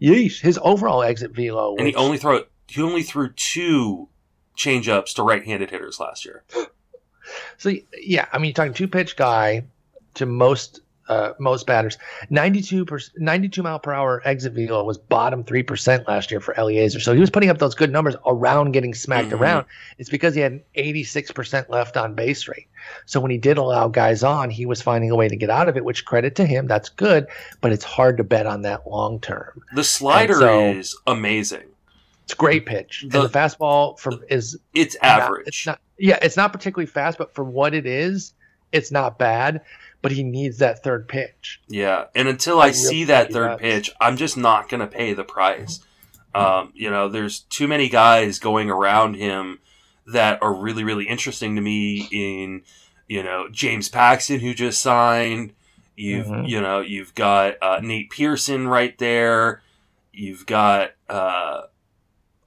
Yeesh. 0.01 0.41
His 0.41 0.59
overall 0.61 1.03
exit 1.03 1.31
velo. 1.35 1.75
and 1.77 1.87
he 1.87 1.95
only 1.95 2.17
throw 2.17 2.43
he 2.67 2.81
only 2.81 3.03
threw 3.03 3.31
two 3.33 4.09
changeups 4.57 5.13
to 5.13 5.23
right-handed 5.23 5.69
hitters 5.69 5.99
last 5.99 6.25
year. 6.25 6.43
So 7.57 7.73
yeah, 8.01 8.25
I 8.31 8.37
mean, 8.37 8.45
you're 8.45 8.53
talking 8.53 8.73
two 8.73 8.87
pitch 8.87 9.17
guy 9.17 9.65
to 10.13 10.25
most 10.25 10.79
uh, 11.09 11.33
most 11.39 11.65
batters. 11.65 11.97
92 12.29 12.85
per, 12.85 12.99
92 13.17 13.63
mile 13.63 13.79
per 13.79 13.93
hour 13.93 14.21
exit 14.25 14.53
velo 14.53 14.83
was 14.83 14.97
bottom 14.97 15.43
three 15.43 15.63
percent 15.63 16.07
last 16.07 16.31
year 16.31 16.39
for 16.39 16.53
Elieser. 16.55 17.01
So 17.01 17.13
he 17.13 17.19
was 17.19 17.29
putting 17.29 17.49
up 17.49 17.57
those 17.59 17.75
good 17.75 17.91
numbers 17.91 18.15
around 18.25 18.71
getting 18.71 18.93
smacked 18.93 19.29
Mhm. 19.29 19.39
around. 19.39 19.65
It's 19.97 20.09
because 20.09 20.35
he 20.35 20.41
had 20.41 20.51
an 20.53 20.63
86 20.75 21.31
percent 21.31 21.69
left 21.69 21.97
on 21.97 22.13
base 22.13 22.47
rate. 22.47 22.67
So 23.05 23.19
when 23.19 23.31
he 23.31 23.37
did 23.37 23.57
allow 23.57 23.87
guys 23.87 24.23
on, 24.23 24.49
he 24.49 24.65
was 24.65 24.81
finding 24.81 25.11
a 25.11 25.15
way 25.15 25.27
to 25.27 25.35
get 25.35 25.49
out 25.49 25.67
of 25.69 25.77
it. 25.77 25.85
Which 25.85 26.05
credit 26.05 26.35
to 26.35 26.45
him, 26.45 26.67
that's 26.67 26.89
good. 26.89 27.27
But 27.61 27.71
it's 27.71 27.83
hard 27.83 28.17
to 28.17 28.23
bet 28.23 28.45
on 28.45 28.61
that 28.63 28.87
long 28.87 29.19
term. 29.19 29.61
The 29.73 29.83
slider 29.83 30.35
so- 30.35 30.71
is 30.71 30.95
amazing. 31.07 31.63
It's 32.23 32.33
a 32.33 32.35
great 32.37 32.65
pitch. 32.65 33.05
The- 33.07 33.21
and 33.21 33.29
the 33.29 33.39
fastball 33.39 33.97
from 33.97 34.21
is 34.29 34.57
It's 34.73 34.97
not- 35.01 35.21
average. 35.21 35.47
it's 35.47 35.65
not. 35.65 35.79
Yeah, 35.97 36.19
it's 36.21 36.35
not 36.37 36.51
particularly 36.51 36.85
fast, 36.85 37.17
but 37.17 37.33
for 37.33 37.43
what 37.43 37.73
it 37.73 37.85
is, 37.85 38.33
it's 38.73 38.91
not 38.91 39.17
bad. 39.17 39.61
But 40.01 40.11
he 40.11 40.23
needs 40.23 40.59
that 40.59 40.83
third 40.83 41.07
pitch. 41.07 41.59
Yeah, 41.67 42.05
and 42.15 42.27
until 42.27 42.59
I 42.61 42.67
I 42.67 42.71
see 42.71 43.03
that 43.05 43.31
third 43.31 43.57
pitch, 43.59 43.89
I'm 43.99 44.15
just 44.15 44.37
not 44.37 44.69
going 44.69 44.79
to 44.81 44.87
pay 44.87 45.13
the 45.13 45.23
price. 45.23 45.79
Um, 46.35 46.71
you 46.75 46.89
know, 46.91 47.09
there's 47.09 47.39
too 47.39 47.67
many 47.67 47.89
guys 47.89 48.37
going 48.37 48.69
around 48.69 49.15
him 49.15 49.59
that 50.05 50.41
are 50.43 50.53
really, 50.53 50.83
really 50.83 51.07
interesting 51.07 51.55
to 51.55 51.61
me. 51.61 52.07
In 52.11 52.61
you 53.07 53.23
know 53.23 53.47
James 53.51 53.89
Paxton, 53.89 54.39
who 54.41 54.53
just 54.53 54.81
signed. 54.81 55.53
You've 55.95 56.27
Mhm. 56.27 56.47
you 56.47 56.61
know 56.61 56.79
you've 56.79 57.15
got 57.15 57.55
uh, 57.61 57.79
Nate 57.81 58.11
Pearson 58.11 58.67
right 58.67 58.95
there. 58.99 59.63
You've 60.13 60.45
got 60.45 60.91
uh, 61.09 61.61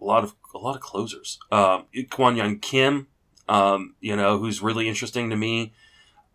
a 0.00 0.04
lot 0.04 0.22
of 0.22 0.34
a 0.54 0.58
lot 0.58 0.76
of 0.76 0.80
closers. 0.82 1.38
Um, 1.50 1.86
Kwang 2.10 2.36
Hyun 2.36 2.62
Kim, 2.62 3.08
um, 3.48 3.96
you 4.00 4.14
know, 4.14 4.38
who's 4.38 4.62
really 4.62 4.88
interesting 4.88 5.30
to 5.30 5.36
me. 5.36 5.72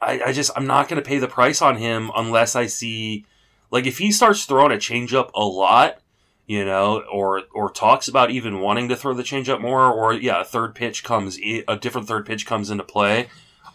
I, 0.06 0.22
I 0.28 0.32
just 0.32 0.52
I'm 0.56 0.68
not 0.68 0.88
going 0.88 1.02
to 1.02 1.08
pay 1.08 1.18
the 1.18 1.28
price 1.28 1.62
on 1.62 1.78
him 1.78 2.12
unless 2.16 2.56
I 2.56 2.68
see 2.68 3.26
like 3.72 3.86
if 3.86 3.98
he 3.98 4.12
starts 4.12 4.46
throwing 4.46 4.72
a 4.72 4.76
changeup 4.76 5.32
a 5.34 5.44
lot, 5.44 6.00
you 6.46 6.64
know, 6.64 7.04
or 7.12 7.44
or 7.54 7.72
talks 7.72 8.08
about 8.08 8.32
even 8.32 8.62
wanting 8.62 8.88
to 8.90 8.96
throw 8.96 9.14
the 9.14 9.24
changeup 9.24 9.60
more, 9.62 9.92
or 9.92 10.14
yeah, 10.14 10.42
a 10.42 10.46
third 10.46 10.76
pitch 10.76 11.04
comes 11.04 11.40
a 11.40 11.76
different 11.78 12.08
third 12.08 12.26
pitch 12.26 12.46
comes 12.46 12.70
into 12.70 12.84
play. 12.84 13.28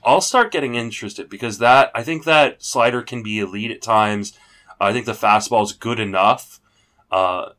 I'll 0.02 0.20
start 0.22 0.52
getting 0.52 0.76
interested 0.76 1.28
because 1.28 1.58
that 1.58 1.90
I 1.94 2.02
think 2.02 2.24
that 2.24 2.62
slider 2.62 3.02
can 3.02 3.22
be 3.22 3.38
elite 3.40 3.70
at 3.70 3.82
times. 3.82 4.38
I 4.80 4.92
think 4.94 5.04
the 5.04 5.12
fastball 5.12 5.62
is 5.64 5.72
good 5.72 6.00
enough, 6.00 6.58
uh, 7.10 7.50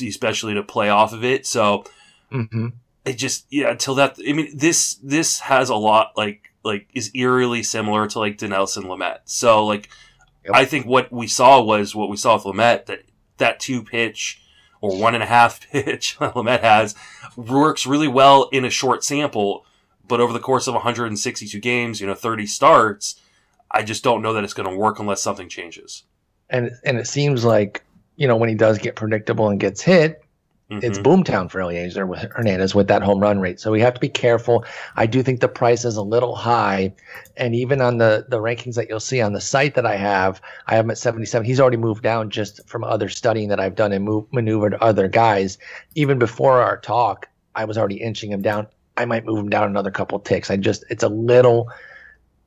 especially 0.00 0.54
to 0.54 0.62
play 0.62 0.88
off 0.90 1.12
of 1.12 1.24
it. 1.24 1.46
So 1.46 1.84
Mm-hmm. 2.30 2.68
it 3.06 3.14
just 3.16 3.46
yeah 3.48 3.70
until 3.70 3.94
that 3.94 4.18
i 4.28 4.34
mean 4.34 4.50
this 4.54 4.96
this 4.96 5.40
has 5.40 5.70
a 5.70 5.74
lot 5.74 6.12
like 6.14 6.47
like 6.64 6.88
is 6.94 7.10
eerily 7.14 7.62
similar 7.62 8.06
to 8.08 8.18
like 8.18 8.38
Dinelson 8.38 8.84
Lamet. 8.84 9.18
So 9.24 9.64
like 9.64 9.88
yep. 10.44 10.54
I 10.54 10.64
think 10.64 10.86
what 10.86 11.12
we 11.12 11.26
saw 11.26 11.62
was 11.62 11.94
what 11.94 12.08
we 12.08 12.16
saw 12.16 12.34
with 12.34 12.44
Lamet 12.44 12.86
that 12.86 13.02
that 13.38 13.60
two 13.60 13.82
pitch 13.82 14.42
or 14.80 14.96
one 14.96 15.14
and 15.14 15.22
a 15.22 15.26
half 15.26 15.60
pitch 15.70 16.16
Lamet 16.18 16.60
has 16.60 16.94
works 17.36 17.86
really 17.86 18.08
well 18.08 18.48
in 18.52 18.64
a 18.64 18.70
short 18.70 19.04
sample, 19.04 19.64
but 20.06 20.20
over 20.20 20.32
the 20.32 20.40
course 20.40 20.66
of 20.66 20.74
162 20.74 21.58
games, 21.60 22.00
you 22.00 22.06
know, 22.06 22.14
30 22.14 22.46
starts, 22.46 23.20
I 23.70 23.82
just 23.82 24.02
don't 24.02 24.22
know 24.22 24.32
that 24.32 24.44
it's 24.44 24.54
going 24.54 24.68
to 24.68 24.76
work 24.76 24.98
unless 24.98 25.22
something 25.22 25.48
changes. 25.48 26.04
And 26.50 26.70
and 26.84 26.98
it 26.98 27.06
seems 27.06 27.44
like 27.44 27.84
you 28.16 28.26
know 28.26 28.36
when 28.36 28.48
he 28.48 28.54
does 28.54 28.78
get 28.78 28.96
predictable 28.96 29.48
and 29.48 29.60
gets 29.60 29.82
hit, 29.82 30.22
Mm-hmm. 30.70 30.84
It's 30.84 30.98
boomtown 30.98 31.50
for 31.50 31.60
Elieser 31.60 32.06
with 32.06 32.20
Hernandez 32.32 32.74
with 32.74 32.88
that 32.88 33.02
home 33.02 33.20
run 33.20 33.40
rate. 33.40 33.58
So 33.58 33.72
we 33.72 33.80
have 33.80 33.94
to 33.94 34.00
be 34.00 34.08
careful. 34.10 34.66
I 34.96 35.06
do 35.06 35.22
think 35.22 35.40
the 35.40 35.48
price 35.48 35.86
is 35.86 35.96
a 35.96 36.02
little 36.02 36.34
high. 36.34 36.94
And 37.38 37.54
even 37.54 37.80
on 37.80 37.96
the, 37.96 38.26
the 38.28 38.36
rankings 38.38 38.74
that 38.74 38.86
you'll 38.86 39.00
see 39.00 39.22
on 39.22 39.32
the 39.32 39.40
site 39.40 39.76
that 39.76 39.86
I 39.86 39.96
have, 39.96 40.42
I 40.66 40.74
have 40.74 40.84
him 40.84 40.90
at 40.90 40.98
77. 40.98 41.46
He's 41.46 41.58
already 41.58 41.78
moved 41.78 42.02
down 42.02 42.28
just 42.28 42.68
from 42.68 42.84
other 42.84 43.08
studying 43.08 43.48
that 43.48 43.58
I've 43.58 43.76
done 43.76 43.92
and 43.92 44.04
move, 44.04 44.26
maneuvered 44.30 44.74
other 44.74 45.08
guys. 45.08 45.56
Even 45.94 46.18
before 46.18 46.60
our 46.60 46.78
talk, 46.78 47.28
I 47.54 47.64
was 47.64 47.78
already 47.78 48.02
inching 48.02 48.30
him 48.30 48.42
down. 48.42 48.66
I 48.98 49.06
might 49.06 49.24
move 49.24 49.38
him 49.38 49.48
down 49.48 49.68
another 49.68 49.90
couple 49.90 50.18
ticks. 50.18 50.50
I 50.50 50.58
just, 50.58 50.84
it's 50.90 51.02
a 51.02 51.08
little, 51.08 51.70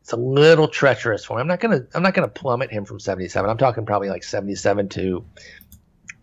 it's 0.01 0.11
a 0.11 0.17
little 0.17 0.67
treacherous 0.67 1.26
for 1.26 1.38
him. 1.38 1.41
I'm 1.41 1.47
not 1.47 1.59
gonna, 1.59 1.88
I'm 1.95 2.03
not 2.03 2.13
gonna 2.13 2.28
plummet 2.28 2.69
him 2.69 2.86
from 2.86 2.99
77. 2.99 3.49
I'm 3.49 3.57
talking 3.57 3.86
probably 3.86 4.09
like 4.09 4.24
77 4.24 4.89
to 4.89 5.26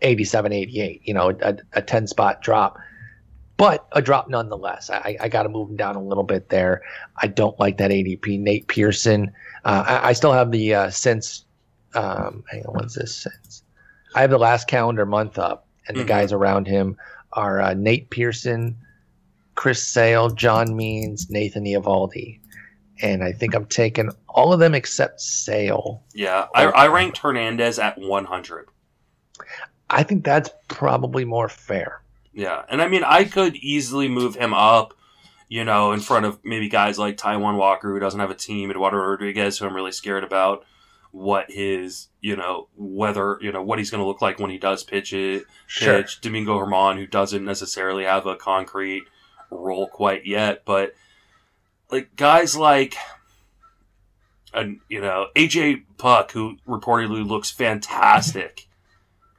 87, 0.02 0.52
88, 0.52 1.02
you 1.04 1.14
know, 1.14 1.30
a, 1.42 1.56
a 1.72 1.82
10 1.82 2.06
spot 2.06 2.42
drop, 2.42 2.78
but 3.56 3.86
a 3.92 4.00
drop 4.00 4.28
nonetheless. 4.28 4.90
I, 4.90 5.16
I 5.20 5.28
got 5.28 5.42
to 5.42 5.48
move 5.48 5.70
him 5.70 5.76
down 5.76 5.96
a 5.96 6.02
little 6.02 6.24
bit 6.24 6.48
there. 6.48 6.82
I 7.20 7.26
don't 7.26 7.58
like 7.58 7.78
that 7.78 7.90
ADP. 7.90 8.38
Nate 8.40 8.68
Pearson. 8.68 9.32
Uh, 9.64 9.84
I, 9.86 10.08
I, 10.08 10.12
still 10.12 10.32
have 10.32 10.52
the 10.52 10.74
uh, 10.74 10.90
since, 10.90 11.44
um, 11.94 12.44
hang 12.50 12.64
on, 12.66 12.74
what's 12.74 12.94
this 12.94 13.14
since? 13.14 13.62
I 14.14 14.20
have 14.20 14.30
the 14.30 14.38
last 14.38 14.68
calendar 14.68 15.04
month 15.04 15.38
up, 15.38 15.66
and 15.86 15.96
the 15.96 16.02
mm-hmm. 16.02 16.08
guys 16.08 16.32
around 16.32 16.66
him 16.66 16.96
are 17.32 17.60
uh, 17.60 17.74
Nate 17.74 18.10
Pearson, 18.10 18.76
Chris 19.54 19.86
Sale, 19.86 20.30
John 20.30 20.76
Means, 20.76 21.30
Nathan 21.30 21.64
Eovaldi. 21.64 22.38
And 23.02 23.22
I 23.22 23.32
think 23.32 23.54
I'm 23.54 23.66
taking 23.66 24.10
all 24.28 24.52
of 24.52 24.60
them 24.60 24.74
except 24.74 25.20
Sale. 25.20 26.02
Yeah, 26.14 26.46
I, 26.54 26.64
I 26.64 26.86
ranked 26.88 27.18
Hernandez 27.18 27.78
at 27.78 27.98
100. 27.98 28.68
I 29.90 30.02
think 30.02 30.24
that's 30.24 30.50
probably 30.68 31.24
more 31.24 31.48
fair. 31.48 32.02
Yeah, 32.32 32.62
and 32.68 32.80
I 32.80 32.88
mean, 32.88 33.04
I 33.04 33.24
could 33.24 33.56
easily 33.56 34.08
move 34.08 34.36
him 34.36 34.54
up, 34.54 34.94
you 35.48 35.64
know, 35.64 35.92
in 35.92 36.00
front 36.00 36.26
of 36.26 36.38
maybe 36.44 36.68
guys 36.68 36.98
like 36.98 37.16
Taijuan 37.16 37.56
Walker, 37.56 37.92
who 37.92 37.98
doesn't 37.98 38.20
have 38.20 38.30
a 38.30 38.34
team, 38.34 38.70
Eduardo 38.70 38.98
Rodriguez, 38.98 39.58
who 39.58 39.66
I'm 39.66 39.74
really 39.74 39.92
scared 39.92 40.24
about 40.24 40.64
what 41.10 41.50
his, 41.50 42.08
you 42.20 42.36
know, 42.36 42.68
whether, 42.76 43.38
you 43.40 43.50
know, 43.50 43.62
what 43.62 43.78
he's 43.78 43.90
going 43.90 44.02
to 44.02 44.06
look 44.06 44.20
like 44.20 44.38
when 44.38 44.50
he 44.50 44.58
does 44.58 44.84
pitch 44.84 45.12
it. 45.12 45.46
Sure. 45.66 46.02
Pitch. 46.02 46.20
Domingo 46.20 46.58
German 46.58 46.98
who 46.98 47.06
doesn't 47.06 47.44
necessarily 47.44 48.04
have 48.04 48.26
a 48.26 48.36
concrete 48.36 49.04
role 49.50 49.88
quite 49.88 50.26
yet, 50.26 50.64
but 50.66 50.92
like 51.90 52.14
guys 52.14 52.56
like, 52.56 52.94
and 54.52 54.80
you 54.88 55.00
know, 55.00 55.28
AJ 55.34 55.84
Puk 55.96 56.32
who 56.32 56.58
reportedly 56.68 57.26
looks 57.26 57.50
fantastic 57.50 58.67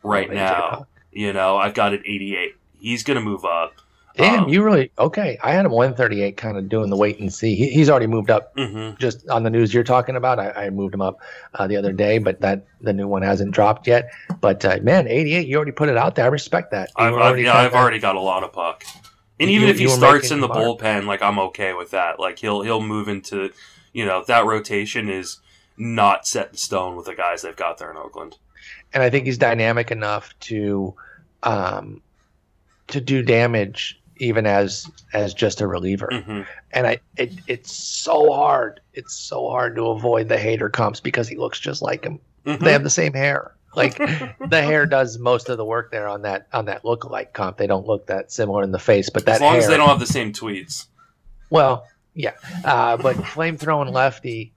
right 0.04 0.32
now. 0.32 0.88
You 1.12 1.34
know, 1.34 1.58
I've 1.58 1.74
got 1.74 1.94
an 1.94 2.04
88. 2.06 2.56
He's 2.80 3.04
going 3.04 3.16
to 3.16 3.22
move 3.22 3.46
up. 3.46 3.74
Damn, 4.16 4.44
um, 4.46 4.50
you 4.50 4.64
really 4.64 4.92
okay? 5.00 5.38
I 5.42 5.52
had 5.52 5.66
him 5.66 5.72
138, 5.72 6.36
kind 6.36 6.58
of 6.58 6.68
doing 6.68 6.90
the 6.90 6.98
wait 6.98 7.20
and 7.20 7.34
see. 7.34 7.56
He, 7.56 7.70
he's 7.70 7.90
already 7.90 8.08
moved 8.08 8.30
up. 8.30 8.54
Mm-hmm. 8.56 8.98
Just 9.00 9.28
on 9.30 9.44
the 9.44 9.50
news 9.50 9.74
you're 9.74 9.84
talking 9.84 10.18
about, 10.18 10.40
I, 10.40 10.66
I 10.66 10.70
moved 10.72 10.94
him 10.94 11.02
up 11.02 11.20
uh, 11.54 11.68
the 11.68 11.78
other 11.78 11.94
day, 11.94 12.18
but 12.18 12.42
that 12.42 12.66
the 12.82 12.92
new 12.92 13.08
one 13.08 13.22
hasn't 13.22 13.52
dropped 13.52 13.88
yet. 13.88 14.12
But 14.42 14.66
uh, 14.66 14.80
man, 14.82 15.08
88, 15.08 15.48
you 15.48 15.56
already 15.56 15.72
put 15.72 15.88
it 15.88 15.96
out 15.96 16.16
there. 16.16 16.26
I 16.26 16.30
respect 16.30 16.72
that. 16.72 16.90
I've, 16.98 17.14
I've, 17.14 17.40
yeah, 17.40 17.56
I've 17.56 17.74
already 17.74 18.00
got 18.00 18.18
a 18.18 18.20
lot 18.20 18.44
of 18.44 18.52
Puk. 18.52 18.84
And 19.40 19.50
even 19.50 19.68
you, 19.68 19.74
if 19.74 19.80
he 19.80 19.88
starts 19.88 20.32
in 20.32 20.42
the 20.42 20.50
bullpen, 20.50 21.06
like 21.06 21.22
I'm 21.22 21.40
okay 21.40 21.74
with 21.74 21.92
that. 21.92 22.20
Like 22.20 22.40
he'll 22.40 22.62
he'll 22.62 22.82
move 22.82 23.08
into, 23.08 23.52
you 23.94 24.06
know, 24.06 24.26
that 24.28 24.46
rotation 24.46 25.08
is 25.08 25.38
not 25.78 26.28
set 26.28 26.50
in 26.50 26.56
stone 26.56 26.98
with 26.98 27.06
the 27.06 27.16
guys 27.16 27.44
they've 27.44 27.56
got 27.56 27.78
there 27.78 27.90
in 27.90 27.96
Oakland 27.96 28.36
and 28.94 29.04
I 29.04 29.10
think 29.10 29.26
he's 29.26 29.38
dynamic 29.38 29.92
enough 29.92 30.38
to 30.42 30.94
um, 31.44 32.02
to 32.88 33.02
do 33.02 33.22
damage 33.22 34.00
even 34.20 34.46
as 34.46 34.90
as 35.14 35.34
just 35.34 35.62
a 35.62 35.68
reliever. 35.68 36.10
Mm-hmm. 36.12 36.42
And 36.72 36.88
I 36.88 37.00
it, 37.18 37.34
it's 37.48 37.72
so 37.72 38.32
hard. 38.32 38.82
It's 38.94 39.16
so 39.16 39.50
hard 39.50 39.76
to 39.76 39.88
avoid 39.88 40.30
the 40.30 40.38
Hader 40.38 40.72
comps 40.72 41.00
because 41.00 41.28
he 41.28 41.36
looks 41.36 41.60
just 41.60 41.82
like 41.82 42.04
him. 42.04 42.20
Mm-hmm. 42.46 42.64
They 42.64 42.72
have 42.72 42.84
the 42.84 42.90
same 42.90 43.14
hair. 43.14 43.56
Like 43.76 43.98
the 44.50 44.62
hair 44.62 44.86
does 44.86 45.18
most 45.18 45.50
of 45.50 45.58
the 45.58 45.66
work 45.66 45.92
there 45.92 46.08
on 46.08 46.24
that 46.24 46.48
on 46.54 46.66
that 46.66 46.86
look-alike 46.86 47.34
comp. 47.34 47.58
They 47.58 47.68
don't 47.68 47.88
look 47.88 48.08
that 48.08 48.32
similar 48.32 48.64
in 48.64 48.72
the 48.72 48.80
face, 48.80 49.10
but 49.10 49.26
that 49.26 49.36
as 49.36 49.42
long 49.42 49.54
hair, 49.54 49.62
as 49.62 49.68
they 49.68 49.78
don't 49.78 49.90
have 49.90 50.00
the 50.00 50.06
same 50.06 50.34
tweets. 50.34 50.88
Well, 51.50 51.88
yeah, 52.14 52.34
uh, 52.64 52.98
but 52.98 53.16
flame 53.28 53.58
throwing 53.58 53.92
lefty, 53.94 54.54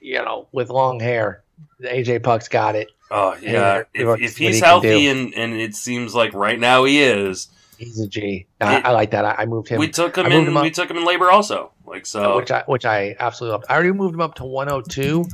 you 0.00 0.16
know, 0.16 0.48
with 0.52 0.70
long 0.70 1.00
hair, 1.00 1.42
AJ 1.82 2.22
Puk's 2.22 2.48
got 2.48 2.74
it. 2.74 2.90
Oh 3.10 3.36
yeah, 3.40 3.82
if, 3.92 4.20
if 4.20 4.36
he's 4.36 4.56
he 4.56 4.60
healthy 4.60 5.08
and 5.08 5.34
and 5.34 5.54
it 5.54 5.74
seems 5.74 6.14
like 6.14 6.32
right 6.32 6.58
now 6.58 6.84
he 6.84 7.02
is, 7.02 7.48
he's 7.78 8.00
a 8.00 8.08
G. 8.08 8.46
I, 8.60 8.78
it, 8.78 8.84
I 8.84 8.90
like 8.92 9.10
that. 9.10 9.24
I, 9.24 9.34
I, 9.38 9.46
moved 9.46 9.68
him. 9.68 9.78
We 9.78 9.88
took 9.88 10.16
him 10.16 10.26
in. 10.26 10.46
Him 10.46 10.54
we 10.54 10.70
took 10.70 10.90
him 10.90 10.96
in 10.96 11.04
LABR 11.04 11.30
also. 11.30 11.72
Like 11.86 12.06
so, 12.06 12.36
which 12.36 12.50
I 12.50 12.64
which 12.66 12.84
I 12.84 13.14
absolutely 13.20 13.52
loved. 13.52 13.66
I 13.68 13.74
already 13.74 13.92
moved 13.92 14.14
him 14.14 14.20
up 14.20 14.36
to 14.36 14.44
102, 14.44 15.24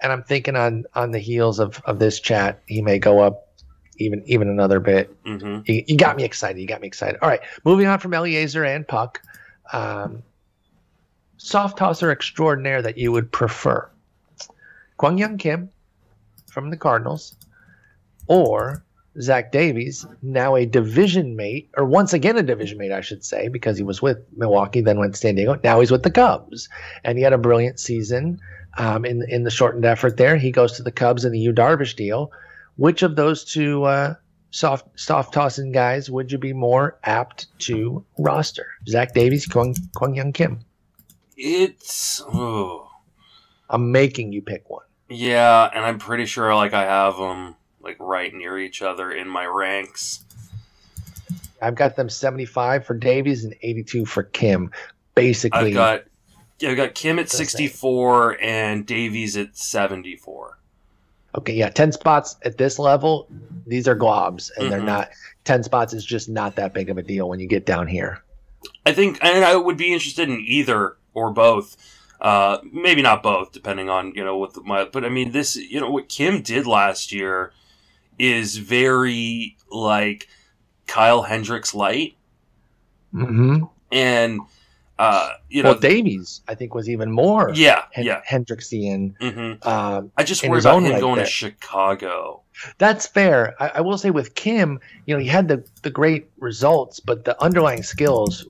and 0.00 0.12
I'm 0.12 0.22
thinking 0.22 0.56
on 0.56 0.84
on 0.94 1.10
the 1.10 1.18
heels 1.18 1.58
of 1.58 1.82
of 1.84 1.98
this 1.98 2.18
chat, 2.18 2.62
he 2.66 2.80
may 2.80 2.98
go 2.98 3.20
up 3.20 3.48
even 3.98 4.22
even 4.26 4.48
another 4.48 4.80
bit. 4.80 5.14
Mm-hmm. 5.24 5.60
He, 5.64 5.84
he, 5.86 5.96
got 5.96 6.16
me 6.16 6.24
excited. 6.24 6.58
He 6.58 6.66
got 6.66 6.80
me 6.80 6.88
excited. 6.88 7.18
All 7.20 7.28
right, 7.28 7.40
moving 7.64 7.86
on 7.86 7.98
from 7.98 8.12
Elieser 8.12 8.66
and 8.66 8.88
Puk. 8.88 9.20
Um, 9.72 10.22
soft 11.36 11.78
tosser 11.78 12.10
extraordinaire 12.10 12.82
that 12.82 12.96
you 12.96 13.12
would 13.12 13.30
prefer. 13.30 13.88
Kwang 14.96 15.18
Hyun 15.18 15.38
Kim 15.38 15.70
from 16.58 16.70
the 16.70 16.76
Cardinals, 16.76 17.36
or 18.26 18.84
Zach 19.20 19.52
Davies, 19.52 20.04
now 20.22 20.56
a 20.56 20.66
division 20.66 21.36
mate, 21.36 21.70
or 21.76 21.84
once 21.84 22.12
again 22.12 22.36
a 22.36 22.42
division 22.42 22.78
mate, 22.78 22.90
I 22.90 23.00
should 23.00 23.24
say, 23.24 23.46
because 23.46 23.76
he 23.76 23.84
was 23.84 24.02
with 24.02 24.18
Milwaukee, 24.36 24.80
then 24.80 24.98
went 24.98 25.14
to 25.14 25.20
San 25.20 25.36
Diego. 25.36 25.60
Now 25.62 25.78
he's 25.78 25.92
with 25.92 26.02
the 26.02 26.10
Cubs, 26.10 26.68
and 27.04 27.16
he 27.16 27.22
had 27.22 27.32
a 27.32 27.38
brilliant 27.38 27.78
season 27.78 28.40
um, 28.76 29.04
in 29.04 29.24
in 29.28 29.44
the 29.44 29.50
shortened 29.50 29.84
effort 29.84 30.16
there. 30.16 30.36
He 30.36 30.50
goes 30.50 30.72
to 30.72 30.82
the 30.82 30.90
Cubs 30.90 31.24
in 31.24 31.30
the 31.30 31.38
Yu 31.38 31.52
Darvish 31.52 31.94
deal. 31.94 32.32
Which 32.74 33.02
of 33.02 33.14
those 33.14 33.44
two 33.44 33.84
uh, 33.84 34.14
soft 34.50 34.88
soft 34.98 35.32
tossing 35.32 35.70
guys 35.70 36.10
would 36.10 36.32
you 36.32 36.38
be 36.38 36.52
more 36.52 36.98
apt 37.04 37.46
to 37.60 38.04
roster? 38.18 38.66
Zach 38.88 39.14
Davies, 39.14 39.46
Kwang, 39.46 39.76
Kwang 39.94 40.16
Hyun 40.16 40.34
Kim. 40.34 40.58
It's 41.36 42.20
oh. 42.26 42.88
I'm 43.70 43.92
making 43.92 44.32
you 44.32 44.42
pick 44.42 44.68
one. 44.68 44.87
Yeah, 45.08 45.70
and 45.72 45.84
I'm 45.84 45.98
pretty 45.98 46.26
sure 46.26 46.54
like 46.54 46.74
I 46.74 46.84
have 46.84 47.16
them 47.16 47.56
like 47.80 47.96
right 47.98 48.32
near 48.34 48.58
each 48.58 48.82
other 48.82 49.10
in 49.10 49.28
my 49.28 49.46
ranks. 49.46 50.24
I've 51.60 51.74
got 51.74 51.96
them 51.96 52.08
75 52.08 52.84
for 52.84 52.94
Davies 52.94 53.44
and 53.44 53.54
82 53.62 54.04
for 54.04 54.24
Kim. 54.24 54.70
Basically, 55.14 55.68
I've 55.68 55.74
got 55.74 56.04
yeah, 56.60 56.70
I've 56.70 56.76
got 56.76 56.94
Kim 56.94 57.18
at 57.18 57.30
64 57.30 58.38
and 58.42 58.84
Davies 58.84 59.36
at 59.36 59.56
74. 59.56 60.58
Okay, 61.36 61.52
yeah, 61.52 61.68
10 61.68 61.92
spots 61.92 62.36
at 62.42 62.58
this 62.58 62.78
level, 62.78 63.28
these 63.66 63.86
are 63.86 63.96
globs 63.96 64.50
and 64.56 64.64
mm-hmm. 64.64 64.70
they're 64.70 64.82
not 64.82 65.10
10 65.44 65.62
spots 65.62 65.92
is 65.92 66.04
just 66.04 66.28
not 66.28 66.56
that 66.56 66.74
big 66.74 66.90
of 66.90 66.98
a 66.98 67.02
deal 67.02 67.28
when 67.28 67.38
you 67.38 67.46
get 67.46 67.64
down 67.64 67.86
here. 67.86 68.22
I 68.86 68.92
think 68.92 69.18
and 69.22 69.44
I 69.44 69.54
would 69.54 69.76
be 69.76 69.92
interested 69.92 70.28
in 70.28 70.40
either 70.40 70.96
or 71.14 71.30
both. 71.30 71.76
Uh, 72.20 72.58
maybe 72.72 73.00
not 73.00 73.22
both, 73.22 73.52
depending 73.52 73.88
on 73.88 74.12
you 74.14 74.24
know 74.24 74.36
what 74.36 74.54
the, 74.54 74.62
my. 74.62 74.84
But 74.84 75.04
I 75.04 75.08
mean, 75.08 75.30
this 75.30 75.56
you 75.56 75.80
know 75.80 75.90
what 75.90 76.08
Kim 76.08 76.42
did 76.42 76.66
last 76.66 77.12
year 77.12 77.52
is 78.18 78.56
very 78.56 79.56
like 79.70 80.26
Kyle 80.88 81.22
Hendricks 81.22 81.74
light, 81.74 82.16
mm-hmm. 83.14 83.64
and 83.92 84.40
uh, 84.98 85.30
you 85.48 85.62
know, 85.62 85.70
well, 85.70 85.78
Davies 85.78 86.40
I 86.48 86.56
think 86.56 86.74
was 86.74 86.88
even 86.88 87.12
more 87.12 87.52
yeah 87.54 87.84
Hen- 87.92 88.04
yeah 88.04 88.20
Hendricksian. 88.28 89.16
Mm-hmm. 89.18 89.68
Um, 89.68 90.10
I 90.16 90.24
just 90.24 90.46
worry 90.46 90.58
about 90.58 90.82
him 90.82 90.98
going 90.98 91.16
there. 91.16 91.24
to 91.24 91.30
Chicago. 91.30 92.42
That's 92.78 93.06
fair. 93.06 93.54
I, 93.62 93.68
I, 93.76 93.80
will 93.80 93.96
say 93.96 94.10
with 94.10 94.34
Kim, 94.34 94.80
you 95.06 95.14
know, 95.14 95.20
he 95.20 95.28
had 95.28 95.46
the 95.46 95.64
the 95.82 95.90
great 95.90 96.28
results, 96.38 96.98
but 96.98 97.24
the 97.24 97.40
underlying 97.40 97.84
skills 97.84 98.44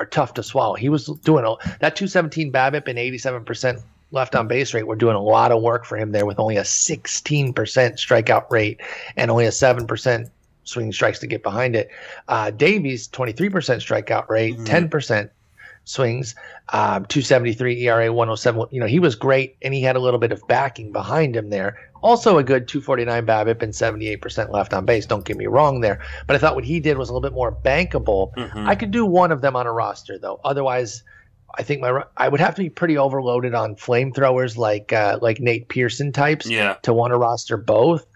are 0.00 0.06
tough 0.06 0.34
to 0.34 0.42
swallow. 0.42 0.74
He 0.74 0.88
was 0.88 1.06
doing 1.06 1.44
a, 1.44 1.54
that 1.78 1.94
217 1.94 2.50
BABIP 2.50 2.88
and 2.88 2.98
87% 2.98 3.82
left 4.10 4.34
on 4.34 4.48
base 4.48 4.74
rate. 4.74 4.86
We're 4.86 4.96
doing 4.96 5.14
a 5.14 5.22
lot 5.22 5.52
of 5.52 5.62
work 5.62 5.84
for 5.84 5.96
him 5.96 6.10
there 6.10 6.26
with 6.26 6.40
only 6.40 6.56
a 6.56 6.62
16% 6.62 7.54
strikeout 7.54 8.50
rate 8.50 8.80
and 9.16 9.30
only 9.30 9.44
a 9.44 9.50
7% 9.50 10.30
swinging 10.64 10.92
strikes 10.92 11.18
to 11.20 11.26
get 11.26 11.42
behind 11.42 11.76
it. 11.76 11.90
Uh, 12.26 12.50
Davies, 12.50 13.08
23% 13.08 13.50
strikeout 13.50 14.28
rate, 14.28 14.56
mm-hmm. 14.56 14.86
10% 14.86 15.30
swings, 15.90 16.34
um, 16.68 17.04
273 17.06 17.86
ERA, 17.86 18.12
107. 18.12 18.66
You 18.70 18.80
know, 18.80 18.86
he 18.86 19.00
was 19.00 19.16
great, 19.16 19.56
and 19.62 19.74
he 19.74 19.82
had 19.82 19.96
a 19.96 19.98
little 19.98 20.20
bit 20.20 20.32
of 20.32 20.46
backing 20.46 20.92
behind 20.92 21.36
him 21.36 21.50
there. 21.50 21.78
Also, 22.02 22.38
a 22.38 22.44
good 22.44 22.68
249 22.68 23.26
BABIP 23.26 23.62
and 23.62 23.72
78% 23.72 24.50
left 24.50 24.72
on 24.72 24.86
base. 24.86 25.04
Don't 25.06 25.24
get 25.24 25.36
me 25.36 25.46
wrong 25.46 25.80
there, 25.80 26.02
but 26.26 26.36
I 26.36 26.38
thought 26.38 26.54
what 26.54 26.64
he 26.64 26.80
did 26.80 26.96
was 26.96 27.10
a 27.10 27.12
little 27.12 27.28
bit 27.28 27.34
more 27.34 27.52
bankable. 27.52 28.32
Mm-hmm. 28.34 28.68
I 28.68 28.74
could 28.74 28.90
do 28.90 29.04
one 29.04 29.32
of 29.32 29.40
them 29.42 29.56
on 29.56 29.66
a 29.66 29.72
roster 29.72 30.18
though. 30.18 30.40
Otherwise, 30.42 31.02
I 31.58 31.62
think 31.62 31.82
my 31.82 32.04
I 32.16 32.28
would 32.28 32.40
have 32.40 32.54
to 32.54 32.62
be 32.62 32.70
pretty 32.70 32.96
overloaded 32.96 33.54
on 33.54 33.74
flamethrowers 33.74 34.56
like 34.56 34.92
uh, 34.92 35.18
like 35.20 35.40
Nate 35.40 35.68
Pearson 35.68 36.12
types 36.12 36.48
yeah. 36.48 36.74
to 36.82 36.94
want 36.94 37.10
to 37.12 37.18
roster 37.18 37.56
both. 37.56 38.06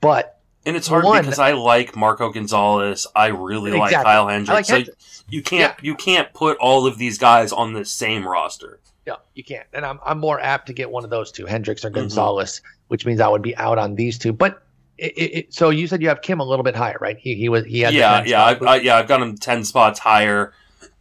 But 0.00 0.40
and 0.64 0.76
it's 0.76 0.86
hard 0.86 1.04
one, 1.04 1.22
because 1.22 1.38
I 1.38 1.52
like 1.52 1.96
Marco 1.96 2.30
Gonzalez. 2.30 3.06
I 3.14 3.28
really 3.28 3.72
exactly. 3.72 3.96
like 3.96 4.04
Kyle 4.04 4.28
Hendricks. 4.28 4.54
Like 4.54 4.64
so 4.64 4.74
Hendricks. 4.74 5.24
you 5.28 5.42
can't 5.42 5.74
yeah. 5.78 5.84
you 5.84 5.94
can't 5.94 6.32
put 6.32 6.56
all 6.58 6.86
of 6.86 6.98
these 6.98 7.18
guys 7.18 7.52
on 7.52 7.72
the 7.72 7.84
same 7.84 8.26
roster. 8.26 8.80
No, 9.06 9.16
you 9.34 9.42
can't. 9.42 9.66
And 9.72 9.84
I'm 9.84 9.98
I'm 10.04 10.18
more 10.18 10.40
apt 10.40 10.66
to 10.66 10.72
get 10.72 10.90
one 10.90 11.04
of 11.04 11.10
those 11.10 11.32
two, 11.32 11.46
Hendricks 11.46 11.84
or 11.84 11.88
mm-hmm. 11.88 12.00
Gonzalez, 12.00 12.60
mm-hmm. 12.60 12.84
which 12.88 13.04
means 13.04 13.20
I 13.20 13.28
would 13.28 13.42
be 13.42 13.56
out 13.56 13.78
on 13.78 13.96
these 13.96 14.18
two. 14.18 14.32
But 14.32 14.62
it, 14.98 15.12
it, 15.16 15.54
so 15.54 15.70
you 15.70 15.88
said 15.88 16.00
you 16.00 16.08
have 16.08 16.22
Kim 16.22 16.38
a 16.38 16.44
little 16.44 16.62
bit 16.62 16.76
higher, 16.76 16.98
right? 17.00 17.18
He 17.18 17.34
he 17.34 17.48
was 17.48 17.64
he 17.64 17.80
had 17.80 17.94
yeah 17.94 18.22
yeah 18.24 18.44
I, 18.44 18.52
I, 18.64 18.76
yeah 18.76 18.96
I've 18.96 19.08
got 19.08 19.20
him 19.20 19.36
ten 19.36 19.64
spots 19.64 19.98
higher. 19.98 20.52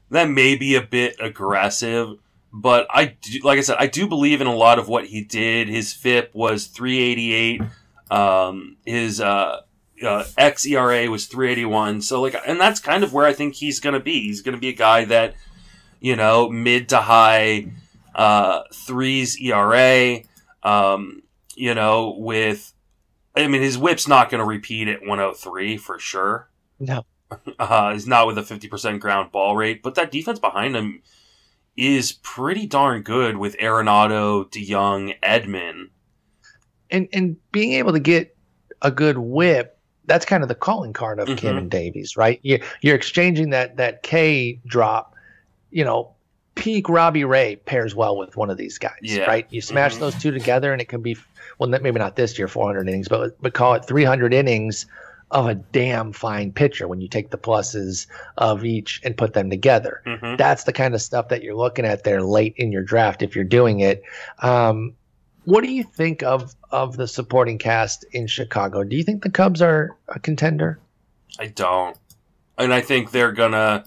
That 0.10 0.30
may 0.30 0.56
be 0.56 0.76
a 0.76 0.82
bit 0.82 1.18
aggressive, 1.20 2.18
but 2.52 2.88
I 2.90 3.18
do, 3.22 3.40
like 3.44 3.60
I 3.60 3.62
said 3.62 3.78
I 3.80 3.88
do 3.88 4.08
believe 4.08 4.42
in 4.42 4.48
a 4.48 4.56
lot 4.56 4.80
of 4.80 4.88
what 4.88 5.06
he 5.06 5.24
did. 5.24 5.70
His 5.70 5.94
FIP 5.94 6.34
was 6.34 6.66
388. 6.66 7.62
Um, 8.12 8.76
his 8.86 9.22
uh, 9.22 9.62
uh, 10.04 10.24
xERA 10.38 11.10
was 11.10 11.26
381. 11.26 12.02
So 12.02 12.22
like, 12.22 12.36
and 12.46 12.60
that's 12.60 12.80
kind 12.80 13.04
of 13.04 13.14
where 13.14 13.26
I 13.26 13.34
think 13.34 13.56
he's 13.56 13.80
going 13.80 13.94
to 13.94 14.00
be. 14.00 14.22
He's 14.22 14.42
going 14.42 14.56
to 14.56 14.62
be 14.62 14.70
a 14.70 14.74
guy 14.74 15.06
that, 15.06 15.36
you 16.00 16.16
know, 16.16 16.50
mid 16.50 16.90
to 16.90 16.98
high 16.98 17.72
uh, 18.14 18.64
threes 18.74 19.40
ERA. 19.40 20.20
Um, 20.62 21.24
you 21.56 21.74
know, 21.74 22.16
with, 22.18 22.74
I 23.36 23.48
mean, 23.48 23.62
his 23.62 23.78
whip's 23.78 24.08
not 24.08 24.30
going 24.30 24.40
to 24.40 24.46
repeat 24.46 24.88
at 24.88 25.02
103 25.02 25.78
for 25.78 25.98
sure. 25.98 26.50
No. 26.80 27.06
Uh, 27.58 27.94
he's 27.94 28.08
not 28.08 28.28
with 28.28 28.38
a 28.38 28.42
50% 28.42 29.00
ground 29.00 29.32
ball 29.32 29.56
rate, 29.56 29.82
but 29.82 29.96
that 29.96 30.12
defense 30.12 30.38
behind 30.38 30.76
him 30.76 31.02
is 31.78 32.12
pretty 32.12 32.68
darn 32.68 33.04
good 33.04 33.38
with 33.38 33.58
Arenado, 33.58 34.52
DeJong, 34.52 35.18
Edman. 35.22 35.92
And 36.92 37.08
and 37.14 37.38
being 37.52 37.74
able 37.74 37.94
to 37.94 38.00
get 38.00 38.36
a 38.82 38.92
good 38.92 39.18
whip 39.18 39.78
that's 40.06 40.26
kind 40.26 40.44
of 40.44 40.50
the 40.50 40.56
calling 40.56 40.94
card 40.94 41.20
of 41.20 41.28
mm-hmm. 41.28 41.38
Kim 41.38 41.58
and 41.58 41.72
Davies, 41.72 42.18
right? 42.18 42.40
You, 42.44 42.60
you're 42.82 42.96
exchanging 42.96 43.52
that 43.52 43.78
that 43.78 44.04
K 44.04 44.60
drop. 44.66 45.16
You 45.70 45.86
know, 45.86 46.12
peak 46.56 46.90
Robbie 46.90 47.24
Ray 47.24 47.56
pairs 47.56 47.96
well 47.96 48.18
with 48.18 48.36
one 48.36 48.50
of 48.50 48.58
these 48.58 48.78
guys, 48.78 48.92
yeah. 49.04 49.24
right? 49.24 49.48
You 49.52 49.62
smash 49.62 49.94
mm-hmm. 49.94 50.02
those 50.02 50.16
two 50.16 50.32
together, 50.32 50.74
and 50.74 50.82
it 50.82 50.90
can 50.90 51.02
be 51.02 51.16
well, 51.60 51.70
maybe 51.70 52.00
not 52.00 52.16
this 52.16 52.38
year, 52.38 52.48
400 52.48 52.88
innings, 52.90 53.08
but 53.08 53.42
but 53.42 53.54
call 53.54 53.74
it 53.76 53.86
300 53.86 54.34
innings 54.34 54.86
of 55.30 55.48
a 55.48 55.56
damn 55.56 56.12
fine 56.12 56.52
pitcher 56.52 56.90
when 56.90 57.00
you 57.00 57.08
take 57.08 57.30
the 57.30 57.38
pluses 57.38 58.06
of 58.38 58.66
each 58.66 59.00
and 59.06 59.16
put 59.16 59.34
them 59.34 59.50
together. 59.50 60.02
Mm-hmm. 60.06 60.36
That's 60.36 60.66
the 60.66 60.74
kind 60.74 60.94
of 60.94 61.02
stuff 61.02 61.30
that 61.30 61.42
you're 61.42 61.56
looking 61.56 61.86
at 61.86 62.04
there 62.04 62.22
late 62.22 62.54
in 62.58 62.72
your 62.72 62.84
draft 62.84 63.22
if 63.22 63.34
you're 63.34 63.46
doing 63.46 63.80
it. 63.80 64.04
Um, 64.40 64.94
what 65.46 65.64
do 65.64 65.72
you 65.72 65.84
think 65.84 66.24
of 66.24 66.56
of 66.72 66.98
the 66.98 67.08
supporting 67.08 67.58
cast 67.58 68.06
in 68.12 68.28
Chicago? 68.28 68.84
Do 68.84 68.96
you 68.96 69.04
think 69.04 69.24
the 69.24 69.30
Cubs 69.30 69.62
are 69.62 69.98
a 70.08 70.20
contender? 70.20 70.80
I 71.40 71.48
don't, 71.48 71.98
and 72.58 72.74
I 72.74 72.82
think 72.82 73.12
they're 73.12 73.32
gonna. 73.32 73.86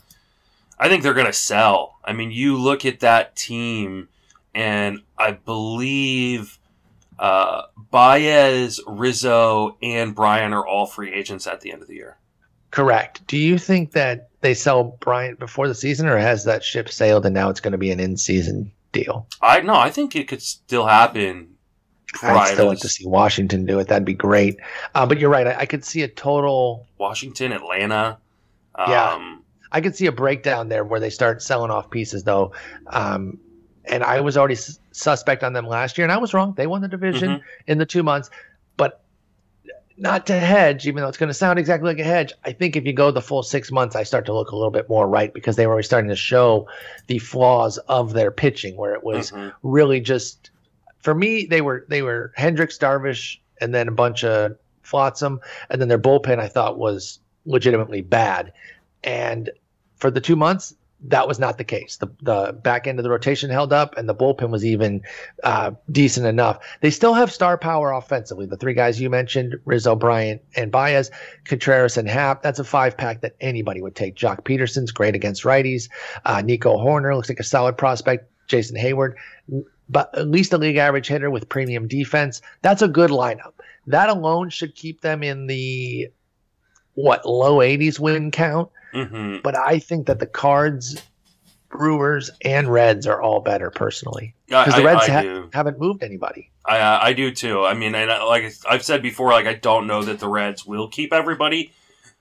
I 0.79 0.89
think 0.89 1.03
they're 1.03 1.15
gonna 1.15 1.33
sell. 1.33 1.99
I 2.05 2.13
mean, 2.13 2.31
you 2.31 2.57
look 2.57 2.85
at 2.85 3.01
that 3.01 3.37
team, 3.37 4.09
and 4.55 5.01
I 5.17 5.33
believe 5.33 6.59
uh, 7.19 7.63
Baez, 7.91 8.81
Rizzo, 8.87 9.77
and 9.83 10.15
Bryant 10.15 10.55
are 10.55 10.67
all 10.67 10.87
free 10.87 11.13
agents 11.13 11.47
at 11.47 11.61
the 11.61 11.73
end 11.73 11.83
of 11.83 11.89
the 11.89 11.95
year. 11.95 12.17
Correct. 12.71 13.25
Do 13.29 13.39
you 13.39 13.57
think 13.57 13.93
that 13.93 14.31
they 14.41 14.55
sell 14.55 14.97
Bryant 14.99 15.39
before 15.39 15.69
the 15.69 15.77
season, 15.77 16.09
or 16.09 16.19
has 16.19 16.45
that 16.45 16.65
ship 16.65 16.89
sailed 16.89 17.25
and 17.25 17.33
now 17.35 17.49
it's 17.49 17.61
going 17.61 17.73
to 17.73 17.79
be 17.79 17.93
an 17.93 18.01
in-season 18.01 18.73
deal. 18.95 19.27
I 19.43 19.61
no, 19.61 19.75
I 19.75 19.91
think 19.91 20.17
it 20.17 20.29
could 20.29 20.43
still 20.43 20.87
happen. 20.87 21.51
I'd 22.23 22.55
still 22.55 22.67
like 22.67 22.79
to 22.79 22.89
see 22.89 23.07
Washington 23.07 23.67
do 23.67 23.79
it. 23.81 23.89
That'd 23.89 24.05
be 24.05 24.15
great. 24.15 24.57
Uh, 24.95 25.05
but 25.05 25.19
you're 25.19 25.31
right. 25.31 25.49
I, 25.49 25.61
I, 25.61 25.67
could 25.67 25.85
see 25.85 26.03
a 26.03 26.09
total 26.09 26.87
Washington, 26.97 27.51
Atlanta. 27.51 28.19
Um, 28.77 28.91
yeah, 28.91 29.37
I 29.73 29.81
could 29.81 29.97
see 29.97 30.07
a 30.07 30.13
breakdown 30.13 30.69
there 30.69 30.85
where 30.85 31.01
they 31.01 31.11
start 31.11 31.43
selling 31.43 31.71
off 31.71 31.91
pieces 31.91 32.23
though. 32.23 32.53
Um, 32.87 33.39
and 33.87 34.03
I 34.03 34.21
was 34.21 34.37
already 34.37 34.57
suspect 34.93 35.43
on 35.43 35.53
them 35.53 35.67
last 35.67 35.99
year, 35.99 36.05
and 36.05 36.13
I 36.13 36.17
was 36.17 36.33
wrong. 36.33 36.55
They 36.57 36.67
won 36.67 36.81
the 36.81 36.89
division 36.89 37.31
mm-hmm. 37.31 37.71
in 37.71 37.79
the 37.79 37.87
two 37.87 38.03
months, 38.03 38.31
but 38.77 39.04
not 39.97 40.27
to 40.27 40.39
hedge, 40.39 40.87
even 40.87 41.03
though 41.03 41.09
it's 41.09 41.19
going 41.19 41.29
to 41.29 41.35
sound 41.35 41.59
exactly 41.59 41.89
like 41.89 41.99
a 41.99 42.05
hedge. 42.05 42.33
I 42.45 42.53
think 42.53 42.77
if 42.77 42.85
you 42.85 42.93
go 42.93 43.11
the 43.11 43.23
full 43.23 43.43
six 43.43 43.71
months, 43.71 43.95
I 43.95 44.03
start 44.03 44.27
to 44.27 44.35
look 44.35 44.51
a 44.51 44.57
little 44.57 44.71
bit 44.71 44.89
more 44.89 45.09
right 45.09 45.33
because 45.33 45.57
they 45.57 45.67
were 45.67 45.83
starting 45.83 46.11
to 46.11 46.17
show 46.17 46.69
the 47.07 47.19
flaws 47.19 47.79
of 47.79 48.13
their 48.13 48.31
pitching, 48.31 48.77
where 48.77 48.95
it 48.95 49.05
was 49.05 49.31
mm-hmm. 49.31 49.51
really 49.63 50.01
just 50.01 50.51
for 50.99 51.15
me 51.15 51.47
they 51.47 51.61
were 51.61 51.87
they 51.89 52.03
were 52.03 52.33
Hendricks, 52.35 52.79
Darvish, 52.79 53.39
and 53.61 53.75
then 53.75 53.89
a 53.89 53.93
bunch 53.93 54.25
of 54.25 54.57
Flotsam, 54.83 55.41
and 55.71 55.81
then 55.81 55.89
their 55.89 55.99
bullpen 55.99 56.41
I 56.41 56.49
thought 56.49 56.79
was 56.79 57.21
legitimately 57.47 58.03
bad. 58.03 58.53
And 59.03 59.51
for 59.97 60.11
the 60.11 60.21
two 60.21 60.37
months, 60.37 60.75
that 61.01 61.29
was 61.29 61.39
not 61.39 61.59
the 61.59 61.65
case. 61.65 61.97
The 61.97 62.09
the 62.23 62.59
back 62.63 62.87
end 62.87 62.99
of 62.99 63.03
the 63.03 63.11
rotation 63.11 63.51
held 63.51 63.73
up, 63.73 63.97
and 63.97 64.09
the 64.09 64.15
bullpen 64.15 64.51
was 64.51 64.65
even 64.65 65.03
uh, 65.43 65.73
decent 65.91 66.27
enough. 66.27 66.65
They 66.81 66.91
still 66.91 67.15
have 67.15 67.33
star 67.33 67.59
power 67.59 67.93
offensively. 67.93 68.47
The 68.47 68.57
three 68.57 68.75
guys 68.75 69.01
you 69.01 69.11
mentioned, 69.11 69.57
Rizzo, 69.65 69.97
Bryant, 69.97 70.43
and 70.57 70.73
Baez, 70.73 71.11
Contreras, 71.45 71.97
and 71.97 72.09
Happ. 72.09 72.43
That's 72.43 72.59
a 72.59 72.65
five 72.65 72.97
pack 72.97 73.21
that 73.21 73.37
anybody 73.41 73.83
would 73.83 73.95
take. 73.95 74.17
Joc 74.17 74.45
Pederson's 74.45 74.93
great 74.93 75.15
against 75.15 75.45
righties. 75.45 75.89
Uh, 76.25 76.43
Nico 76.43 76.77
Hoerner 76.77 77.15
looks 77.15 77.29
like 77.29 77.41
a 77.41 77.45
solid 77.45 77.77
prospect. 77.77 78.31
Jason 78.47 78.77
Heyward, 78.77 79.15
but 79.89 80.17
at 80.17 80.29
least 80.29 80.53
a 80.53 80.59
league 80.59 80.77
average 80.77 81.09
hitter 81.09 81.31
with 81.31 81.49
premium 81.49 81.89
defense. 81.89 82.41
That's 82.63 82.83
a 82.83 82.89
good 82.89 83.11
lineup. 83.11 83.53
That 83.87 84.09
alone 84.09 84.51
should 84.51 84.75
keep 84.75 85.01
them 85.01 85.23
in 85.23 85.47
the 85.47 86.09
what 86.95 87.27
low 87.27 87.59
80s 87.59 87.99
win 87.99 88.31
count. 88.31 88.71
Mm-hmm. 88.95 89.39
But 89.43 89.57
I 89.57 89.79
think 89.79 90.07
that 90.07 90.21
the 90.21 90.27
Cards, 90.27 91.03
Brewers, 91.69 92.31
and 92.45 92.69
Reds 92.69 93.07
are 93.07 93.21
all 93.21 93.41
better 93.41 93.71
personally 93.71 94.35
because 94.47 94.75
the 94.75 94.85
Reds 94.85 95.09
I, 95.09 95.19
I 95.19 95.23
ha- 95.23 95.49
haven't 95.53 95.79
moved 95.81 96.03
anybody. 96.03 96.51
I 96.65 96.79
uh, 96.79 96.99
I 97.03 97.13
do 97.13 97.31
too. 97.31 97.65
I 97.65 97.75
mean, 97.75 97.95
and 97.95 98.09
like 98.09 98.53
I've 98.69 98.85
said 98.85 99.03
before, 99.03 99.31
like 99.31 99.47
I 99.47 99.55
don't 99.55 99.87
know 99.87 100.03
that 100.03 100.21
the 100.21 100.29
Reds 100.29 100.65
will 100.65 100.89
keep 100.89 101.13
everybody, 101.13 101.73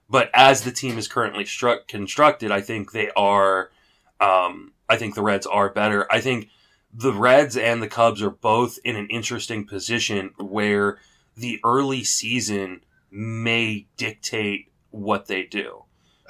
but 0.10 0.30
as 0.34 0.64
the 0.64 0.72
team 0.72 0.98
is 0.98 1.08
currently 1.08 1.46
struck 1.46 1.88
constructed, 1.88 2.52
I 2.52 2.62
think 2.62 2.92
they 2.92 3.10
are. 3.16 3.72
Um, 4.20 4.74
I 4.90 4.98
think 4.98 5.16
the 5.16 5.22
Reds 5.22 5.46
are 5.46 5.70
better. 5.70 6.12
I 6.12 6.20
think 6.20 6.50
the 6.94 7.14
Reds 7.14 7.58
and 7.58 7.82
the 7.82 7.88
Cubs 7.88 8.22
are 8.22 8.30
both 8.30 8.78
in 8.84 8.96
an 8.96 9.08
interesting 9.08 9.66
position 9.66 10.32
where 10.38 11.00
the 11.36 11.60
early 11.64 12.04
season 12.04 12.82
may 13.10 13.88
dictate 13.98 14.72
what 14.92 15.28
they 15.28 15.44
do. 15.44 15.83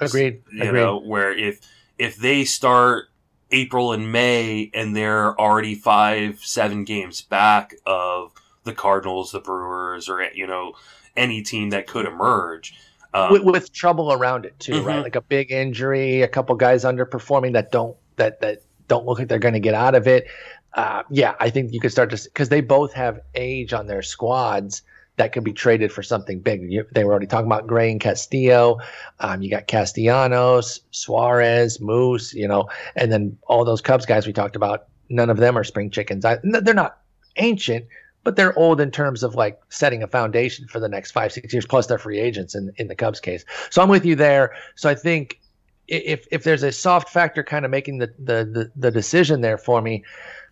Agreed. 0.04 0.42
You 0.52 0.62
Agreed. 0.62 0.80
know, 0.80 1.00
where 1.00 1.36
if 1.36 1.60
if 1.98 2.16
they 2.16 2.44
start 2.44 3.06
April 3.50 3.92
and 3.92 4.10
May 4.10 4.70
and 4.74 4.96
they're 4.96 5.38
already 5.38 5.74
five, 5.74 6.40
seven 6.40 6.84
games 6.84 7.22
back 7.22 7.74
of 7.86 8.32
the 8.64 8.72
Cardinals, 8.72 9.32
the 9.32 9.40
Brewers, 9.40 10.08
or 10.08 10.22
you 10.34 10.46
know 10.46 10.74
any 11.16 11.42
team 11.42 11.70
that 11.70 11.86
could 11.86 12.06
emerge. 12.06 12.74
Um, 13.12 13.30
with, 13.30 13.44
with, 13.44 13.72
trouble 13.72 14.12
around 14.12 14.44
it 14.44 14.58
too, 14.58 14.72
mm-hmm. 14.72 14.86
right? 14.86 15.02
Like 15.02 15.14
a 15.14 15.20
big 15.20 15.52
injury, 15.52 16.22
a 16.22 16.28
couple 16.28 16.56
guys 16.56 16.84
underperforming 16.84 17.52
that 17.52 17.70
don't 17.70 17.96
that 18.16 18.40
that 18.40 18.62
don't 18.88 19.06
look 19.06 19.18
like 19.18 19.28
they're 19.28 19.38
going 19.38 19.54
to 19.54 19.60
get 19.60 19.74
out 19.74 19.94
of 19.94 20.08
it. 20.08 20.26
Uh, 20.74 21.04
yeah, 21.10 21.34
I 21.38 21.50
think 21.50 21.72
you 21.72 21.78
could 21.78 21.92
start 21.92 22.10
to 22.10 22.20
because 22.24 22.48
they 22.48 22.60
both 22.60 22.92
have 22.94 23.20
age 23.36 23.72
on 23.72 23.86
their 23.86 24.02
squads 24.02 24.82
that 25.16 25.32
could 25.32 25.44
be 25.44 25.52
traded 25.52 25.92
for 25.92 26.02
something 26.02 26.40
big. 26.40 26.70
You, 26.70 26.86
they 26.92 27.04
were 27.04 27.12
already 27.12 27.26
talking 27.26 27.46
about 27.46 27.66
Gray 27.66 27.90
and 27.90 28.00
Castillo. 28.00 28.78
Um, 29.20 29.42
you 29.42 29.50
got 29.50 29.66
Castellanos, 29.66 30.80
Suarez, 30.90 31.80
Moose, 31.80 32.34
you 32.34 32.48
know, 32.48 32.68
and 32.96 33.12
then 33.12 33.38
all 33.46 33.64
those 33.64 33.80
Cubs 33.80 34.06
guys 34.06 34.26
we 34.26 34.32
talked 34.32 34.56
about. 34.56 34.86
None 35.08 35.30
of 35.30 35.36
them 35.36 35.56
are 35.56 35.64
spring 35.64 35.90
chickens. 35.90 36.24
I, 36.24 36.38
they're 36.42 36.74
not 36.74 36.98
ancient, 37.36 37.86
but 38.24 38.36
they're 38.36 38.58
old 38.58 38.80
in 38.80 38.90
terms 38.90 39.22
of 39.22 39.34
like 39.34 39.60
setting 39.68 40.02
a 40.02 40.08
foundation 40.08 40.66
for 40.66 40.80
the 40.80 40.88
next 40.88 41.12
five, 41.12 41.32
six 41.32 41.52
years. 41.52 41.66
Plus, 41.66 41.86
they're 41.86 41.98
free 41.98 42.18
agents 42.18 42.54
in 42.54 42.72
in 42.76 42.88
the 42.88 42.96
Cubs 42.96 43.20
case. 43.20 43.44
So 43.70 43.82
I'm 43.82 43.88
with 43.88 44.04
you 44.04 44.16
there. 44.16 44.54
So 44.74 44.88
I 44.88 44.94
think 44.94 45.40
if 45.86 46.26
if 46.32 46.42
there's 46.42 46.62
a 46.62 46.72
soft 46.72 47.10
factor 47.10 47.44
kind 47.44 47.64
of 47.64 47.70
making 47.70 47.98
the 47.98 48.12
the 48.18 48.44
the, 48.44 48.72
the 48.74 48.90
decision 48.90 49.42
there 49.42 49.58
for 49.58 49.80
me, 49.80 50.04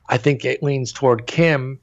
I 0.09 0.19
think 0.19 0.45
it 0.45 0.63
leans 0.63 0.93
toward 0.93 1.27
Kim 1.27 1.81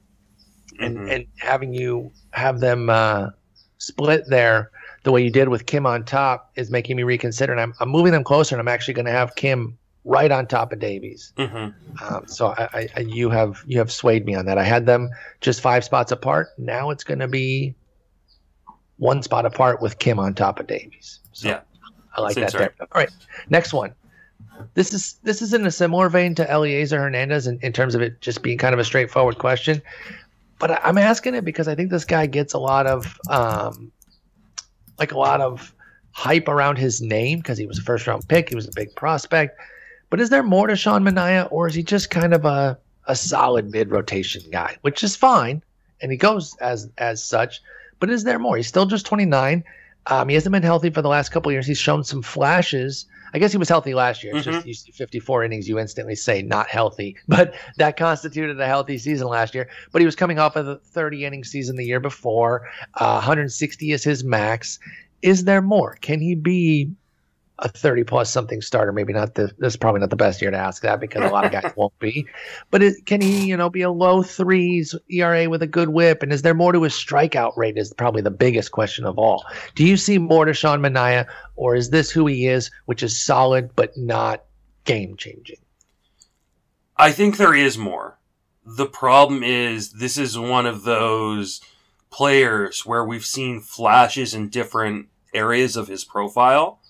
and 0.80 0.96
mm-hmm. 0.96 1.10
and 1.10 1.26
having 1.38 1.72
you 1.74 2.10
have 2.32 2.60
them 2.60 2.90
uh, 2.90 3.30
split 3.78 4.24
there 4.28 4.70
the 5.02 5.12
way 5.12 5.22
you 5.22 5.30
did 5.30 5.48
with 5.48 5.66
Kim 5.66 5.86
on 5.86 6.04
top 6.04 6.50
is 6.56 6.70
making 6.70 6.96
me 6.96 7.02
reconsider. 7.02 7.52
And 7.52 7.60
I'm, 7.60 7.74
I'm 7.80 7.88
moving 7.88 8.12
them 8.12 8.24
closer, 8.24 8.54
and 8.54 8.60
I'm 8.60 8.68
actually 8.68 8.94
going 8.94 9.06
to 9.06 9.12
have 9.12 9.34
Kim 9.34 9.78
right 10.04 10.30
on 10.30 10.46
top 10.46 10.72
of 10.72 10.78
Davies. 10.78 11.32
Mm-hmm. 11.36 12.14
Um, 12.14 12.26
so 12.26 12.48
I, 12.48 12.88
I, 12.96 13.00
you 13.00 13.30
have 13.30 13.62
you 13.66 13.78
have 13.78 13.90
swayed 13.90 14.26
me 14.26 14.34
on 14.34 14.46
that. 14.46 14.58
I 14.58 14.64
had 14.64 14.86
them 14.86 15.10
just 15.40 15.60
five 15.60 15.84
spots 15.84 16.12
apart. 16.12 16.48
Now 16.58 16.90
it's 16.90 17.04
going 17.04 17.20
to 17.20 17.28
be 17.28 17.74
one 18.98 19.22
spot 19.22 19.46
apart 19.46 19.80
with 19.80 19.98
Kim 19.98 20.18
on 20.18 20.34
top 20.34 20.60
of 20.60 20.66
Davies. 20.66 21.20
So 21.32 21.48
yeah, 21.48 21.60
I 22.16 22.20
like 22.20 22.34
Seems 22.34 22.52
that. 22.52 22.60
Right. 22.60 22.72
All 22.80 22.86
right, 22.94 23.10
next 23.48 23.72
one. 23.72 23.94
This 24.74 24.92
is 24.92 25.18
this 25.22 25.40
is 25.40 25.54
in 25.54 25.64
a 25.64 25.70
similar 25.70 26.10
vein 26.10 26.34
to 26.34 26.44
Elieser 26.44 26.98
Hernandez 26.98 27.46
in, 27.46 27.58
in 27.62 27.72
terms 27.72 27.94
of 27.94 28.02
it 28.02 28.20
just 28.20 28.42
being 28.42 28.58
kind 28.58 28.74
of 28.74 28.78
a 28.78 28.84
straightforward 28.84 29.38
question, 29.38 29.80
but 30.60 30.70
I, 30.70 30.88
am 30.88 30.98
asking 30.98 31.34
it 31.34 31.44
because 31.44 31.66
I 31.66 31.74
think 31.74 31.90
this 31.90 32.04
guy 32.04 32.26
gets 32.26 32.52
a 32.52 32.58
lot 32.58 32.86
of 32.86 33.18
um, 33.28 33.90
like 34.98 35.10
a 35.10 35.18
lot 35.18 35.40
of 35.40 35.74
hype 36.12 36.48
around 36.48 36.76
his 36.76 37.00
name 37.00 37.38
because 37.38 37.58
he 37.58 37.66
was 37.66 37.78
a 37.78 37.82
first 37.82 38.06
round 38.06 38.28
pick. 38.28 38.50
He 38.50 38.54
was 38.54 38.68
a 38.68 38.72
big 38.76 38.94
prospect. 38.94 39.58
But 40.10 40.20
is 40.20 40.30
there 40.30 40.42
more 40.42 40.66
to 40.66 40.76
Sean 40.76 41.02
Manaea, 41.02 41.48
or 41.50 41.66
is 41.66 41.74
he 41.74 41.82
just 41.82 42.10
kind 42.10 42.34
of 42.34 42.44
a, 42.44 42.78
a 43.06 43.16
solid 43.16 43.70
mid 43.70 43.90
rotation 43.90 44.42
guy, 44.52 44.76
which 44.82 45.02
is 45.02 45.16
fine, 45.16 45.62
and 46.00 46.12
he 46.12 46.18
goes 46.18 46.56
as 46.58 46.88
as 46.98 47.24
such. 47.24 47.60
But 47.98 48.10
is 48.10 48.24
there 48.24 48.38
more? 48.38 48.56
He's 48.56 48.68
still 48.68 48.86
just 48.86 49.06
29. 49.06 49.64
Um, 50.06 50.28
he 50.28 50.34
hasn't 50.34 50.52
been 50.52 50.62
healthy 50.62 50.90
for 50.90 51.02
the 51.02 51.08
last 51.08 51.30
couple 51.30 51.52
years. 51.52 51.66
He's 51.66 51.78
shown 51.78 52.04
some 52.04 52.22
flashes. 52.22 53.06
I 53.32 53.38
guess 53.38 53.52
he 53.52 53.58
was 53.58 53.68
healthy 53.68 53.94
last 53.94 54.22
year. 54.22 54.36
It's 54.36 54.46
mm-hmm. 54.46 54.56
just 54.56 54.66
you 54.66 54.74
see 54.74 54.92
54 54.92 55.44
innings, 55.44 55.68
you 55.68 55.78
instantly 55.78 56.14
say 56.14 56.42
not 56.42 56.68
healthy, 56.68 57.16
but 57.28 57.54
that 57.76 57.96
constituted 57.96 58.60
a 58.60 58.66
healthy 58.66 58.98
season 58.98 59.28
last 59.28 59.54
year. 59.54 59.68
But 59.92 60.02
he 60.02 60.06
was 60.06 60.16
coming 60.16 60.38
off 60.38 60.56
of 60.56 60.66
the 60.66 60.76
30 60.76 61.24
inning 61.24 61.44
season 61.44 61.76
the 61.76 61.84
year 61.84 62.00
before. 62.00 62.68
Uh, 62.94 63.14
160 63.14 63.92
is 63.92 64.04
his 64.04 64.24
max. 64.24 64.78
Is 65.22 65.44
there 65.44 65.62
more? 65.62 65.96
Can 66.00 66.20
he 66.20 66.34
be 66.34 66.90
a 67.60 67.68
30 67.68 68.04
plus 68.04 68.30
something 68.30 68.60
starter. 68.60 68.92
Maybe 68.92 69.12
not 69.12 69.34
the, 69.34 69.52
this 69.58 69.74
is 69.74 69.76
probably 69.76 70.00
not 70.00 70.10
the 70.10 70.16
best 70.16 70.40
year 70.40 70.50
to 70.50 70.56
ask 70.56 70.82
that 70.82 71.00
because 71.00 71.22
a 71.22 71.32
lot 71.32 71.44
of 71.44 71.52
guys 71.52 71.72
won't 71.76 71.96
be. 71.98 72.26
But 72.70 72.82
it, 72.82 73.06
can 73.06 73.20
he, 73.20 73.46
you 73.46 73.56
know, 73.56 73.68
be 73.68 73.82
a 73.82 73.90
low 73.90 74.22
threes 74.22 74.94
ERA 75.10 75.48
with 75.48 75.62
a 75.62 75.66
good 75.66 75.90
whip? 75.90 76.22
And 76.22 76.32
is 76.32 76.42
there 76.42 76.54
more 76.54 76.72
to 76.72 76.82
his 76.82 76.92
strikeout 76.92 77.56
rate? 77.56 77.76
Is 77.76 77.92
probably 77.92 78.22
the 78.22 78.30
biggest 78.30 78.72
question 78.72 79.04
of 79.04 79.18
all. 79.18 79.44
Do 79.74 79.86
you 79.86 79.96
see 79.96 80.18
more 80.18 80.44
to 80.44 80.54
Sean 80.54 80.80
Manaea, 80.80 81.26
or 81.60 81.76
is 81.76 81.90
this 81.90 82.10
who 82.10 82.26
he 82.26 82.46
is, 82.46 82.70
which 82.86 83.02
is 83.02 83.20
solid 83.20 83.76
but 83.76 83.96
not 83.96 84.44
game 84.84 85.16
changing? 85.16 85.58
I 86.96 87.12
think 87.12 87.36
there 87.36 87.54
is 87.54 87.76
more. 87.76 88.18
The 88.64 88.86
problem 88.86 89.42
is 89.42 89.92
this 89.92 90.16
is 90.16 90.38
one 90.38 90.66
of 90.66 90.84
those 90.84 91.60
players 92.10 92.84
where 92.86 93.04
we've 93.04 93.24
seen 93.24 93.60
flashes 93.60 94.34
in 94.34 94.48
different 94.48 95.08
areas 95.34 95.76
of 95.76 95.88
his 95.88 96.04
profile 96.04 96.80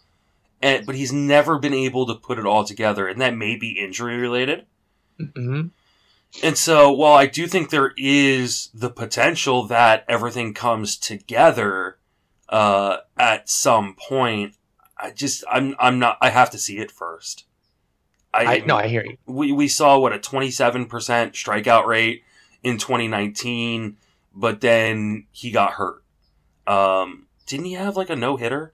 and 0.63 0.87
but 0.87 0.95
he's 0.95 1.13
never 1.13 1.59
been 1.59 1.75
able 1.75 2.07
to 2.07 2.15
put 2.15 2.39
it 2.39 2.47
all 2.47 2.65
together, 2.65 3.09
and 3.09 3.21
that 3.21 3.37
may 3.37 3.57
be 3.57 3.79
injury 3.79 4.17
related. 4.17 4.67
Mm-hmm. 5.19 5.69
And 6.43 6.59
so, 6.59 6.93
while 6.93 7.15
I 7.15 7.27
do 7.27 7.47
think 7.47 7.71
there 7.71 7.93
is 7.97 8.69
the 8.73 8.91
potential 8.91 9.67
that 9.67 10.05
everything 10.09 10.55
comes 10.55 10.97
together 10.97 11.99
uh, 12.49 12.99
at 13.19 13.49
some 13.49 13.97
point, 13.97 14.55
I 15.03 15.11
just 15.11 15.45
I'm 15.51 15.75
I'm 15.79 15.99
not. 15.99 16.19
I 16.21 16.31
have 16.31 16.51
to 16.51 16.59
see 16.59 16.79
it 16.79 16.91
first. 16.91 17.45
I, 18.33 18.45
I 18.45 18.59
no, 18.61 18.77
I 18.77 18.87
hear 18.89 19.05
you. 19.05 19.17
We 19.27 19.53
we 19.53 19.69
saw 19.69 19.99
what 19.99 20.13
a 20.13 20.19
27 20.19 20.87
percent 20.87 21.35
strikeout 21.35 21.87
rate 21.87 22.23
in 22.63 22.79
2019, 22.79 23.97
but 24.35 24.61
then 24.61 25.27
he 25.33 25.51
got 25.51 25.73
hurt. 25.73 26.03
Um, 26.67 27.27
didn't 27.47 27.67
he 27.67 27.73
have 27.73 27.97
like 27.97 28.11
a 28.11 28.17
no 28.17 28.37
hitter? 28.37 28.73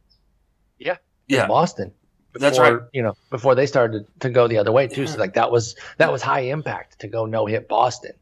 Yeah 0.79 0.97
yeah. 1.29 1.47
Boston. 1.47 1.93
Before, 2.33 2.41
That's 2.41 2.59
right. 2.59 2.79
You 2.93 3.03
know, 3.03 3.17
before 3.31 3.55
they 3.55 3.67
started 3.67 4.07
to 4.21 4.29
go 4.29 4.47
the 4.47 4.59
other 4.59 4.73
way 4.73 4.89
too. 4.89 5.03
Yeah. 5.03 5.09
So 5.09 5.19
like 5.19 5.35
that 5.35 5.51
was 5.51 5.77
that 5.97 6.13
was 6.13 6.23
high 6.23 6.41
impact 6.41 7.01
to 7.01 7.09
go 7.09 7.27
no 7.27 7.47
hit 7.47 7.69
Boston. 7.69 8.13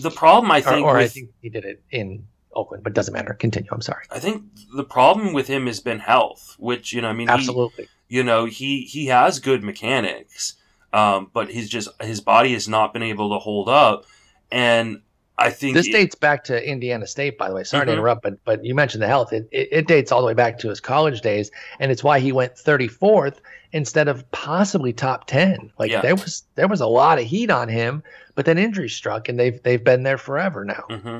The 0.00 0.10
problem 0.10 0.50
I 0.50 0.60
think, 0.60 0.84
or, 0.84 0.94
or 0.94 0.98
with, 0.98 1.04
I 1.04 1.08
think 1.08 1.30
he 1.40 1.48
did 1.48 1.64
it 1.64 1.82
in 1.90 2.26
Oakland, 2.54 2.84
but 2.84 2.94
doesn't 2.94 3.14
matter. 3.14 3.34
Continue. 3.34 3.70
I'm 3.72 3.82
sorry. 3.82 4.04
I 4.10 4.18
think 4.18 4.44
the 4.74 4.84
problem 4.84 5.32
with 5.32 5.48
him 5.48 5.66
has 5.66 5.80
been 5.80 5.98
health, 5.98 6.56
which 6.58 6.92
you 6.92 7.00
know, 7.00 7.08
I 7.08 7.12
mean, 7.12 7.28
absolutely. 7.28 7.88
He, 8.08 8.16
you 8.16 8.22
know, 8.22 8.44
he 8.46 8.82
he 8.82 9.06
has 9.06 9.38
good 9.38 9.62
mechanics, 9.62 10.54
um, 10.92 11.30
but 11.32 11.50
he's 11.50 11.68
just 11.68 11.88
his 12.02 12.20
body 12.20 12.52
has 12.52 12.68
not 12.68 12.92
been 12.92 13.02
able 13.02 13.30
to 13.30 13.38
hold 13.38 13.68
up, 13.68 14.04
and 14.50 15.02
I 15.36 15.50
think 15.50 15.74
this 15.74 15.88
it, 15.88 15.92
dates 15.92 16.14
back 16.14 16.44
to 16.44 16.70
Indiana 16.70 17.06
State, 17.06 17.36
by 17.38 17.48
the 17.48 17.54
way. 17.54 17.64
Sorry 17.64 17.82
mm-hmm. 17.82 17.88
to 17.88 17.92
interrupt, 17.94 18.22
but 18.22 18.44
but 18.44 18.64
you 18.64 18.74
mentioned 18.74 19.02
the 19.02 19.08
health. 19.08 19.32
It, 19.32 19.48
it, 19.50 19.68
it 19.72 19.86
dates 19.88 20.12
all 20.12 20.20
the 20.20 20.26
way 20.26 20.34
back 20.34 20.58
to 20.60 20.68
his 20.68 20.80
college 20.80 21.22
days, 21.22 21.50
and 21.80 21.90
it's 21.90 22.04
why 22.04 22.20
he 22.20 22.30
went 22.30 22.54
34th 22.54 23.38
instead 23.72 24.06
of 24.06 24.30
possibly 24.30 24.92
top 24.92 25.26
10. 25.26 25.72
Like 25.78 25.90
yeah. 25.90 26.00
there 26.00 26.14
was 26.14 26.44
there 26.54 26.68
was 26.68 26.80
a 26.80 26.86
lot 26.86 27.18
of 27.18 27.24
heat 27.24 27.50
on 27.50 27.68
him, 27.68 28.02
but 28.36 28.44
then 28.44 28.58
injury 28.58 28.88
struck, 28.88 29.28
and 29.28 29.38
they've 29.38 29.60
they've 29.64 29.82
been 29.82 30.04
there 30.04 30.18
forever 30.18 30.64
now. 30.64 30.84
Mm-hmm. 30.88 31.18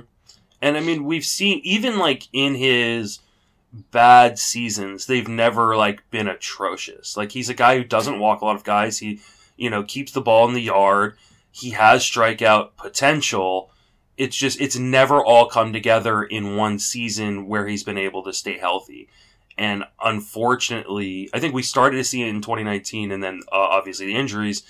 And 0.64 0.76
I 0.76 0.80
mean, 0.80 1.04
we've 1.04 1.24
seen 1.24 1.60
even 1.62 1.98
like 1.98 2.28
in 2.32 2.54
his 2.54 3.20
bad 3.90 4.38
seasons, 4.38 5.06
they've 5.06 5.28
never 5.28 5.76
like 5.76 6.08
been 6.10 6.28
atrocious. 6.28 7.16
Like 7.16 7.32
he's 7.32 7.48
a 7.48 7.54
guy 7.54 7.76
who 7.76 7.84
doesn't 7.84 8.18
walk 8.18 8.40
a 8.40 8.44
lot 8.44 8.56
of 8.56 8.64
guys. 8.64 8.98
He 8.98 9.20
you 9.56 9.70
know 9.70 9.82
keeps 9.82 10.12
the 10.12 10.20
ball 10.20 10.48
in 10.48 10.54
the 10.54 10.62
yard. 10.62 11.16
He 11.52 11.70
has 11.70 12.02
strikeout 12.02 12.70
potential 12.76 13.70
it's 14.16 14.36
just 14.36 14.60
it's 14.60 14.76
never 14.76 15.24
all 15.24 15.46
come 15.46 15.72
together 15.72 16.22
in 16.22 16.56
one 16.56 16.78
season 16.78 17.46
where 17.46 17.66
he's 17.66 17.82
been 17.82 17.98
able 17.98 18.22
to 18.24 18.32
stay 18.32 18.58
healthy. 18.58 19.08
And 19.56 19.84
unfortunately, 20.02 21.30
I 21.32 21.40
think 21.40 21.54
we 21.54 21.62
started 21.62 21.96
to 21.98 22.04
see 22.04 22.22
it 22.22 22.28
in 22.28 22.40
2019, 22.40 23.12
and 23.12 23.22
then 23.22 23.40
uh, 23.52 23.56
obviously 23.56 24.06
the 24.06 24.16
injuries 24.16 24.62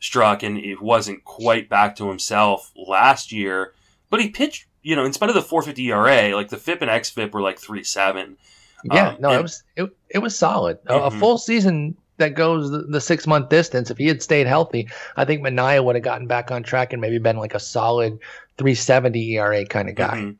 struck, 0.00 0.42
and 0.44 0.58
it 0.58 0.80
wasn't 0.80 1.24
quite 1.24 1.68
back 1.68 1.96
to 1.96 2.08
himself 2.08 2.72
last 2.76 3.32
year. 3.32 3.72
But 4.10 4.20
he 4.20 4.30
pitched, 4.30 4.66
you 4.82 4.96
know, 4.96 5.04
in 5.04 5.12
spite 5.12 5.28
of 5.28 5.34
the 5.34 5.42
450 5.42 5.90
ERA, 5.90 6.34
like 6.34 6.48
the 6.48 6.56
FIP 6.56 6.82
and 6.82 6.90
XFIP 6.90 7.32
were 7.32 7.42
like 7.42 7.58
three 7.58 7.84
seven. 7.84 8.36
Yeah, 8.84 9.08
um, 9.08 9.16
no, 9.20 9.30
and, 9.30 9.38
it 9.38 9.42
was 9.42 9.62
it, 9.76 9.96
it 10.10 10.18
was 10.18 10.36
solid. 10.36 10.82
Mm-hmm. 10.84 11.16
A, 11.16 11.18
full 11.18 11.38
season 11.38 11.96
that 12.18 12.34
goes 12.34 12.70
the, 12.70 12.82
the 12.82 13.00
six 13.00 13.26
month 13.26 13.48
distance. 13.48 13.90
If 13.90 13.98
he 13.98 14.06
had 14.06 14.22
stayed 14.22 14.46
healthy, 14.46 14.88
I 15.16 15.24
think 15.24 15.42
Manaea 15.42 15.84
would 15.84 15.96
have 15.96 16.04
gotten 16.04 16.26
back 16.26 16.50
on 16.50 16.62
track 16.62 16.92
and 16.92 17.00
maybe 17.00 17.18
been 17.18 17.38
like 17.38 17.54
a 17.54 17.60
solid 17.60 18.18
370 18.58 19.36
ERA 19.36 19.64
kind 19.66 19.88
of 19.88 19.94
guy. 19.94 20.18
Mm-hmm. 20.18 20.30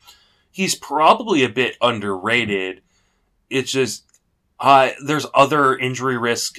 He's 0.52 0.74
probably 0.74 1.44
a 1.44 1.48
bit 1.48 1.76
underrated. 1.80 2.82
It's 3.50 3.70
just 3.70 4.04
uh, 4.60 4.90
there's 5.04 5.26
other 5.34 5.76
injury 5.76 6.18
risk 6.18 6.58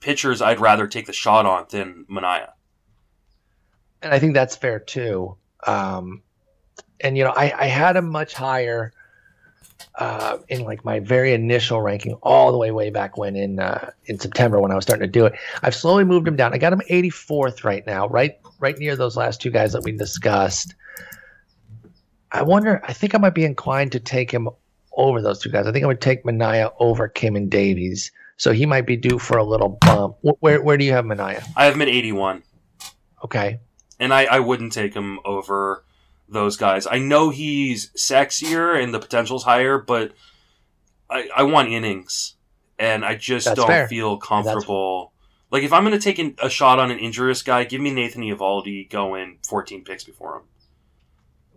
pitchers 0.00 0.40
I'd 0.40 0.60
rather 0.60 0.86
take 0.86 1.06
the 1.06 1.12
shot 1.12 1.46
on 1.46 1.66
than 1.70 2.06
Manaea. 2.10 2.52
And 4.02 4.14
I 4.14 4.18
think 4.18 4.34
that's 4.34 4.54
fair 4.54 4.78
too. 4.78 5.36
Um, 5.66 6.22
and 7.00 7.16
you 7.16 7.24
know, 7.24 7.32
I, 7.36 7.52
I 7.56 7.66
had 7.66 7.96
him 7.96 8.08
much 8.08 8.34
higher 8.34 8.92
uh, 9.96 10.38
in 10.48 10.62
like 10.62 10.84
my 10.84 11.00
very 11.00 11.32
initial 11.32 11.80
ranking, 11.80 12.14
all 12.22 12.52
the 12.52 12.58
way 12.58 12.70
way 12.70 12.90
back 12.90 13.16
when 13.16 13.36
in 13.36 13.58
uh, 13.60 13.90
in 14.06 14.18
September 14.18 14.60
when 14.60 14.70
I 14.70 14.74
was 14.74 14.84
starting 14.84 15.06
to 15.06 15.12
do 15.12 15.26
it. 15.26 15.34
I've 15.62 15.74
slowly 15.74 16.04
moved 16.04 16.26
him 16.28 16.36
down. 16.36 16.54
I 16.54 16.58
got 16.58 16.72
him 16.72 16.82
84th 16.90 17.64
right 17.64 17.86
now, 17.86 18.08
right 18.08 18.38
right 18.60 18.78
near 18.78 18.96
those 18.96 19.16
last 19.16 19.40
two 19.40 19.50
guys 19.50 19.72
that 19.72 19.82
we 19.82 19.92
discussed. 19.92 20.74
I 22.32 22.42
wonder. 22.42 22.80
I 22.84 22.92
think 22.92 23.14
I 23.14 23.18
might 23.18 23.34
be 23.34 23.44
inclined 23.44 23.92
to 23.92 24.00
take 24.00 24.30
him 24.30 24.48
over 24.92 25.22
those 25.22 25.38
two 25.38 25.50
guys. 25.50 25.66
I 25.66 25.72
think 25.72 25.84
I 25.84 25.88
would 25.88 26.00
take 26.00 26.24
Manaea 26.24 26.72
over 26.78 27.08
Kim 27.08 27.36
and 27.36 27.50
Davies. 27.50 28.10
So 28.36 28.52
he 28.52 28.66
might 28.66 28.86
be 28.86 28.96
due 28.96 29.18
for 29.18 29.36
a 29.36 29.44
little 29.44 29.78
bump. 29.80 30.16
Where 30.20 30.62
where 30.62 30.76
do 30.76 30.84
you 30.84 30.92
have 30.92 31.04
Manaea? 31.04 31.42
I 31.56 31.64
have 31.64 31.74
him 31.74 31.82
at 31.82 31.88
81. 31.88 32.42
Okay. 33.24 33.58
And 33.98 34.14
I, 34.14 34.24
I 34.26 34.38
wouldn't 34.38 34.72
take 34.72 34.94
him 34.94 35.18
over 35.24 35.84
those 36.28 36.56
guys. 36.56 36.86
I 36.86 36.98
know 36.98 37.30
he's 37.30 37.90
sexier 37.92 38.82
and 38.82 38.92
the 38.92 38.98
potential's 38.98 39.44
higher, 39.44 39.78
but 39.78 40.12
I, 41.10 41.28
I 41.34 41.42
want 41.44 41.70
innings. 41.70 42.34
And 42.78 43.04
I 43.04 43.16
just 43.16 43.46
That's 43.46 43.56
don't 43.58 43.66
fair. 43.66 43.88
feel 43.88 44.18
comfortable. 44.18 45.12
Like, 45.50 45.62
if 45.62 45.72
I'm 45.72 45.84
going 45.84 45.98
to 45.98 46.00
take 46.00 46.40
a 46.40 46.48
shot 46.48 46.78
on 46.78 46.90
an 46.90 46.98
injurious 46.98 47.42
guy, 47.42 47.64
give 47.64 47.80
me 47.80 47.90
Nathan 47.90 48.22
Eovaldi 48.22 48.88
going 48.88 49.38
14 49.48 49.82
picks 49.82 50.04
before 50.04 50.36
him. 50.36 50.42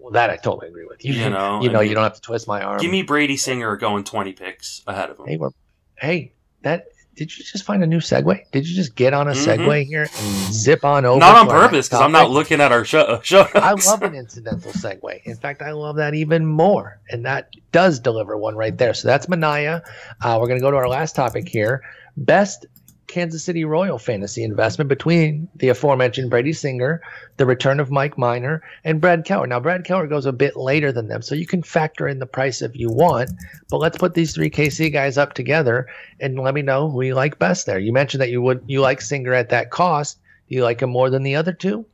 Well, 0.02 0.12
that 0.14 0.32
I 0.32 0.38
totally 0.38 0.70
agree 0.70 0.86
with 0.86 1.06
you. 1.06 1.14
You 1.14 1.30
know, 1.30 1.62
you 1.62 1.70
know, 1.70 1.78
I 1.78 1.82
mean, 1.82 1.90
you 1.90 1.96
don't 1.96 2.04
have 2.04 2.16
to 2.16 2.22
twist 2.22 2.48
my 2.48 2.64
arm. 2.64 2.80
Give 2.80 2.90
me 2.90 3.04
Brady 3.04 3.38
Singer 3.38 3.76
going 3.78 4.04
twenty 4.04 4.34
picks 4.34 4.82
ahead 4.88 5.12
of 5.12 5.20
him. 5.20 5.28
Hey, 5.28 5.38
we're, 5.38 5.52
hey, 6.00 6.34
that 6.64 6.88
did 7.22 7.38
you 7.38 7.46
just 7.46 7.64
find 7.66 7.84
a 7.84 7.86
new 7.86 8.00
segue? 8.00 8.50
Did 8.52 8.68
you 8.68 8.76
just 8.76 8.96
get 8.96 9.14
on 9.14 9.28
a 9.28 9.32
mm-hmm. 9.34 9.62
segue 9.62 9.86
here 9.86 10.02
and 10.02 10.54
zip 10.54 10.84
on 10.84 11.06
over? 11.06 11.20
Not 11.20 11.38
on 11.38 11.48
purpose, 11.48 11.88
because 11.88 12.02
I'm 12.02 12.12
not 12.12 12.32
looking 12.32 12.60
at 12.60 12.72
our 12.72 12.84
show. 12.84 13.20
show 13.22 13.48
I 13.54 13.74
love 13.74 14.02
an 14.02 14.16
incidental 14.16 14.72
segue. 14.72 15.22
In 15.26 15.36
fact, 15.36 15.62
I 15.62 15.72
love 15.72 15.98
that 15.98 16.16
even 16.16 16.48
more, 16.48 17.00
and 17.12 17.24
that 17.26 17.52
does 17.72 18.00
deliver 18.00 18.38
one 18.38 18.56
right 18.56 18.76
there. 18.76 18.96
So 18.96 19.08
that's 19.08 19.28
Manaea. 19.28 19.84
Uh, 20.20 20.38
we're 20.42 20.48
going 20.48 20.60
to 20.60 20.64
go 20.64 20.72
to 20.72 20.78
our 20.78 20.90
last 20.90 21.16
topic 21.16 21.48
here: 21.48 21.84
best 22.18 22.66
Kansas 23.12 23.44
City 23.44 23.66
Royal 23.66 24.00
fantasy 24.00 24.44
investment 24.44 24.88
between 24.88 25.50
the 25.56 25.70
aforementioned 25.70 26.30
Brady 26.30 26.54
Singer, 26.54 27.02
the 27.38 27.46
return 27.46 27.80
of 27.80 27.92
Mike 27.92 28.18
Minor, 28.18 28.64
and 28.84 29.02
Brad 29.02 29.26
Keller. 29.26 29.46
Now, 29.46 29.60
Brad 29.60 29.84
Keller 29.84 30.08
goes 30.08 30.26
a 30.26 30.32
bit 30.32 30.56
later 30.56 30.92
than 30.92 31.10
them, 31.10 31.22
so 31.22 31.36
you 31.36 31.46
can 31.46 31.62
factor 31.62 32.08
in 32.08 32.20
the 32.20 32.26
price 32.26 32.62
if 32.62 32.76
you 32.76 32.90
want. 32.90 33.30
But 33.70 33.80
let's 33.80 33.98
put 33.98 34.14
these 34.14 34.34
three 34.34 34.50
KC 34.50 34.92
guys 34.92 35.18
up 35.18 35.34
together 35.34 35.88
and 36.20 36.40
let 36.40 36.54
me 36.54 36.62
know 36.62 36.90
who 36.90 37.02
you 37.02 37.14
like 37.14 37.38
best 37.38 37.66
there. 37.66 37.78
You 37.78 37.92
mentioned 37.92 38.22
that 38.22 38.32
you 38.32 38.42
would 38.42 38.64
you 38.66 38.80
like 38.80 39.02
Singer 39.02 39.34
at 39.34 39.50
that 39.50 39.70
cost. 39.70 40.18
Do 40.48 40.56
you 40.56 40.64
like 40.64 40.82
him 40.82 40.90
more 40.90 41.10
than 41.10 41.24
the 41.24 41.36
other 41.36 41.54
two? 41.54 41.86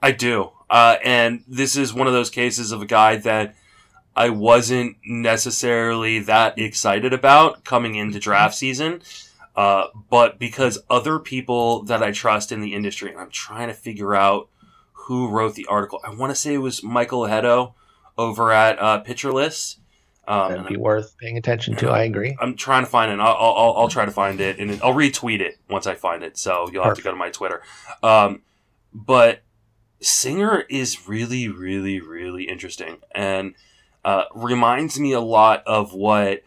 I 0.00 0.12
do, 0.12 0.50
uh, 0.70 0.96
and 1.04 1.42
this 1.46 1.76
is 1.76 1.92
one 1.92 2.06
of 2.06 2.12
those 2.12 2.30
cases 2.30 2.72
of 2.72 2.80
a 2.82 2.86
guy 2.86 3.16
that 3.16 3.56
I 4.14 4.28
wasn't 4.28 4.96
necessarily 5.04 6.20
that 6.20 6.58
excited 6.58 7.12
about 7.12 7.64
coming 7.64 7.94
into 7.94 8.18
draft 8.20 8.54
season. 8.54 9.02
Uh, 9.54 9.86
but 10.08 10.38
because 10.38 10.78
other 10.88 11.18
people 11.18 11.82
that 11.84 12.02
I 12.02 12.10
trust 12.10 12.52
in 12.52 12.60
the 12.60 12.74
industry, 12.74 13.10
and 13.10 13.20
I'm 13.20 13.30
trying 13.30 13.68
to 13.68 13.74
figure 13.74 14.14
out 14.14 14.48
who 14.92 15.28
wrote 15.28 15.54
the 15.54 15.66
article. 15.66 16.00
I 16.04 16.14
want 16.14 16.30
to 16.30 16.34
say 16.34 16.54
it 16.54 16.58
was 16.58 16.82
Michael 16.82 17.22
Ajeto 17.22 17.74
over 18.16 18.52
at 18.52 18.78
uh, 18.78 19.02
List. 19.30 19.78
Um, 20.28 20.52
That'd 20.52 20.68
be 20.68 20.76
worth 20.76 21.18
paying 21.18 21.36
attention 21.36 21.74
to. 21.76 21.90
I 21.90 22.04
agree. 22.04 22.36
I'm 22.40 22.54
trying 22.54 22.84
to 22.84 22.90
find 22.90 23.10
it. 23.10 23.18
I'll, 23.18 23.34
I'll, 23.34 23.74
I'll, 23.76 23.88
try 23.88 24.04
to 24.04 24.12
find 24.12 24.40
it, 24.40 24.60
and 24.60 24.70
I'll 24.82 24.94
retweet 24.94 25.40
it 25.40 25.58
once 25.68 25.86
I 25.88 25.96
find 25.96 26.22
it. 26.22 26.38
So 26.38 26.68
you'll 26.72 26.84
have 26.84 26.96
to 26.96 27.02
go 27.02 27.10
to 27.10 27.16
my 27.16 27.30
Twitter. 27.30 27.62
Um, 28.02 28.42
but 28.94 29.42
Singer 30.00 30.64
is 30.70 31.08
really, 31.08 31.48
really, 31.48 32.00
really 32.00 32.44
interesting, 32.44 32.98
and 33.12 33.54
uh, 34.04 34.24
reminds 34.32 35.00
me 35.00 35.12
a 35.12 35.20
lot 35.20 35.64
of 35.66 35.92
what 35.92 36.42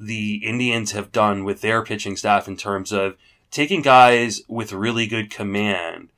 the 0.00 0.36
Indians 0.36 0.92
have 0.92 1.12
done 1.12 1.44
with 1.44 1.60
their 1.60 1.84
pitching 1.84 2.16
staff 2.16 2.48
in 2.48 2.56
terms 2.56 2.90
of 2.90 3.16
taking 3.50 3.82
guys 3.82 4.40
with 4.48 4.72
really 4.72 5.06
good 5.06 5.30
command 5.30 6.08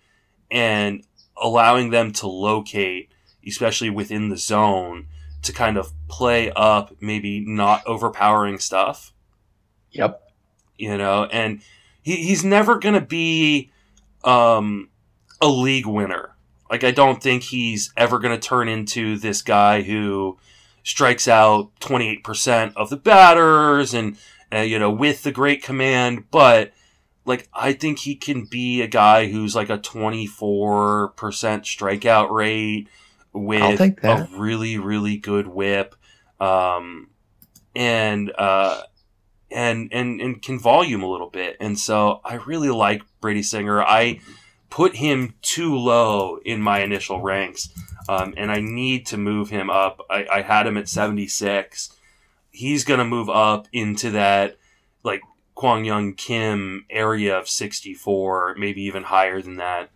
and 0.50 1.04
allowing 1.36 1.90
them 1.90 2.12
to 2.12 2.28
locate, 2.28 3.10
especially 3.46 3.90
within 3.90 4.28
the 4.28 4.36
zone, 4.36 5.08
to 5.42 5.52
kind 5.52 5.76
of 5.76 5.92
play 6.08 6.52
up 6.54 6.94
maybe 7.00 7.40
not 7.40 7.84
overpowering 7.84 8.58
stuff. 8.58 9.12
Yep. 9.90 10.22
You 10.78 10.96
know, 10.96 11.24
and 11.24 11.60
he, 12.02 12.16
he's 12.16 12.44
never 12.44 12.78
going 12.78 12.94
to 12.94 13.00
be 13.00 13.72
um, 14.22 14.90
a 15.40 15.48
league 15.48 15.86
winner. 15.86 16.36
Like, 16.70 16.84
I 16.84 16.92
don't 16.92 17.22
think 17.22 17.42
he's 17.42 17.92
ever 17.96 18.20
going 18.20 18.38
to 18.38 18.48
turn 18.48 18.68
into 18.68 19.18
this 19.18 19.42
guy 19.42 19.82
who 19.82 20.38
strikes 20.82 21.28
out 21.28 21.70
28% 21.80 22.72
of 22.76 22.90
the 22.90 22.96
batters 22.96 23.94
and, 23.94 24.16
uh, 24.52 24.58
you 24.58 24.78
know, 24.78 24.90
with 24.90 25.22
the 25.22 25.32
great 25.32 25.62
command. 25.62 26.30
But, 26.30 26.72
like, 27.24 27.48
I 27.54 27.72
think 27.72 28.00
he 28.00 28.14
can 28.14 28.44
be 28.44 28.82
a 28.82 28.86
guy 28.86 29.26
who's 29.26 29.54
like 29.54 29.70
a 29.70 29.78
24% 29.78 31.12
strikeout 31.14 32.30
rate 32.30 32.88
with 33.32 33.78
a 34.02 34.28
really, 34.36 34.78
really 34.78 35.16
good 35.16 35.46
whip. 35.46 35.94
Um, 36.40 37.10
and, 37.74 38.32
uh, 38.36 38.82
and, 39.50 39.88
and, 39.92 40.20
and 40.20 40.42
can 40.42 40.58
volume 40.58 41.02
a 41.02 41.10
little 41.10 41.30
bit. 41.30 41.56
And 41.60 41.78
so 41.78 42.20
I 42.24 42.34
really 42.34 42.70
like 42.70 43.02
Brady 43.20 43.42
Singer. 43.42 43.82
I 43.82 44.20
put 44.72 44.96
him 44.96 45.34
too 45.42 45.76
low 45.76 46.38
in 46.46 46.58
my 46.58 46.80
initial 46.80 47.20
ranks 47.20 47.68
um, 48.08 48.32
and 48.38 48.50
I 48.50 48.60
need 48.60 49.04
to 49.08 49.18
move 49.18 49.50
him 49.50 49.68
up. 49.68 50.00
I, 50.08 50.26
I 50.32 50.40
had 50.40 50.66
him 50.66 50.78
at 50.78 50.88
76. 50.88 51.94
He's 52.50 52.82
going 52.82 52.96
to 52.96 53.04
move 53.04 53.28
up 53.28 53.68
into 53.70 54.12
that 54.12 54.56
like 55.04 55.20
Kwang 55.54 55.84
Hyun 55.84 56.16
Kim 56.16 56.86
area 56.88 57.38
of 57.38 57.50
64, 57.50 58.56
maybe 58.58 58.80
even 58.84 59.02
higher 59.02 59.42
than 59.42 59.56
that. 59.56 59.90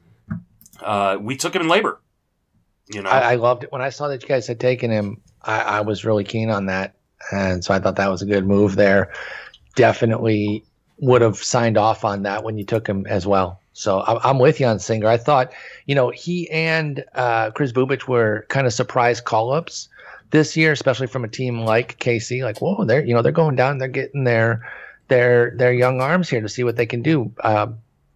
Uh, 0.78 1.16
we 1.22 1.38
took 1.38 1.56
him 1.56 1.62
in 1.62 1.68
LABR. 1.68 1.96
You 2.92 3.00
know, 3.00 3.08
I, 3.08 3.32
I, 3.32 3.34
loved 3.36 3.64
it 3.64 3.72
when 3.72 3.80
I 3.80 3.88
saw 3.88 4.08
that 4.08 4.22
you 4.22 4.28
guys 4.28 4.46
had 4.46 4.60
taken 4.60 4.90
him. 4.90 5.22
I, 5.42 5.60
I 5.60 5.80
was 5.80 6.04
really 6.04 6.22
keen 6.22 6.50
on 6.50 6.66
that, 6.66 6.96
and 7.32 7.64
so 7.64 7.72
I 7.72 7.78
thought 7.78 7.96
that 7.96 8.10
was 8.10 8.20
a 8.20 8.26
good 8.26 8.46
move 8.46 8.76
there. 8.76 9.14
Definitely 9.74 10.64
would 10.98 11.22
have 11.22 11.38
signed 11.38 11.78
off 11.78 12.04
on 12.04 12.24
that 12.24 12.44
when 12.44 12.58
you 12.58 12.64
took 12.64 12.86
him 12.86 13.06
as 13.06 13.26
well. 13.26 13.58
So 13.76 14.02
I'm 14.06 14.38
with 14.38 14.58
you 14.58 14.66
on 14.66 14.78
Singer. 14.78 15.06
I 15.06 15.18
thought, 15.18 15.52
you 15.84 15.94
know, 15.94 16.08
he 16.08 16.48
and 16.50 17.04
uh, 17.14 17.50
Kris 17.50 17.72
Bubic 17.72 18.08
were 18.08 18.46
kind 18.48 18.66
of 18.66 18.72
surprise 18.72 19.20
call 19.20 19.52
ups 19.52 19.90
this 20.30 20.56
year, 20.56 20.72
especially 20.72 21.08
from 21.08 21.24
a 21.24 21.28
team 21.28 21.60
like 21.60 21.98
KC. 21.98 22.42
Like, 22.42 22.62
whoa, 22.62 22.86
they're 22.86 23.04
you 23.04 23.12
know 23.12 23.20
they're 23.20 23.32
going 23.32 23.54
down, 23.54 23.76
they're 23.76 23.88
getting 23.88 24.24
their 24.24 24.66
their 25.08 25.54
their 25.56 25.74
young 25.74 26.00
arms 26.00 26.30
here 26.30 26.40
to 26.40 26.48
see 26.48 26.64
what 26.64 26.76
they 26.76 26.86
can 26.86 27.02
do. 27.02 27.30
Uh, 27.40 27.66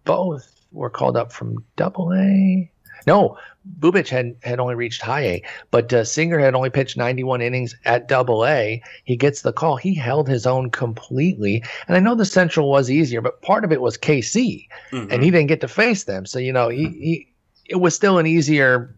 both 0.03 0.65
were 0.71 0.89
called 0.89 1.15
up 1.15 1.31
from 1.31 1.63
Double 1.75 2.11
A. 2.11 2.70
No, 3.07 3.37
Bubic 3.79 4.09
had, 4.09 4.35
had 4.43 4.59
only 4.59 4.75
reached 4.75 5.01
high 5.01 5.21
A, 5.21 5.43
but 5.69 5.91
uh, 5.93 6.03
Singer 6.03 6.39
had 6.39 6.55
only 6.55 6.69
pitched 6.69 6.97
91 6.97 7.41
innings 7.41 7.75
at 7.85 8.07
double 8.07 8.45
A. 8.45 8.81
He 9.03 9.15
gets 9.15 9.41
the 9.41 9.53
call. 9.53 9.77
He 9.77 9.93
held 9.93 10.27
his 10.27 10.45
own 10.45 10.71
completely. 10.71 11.63
And 11.87 11.95
I 11.95 11.99
know 11.99 12.15
the 12.15 12.25
Central 12.25 12.69
was 12.69 12.89
easier, 12.89 13.21
but 13.21 13.41
part 13.41 13.63
of 13.63 13.71
it 13.71 13.81
was 13.81 13.97
KC, 13.97 14.67
mm-hmm. 14.91 15.11
and 15.11 15.23
he 15.23 15.31
didn't 15.31 15.47
get 15.47 15.61
to 15.61 15.67
face 15.67 16.05
them. 16.05 16.25
So, 16.25 16.39
you 16.39 16.53
know, 16.53 16.69
he, 16.69 16.87
he 16.89 17.27
it 17.69 17.77
was 17.77 17.95
still 17.95 18.17
an 18.17 18.27
easier 18.27 18.95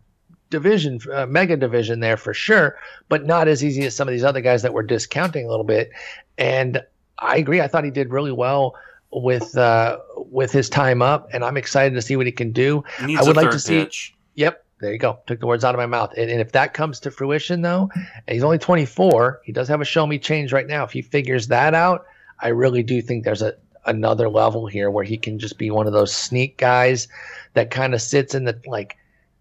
division, 0.50 1.00
uh, 1.12 1.26
mega 1.26 1.58
division 1.58 2.00
there 2.00 2.18
for 2.18 2.34
sure, 2.34 2.78
but 3.10 3.26
not 3.26 3.48
as 3.48 3.64
easy 3.64 3.86
as 3.86 3.96
some 3.96 4.08
of 4.08 4.14
these 4.14 4.24
other 4.24 4.42
guys 4.42 4.62
that 4.62 4.74
were 4.74 4.84
discounting 4.84 5.46
a 5.46 5.50
little 5.50 5.66
bit. 5.66 5.92
And 6.38 6.82
I 7.20 7.38
agree. 7.38 7.62
I 7.62 7.68
thought 7.68 7.84
he 7.84 7.92
did 7.92 8.12
really 8.12 8.32
well 8.32 8.76
with 9.14 9.58
uh, 9.58 10.00
with 10.16 10.52
his 10.52 10.70
time 10.70 11.02
up, 11.02 11.30
and 11.34 11.44
I'm 11.44 11.58
excited 11.58 11.96
to 11.96 12.02
see 12.02 12.16
what 12.16 12.26
he 12.26 12.32
can 12.32 12.52
do. 12.52 12.84
He 13.06 13.18
I 13.18 13.24
would 13.24 13.36
like 13.36 13.52
to 13.52 13.60
see. 13.60 13.84
Pitch. 13.84 14.16
Yep, 14.36 14.66
there 14.80 14.92
you 14.92 14.98
go. 14.98 15.20
Took 15.28 15.40
the 15.40 15.48
words 15.48 15.64
out 15.64 15.76
of 15.76 15.80
my 15.80 15.86
mouth. 15.86 16.14
And, 16.18 16.30
and 16.30 16.42
if 16.42 16.52
that 16.54 16.74
comes 16.74 17.00
to 17.02 17.12
fruition, 17.12 17.62
though, 17.62 17.90
he's 18.28 18.44
only 18.44 18.58
24. 18.58 19.42
He 19.44 19.52
does 19.52 19.68
have 19.68 19.82
a 19.82 19.86
show 19.86 20.08
me 20.08 20.18
change 20.18 20.52
right 20.52 20.68
now. 20.68 20.84
If 20.84 20.92
he 20.92 21.02
figures 21.02 21.48
that 21.48 21.74
out, 21.74 22.06
I 22.40 22.50
really 22.50 22.84
do 22.84 23.02
think 23.02 23.24
there's 23.24 23.42
a 23.42 23.54
another 23.86 24.30
level 24.30 24.66
here 24.66 24.90
where 24.90 25.04
he 25.04 25.18
can 25.18 25.38
just 25.38 25.58
be 25.58 25.70
one 25.70 25.88
of 25.88 25.94
those 25.94 26.16
sneak 26.16 26.58
guys 26.58 27.08
that 27.54 27.70
kind 27.70 27.94
of 27.94 28.02
sits 28.02 28.34
in 28.34 28.46
the 28.46 28.60
like 28.66 28.98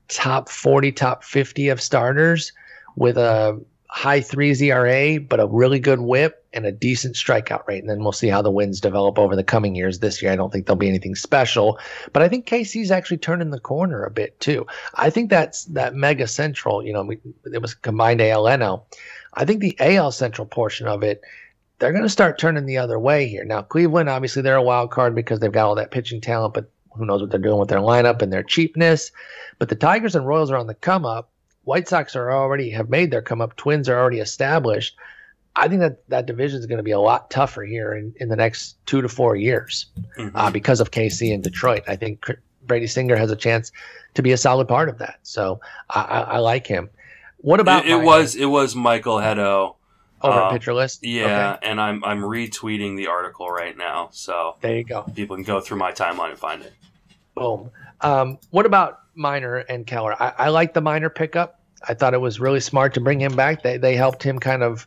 top 0.09 0.49
40, 0.49 0.93
top 0.93 1.25
50 1.25 1.69
of 1.69 1.81
starters 1.81 2.53
with 2.97 3.17
a 3.17 3.61
high 3.95 4.23
threes 4.23 4.63
ERA, 4.63 5.21
but 5.21 5.39
a 5.39 5.47
really 5.47 5.79
good 5.79 6.01
whip 6.01 6.47
and 6.55 6.65
a 6.65 6.73
decent 6.73 7.15
strikeout 7.15 7.69
rate. 7.69 7.81
And 7.81 7.91
then 7.91 8.03
we'll 8.03 8.13
see 8.13 8.29
how 8.29 8.41
the 8.41 8.51
wins 8.51 8.81
develop 8.81 9.19
over 9.19 9.37
the 9.37 9.45
coming 9.45 9.75
years. 9.75 9.99
This 9.99 10.23
year, 10.23 10.33
I 10.33 10.37
don't 10.37 10.51
think 10.51 10.65
there'll 10.65 10.79
be 10.79 10.89
anything 10.89 11.15
special, 11.15 11.79
but 12.15 12.23
I 12.23 12.29
think 12.29 12.47
KC's 12.47 12.91
actually 12.91 13.19
turning 13.19 13.51
the 13.51 13.61
corner 13.61 14.03
a 14.03 14.11
bit 14.11 14.41
too. 14.41 14.67
I 14.95 15.11
think 15.11 15.29
that's 15.29 15.67
that 15.67 15.95
mega 15.95 16.27
central, 16.27 16.83
you 16.83 16.95
know, 16.95 17.11
it 17.53 17.61
was 17.61 17.75
combined 17.75 18.21
ALNL. 18.21 18.83
I 19.35 19.45
think 19.45 19.61
the 19.61 19.77
AL 19.79 20.13
central 20.13 20.47
portion 20.47 20.89
of 20.89 21.03
it, 21.03 21.21
they're 21.79 21.93
going 21.93 22.03
to 22.03 22.09
start 22.09 22.39
turning 22.39 22.65
the 22.65 22.79
other 22.79 22.99
way 22.99 23.29
here. 23.29 23.45
Now, 23.45 23.61
Cleveland, 23.61 24.09
obviously, 24.09 24.41
they're 24.41 24.57
a 24.57 24.63
wild 24.63 24.91
card 24.91 25.15
because 25.15 25.41
they've 25.41 25.53
got 25.53 25.67
all 25.67 25.75
that 25.75 25.91
pitching 25.91 26.23
talent, 26.23 26.55
but 26.55 26.71
who 26.95 27.05
knows 27.05 27.21
what 27.21 27.31
they're 27.31 27.39
doing 27.39 27.59
with 27.59 27.69
their 27.69 27.81
lineup 27.81 28.23
and 28.23 28.33
their 28.33 28.43
cheapness. 28.43 29.13
But 29.59 29.69
the 29.69 29.77
Tigers 29.77 30.15
and 30.15 30.27
Royals 30.27 30.51
are 30.51 30.57
on 30.57 30.67
the 30.67 30.75
come 30.75 31.05
up 31.05 31.29
White 31.65 31.89
Sox 31.89 32.17
are 32.17 32.33
already 32.33 32.71
have 32.71 32.91
made 32.91 33.11
their 33.11 33.23
come 33.23 33.41
up. 33.41 33.57
Twins 33.57 33.89
are 33.89 33.99
already 33.99 34.19
established. 34.19 34.97
I 35.55 35.69
think 35.69 35.81
that 35.81 36.09
that 36.09 36.27
division 36.27 36.59
is 36.59 36.67
going 36.67 36.79
to 36.79 36.83
be 36.83 36.93
a 36.93 37.01
lot 37.01 37.31
tougher 37.31 37.63
here 37.63 37.95
in, 37.95 38.15
in 38.19 38.29
the 38.29 38.37
next 38.37 38.77
two 38.87 39.03
to 39.03 39.09
four 39.09 39.37
years 39.37 39.87
mm-hmm. 40.19 40.35
uh, 40.35 40.51
because 40.51 40.81
of 40.81 40.91
KC 40.91 41.33
and 41.33 41.43
Detroit. 41.43 41.83
I 41.87 41.97
think 41.97 42.27
Brady 42.67 42.87
Singer 42.87 43.17
has 43.17 43.31
a 43.31 43.37
chance 43.37 43.71
to 44.15 44.23
be 44.23 44.33
a 44.33 44.37
solid 44.37 44.67
part 44.67 44.89
of 44.89 44.99
that. 44.99 45.19
So 45.23 45.61
I, 45.91 46.01
I, 46.01 46.21
I 46.21 46.39
like 46.39 46.67
him. 46.67 46.89
What 47.39 47.61
about 47.61 47.85
it? 47.85 47.91
it 47.91 48.03
was 48.03 48.35
it 48.37 48.47
was 48.47 48.75
Michael 48.77 49.17
Ajeto 49.17 49.75
over 50.23 50.41
uh, 50.41 50.51
Pitcher 50.51 50.73
List. 50.73 51.05
Yeah, 51.05 51.55
okay. 51.55 51.69
and 51.69 51.81
I'm 51.81 52.05
I'm 52.05 52.21
retweeting 52.21 52.97
the 52.97 53.09
article 53.09 53.51
right 53.51 53.77
now, 53.77 54.11
so 54.13 54.57
there 54.61 54.77
you 54.77 54.85
go. 54.85 55.03
People 55.03 55.37
can 55.37 55.45
go 55.45 55.61
through 55.61 55.79
my 55.79 55.91
timeline 55.91 56.31
and 56.31 56.39
find 56.39 56.63
it. 56.63 56.73
Boom. 57.35 57.71
Um, 58.01 58.39
what 58.51 58.65
about 58.65 59.01
Minor 59.15 59.59
and 59.59 59.87
Keller. 59.87 60.21
I, 60.21 60.33
I 60.39 60.49
like 60.49 60.75
the 60.75 60.81
Minor 60.81 61.11
pickup. 61.11 61.61
I 61.89 61.95
thought 61.95 62.15
it 62.15 62.21
was 62.21 62.41
really 62.41 62.61
smart 62.61 62.95
to 62.95 63.01
bring 63.01 63.21
him 63.21 63.35
back. 63.35 63.63
They 63.63 63.77
they 63.77 63.97
helped 63.97 64.23
him 64.23 64.39
kind 64.39 64.63
of 64.63 64.87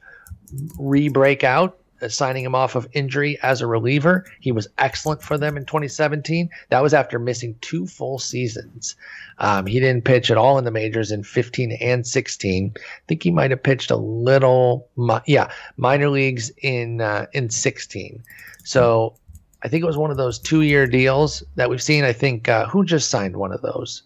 re-break 0.79 1.43
out, 1.43 1.77
uh, 2.01 2.07
signing 2.07 2.45
him 2.45 2.55
off 2.55 2.75
of 2.75 2.87
injury 2.93 3.37
as 3.41 3.61
a 3.61 3.67
reliever. 3.67 4.25
He 4.39 4.51
was 4.51 4.67
excellent 4.77 5.21
for 5.21 5.37
them 5.37 5.57
in 5.57 5.65
2017. 5.65 6.49
That 6.69 6.83
was 6.83 6.93
after 6.93 7.19
missing 7.19 7.55
two 7.61 7.87
full 7.87 8.19
seasons. 8.19 8.95
Um, 9.39 9.65
he 9.65 9.79
didn't 9.79 10.05
pitch 10.05 10.31
at 10.31 10.37
all 10.37 10.57
in 10.57 10.65
the 10.65 10.71
majors 10.71 11.11
in 11.11 11.23
15 11.23 11.73
and 11.81 12.05
16. 12.05 12.73
I 12.75 12.79
think 13.07 13.23
he 13.23 13.31
might 13.31 13.51
have 13.51 13.63
pitched 13.63 13.91
a 13.91 13.97
little, 13.97 14.87
yeah, 15.25 15.51
minor 15.77 16.09
leagues 16.09 16.51
in 16.61 17.01
uh, 17.01 17.25
in 17.33 17.49
16. 17.49 18.23
So 18.63 19.15
I 19.63 19.67
think 19.67 19.83
it 19.83 19.87
was 19.87 19.97
one 19.97 20.11
of 20.11 20.17
those 20.17 20.37
two-year 20.37 20.87
deals 20.87 21.43
that 21.55 21.69
we've 21.69 21.81
seen. 21.81 22.03
I 22.03 22.13
think 22.13 22.47
uh, 22.47 22.67
who 22.67 22.85
just 22.85 23.09
signed 23.09 23.35
one 23.35 23.51
of 23.51 23.61
those? 23.61 24.03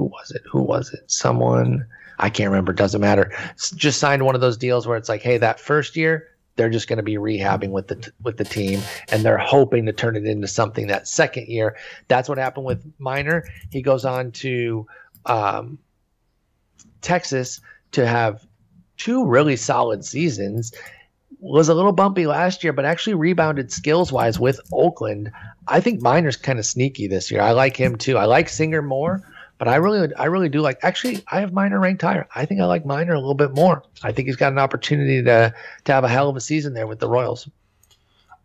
Who 0.00 0.06
was 0.06 0.30
it? 0.30 0.42
Who 0.50 0.62
was 0.62 0.94
it? 0.94 1.10
Someone 1.10 1.84
I 2.18 2.30
can't 2.30 2.48
remember. 2.48 2.72
Doesn't 2.72 3.02
matter. 3.02 3.32
Just 3.74 3.98
signed 3.98 4.24
one 4.24 4.34
of 4.34 4.40
those 4.40 4.56
deals 4.56 4.86
where 4.86 4.96
it's 4.96 5.10
like, 5.10 5.20
hey, 5.20 5.36
that 5.36 5.60
first 5.60 5.94
year, 5.94 6.28
they're 6.56 6.70
just 6.70 6.88
going 6.88 6.96
to 6.96 7.02
be 7.02 7.16
rehabbing 7.16 7.70
with 7.70 7.88
the 7.88 8.12
with 8.22 8.38
the 8.38 8.44
team, 8.44 8.80
and 9.12 9.22
they're 9.22 9.36
hoping 9.36 9.84
to 9.86 9.92
turn 9.92 10.16
it 10.16 10.24
into 10.24 10.48
something 10.48 10.86
that 10.86 11.06
second 11.06 11.48
year. 11.48 11.76
That's 12.08 12.30
what 12.30 12.38
happened 12.38 12.64
with 12.64 12.82
Minor. 12.98 13.46
He 13.70 13.82
goes 13.82 14.06
on 14.06 14.32
to 14.32 14.86
um, 15.26 15.78
Texas 17.02 17.60
to 17.92 18.06
have 18.06 18.46
two 18.96 19.26
really 19.26 19.56
solid 19.56 20.02
seasons. 20.02 20.72
Was 21.40 21.68
a 21.68 21.74
little 21.74 21.92
bumpy 21.92 22.26
last 22.26 22.64
year, 22.64 22.72
but 22.72 22.86
actually 22.86 23.14
rebounded 23.14 23.70
skills 23.70 24.12
wise 24.12 24.38
with 24.38 24.60
Oakland. 24.72 25.30
I 25.68 25.80
think 25.80 26.02
Minor's 26.02 26.36
kind 26.36 26.58
of 26.58 26.66
sneaky 26.66 27.06
this 27.06 27.30
year. 27.30 27.40
I 27.40 27.52
like 27.52 27.76
him 27.76 27.96
too. 27.96 28.18
I 28.18 28.26
like 28.26 28.48
Singer 28.50 28.82
more, 28.82 29.22
but 29.60 29.68
I 29.68 29.76
really, 29.76 30.08
I 30.14 30.24
really 30.24 30.48
do 30.48 30.62
like. 30.62 30.78
Actually, 30.82 31.22
I 31.30 31.40
have 31.40 31.52
Minor 31.52 31.78
ranked 31.78 32.00
higher. 32.00 32.26
I 32.34 32.46
think 32.46 32.62
I 32.62 32.64
like 32.64 32.86
Minor 32.86 33.12
a 33.12 33.18
little 33.18 33.34
bit 33.34 33.54
more. 33.54 33.82
I 34.02 34.10
think 34.10 34.26
he's 34.26 34.36
got 34.36 34.52
an 34.52 34.58
opportunity 34.58 35.22
to 35.22 35.54
to 35.84 35.92
have 35.92 36.02
a 36.02 36.08
hell 36.08 36.30
of 36.30 36.36
a 36.36 36.40
season 36.40 36.72
there 36.72 36.86
with 36.86 36.98
the 36.98 37.10
Royals. 37.10 37.46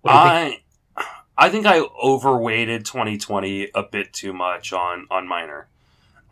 I, 0.04 0.50
think? 0.50 0.64
I 1.38 1.50
think 1.50 1.66
I 1.68 1.80
overweighted 1.80 2.84
2020 2.84 3.70
a 3.74 3.84
bit 3.84 4.12
too 4.12 4.34
much 4.34 4.74
on 4.74 5.08
on 5.10 5.26
Minor. 5.26 5.70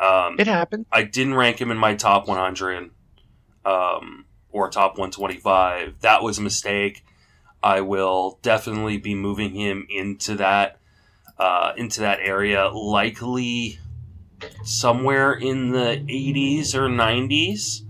Um, 0.02 0.36
it 0.38 0.48
happened. 0.48 0.86
I 0.92 1.04
didn't 1.04 1.36
rank 1.36 1.62
him 1.62 1.72
in 1.72 1.78
my 1.78 1.96
top 1.96 2.28
100 2.28 2.92
um, 3.64 4.26
or 4.52 4.70
top 4.70 4.98
125. 4.98 6.02
That 6.02 6.24
was 6.24 6.40
a 6.40 6.42
mistake. 6.42 7.06
I 7.64 7.80
will 7.80 8.38
definitely 8.42 8.98
be 8.98 9.16
moving 9.16 9.56
him 9.56 9.88
into 9.90 10.36
that 10.36 10.80
uh, 11.40 11.72
into 11.78 12.02
that 12.02 12.20
area, 12.20 12.68
likely 12.68 13.80
somewhere 14.64 15.34
in 15.34 15.72
the 15.72 16.04
80s 16.08 16.76
or 16.76 16.88
90s. 16.90 17.82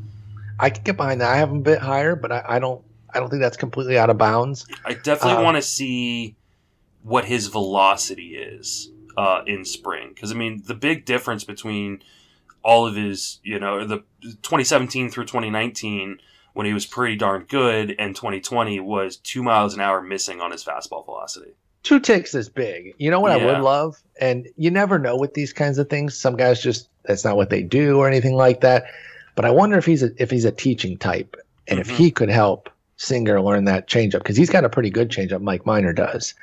I 0.60 0.70
can 0.70 0.84
get 0.84 0.98
behind 0.98 1.22
that. 1.22 1.32
I 1.32 1.38
have 1.38 1.50
him 1.50 1.58
a 1.58 1.62
bit 1.62 1.80
higher, 1.80 2.16
but 2.16 2.32
I, 2.32 2.44
I 2.48 2.60
don't. 2.60 2.84
I 3.16 3.20
don't 3.20 3.30
think 3.30 3.42
that's 3.42 3.58
completely 3.58 3.96
out 3.96 4.10
of 4.10 4.18
bounds. 4.18 4.66
I 4.86 4.96
definitely 4.96 5.38
um, 5.38 5.44
want 5.44 5.58
to 5.58 5.62
see 5.62 6.36
what 7.04 7.26
his 7.26 7.46
velocity 7.46 8.36
is 8.36 8.90
uh, 9.16 9.44
in 9.46 9.66
spring. 9.66 10.12
Because 10.16 10.32
I 10.32 10.36
mean, 10.36 10.64
the 10.66 10.74
big 10.74 11.06
difference 11.06 11.44
between 11.44 12.02
all 12.64 12.88
of 12.88 12.96
his, 12.96 13.40
you 13.44 13.60
know, 13.60 13.86
the 13.86 13.98
2017 14.22 15.10
through 15.10 15.26
2019 15.26 16.20
when 16.54 16.66
he 16.66 16.74
was 16.74 16.86
pretty 16.86 17.16
darn 17.16 17.46
good, 17.50 17.96
and 17.98 18.16
2020 18.16 18.80
was 18.80 19.18
two 19.18 19.44
miles 19.44 19.74
an 19.74 19.82
hour 19.82 20.02
missing 20.02 20.40
on 20.40 20.52
his 20.52 20.64
fastball 20.64 21.04
velocity. 21.04 21.56
Two 21.84 22.00
ticks 22.00 22.34
is 22.34 22.50
big. 22.50 22.94
You 22.98 23.12
know 23.12 23.20
what 23.20 23.38
yeah. 23.38 23.46
I 23.46 23.54
would 23.54 23.62
love, 23.62 24.02
and 24.20 24.48
you 24.58 24.72
never 24.72 24.98
know 24.98 25.18
with 25.18 25.34
these 25.34 25.54
kinds 25.54 25.78
of 25.78 25.90
things. 25.90 26.18
Some 26.18 26.38
guys 26.38 26.62
just 26.62 26.90
that's 27.04 27.26
not 27.26 27.36
what 27.36 27.50
they 27.50 27.62
do 27.62 28.00
or 28.00 28.08
anything 28.08 28.36
like 28.36 28.62
that. 28.62 28.86
But 29.36 29.46
I 29.46 29.52
wonder 29.52 29.78
if 29.78 29.86
he's 29.86 30.04
a, 30.04 30.10
if 30.22 30.32
he's 30.32 30.46
a 30.46 30.52
teaching 30.52 30.98
type, 30.98 31.36
and 31.68 31.80
mm-hmm. 31.80 31.92
if 31.92 31.98
he 31.98 32.10
could 32.10 32.30
help 32.30 32.70
Singer 32.98 33.42
learn 33.42 33.66
that 33.66 33.88
changeup 33.88 34.20
because 34.20 34.38
he's 34.38 34.50
got 34.50 34.64
a 34.64 34.70
pretty 34.70 34.90
good 34.90 35.10
changeup. 35.10 35.42
Mike 35.42 35.66
Minor 35.66 35.94
does. 35.94 36.34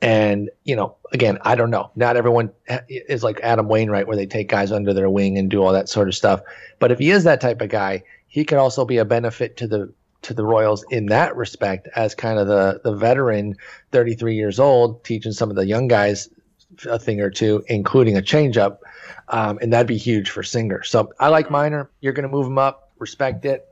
And, 0.00 0.48
you 0.62 0.76
know, 0.76 0.94
again, 1.12 1.38
I 1.42 1.56
don't 1.56 1.70
know. 1.70 1.90
Not 1.96 2.16
everyone 2.16 2.52
is 2.88 3.24
like 3.24 3.40
Adam 3.40 3.66
Wainwright, 3.66 4.06
where 4.06 4.16
they 4.16 4.26
take 4.26 4.48
guys 4.48 4.70
under 4.70 4.94
their 4.94 5.10
wing 5.10 5.36
and 5.36 5.50
do 5.50 5.64
all 5.64 5.72
that 5.72 5.88
sort 5.88 6.06
of 6.06 6.14
stuff. 6.14 6.40
But 6.78 6.92
if 6.92 7.00
he 7.00 7.10
is 7.10 7.24
that 7.24 7.40
type 7.40 7.60
of 7.60 7.68
guy, 7.68 8.04
he 8.28 8.44
could 8.44 8.58
also 8.58 8.84
be 8.84 8.98
a 8.98 9.04
benefit 9.04 9.56
to 9.56 9.66
the 9.66 9.92
to 10.22 10.34
the 10.34 10.44
Royals 10.44 10.84
in 10.90 11.06
that 11.06 11.36
respect 11.36 11.88
as 11.94 12.14
kind 12.14 12.38
of 12.38 12.46
the 12.46 12.80
the 12.84 12.94
veteran, 12.94 13.56
33 13.92 14.34
years 14.34 14.58
old, 14.58 15.04
teaching 15.04 15.32
some 15.32 15.50
of 15.50 15.56
the 15.56 15.66
young 15.66 15.88
guys 15.88 16.28
a 16.86 16.98
thing 16.98 17.20
or 17.20 17.30
two, 17.30 17.64
including 17.68 18.16
a 18.16 18.22
changeup, 18.22 18.78
um, 19.28 19.58
and 19.62 19.72
that'd 19.72 19.86
be 19.86 19.96
huge 19.96 20.30
for 20.30 20.42
Singer. 20.42 20.82
So 20.82 21.12
I 21.18 21.28
like 21.28 21.50
Minor. 21.50 21.90
You're 22.00 22.12
going 22.12 22.28
to 22.28 22.28
move 22.28 22.46
him 22.46 22.58
up, 22.58 22.92
respect 22.98 23.44
it. 23.44 23.66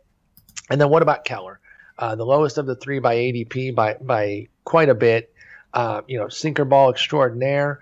And 0.71 0.81
then 0.81 0.89
what 0.89 1.03
about 1.03 1.25
Keller? 1.25 1.61
Uh, 1.99 2.15
the 2.15 2.27
lowest 2.27 2.59
of 2.59 2.67
the 2.67 2.75
three 2.75 2.99
by 2.99 3.17
ADP 3.17 3.75
by 3.75 3.95
by 4.01 4.49
quite 4.65 4.89
a 4.89 4.95
bit 4.95 5.33
uh, 5.77 6.01
you 6.07 6.19
know, 6.19 6.29
sinker 6.29 6.65
ball 6.65 6.91
extraordinaire. 6.91 7.81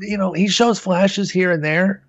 You 0.00 0.18
know, 0.18 0.32
he 0.32 0.48
shows 0.48 0.80
flashes 0.80 1.30
here 1.30 1.52
and 1.52 1.64
there. 1.64 2.04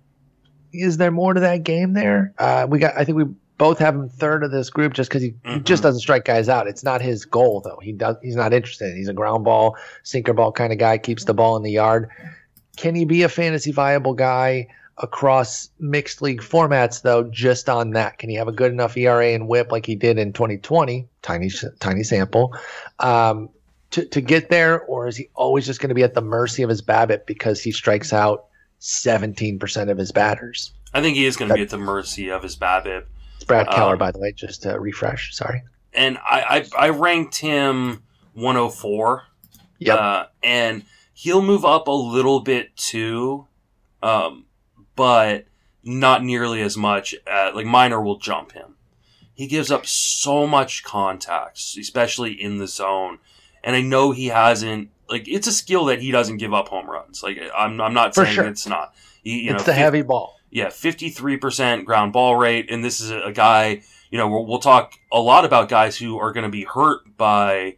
Is 0.72 0.96
there 0.96 1.12
more 1.12 1.32
to 1.32 1.40
that 1.40 1.62
game 1.62 1.92
there? 1.92 2.34
Uh, 2.36 2.66
we 2.68 2.80
got. 2.80 2.98
I 2.98 3.04
think 3.04 3.16
we 3.16 3.24
both 3.58 3.78
have 3.78 3.94
him 3.94 4.08
third 4.08 4.42
of 4.42 4.50
this 4.50 4.70
group 4.70 4.92
just 4.92 5.10
because 5.10 5.22
he, 5.22 5.30
mm-hmm. 5.30 5.54
he, 5.54 5.60
just 5.60 5.82
doesn't 5.82 6.00
strike 6.00 6.24
guys 6.24 6.48
out. 6.48 6.66
It's 6.66 6.84
not 6.84 7.00
his 7.00 7.24
goal 7.24 7.60
though. 7.60 7.78
He 7.82 7.92
does. 7.92 8.16
He's 8.22 8.36
not 8.36 8.52
interested. 8.52 8.96
He's 8.96 9.08
a 9.08 9.14
ground 9.14 9.44
ball, 9.44 9.76
sinker 10.02 10.32
ball 10.32 10.52
kind 10.52 10.72
of 10.72 10.78
guy. 10.78 10.98
Keeps 10.98 11.24
the 11.24 11.34
ball 11.34 11.56
in 11.56 11.62
the 11.62 11.72
yard. 11.72 12.10
Can 12.76 12.94
he 12.94 13.04
be 13.04 13.22
a 13.22 13.28
fantasy 13.28 13.72
viable 13.72 14.14
guy? 14.14 14.68
across 14.98 15.68
mixed 15.78 16.22
league 16.22 16.40
formats 16.40 17.02
though 17.02 17.24
just 17.24 17.68
on 17.68 17.90
that 17.90 18.16
can 18.16 18.30
he 18.30 18.36
have 18.36 18.48
a 18.48 18.52
good 18.52 18.72
enough 18.72 18.96
era 18.96 19.26
and 19.26 19.46
whip 19.46 19.70
like 19.70 19.84
he 19.84 19.94
did 19.94 20.18
in 20.18 20.32
2020 20.32 21.06
tiny 21.20 21.50
tiny 21.80 22.02
sample 22.02 22.56
um, 23.00 23.50
to, 23.90 24.04
to 24.04 24.20
get 24.20 24.50
there, 24.50 24.82
or 24.82 25.06
is 25.06 25.16
he 25.16 25.30
always 25.34 25.66
just 25.66 25.80
going 25.80 25.88
to 25.88 25.94
be 25.94 26.02
at 26.02 26.14
the 26.14 26.20
mercy 26.20 26.62
of 26.62 26.68
his 26.68 26.82
BABIP 26.82 27.26
because 27.26 27.62
he 27.62 27.72
strikes 27.72 28.12
out 28.12 28.46
17% 28.80 29.90
of 29.90 29.98
his 29.98 30.12
batters? 30.12 30.72
I 30.92 31.00
think 31.00 31.16
he 31.16 31.24
is 31.24 31.36
going 31.36 31.48
to 31.48 31.54
be 31.54 31.62
at 31.62 31.70
the 31.70 31.78
mercy 31.78 32.30
of 32.30 32.42
his 32.42 32.56
BABIP. 32.56 33.04
Brad 33.46 33.68
Keller, 33.68 33.92
um, 33.92 33.98
by 33.98 34.10
the 34.10 34.18
way, 34.18 34.32
just 34.32 34.62
to 34.62 34.78
refresh. 34.78 35.34
Sorry. 35.34 35.62
And 35.92 36.18
I, 36.18 36.66
I, 36.78 36.86
I 36.86 36.88
ranked 36.90 37.38
him 37.38 38.02
104. 38.34 39.24
Yeah. 39.78 39.94
Uh, 39.94 40.26
and 40.42 40.84
he'll 41.14 41.42
move 41.42 41.64
up 41.64 41.88
a 41.88 41.92
little 41.92 42.40
bit 42.40 42.76
too, 42.76 43.46
um, 44.02 44.46
but 44.94 45.46
not 45.82 46.24
nearly 46.24 46.62
as 46.62 46.76
much. 46.76 47.14
At, 47.26 47.54
like 47.54 47.66
Minor 47.66 48.00
will 48.00 48.18
jump 48.18 48.52
him. 48.52 48.74
He 49.34 49.46
gives 49.46 49.70
up 49.70 49.86
so 49.86 50.46
much 50.46 50.82
contacts, 50.82 51.76
especially 51.76 52.32
in 52.32 52.58
the 52.58 52.66
zone 52.66 53.18
and 53.66 53.74
I 53.74 53.80
know 53.80 54.12
he 54.12 54.28
hasn't 54.28 54.90
like 55.10 55.26
it's 55.26 55.48
a 55.48 55.52
skill 55.52 55.86
that 55.86 56.00
he 56.00 56.12
doesn't 56.12 56.38
give 56.38 56.54
up 56.54 56.68
home 56.68 56.88
runs. 56.88 57.22
Like 57.22 57.38
I'm 57.54 57.80
I'm 57.80 57.92
not 57.92 58.14
saying 58.14 58.32
sure. 58.32 58.46
it's 58.46 58.66
not. 58.66 58.94
He, 59.24 59.42
you 59.42 59.54
it's 59.54 59.66
know, 59.66 59.72
the 59.72 59.72
50, 59.72 59.80
heavy 59.80 60.02
ball. 60.02 60.38
Yeah, 60.56 60.68
53% 60.68 61.84
ground 61.84 62.14
ball 62.14 62.34
rate 62.34 62.70
and 62.70 62.82
this 62.82 63.02
is 63.02 63.10
a, 63.10 63.30
guy, 63.30 63.82
you 64.10 64.16
know, 64.16 64.26
we'll, 64.26 64.58
talk 64.58 64.94
a 65.12 65.20
lot 65.20 65.44
about 65.44 65.68
guys 65.68 65.98
who 65.98 66.18
are 66.18 66.32
going 66.32 66.46
to 66.46 66.50
be 66.50 66.64
hurt 66.64 67.14
by 67.18 67.76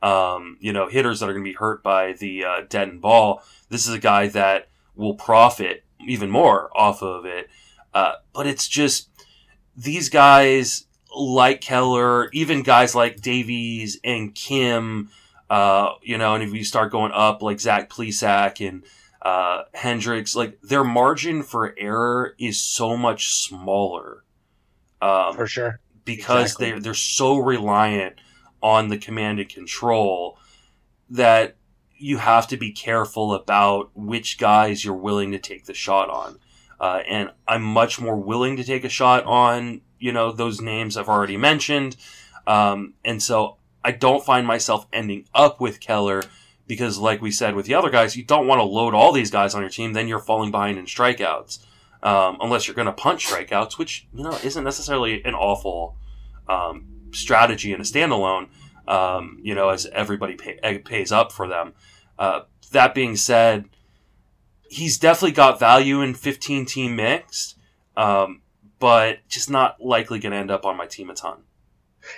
um, 0.00 0.56
you 0.60 0.72
know, 0.72 0.86
hitters 0.86 1.18
that 1.18 1.28
are 1.28 1.32
going 1.32 1.44
to 1.44 1.50
be 1.50 1.56
hurt 1.56 1.82
by 1.82 2.12
the 2.12 2.44
uh, 2.44 2.60
dead 2.68 2.86
and 2.86 3.00
ball. 3.00 3.42
This 3.68 3.88
is 3.88 3.92
a 3.92 3.98
guy 3.98 4.28
that 4.28 4.68
will 4.94 5.14
profit 5.14 5.82
even 6.06 6.30
more 6.30 6.70
off 6.72 7.02
of 7.02 7.24
it. 7.24 7.50
Uh, 7.92 8.12
but 8.32 8.46
it's 8.46 8.68
just 8.68 9.08
these 9.76 10.08
guys 10.08 10.86
like 11.12 11.60
Keller, 11.60 12.30
even 12.30 12.62
guys 12.62 12.94
like 12.94 13.20
Davies 13.20 13.98
and 14.04 14.32
Kim, 14.36 15.10
uh, 15.50 15.94
you 16.00 16.16
know, 16.16 16.36
and 16.36 16.44
if 16.44 16.54
you 16.54 16.62
start 16.62 16.92
going 16.92 17.10
up 17.10 17.42
like 17.42 17.58
Zach 17.58 17.90
Plesac 17.90 18.64
and 18.64 18.84
uh, 19.22 19.64
Hendricks, 19.74 20.34
like 20.34 20.60
their 20.62 20.84
margin 20.84 21.42
for 21.42 21.74
error 21.78 22.34
is 22.38 22.60
so 22.60 22.96
much 22.96 23.34
smaller. 23.34 24.24
Um, 25.02 25.34
for 25.34 25.46
sure. 25.46 25.80
Because 26.04 26.52
exactly. 26.52 26.70
they're, 26.70 26.80
they're 26.80 26.94
so 26.94 27.38
reliant 27.38 28.16
on 28.62 28.88
the 28.88 28.98
command 28.98 29.40
and 29.40 29.48
control 29.48 30.38
that 31.08 31.56
you 31.96 32.16
have 32.16 32.46
to 32.48 32.56
be 32.56 32.72
careful 32.72 33.34
about 33.34 33.90
which 33.94 34.38
guys 34.38 34.84
you're 34.84 34.94
willing 34.94 35.32
to 35.32 35.38
take 35.38 35.66
the 35.66 35.74
shot 35.74 36.08
on. 36.08 36.38
Uh, 36.78 37.02
and 37.06 37.30
I'm 37.46 37.62
much 37.62 38.00
more 38.00 38.16
willing 38.16 38.56
to 38.56 38.64
take 38.64 38.84
a 38.84 38.88
shot 38.88 39.24
on, 39.24 39.82
you 39.98 40.12
know, 40.12 40.32
those 40.32 40.62
names 40.62 40.96
I've 40.96 41.10
already 41.10 41.36
mentioned. 41.36 41.96
Um, 42.46 42.94
and 43.04 43.22
so 43.22 43.58
I 43.84 43.92
don't 43.92 44.24
find 44.24 44.46
myself 44.46 44.86
ending 44.92 45.26
up 45.34 45.60
with 45.60 45.78
Keller 45.78 46.24
because, 46.70 46.98
like 46.98 47.20
we 47.20 47.32
said 47.32 47.56
with 47.56 47.66
the 47.66 47.74
other 47.74 47.90
guys, 47.90 48.16
you 48.16 48.22
don't 48.22 48.46
want 48.46 48.60
to 48.60 48.62
load 48.62 48.94
all 48.94 49.10
these 49.10 49.32
guys 49.32 49.56
on 49.56 49.60
your 49.60 49.68
team. 49.68 49.92
Then 49.92 50.06
you're 50.06 50.20
falling 50.20 50.52
behind 50.52 50.78
in 50.78 50.86
strikeouts, 50.86 51.58
um, 52.00 52.36
unless 52.40 52.68
you're 52.68 52.76
going 52.76 52.86
to 52.86 52.92
punch 52.92 53.26
strikeouts, 53.26 53.76
which 53.76 54.06
you 54.14 54.22
know 54.22 54.38
isn't 54.44 54.62
necessarily 54.62 55.20
an 55.24 55.34
awful 55.34 55.96
um, 56.48 56.86
strategy 57.10 57.72
in 57.72 57.80
a 57.80 57.82
standalone. 57.82 58.46
Um, 58.86 59.40
you 59.42 59.56
know, 59.56 59.70
as 59.70 59.86
everybody 59.86 60.36
pay, 60.36 60.60
eh, 60.62 60.78
pays 60.78 61.10
up 61.10 61.32
for 61.32 61.48
them. 61.48 61.74
Uh, 62.16 62.42
that 62.70 62.94
being 62.94 63.16
said, 63.16 63.64
he's 64.68 64.96
definitely 64.96 65.32
got 65.32 65.58
value 65.58 66.00
in 66.02 66.14
15 66.14 66.66
team 66.66 66.94
mixed, 66.94 67.58
um, 67.96 68.42
but 68.78 69.26
just 69.28 69.50
not 69.50 69.82
likely 69.82 70.20
going 70.20 70.30
to 70.30 70.38
end 70.38 70.52
up 70.52 70.64
on 70.64 70.76
my 70.76 70.86
team 70.86 71.10
a 71.10 71.14
ton. 71.14 71.42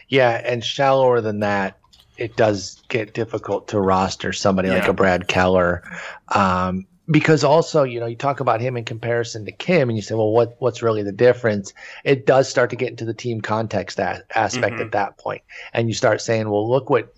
Yeah, 0.08 0.42
and 0.44 0.62
shallower 0.62 1.22
than 1.22 1.40
that, 1.40 1.78
it 2.16 2.36
does 2.36 2.82
get 2.88 3.14
difficult 3.14 3.68
to 3.68 3.80
roster 3.80 4.32
somebody 4.32 4.68
yeah. 4.68 4.74
like 4.74 4.88
a 4.88 4.92
Brad 4.92 5.28
Keller. 5.28 5.82
Um, 6.28 6.86
because 7.10 7.42
also, 7.42 7.82
you 7.82 7.98
know, 7.98 8.06
you 8.06 8.16
talk 8.16 8.40
about 8.40 8.60
him 8.60 8.76
in 8.76 8.84
comparison 8.84 9.44
to 9.44 9.52
Kim, 9.52 9.88
and 9.88 9.96
you 9.96 10.02
say, 10.02 10.14
well, 10.14 10.30
what 10.30 10.56
what's 10.60 10.82
really 10.82 11.02
the 11.02 11.12
difference? 11.12 11.74
It 12.04 12.26
does 12.26 12.48
start 12.48 12.70
to 12.70 12.76
get 12.76 12.90
into 12.90 13.04
the 13.04 13.14
team 13.14 13.40
context 13.40 13.98
a- 13.98 14.24
aspect 14.34 14.74
mm-hmm. 14.74 14.82
at 14.82 14.92
that 14.92 15.18
point, 15.18 15.42
and 15.72 15.88
you 15.88 15.94
start 15.94 16.20
saying, 16.20 16.48
well, 16.48 16.68
look 16.68 16.90
what 16.90 17.12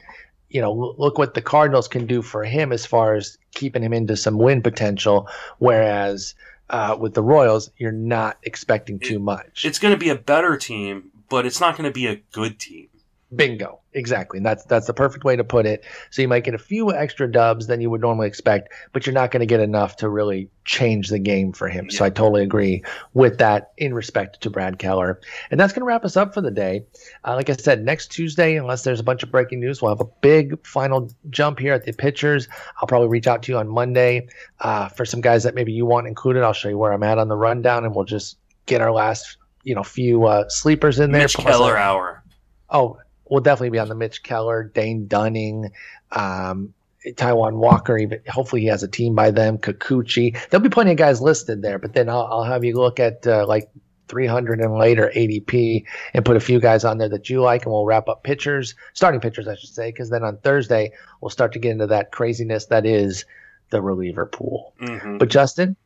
you 0.49 0.61
know, 0.61 0.95
look 0.99 1.19
what 1.19 1.35
the 1.35 1.43
Cardinals 1.43 1.89
can 1.89 2.07
do 2.07 2.23
for 2.23 2.45
him 2.45 2.73
as 2.73 2.87
far 2.87 3.15
as 3.15 3.37
keeping 3.55 3.83
him 3.83 3.93
into 3.93 4.17
some 4.17 4.39
win 4.39 4.63
potential, 4.63 5.29
whereas 5.59 6.35
uh, 6.71 6.97
with 6.99 7.15
the 7.15 7.23
Royals, 7.23 7.71
you're 7.77 7.93
not 7.93 8.39
expecting 8.45 9.01
too 9.01 9.19
much. 9.19 9.65
It's 9.65 9.81
going 9.81 9.93
to 9.93 9.99
be 9.99 10.11
a 10.11 10.15
better 10.15 10.57
team, 10.57 11.11
but 11.29 11.45
it's 11.45 11.61
not 11.61 11.77
going 11.77 11.89
to 11.89 11.93
be 11.93 12.07
a 12.07 12.17
good 12.33 12.59
team. 12.59 12.89
Bingo. 13.37 13.81
Exactly. 13.93 14.39
And 14.39 14.47
that's 14.47 14.65
that's 14.65 14.87
the 14.87 14.95
perfect 14.95 15.25
way 15.25 15.37
to 15.37 15.45
put 15.45 15.67
it. 15.67 15.85
So 16.11 16.21
you 16.21 16.29
might 16.29 16.43
get 16.43 16.55
a 16.55 16.59
few 16.59 16.93
extra 16.93 17.31
dubs 17.31 17.69
than 17.69 17.81
you 17.81 17.91
would 17.91 18.01
normally 18.01 18.27
expect, 18.27 18.73
but 18.93 19.07
you're 19.07 19.15
not 19.15 19.31
going 19.31 19.41
to 19.41 19.47
get 19.47 19.61
enough 19.61 19.97
to 19.97 20.09
really 20.09 20.51
change 20.65 21.09
the 21.09 21.19
game 21.19 21.53
for 21.53 21.69
him. 21.69 21.87
Yeah. 21.91 21.99
So 21.99 22.05
I 22.05 22.11
totally 22.11 22.43
agree 22.43 22.83
with 23.13 23.39
that 23.39 23.73
in 23.77 23.95
respect 23.95 24.41
to 24.41 24.51
Brad 24.51 24.79
Keller. 24.79 25.21
And 25.51 25.61
that's 25.61 25.73
going 25.73 25.83
to 25.83 25.87
wrap 25.87 26.05
us 26.05 26.17
up 26.17 26.35
for 26.35 26.41
the 26.41 26.51
day. 26.51 26.85
Uh, 27.25 27.37
like 27.37 27.49
I 27.49 27.53
said, 27.53 27.85
next 27.85 28.09
Tuesday, 28.09 28.57
unless 28.57 28.83
there's 28.83 29.01
a 29.01 29.05
bunch 29.05 29.23
of 29.23 29.31
breaking 29.31 29.61
news, 29.61 29.81
we'll 29.81 29.93
have 29.93 30.01
a 30.01 30.11
big 30.23 30.67
final 30.67 31.09
jump 31.31 31.61
here 31.61 31.73
at 31.73 31.85
the 31.85 31.93
pitchers. 31.93 32.49
I'll 32.81 32.89
probably 32.89 33.09
reach 33.09 33.29
out 33.29 33.45
to 33.45 33.53
you 33.53 33.59
on 33.59 33.69
Monday 33.69 34.27
uh, 34.61 34.89
for 34.89 35.05
some 35.05 35.21
guys 35.21 35.45
that 35.45 35.55
maybe 35.55 35.73
you 35.73 35.87
want 35.87 36.09
included. 36.09 36.43
I'll 36.43 36.53
show 36.53 36.69
you 36.69 36.79
where 36.79 36.93
I'm 36.93 37.05
at 37.05 37.19
on 37.19 37.29
the 37.29 37.37
rundown, 37.37 37.85
and 37.85 37.95
we'll 37.95 38.05
just 38.05 38.39
get 38.67 38.81
our 38.81 38.93
last 38.93 39.37
you 39.63 39.75
know 39.75 39.83
few 39.83 40.25
uh, 40.25 40.49
sleepers 40.49 40.99
in 40.99 41.11
there. 41.13 41.23
Mitch 41.23 41.35
Keller 41.35 41.77
hour. 41.77 42.23
Oh, 42.71 42.99
we'll 43.29 43.41
definitely 43.41 43.71
be 43.71 43.79
on 43.79 43.89
the 43.89 43.95
Mitch 43.95 44.23
Keller, 44.23 44.65
Dane 44.75 45.07
Dunning, 45.07 45.71
um, 46.13 46.75
Taijuan 47.07 47.55
Walker. 47.55 47.99
Even 47.99 48.21
hopefully 48.29 48.63
he 48.63 48.69
has 48.69 48.83
a 48.83 48.89
team 48.89 49.15
by 49.15 49.31
them. 49.31 49.59
Kikuchi. 49.59 50.37
There'll 50.49 50.63
be 50.63 50.71
plenty 50.71 50.93
of 50.93 50.97
guys 50.97 51.21
listed 51.21 51.63
there, 51.63 51.79
but 51.79 51.95
then 51.95 52.09
I'll, 52.09 52.29
I'll 52.31 52.45
have 52.45 52.65
you 52.65 52.77
look 52.77 53.01
at 53.01 53.27
uh, 53.27 53.47
like 53.47 53.71
300 54.09 54.61
and 54.61 54.75
later 54.75 55.11
ADP 55.15 55.85
and 56.13 56.25
put 56.25 56.37
a 56.37 56.41
few 56.41 56.61
guys 56.61 56.85
on 56.85 56.99
there 56.99 57.09
that 57.09 57.31
you 57.31 57.41
like, 57.41 57.65
and 57.65 57.73
we'll 57.73 57.87
wrap 57.87 58.09
up 58.09 58.23
pitchers, 58.23 58.75
starting 58.93 59.21
pitchers, 59.21 59.49
I 59.49 59.57
should 59.57 59.71
say, 59.71 59.91
because 59.91 60.11
then 60.11 60.23
on 60.23 60.39
Thursday 60.39 60.93
we'll 61.21 61.31
start 61.31 61.53
to 61.53 61.59
get 61.59 61.73
into 61.73 61.87
that 61.89 62.13
craziness 62.13 62.67
that 62.67 62.87
is 62.87 63.25
the 63.71 63.81
reliever 63.81 64.27
pool. 64.27 64.75
Mm-hmm. 64.81 65.19
But 65.19 65.31
Justin, 65.31 65.77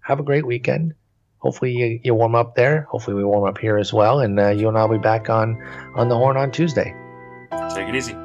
have 0.00 0.20
a 0.20 0.24
great 0.24 0.46
weekend 0.46 0.94
hopefully 1.42 1.72
you, 1.72 2.00
you 2.02 2.14
warm 2.14 2.34
up 2.34 2.54
there. 2.54 2.82
Hopefully 2.90 3.16
we 3.16 3.24
warm 3.24 3.48
up 3.48 3.58
here 3.58 3.76
as 3.76 3.92
well, 3.92 4.20
and 4.20 4.38
uh, 4.38 4.48
you 4.48 4.68
and 4.68 4.78
I'll 4.78 4.88
be 4.88 4.98
back 4.98 5.28
on 5.28 5.60
on 5.94 6.08
the 6.08 6.16
horn 6.16 6.36
on 6.36 6.50
Tuesday. 6.50 6.94
Take 7.74 7.88
it 7.88 7.94
easy. 7.94 8.16